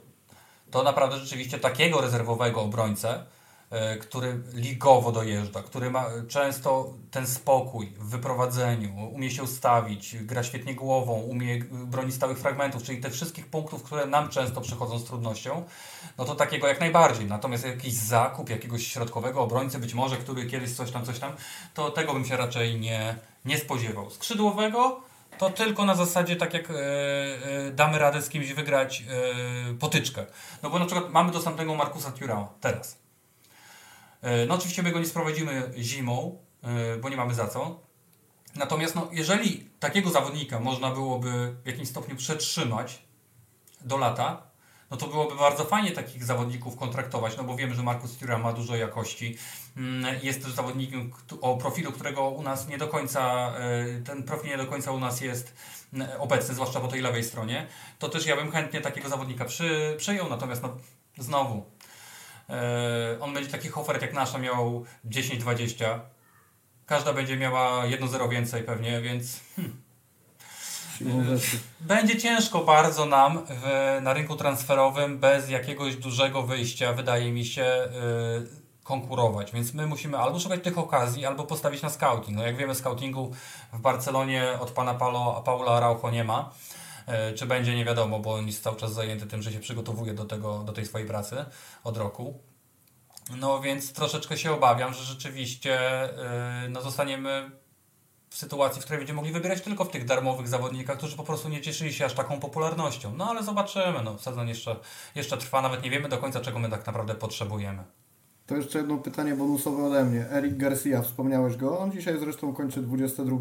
To 0.71 0.83
naprawdę 0.83 1.19
rzeczywiście 1.19 1.59
takiego 1.59 2.01
rezerwowego 2.01 2.63
obrońcę 2.63 3.25
który 4.01 4.43
ligowo 4.55 5.13
dojeżdża, 5.13 5.63
który 5.63 5.91
ma 5.91 6.07
często 6.29 6.95
ten 7.11 7.27
spokój 7.27 7.87
w 7.99 8.11
wyprowadzeniu, 8.11 9.11
umie 9.13 9.31
się 9.31 9.43
ustawić, 9.43 10.17
gra 10.17 10.43
świetnie 10.43 10.75
głową, 10.75 11.13
umie 11.13 11.59
bronić 11.71 12.15
stałych 12.15 12.39
fragmentów, 12.39 12.83
czyli 12.83 13.01
tych 13.01 13.13
wszystkich 13.13 13.47
punktów, 13.47 13.83
które 13.83 14.07
nam 14.07 14.29
często 14.29 14.61
przychodzą 14.61 14.99
z 14.99 15.05
trudnością, 15.05 15.65
no 16.19 16.25
to 16.25 16.35
takiego 16.35 16.67
jak 16.67 16.81
najbardziej. 16.81 17.27
Natomiast 17.27 17.65
jakiś 17.65 17.95
zakup 17.95 18.51
jakiegoś 18.51 18.87
środkowego 18.87 19.41
obrońcy, 19.41 19.79
być 19.79 19.95
może, 19.95 20.17
który 20.17 20.47
kiedyś 20.47 20.75
coś 20.75 20.91
tam, 20.91 21.05
coś 21.05 21.19
tam, 21.19 21.33
to 21.75 21.91
tego 21.91 22.13
bym 22.13 22.25
się 22.25 22.37
raczej 22.37 22.81
nie, 22.81 23.17
nie 23.45 23.59
spodziewał. 23.59 24.11
Skrzydłowego 24.11 25.01
to 25.39 25.51
tylko 25.51 25.85
na 25.85 25.95
zasadzie 25.95 26.37
tak 26.37 26.55
jak 26.55 26.71
e, 26.71 26.75
e, 26.75 27.71
damy 27.71 27.99
radę 27.99 28.23
z 28.23 28.29
kimś 28.29 28.53
wygrać 28.53 29.03
e, 29.71 29.75
potyczkę. 29.75 30.27
No 30.63 30.71
bo 30.71 30.79
na 30.79 30.87
przykład 30.87 31.13
mamy 31.13 31.33
dostępnego 31.33 31.75
Markusa 31.75 32.13
Turała 32.13 32.49
teraz. 32.61 33.08
E, 34.23 34.47
no 34.47 34.55
oczywiście 34.55 34.83
my 34.83 34.93
go 34.93 34.99
nie 34.99 35.07
sprowadzimy 35.07 35.73
zimą, 35.79 36.39
e, 36.63 36.97
bo 36.97 37.09
nie 37.09 37.17
mamy 37.17 37.35
za 37.35 37.49
co. 37.49 37.81
Natomiast 38.55 38.95
no, 38.95 39.09
jeżeli 39.13 39.71
takiego 39.81 40.11
zawodnika 40.11 40.61
można 40.61 40.91
byłoby 40.91 41.57
w 41.65 41.67
jakimś 41.67 41.89
stopniu 41.89 42.17
przetrzymać 42.17 43.03
do 43.81 43.97
lata, 43.97 44.49
no 44.91 44.97
to 44.97 45.07
byłoby 45.07 45.37
bardzo 45.37 45.65
fajnie 45.65 45.91
takich 45.91 46.25
zawodników 46.25 46.77
kontraktować, 46.77 47.37
no 47.37 47.45
bo 47.45 47.57
wiemy, 47.57 47.75
że 47.75 47.83
Markus 47.83 48.17
Thuram 48.17 48.43
ma 48.43 48.53
dużo 48.53 48.77
jakości. 48.77 49.37
Mm, 49.77 50.17
jest 50.23 50.43
też 50.43 50.53
zawodnikiem 50.53 51.13
o 51.41 51.57
profilu, 51.57 51.93
którego 51.93 52.29
u 52.29 52.43
nas 52.43 52.69
nie 52.69 52.79
do 52.79 52.89
końca, 52.89 53.53
e, 53.59 54.01
ten 54.01 54.23
profil 54.23 54.51
nie 54.51 54.57
do 54.57 54.67
końca 54.67 54.93
u 54.93 55.01
nas 55.01 55.21
jest 55.21 55.55
mm, 55.93 56.09
obecny, 56.19 56.55
zwłaszcza 56.55 56.81
po 56.81 56.89
tej 56.89 57.01
lewej 57.01 57.25
stronie. 57.25 57.67
To 57.99 58.09
też 58.09 58.27
ja 58.27 58.37
bym 58.37 58.51
chętnie 58.51 58.81
takiego 58.81 59.09
zawodnika 59.09 59.45
przy, 59.45 59.95
przyjął, 59.99 60.29
natomiast 60.29 60.63
no, 60.63 60.77
znowu 61.19 61.65
on 63.21 63.35
będzie 63.35 63.51
takich 63.51 63.79
ofert 63.79 64.03
jak 64.03 64.15
nasza 64.15 64.39
miał 64.39 64.85
10-20. 65.11 65.99
Każda 66.87 67.13
będzie 67.13 67.37
miała 67.37 67.85
1-0 67.85 68.31
więcej 68.31 68.63
pewnie, 68.63 69.01
więc 69.01 69.41
hmm. 69.57 69.77
Będzie 71.81 72.21
ciężko 72.21 72.65
bardzo 72.65 73.07
nam 73.07 73.47
w, 73.49 73.99
na 74.03 74.13
rynku 74.13 74.37
transferowym 74.37 75.19
bez 75.19 75.51
jakiegoś 75.51 75.97
dużego 75.97 76.43
wyjścia, 76.43 76.93
wydaje 76.93 77.33
mi 77.33 77.45
się, 77.45 77.89
yy, 78.43 78.49
konkurować. 78.85 79.53
Więc 79.53 79.75
my 79.75 79.87
musimy 79.87 80.19
albo 80.19 80.41
szukać 80.41 80.65
tych 80.65 80.79
okazji, 80.79 81.27
albo 81.27 81.45
postawić 81.45 81.83
na 81.83 81.91
scouting. 81.91 82.37
No 82.37 82.47
jak 82.47 82.57
wiemy, 82.57 82.75
scoutingu 82.75 83.33
w 83.73 83.81
Barcelonie 83.81 84.45
od 84.61 84.71
pana 84.71 84.95
Paulo, 84.95 85.43
Paula 85.45 85.73
Araujo 85.73 86.11
nie 86.11 86.25
ma. 86.25 86.51
Yy, 87.09 87.35
czy 87.35 87.47
będzie, 87.47 87.77
nie 87.77 87.85
wiadomo, 87.85 88.19
bo 88.19 88.35
on 88.35 88.47
jest 88.47 88.63
cały 88.63 88.77
czas 88.77 88.93
zajęty 88.93 89.27
tym, 89.27 89.43
że 89.43 89.53
się 89.53 89.61
przygotowuje 89.61 90.15
do, 90.15 90.25
tego, 90.25 90.59
do 90.59 90.73
tej 90.73 90.87
swojej 90.87 91.07
pracy 91.07 91.45
od 91.85 91.97
roku. 91.97 92.39
No 93.37 93.61
więc 93.61 93.93
troszeczkę 93.93 94.39
się 94.39 94.53
obawiam, 94.53 94.95
że 94.95 95.05
rzeczywiście 95.05 95.81
yy, 96.63 96.69
no, 96.69 96.83
zostaniemy 96.83 97.51
w 98.31 98.37
sytuacji, 98.37 98.81
w 98.83 98.85
której 98.85 98.99
będziemy 98.99 99.17
mogli 99.17 99.33
wybierać 99.33 99.61
tylko 99.61 99.85
w 99.85 99.91
tych 99.91 100.05
darmowych 100.05 100.49
zawodnikach, 100.49 100.99
którzy 100.99 101.17
po 101.17 101.25
prostu 101.25 101.49
nie 101.49 101.61
cieszyli 101.61 101.93
się 101.93 102.05
aż 102.05 102.15
taką 102.15 102.41
popularnością. 102.41 103.15
No 103.17 103.31
ale 103.31 103.43
zobaczymy, 103.43 104.03
no, 104.05 104.19
sezon 104.19 104.49
jeszcze, 104.49 104.77
jeszcze 105.15 105.37
trwa, 105.37 105.63
nawet 105.63 105.83
nie 105.83 105.91
wiemy 105.91 106.09
do 106.09 106.19
końca, 106.19 106.41
czego 106.41 106.59
my 106.59 106.69
tak 106.69 106.87
naprawdę 106.87 107.15
potrzebujemy. 107.15 107.85
To 108.47 108.57
jeszcze 108.57 108.79
jedno 108.79 108.99
pytanie 108.99 109.35
bonusowe 109.35 109.85
ode 109.85 110.05
mnie. 110.05 110.31
Eric 110.31 110.57
Garcia, 110.57 111.03
wspomniałeś 111.03 111.57
go. 111.57 111.79
On 111.79 111.93
dzisiaj 111.93 112.19
zresztą 112.19 112.55
kończy 112.55 112.83
22 112.83 113.37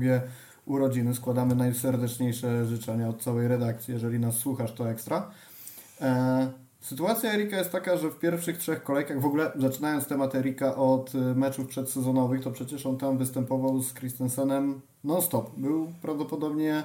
urodziny. 0.68 1.16
Składamy 1.16 1.56
najserdeczniejsze 1.56 2.66
życzenia 2.66 3.10
od 3.10 3.22
całej 3.22 3.48
redakcji. 3.48 3.94
Jeżeli 3.94 4.20
nas 4.20 4.36
słuchasz, 4.36 4.74
to 4.74 4.90
ekstra. 4.90 5.32
E, 6.02 6.48
sytuacja 6.82 7.34
Erika 7.34 7.58
jest 7.58 7.72
taka, 7.72 7.98
że 7.98 8.10
w 8.10 8.20
pierwszych 8.20 8.58
trzech 8.58 8.84
kolejkach, 8.84 9.22
w 9.22 9.26
ogóle 9.26 9.52
zaczynając 9.56 10.08
temat 10.08 10.36
Erika 10.36 10.76
od 10.76 11.16
e, 11.16 11.18
meczów 11.18 11.68
przedsezonowych, 11.68 12.44
to 12.44 12.52
przecież 12.52 12.86
on 12.86 12.98
tam 12.98 13.18
występował 13.18 13.82
z 13.82 13.94
Christensenem 13.94 14.82
non-stop. 15.04 15.52
Był 15.58 15.88
prawdopodobnie 16.02 16.84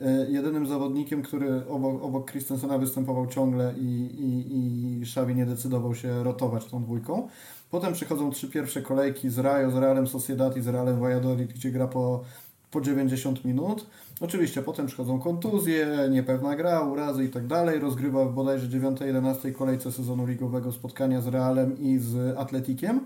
e, 0.00 0.30
jedynym 0.30 0.66
zawodnikiem, 0.66 1.22
który 1.22 1.66
obok, 1.68 2.02
obok 2.02 2.30
Christensena 2.30 2.78
występował 2.78 3.26
ciągle 3.26 3.74
i, 3.78 3.84
i, 4.18 4.98
i 4.98 5.02
Xavi 5.02 5.34
nie 5.34 5.46
decydował 5.46 5.94
się 5.94 6.22
rotować 6.22 6.64
tą 6.64 6.82
dwójką. 6.82 7.28
Potem 7.70 7.92
przychodzą 7.92 8.30
trzy 8.30 8.48
pierwsze 8.48 8.82
kolejki 8.82 9.30
z 9.30 9.38
Rayo, 9.38 9.70
z 9.70 9.76
Realem 9.76 10.06
Sociedad 10.06 10.56
i 10.56 10.62
z 10.62 10.68
Realem 10.68 11.00
Valladolid, 11.00 11.52
gdzie 11.52 11.70
gra 11.70 11.86
po, 11.86 12.24
po 12.70 12.80
90 12.80 13.44
minut. 13.44 13.86
Oczywiście 14.20 14.62
potem 14.62 14.86
przychodzą 14.86 15.20
kontuzje, 15.20 16.08
niepewna 16.10 16.56
gra, 16.56 16.80
urazy 16.80 17.24
i 17.24 17.28
tak 17.28 17.46
dalej. 17.46 17.80
Rozgrywa 17.80 18.24
w 18.24 18.32
bodajże 18.32 18.68
9-11 18.68 19.52
kolejce 19.52 19.92
sezonu 19.92 20.26
ligowego 20.26 20.72
spotkania 20.72 21.20
z 21.20 21.26
Realem 21.26 21.78
i 21.78 21.98
z 21.98 22.38
Atletikiem. 22.38 23.00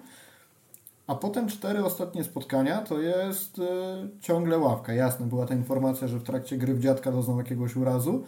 A 1.07 1.15
potem 1.15 1.49
cztery 1.49 1.85
ostatnie 1.85 2.25
spotkania 2.25 2.81
to 2.81 3.01
jest 3.01 3.59
y, 3.59 3.63
ciągle 4.21 4.59
ławka. 4.59 4.93
Jasne, 4.93 5.27
była 5.27 5.47
ta 5.47 5.55
informacja, 5.55 6.09
że 6.09 6.19
w 6.19 6.23
trakcie 6.23 6.57
gry 6.57 6.75
w 6.75 6.81
dziadka 6.81 7.13
doznał 7.13 7.39
jakiegoś 7.39 7.77
urazu. 7.77 8.25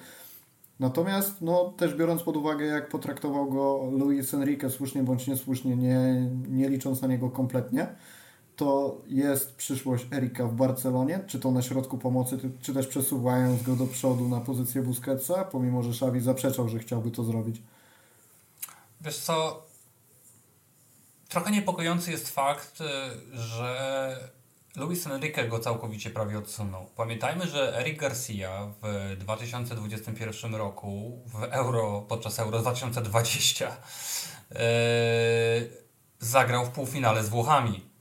Natomiast 0.80 1.40
no, 1.40 1.72
też 1.76 1.94
biorąc 1.94 2.22
pod 2.22 2.36
uwagę, 2.36 2.64
jak 2.64 2.88
potraktował 2.88 3.50
go 3.50 3.90
Luis 3.92 4.34
Enrique, 4.34 4.70
słusznie 4.70 5.02
bądź 5.02 5.26
niesłusznie, 5.26 5.76
nie, 5.76 6.30
nie 6.48 6.68
licząc 6.68 7.02
na 7.02 7.08
niego 7.08 7.30
kompletnie, 7.30 7.86
to 8.56 9.00
jest 9.06 9.54
przyszłość 9.54 10.06
Erika 10.12 10.46
w 10.46 10.54
Barcelonie, 10.54 11.20
czy 11.26 11.40
to 11.40 11.50
na 11.50 11.62
środku 11.62 11.98
pomocy, 11.98 12.38
czy 12.62 12.74
też 12.74 12.86
przesuwając 12.86 13.62
go 13.62 13.76
do 13.76 13.86
przodu 13.86 14.28
na 14.28 14.40
pozycję 14.40 14.82
Busquetsa, 14.82 15.44
pomimo 15.44 15.82
że 15.82 15.90
Xavi 15.90 16.20
zaprzeczał, 16.20 16.68
że 16.68 16.78
chciałby 16.78 17.10
to 17.10 17.24
zrobić. 17.24 17.62
Wiesz 19.00 19.18
co, 19.18 19.66
trochę 21.28 21.50
niepokojący 21.50 22.10
jest 22.10 22.28
fakt, 22.28 22.80
y, 22.80 22.84
że 23.36 24.30
Luis 24.76 25.06
Enrique 25.06 25.48
go 25.48 25.58
całkowicie 25.58 26.10
prawie 26.10 26.38
odsunął. 26.38 26.86
Pamiętajmy, 26.96 27.46
że 27.46 27.78
Eric 27.78 28.00
Garcia 28.00 28.68
w 28.82 29.16
2021 29.18 30.54
roku 30.54 31.22
w 31.26 31.42
Euro, 31.42 32.04
podczas 32.08 32.38
Euro 32.38 32.58
2020 32.58 33.76
yy, 34.50 34.58
zagrał 36.18 36.66
w 36.66 36.70
półfinale 36.70 37.24
z 37.24 37.28
Włochami. 37.28 37.93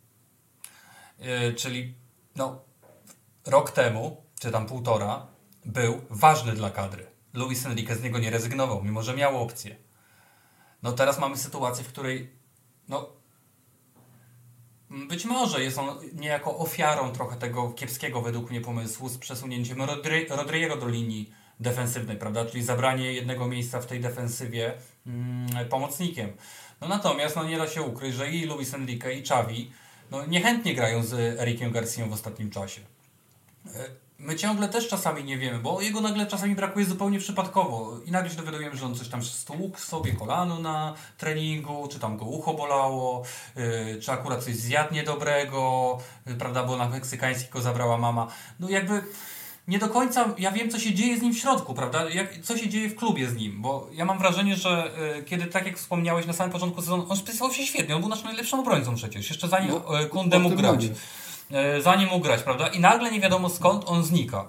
Yy, 1.24 1.54
czyli 1.54 1.96
no, 2.36 2.62
rok 3.46 3.72
temu, 3.72 4.24
czy 4.40 4.52
tam 4.52 4.66
półtora, 4.66 5.28
był 5.66 6.02
ważny 6.10 6.54
dla 6.54 6.70
kadry. 6.70 7.08
Luis 7.34 7.66
Enrique 7.66 7.96
z 7.96 8.04
niego 8.04 8.20
nie 8.20 8.30
rezygnował, 8.30 8.84
mimo 8.84 9.04
że 9.04 9.16
miał 9.16 9.44
opcję. 9.44 9.76
No 10.84 10.92
teraz 10.92 11.20
mamy 11.20 11.38
sytuację, 11.38 11.84
w 11.84 11.88
której 11.88 12.34
no, 12.88 13.10
być 14.90 15.26
może 15.26 15.64
jest 15.64 15.78
on 15.78 16.00
niejako 16.14 16.58
ofiarą 16.58 17.12
trochę 17.12 17.36
tego 17.38 17.72
kiepskiego 17.72 18.22
według 18.22 18.50
mnie 18.50 18.62
pomysłu 18.62 19.10
z 19.10 19.18
przesunięciem 19.18 19.82
Rodri 19.82 20.28
Rodriego 20.28 20.78
do 20.78 20.88
linii 20.88 21.34
defensywnej, 21.60 22.18
prawda? 22.18 22.46
Czyli 22.46 22.64
zabranie 22.64 23.14
jednego 23.14 23.48
miejsca 23.48 23.82
w 23.82 23.86
tej 23.86 24.00
defensywie 24.00 24.74
mm, 25.08 25.70
pomocnikiem. 25.70 26.34
No 26.82 26.88
natomiast 26.88 27.36
no, 27.36 27.44
nie 27.44 27.58
da 27.58 27.68
się 27.68 27.82
ukryć, 27.82 28.16
że 28.16 28.32
i 28.32 28.46
Luis 28.46 28.74
Enrique 28.74 29.14
i 29.14 29.20
Xavi 29.20 29.72
no, 30.14 30.26
niechętnie 30.26 30.76
grają 30.76 31.04
z 31.04 31.14
Erikiem 31.40 31.72
Garcją 31.72 32.10
w 32.10 32.14
ostatnim 32.14 32.50
czasie. 32.50 32.82
E, 33.76 34.04
my 34.18 34.36
ciągle 34.36 34.70
też 34.70 34.88
czasami 34.88 35.24
nie 35.24 35.38
wiemy, 35.38 35.60
bo 35.60 35.82
jego 35.82 36.02
nagle 36.02 36.28
czasami 36.28 36.56
brakuje 36.56 36.86
zupełnie 36.86 37.20
przypadkowo 37.20 38.00
i 38.06 38.12
nagle 38.12 38.30
się 38.30 38.38
dowiadujemy, 38.38 38.78
że 38.78 38.86
on 38.86 38.96
coś 38.96 39.08
tam 39.08 39.24
stłukł 39.24 39.80
sobie 39.80 40.14
kolano 40.14 40.60
na 40.60 40.94
treningu, 41.18 41.88
czy 41.92 42.00
tam 42.00 42.18
go 42.18 42.26
ucho 42.26 42.54
bolało, 42.54 43.24
yy, 43.56 44.02
czy 44.02 44.12
akurat 44.12 44.44
coś 44.44 44.56
zjadł 44.56 44.94
niedobrego, 44.94 45.98
yy, 46.26 46.36
prawda, 46.36 46.64
bo 46.64 46.78
na 46.78 46.90
meksykański 46.90 47.50
go 47.50 47.62
zabrała 47.62 47.98
mama. 47.98 48.28
No 48.60 48.70
jakby 48.70 49.02
nie 49.68 49.80
do 49.80 49.90
końca 49.90 50.26
ja 50.38 50.52
wiem, 50.52 50.70
co 50.70 50.80
się 50.80 50.94
dzieje 50.94 51.18
z 51.18 51.22
nim 51.22 51.34
w 51.34 51.38
środku, 51.38 51.74
prawda? 51.74 52.10
Jak, 52.10 52.42
co 52.42 52.58
się 52.58 52.70
dzieje 52.70 52.90
w 52.90 52.96
klubie 52.96 53.30
z 53.30 53.36
nim, 53.36 53.62
bo 53.62 53.88
ja 53.92 54.06
mam 54.06 54.18
wrażenie, 54.18 54.56
że 54.56 54.92
y, 55.20 55.24
kiedy, 55.24 55.46
tak 55.46 55.66
jak 55.66 55.78
wspomniałeś 55.78 56.26
na 56.26 56.34
samym 56.34 56.54
początku 56.54 56.82
sezonu, 56.82 57.06
on 57.10 57.18
spisywał 57.18 57.54
się 57.54 57.66
świetnie, 57.66 57.96
on 57.96 58.02
był 58.02 58.10
naszym 58.10 58.26
najlepszym 58.26 58.60
obrońcą 58.60 58.96
przecież, 58.96 59.30
jeszcze 59.30 59.48
zanim 59.48 59.70
no, 59.70 60.02
y, 60.02 60.06
Kunde 60.06 60.40
mógł 60.40 60.56
grać. 60.56 60.86
E, 61.52 61.82
zanim 61.82 62.10
mógł 62.10 62.24
grać, 62.24 62.44
prawda? 62.44 62.68
I 62.68 62.80
nagle 62.80 63.12
nie 63.12 63.20
wiadomo 63.20 63.50
skąd 63.50 63.84
on 63.86 64.04
znika. 64.04 64.46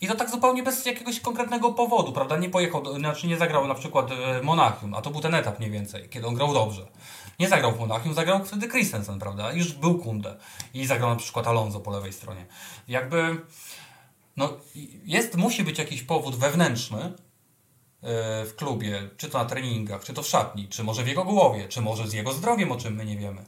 I 0.00 0.08
to 0.08 0.14
tak 0.14 0.30
zupełnie 0.30 0.62
bez 0.62 0.86
jakiegoś 0.86 1.20
konkretnego 1.20 1.72
powodu, 1.72 2.12
prawda? 2.12 2.36
Nie 2.36 2.50
pojechał, 2.50 2.98
znaczy 2.98 3.26
nie 3.26 3.36
zagrał 3.36 3.68
na 3.68 3.74
przykład 3.74 4.10
w 4.40 4.44
Monachium, 4.44 4.94
a 4.94 5.02
to 5.02 5.10
był 5.10 5.20
ten 5.20 5.34
etap 5.34 5.58
mniej 5.58 5.70
więcej, 5.70 6.08
kiedy 6.08 6.26
on 6.26 6.34
grał 6.34 6.54
dobrze. 6.54 6.86
Nie 7.40 7.48
zagrał 7.48 7.72
w 7.72 7.78
Monachium, 7.78 8.14
zagrał 8.14 8.44
wtedy 8.44 8.68
Christensen, 8.68 9.18
prawda? 9.18 9.52
Już 9.52 9.72
był 9.72 9.98
Kunde. 9.98 10.36
I 10.74 10.86
zagrał 10.86 11.10
na 11.10 11.16
przykład 11.16 11.46
Alonso 11.46 11.80
po 11.80 11.90
lewej 11.90 12.12
stronie. 12.12 12.46
Jakby, 12.88 13.36
no, 14.36 14.52
jest, 15.04 15.36
musi 15.36 15.64
być 15.64 15.78
jakiś 15.78 16.02
powód 16.02 16.36
wewnętrzny 16.36 17.02
e, 17.02 17.12
w 18.44 18.54
klubie, 18.56 19.08
czy 19.16 19.28
to 19.28 19.38
na 19.38 19.44
treningach, 19.44 20.04
czy 20.04 20.12
to 20.12 20.22
w 20.22 20.28
szatni, 20.28 20.68
czy 20.68 20.84
może 20.84 21.02
w 21.02 21.08
jego 21.08 21.24
głowie, 21.24 21.68
czy 21.68 21.80
może 21.80 22.08
z 22.08 22.12
jego 22.12 22.32
zdrowiem, 22.32 22.72
o 22.72 22.76
czym 22.76 22.94
my 22.94 23.04
nie 23.04 23.16
wiemy. 23.16 23.44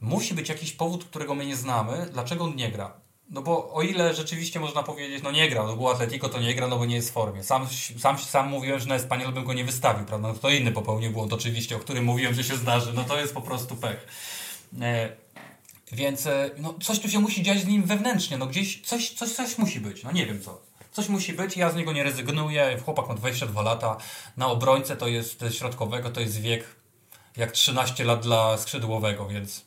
Musi 0.00 0.34
być 0.34 0.48
jakiś 0.48 0.72
powód, 0.72 1.04
którego 1.04 1.34
my 1.34 1.46
nie 1.46 1.56
znamy, 1.56 2.08
dlaczego 2.12 2.44
on 2.44 2.56
nie 2.56 2.70
gra. 2.70 2.92
No 3.30 3.42
bo 3.42 3.74
o 3.74 3.82
ile 3.82 4.14
rzeczywiście 4.14 4.60
można 4.60 4.82
powiedzieć, 4.82 5.22
no 5.22 5.30
nie 5.30 5.48
grał, 5.48 5.66
no 5.66 5.76
było 5.76 5.92
Atletico, 5.92 6.28
to 6.28 6.40
nie 6.40 6.54
gra, 6.54 6.68
no 6.68 6.78
bo 6.78 6.84
nie 6.84 6.94
jest 6.96 7.10
w 7.10 7.12
formie. 7.12 7.44
Sam, 7.44 7.66
sam, 7.98 8.18
sam 8.18 8.48
mówiłem, 8.48 8.80
że 8.80 8.86
na 8.86 8.94
Espanyol 8.94 9.32
bym 9.32 9.44
go 9.44 9.52
nie 9.52 9.64
wystawił, 9.64 10.06
prawda? 10.06 10.28
No 10.28 10.34
to 10.34 10.50
inny 10.50 10.72
popełnił 10.72 11.10
błąd 11.10 11.32
oczywiście, 11.32 11.76
o 11.76 11.78
którym 11.78 12.04
mówiłem, 12.04 12.34
że 12.34 12.44
się 12.44 12.56
zdarzy. 12.56 12.92
No 12.92 13.04
to 13.04 13.20
jest 13.20 13.34
po 13.34 13.40
prostu 13.40 13.76
pech. 13.76 14.06
Więc 15.92 16.26
e, 16.26 16.50
no, 16.58 16.74
coś 16.82 16.98
tu 16.98 17.08
się 17.08 17.18
musi 17.18 17.42
dziać 17.42 17.60
z 17.60 17.66
nim 17.66 17.82
wewnętrznie, 17.82 18.38
no 18.38 18.46
gdzieś 18.46 18.80
coś, 18.80 19.10
coś, 19.10 19.32
coś 19.32 19.58
musi 19.58 19.80
być, 19.80 20.02
no 20.02 20.12
nie 20.12 20.26
wiem 20.26 20.42
co. 20.42 20.60
Coś 20.92 21.08
musi 21.08 21.32
być, 21.32 21.56
ja 21.56 21.70
z 21.70 21.76
niego 21.76 21.92
nie 21.92 22.02
rezygnuję. 22.02 22.78
Chłopak 22.84 23.08
ma 23.08 23.14
22 23.14 23.62
lata, 23.62 23.96
na 24.36 24.46
obrońcę 24.46 24.96
to 24.96 25.08
jest 25.08 25.44
środkowego, 25.50 26.10
to 26.10 26.20
jest 26.20 26.40
wiek 26.40 26.64
jak 27.36 27.52
13 27.52 28.04
lat 28.04 28.22
dla 28.22 28.58
skrzydłowego, 28.58 29.28
więc 29.28 29.64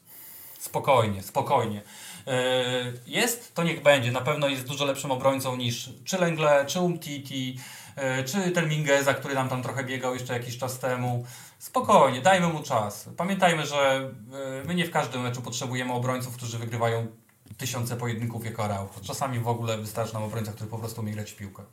spokojnie, 0.59 1.23
spokojnie. 1.23 1.81
E, 2.27 2.63
jest, 3.07 3.55
to 3.55 3.63
niech 3.63 3.83
będzie. 3.83 4.11
Na 4.11 4.21
pewno 4.21 4.47
jest 4.47 4.67
dużo 4.67 4.85
lepszym 4.85 5.11
obrońcą 5.11 5.55
niż 5.55 5.89
czy 6.05 6.17
Lengle, 6.17 6.65
czy 6.65 6.79
Umtiti, 6.79 7.59
e, 7.95 8.23
czy 8.23 8.51
ten 8.51 8.69
Mingeza, 8.69 9.13
który 9.13 9.33
nam 9.33 9.49
tam 9.49 9.63
trochę 9.63 9.83
biegał 9.83 10.13
jeszcze 10.13 10.33
jakiś 10.33 10.57
czas 10.57 10.79
temu. 10.79 11.25
Spokojnie, 11.63 12.21
dajmy 12.21 12.47
mu 12.47 12.63
czas. 12.63 13.09
Pamiętajmy, 13.17 13.65
że 13.65 14.11
e, 14.63 14.67
my 14.67 14.75
nie 14.75 14.85
w 14.85 14.91
każdym 14.91 15.21
meczu 15.21 15.41
potrzebujemy 15.41 15.93
obrońców, 15.93 16.35
którzy 16.35 16.57
wygrywają 16.59 17.07
tysiące 17.57 17.95
pojedynków 17.95 18.45
jako 18.45 18.63
Araujo. 18.63 18.89
Czasami 19.01 19.39
w 19.39 19.47
ogóle 19.47 19.77
wystarczy 19.77 20.13
nam 20.13 20.23
obrońca, 20.23 20.51
który 20.51 20.69
po 20.69 20.77
prostu 20.77 21.01
umie 21.01 21.11
grać 21.11 21.31
w 21.31 21.35
piłkę. 21.35 21.63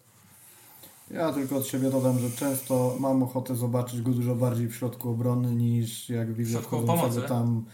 Ja 1.10 1.32
tylko 1.32 1.56
od 1.56 1.66
siebie 1.66 1.90
dodam, 1.90 2.18
że 2.18 2.30
często 2.30 2.96
mam 3.00 3.22
ochotę 3.22 3.56
zobaczyć 3.56 4.02
go 4.02 4.10
dużo 4.10 4.34
bardziej 4.34 4.68
w 4.68 4.74
środku 4.74 5.10
obrony 5.10 5.54
niż 5.54 6.08
jak 6.08 6.34
widzę 6.34 6.50
środku 6.50 6.82
wchodzącego 6.82 7.28
tam. 7.28 7.64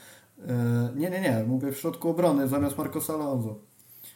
E, 0.48 0.92
nie, 0.96 1.10
nie, 1.10 1.20
nie, 1.20 1.44
mówię 1.46 1.72
w 1.72 1.78
środku 1.78 2.10
obrony 2.10 2.48
zamiast 2.48 2.78
Marcosa 2.78 3.14
Alonso. 3.14 3.54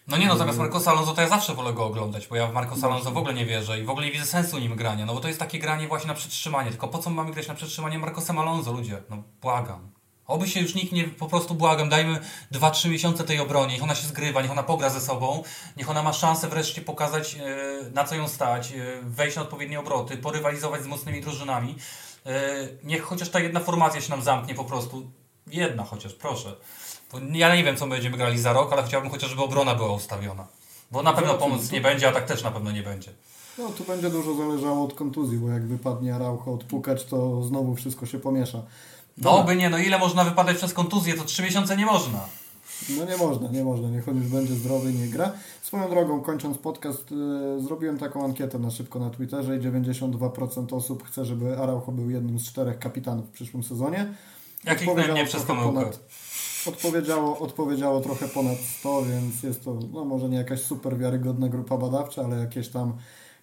No 0.08 0.16
nie 0.16 0.26
no, 0.26 0.36
zamiast 0.36 0.58
Marcosa 0.58 0.90
Alonso 0.90 1.12
to 1.12 1.22
ja 1.22 1.28
zawsze 1.28 1.54
wolę 1.54 1.72
go 1.72 1.84
oglądać, 1.84 2.26
bo 2.26 2.36
ja 2.36 2.46
w 2.46 2.52
Marcosa 2.52 2.86
Alonso 2.86 3.10
w 3.10 3.16
ogóle 3.16 3.34
nie 3.34 3.46
wierzę 3.46 3.80
i 3.80 3.84
w 3.84 3.90
ogóle 3.90 4.06
nie 4.06 4.12
widzę 4.12 4.24
sensu 4.24 4.58
nim 4.58 4.76
grania, 4.76 5.06
no 5.06 5.14
bo 5.14 5.20
to 5.20 5.28
jest 5.28 5.40
takie 5.40 5.58
granie 5.58 5.88
właśnie 5.88 6.08
na 6.08 6.14
przetrzymanie, 6.14 6.70
tylko 6.70 6.88
po 6.88 6.98
co 6.98 7.10
mamy 7.10 7.32
grać 7.32 7.48
na 7.48 7.54
przetrzymanie 7.54 7.98
Marcosem 7.98 8.38
Alonso, 8.38 8.72
ludzie? 8.72 9.02
No 9.10 9.22
błagam. 9.42 9.90
Oby 10.26 10.48
się 10.48 10.60
już 10.60 10.74
nikt 10.74 10.92
nie, 10.92 11.04
po 11.04 11.26
prostu 11.26 11.54
błagam, 11.54 11.88
dajmy 11.88 12.20
2-3 12.52 12.90
miesiące 12.90 13.24
tej 13.24 13.40
obronie, 13.40 13.72
niech 13.74 13.82
ona 13.82 13.94
się 13.94 14.06
zgrywa, 14.06 14.42
niech 14.42 14.50
ona 14.50 14.62
pogra 14.62 14.90
ze 14.90 15.00
sobą, 15.00 15.42
niech 15.76 15.90
ona 15.90 16.02
ma 16.02 16.12
szansę 16.12 16.48
wreszcie 16.48 16.82
pokazać 16.82 17.34
e, 17.34 17.90
na 17.94 18.04
co 18.04 18.14
ją 18.14 18.28
stać, 18.28 18.72
e, 18.72 18.76
wejść 19.02 19.36
na 19.36 19.42
odpowiednie 19.42 19.80
obroty, 19.80 20.16
porywalizować 20.16 20.82
z 20.82 20.86
mocnymi 20.86 21.20
drużynami. 21.20 21.76
E, 22.26 22.32
niech 22.84 23.02
chociaż 23.02 23.28
ta 23.28 23.40
jedna 23.40 23.60
formacja 23.60 24.00
się 24.00 24.10
nam 24.10 24.22
zamknie 24.22 24.54
po 24.54 24.64
prostu. 24.64 25.10
Jedna 25.52 25.84
chociaż, 25.84 26.14
proszę. 26.14 26.56
Bo 27.12 27.18
ja 27.32 27.56
nie 27.56 27.64
wiem, 27.64 27.76
co 27.76 27.86
będziemy 27.86 28.16
grali 28.16 28.38
za 28.38 28.52
rok, 28.52 28.72
ale 28.72 28.82
chciałbym 28.82 29.10
chociaż, 29.10 29.30
żeby 29.30 29.42
obrona 29.42 29.74
była 29.74 29.92
ustawiona. 29.92 30.46
Bo 30.90 31.02
na 31.02 31.12
pewno 31.12 31.34
pomoc 31.34 31.72
nie 31.72 31.80
będzie, 31.80 32.08
a 32.08 32.12
tak 32.12 32.26
też 32.26 32.42
na 32.42 32.50
pewno 32.50 32.72
nie 32.72 32.82
będzie. 32.82 33.10
No, 33.58 33.68
tu 33.68 33.84
będzie 33.84 34.10
dużo 34.10 34.34
zależało 34.34 34.84
od 34.84 34.94
kontuzji, 34.94 35.38
bo 35.38 35.48
jak 35.48 35.66
wypadnie 35.66 36.14
Araucho 36.14 36.52
odpukać, 36.52 37.04
to 37.04 37.42
znowu 37.42 37.74
wszystko 37.76 38.06
się 38.06 38.18
pomiesza. 38.18 38.62
No 39.18 39.44
by 39.44 39.56
nie, 39.56 39.70
no 39.70 39.78
ile 39.78 39.98
można 39.98 40.24
wypadać 40.24 40.56
przez 40.56 40.74
kontuzję, 40.74 41.14
to 41.14 41.24
trzy 41.24 41.42
miesiące 41.42 41.76
nie 41.76 41.86
można. 41.86 42.20
No 42.98 43.04
nie 43.04 43.16
można, 43.16 43.48
nie 43.48 43.64
można, 43.64 43.88
niech 43.88 44.08
on 44.08 44.16
już 44.16 44.26
będzie 44.26 44.54
zdrowy, 44.54 44.92
nie 44.92 45.06
gra. 45.06 45.32
Swoją 45.62 45.90
drogą, 45.90 46.20
kończąc 46.20 46.58
podcast, 46.58 47.10
yy, 47.10 47.62
zrobiłem 47.62 47.98
taką 47.98 48.24
ankietę 48.24 48.58
na 48.58 48.70
szybko 48.70 48.98
na 48.98 49.10
Twitterze 49.10 49.56
i 49.56 49.60
92% 49.60 50.76
osób 50.76 51.06
chce, 51.06 51.24
żeby 51.24 51.58
Araujo 51.58 51.92
był 51.92 52.10
jednym 52.10 52.38
z 52.38 52.44
czterech 52.44 52.78
kapitanów 52.78 53.26
w 53.26 53.30
przyszłym 53.30 53.62
sezonie. 53.62 54.14
Jakich 54.64 54.88
nie 55.14 55.26
przez 55.26 55.42
pomyłkę. 55.42 55.90
Odpowiedziało, 56.66 57.38
odpowiedziało 57.38 58.00
trochę 58.00 58.28
ponad 58.28 58.58
100, 58.58 59.02
więc 59.02 59.42
jest 59.42 59.64
to 59.64 59.78
no 59.92 60.04
może 60.04 60.28
nie 60.28 60.36
jakaś 60.36 60.60
super 60.60 60.98
wiarygodna 60.98 61.48
grupa 61.48 61.76
badawcza, 61.76 62.22
ale 62.24 62.36
jakieś 62.36 62.68
tam 62.68 62.96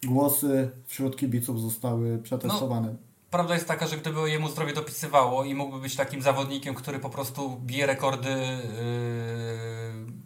głosy 0.03 0.69
wśród 0.85 1.17
kibiców 1.17 1.61
zostały 1.61 2.17
przetestowane. 2.17 2.87
No 2.87 2.97
Prawda 3.31 3.53
jest 3.53 3.67
taka, 3.67 3.87
że 3.87 3.97
gdyby 3.97 4.29
jemu 4.29 4.49
zdrowie 4.49 4.73
dopisywało 4.73 5.43
i 5.43 5.55
mógłby 5.55 5.79
być 5.79 5.95
takim 5.95 6.21
zawodnikiem, 6.21 6.75
który 6.75 6.99
po 6.99 7.09
prostu 7.09 7.59
bije 7.65 7.85
rekordy 7.85 8.29
yy, 8.29 9.46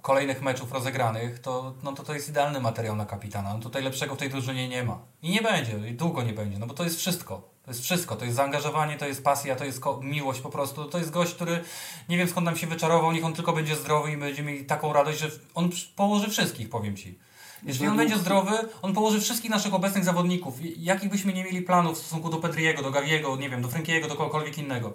kolejnych 0.02 0.42
meczów 0.42 0.72
rozegranych, 0.72 1.40
to, 1.40 1.74
no 1.84 1.94
to 1.94 2.04
to 2.04 2.14
jest 2.14 2.30
idealny 2.30 2.60
materiał 2.60 2.96
na 2.96 3.06
kapitana. 3.06 3.54
No 3.54 3.60
tutaj 3.60 3.84
lepszego 3.84 4.16
w 4.16 4.18
tej 4.18 4.30
drużynie 4.30 4.70
nie 4.70 4.84
ma. 4.84 5.00
I 5.22 5.30
nie 5.30 5.42
będzie, 5.42 5.90
i 5.90 5.94
długo 5.94 6.24
nie 6.24 6.34
będzie, 6.34 6.60
no 6.60 6.68
bo 6.68 6.74
to 6.74 6.84
jest 6.84 7.00
wszystko. 7.00 7.52
To 7.64 7.72
jest 7.72 7.84
wszystko. 7.84 8.16
To 8.16 8.26
jest 8.26 8.38
zaangażowanie, 8.38 8.98
to 8.98 9.06
jest 9.06 9.24
pasja, 9.24 9.56
to 9.56 9.66
jest 9.66 9.82
miłość 10.02 10.42
po 10.42 10.50
prostu. 10.50 10.86
To 10.86 10.98
jest 10.98 11.12
gość, 11.12 11.34
który 11.34 11.64
nie 12.10 12.18
wiem 12.18 12.28
skąd 12.28 12.46
nam 12.46 12.58
się 12.58 12.68
wyczarował, 12.68 13.12
niech 13.12 13.26
on 13.26 13.34
tylko 13.34 13.54
będzie 13.54 13.76
zdrowy 13.76 14.12
i 14.12 14.18
będziemy 14.18 14.52
mieli 14.52 14.66
taką 14.66 14.94
radość, 14.94 15.20
że 15.20 15.30
on 15.56 15.70
położy 15.96 16.30
wszystkich, 16.30 16.70
powiem 16.70 16.98
Ci. 16.98 17.20
Jeśli 17.64 17.88
on 17.88 17.98
będzie 17.98 18.18
zdrowy, 18.18 18.52
on 18.82 18.94
położy 18.94 19.22
wszystkich 19.22 19.52
naszych 19.52 19.74
obecnych 19.74 20.04
zawodników. 20.04 20.56
Jakich 20.78 21.10
byśmy 21.10 21.34
nie 21.34 21.44
mieli 21.44 21.62
planów 21.62 21.98
w 21.98 22.02
stosunku 22.02 22.30
do 22.30 22.38
Pedriego, 22.38 22.82
do 22.82 22.92
Gaviego, 22.92 23.36
nie 23.36 23.50
wiem, 23.50 23.62
do 23.62 23.68
Frankiego, 23.68 24.08
do 24.08 24.16
kogokolwiek 24.16 24.58
innego. 24.58 24.94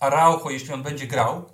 A 0.00 0.10
Raucho, 0.10 0.50
jeśli 0.50 0.72
on 0.72 0.82
będzie 0.82 1.06
grał 1.06 1.44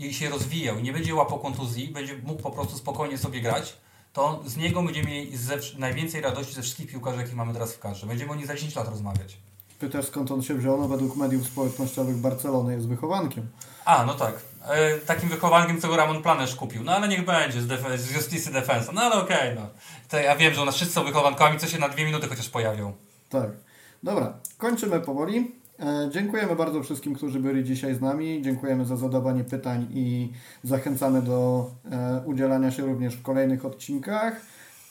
i 0.00 0.14
się 0.14 0.28
rozwijał 0.28 0.78
i 0.78 0.82
nie 0.82 0.92
będzie 0.92 1.14
łapał 1.14 1.38
kontuzji, 1.38 1.88
będzie 1.88 2.18
mógł 2.18 2.42
po 2.42 2.50
prostu 2.50 2.78
spokojnie 2.78 3.18
sobie 3.18 3.40
grać, 3.40 3.76
to 4.12 4.42
z 4.46 4.56
niego 4.56 4.82
będziemy 4.82 5.08
mieli 5.08 5.38
najwięcej 5.78 6.20
radości 6.20 6.54
ze 6.54 6.62
wszystkich 6.62 6.90
piłkarzy, 6.90 7.18
jakich 7.18 7.34
mamy 7.34 7.52
teraz 7.52 7.72
w 7.72 7.78
kadrze. 7.78 8.06
Będziemy 8.06 8.32
o 8.32 8.34
nich 8.34 8.46
za 8.46 8.54
10 8.54 8.76
lat 8.76 8.88
rozmawiać. 8.88 9.36
Pytasz 9.78 10.06
skąd 10.06 10.30
on 10.30 10.42
się 10.42 10.54
wziął? 10.54 10.80
No 10.80 10.88
według 10.88 11.16
mediów 11.16 11.46
społecznościowych 11.46 12.16
Barcelony 12.16 12.72
jest 12.72 12.88
wychowankiem. 12.88 13.48
A, 13.84 14.04
no 14.04 14.14
tak. 14.14 14.34
E, 14.68 14.98
takim 14.98 15.28
wychowankiem, 15.28 15.80
co 15.80 15.96
Ramon 15.96 16.22
Planesz 16.22 16.54
kupił. 16.54 16.84
No 16.84 16.92
ale 16.92 17.08
niech 17.08 17.24
będzie, 17.24 17.62
z, 17.62 17.66
def- 17.66 17.98
z 17.98 18.10
Justicy 18.14 18.52
Defensa. 18.52 18.92
No 18.92 19.00
ale 19.00 19.14
okej, 19.22 19.52
okay, 19.52 19.54
no. 19.54 19.68
To 20.08 20.18
ja 20.18 20.36
wiem, 20.36 20.54
że 20.54 20.62
u 20.62 20.64
nas 20.64 20.74
wszyscy 20.74 20.94
są 20.94 21.04
wychowankami, 21.04 21.58
co 21.58 21.66
się 21.66 21.78
na 21.78 21.88
dwie 21.88 22.04
minuty 22.04 22.28
chociaż 22.28 22.48
pojawią. 22.48 22.92
Tak. 23.28 23.50
Dobra, 24.02 24.38
kończymy 24.58 25.00
powoli. 25.00 25.59
E, 25.80 26.10
dziękujemy 26.10 26.56
bardzo 26.56 26.82
wszystkim, 26.82 27.14
którzy 27.14 27.40
byli 27.40 27.64
dzisiaj 27.64 27.94
z 27.94 28.00
nami. 28.00 28.42
Dziękujemy 28.42 28.84
za 28.84 28.96
zadawanie 28.96 29.44
pytań 29.44 29.86
i 29.90 30.32
zachęcamy 30.62 31.22
do 31.22 31.70
e, 31.90 32.22
udzielania 32.26 32.70
się 32.70 32.82
również 32.82 33.14
w 33.14 33.22
kolejnych 33.22 33.64
odcinkach. 33.64 34.40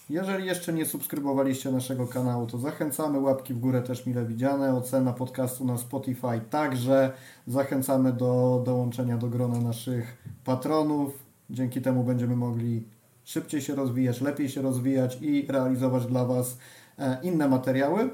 Jeżeli 0.10 0.46
jeszcze 0.46 0.74
nie 0.74 0.86
subskrybowaliście 0.86 1.72
naszego 1.72 2.08
kanału, 2.08 2.48
to 2.48 2.58
zachęcamy. 2.58 3.20
Łapki 3.20 3.54
w 3.54 3.60
górę 3.60 3.82
też 3.82 4.06
mile 4.06 4.26
widziane. 4.26 4.76
Ocena 4.76 5.14
podcastu 5.14 5.66
na 5.66 5.78
Spotify 5.78 6.42
także. 6.50 7.12
Zachęcamy 7.48 8.14
do 8.14 8.62
dołączenia 8.66 9.18
do 9.18 9.28
grona 9.28 9.60
naszych 9.60 10.18
patronów. 10.46 11.14
Dzięki 11.50 11.82
temu 11.82 12.04
będziemy 12.04 12.36
mogli 12.36 12.84
szybciej 13.24 13.62
się 13.62 13.76
rozwijać, 13.76 14.22
lepiej 14.22 14.50
się 14.50 14.62
rozwijać 14.62 15.18
i 15.22 15.48
realizować 15.50 16.06
dla 16.06 16.26
Was 16.26 16.58
e, 17.00 17.18
inne 17.24 17.48
materiały. 17.48 18.10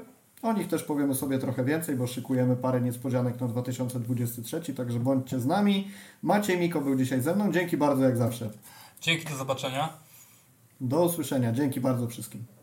O 0.46 0.52
nich 0.52 0.68
też 0.68 0.82
powiemy 0.82 1.14
sobie 1.14 1.38
trochę 1.38 1.64
więcej, 1.64 1.96
bo 1.96 2.06
szykujemy 2.06 2.56
parę 2.56 2.80
niespodzianek 2.80 3.40
na 3.40 3.48
2023, 3.48 4.74
także 4.74 5.00
bądźcie 5.00 5.40
z 5.40 5.46
nami. 5.46 5.88
Maciej 6.22 6.58
Miko 6.58 6.80
był 6.80 6.96
dzisiaj 6.96 7.20
ze 7.20 7.34
mną. 7.34 7.52
Dzięki 7.52 7.76
bardzo 7.76 8.04
jak 8.04 8.16
zawsze. 8.16 8.50
Dzięki, 9.00 9.28
do 9.28 9.36
zobaczenia. 9.36 9.92
Do 10.80 11.04
usłyszenia. 11.04 11.52
Dzięki 11.52 11.80
bardzo 11.80 12.08
wszystkim. 12.08 12.55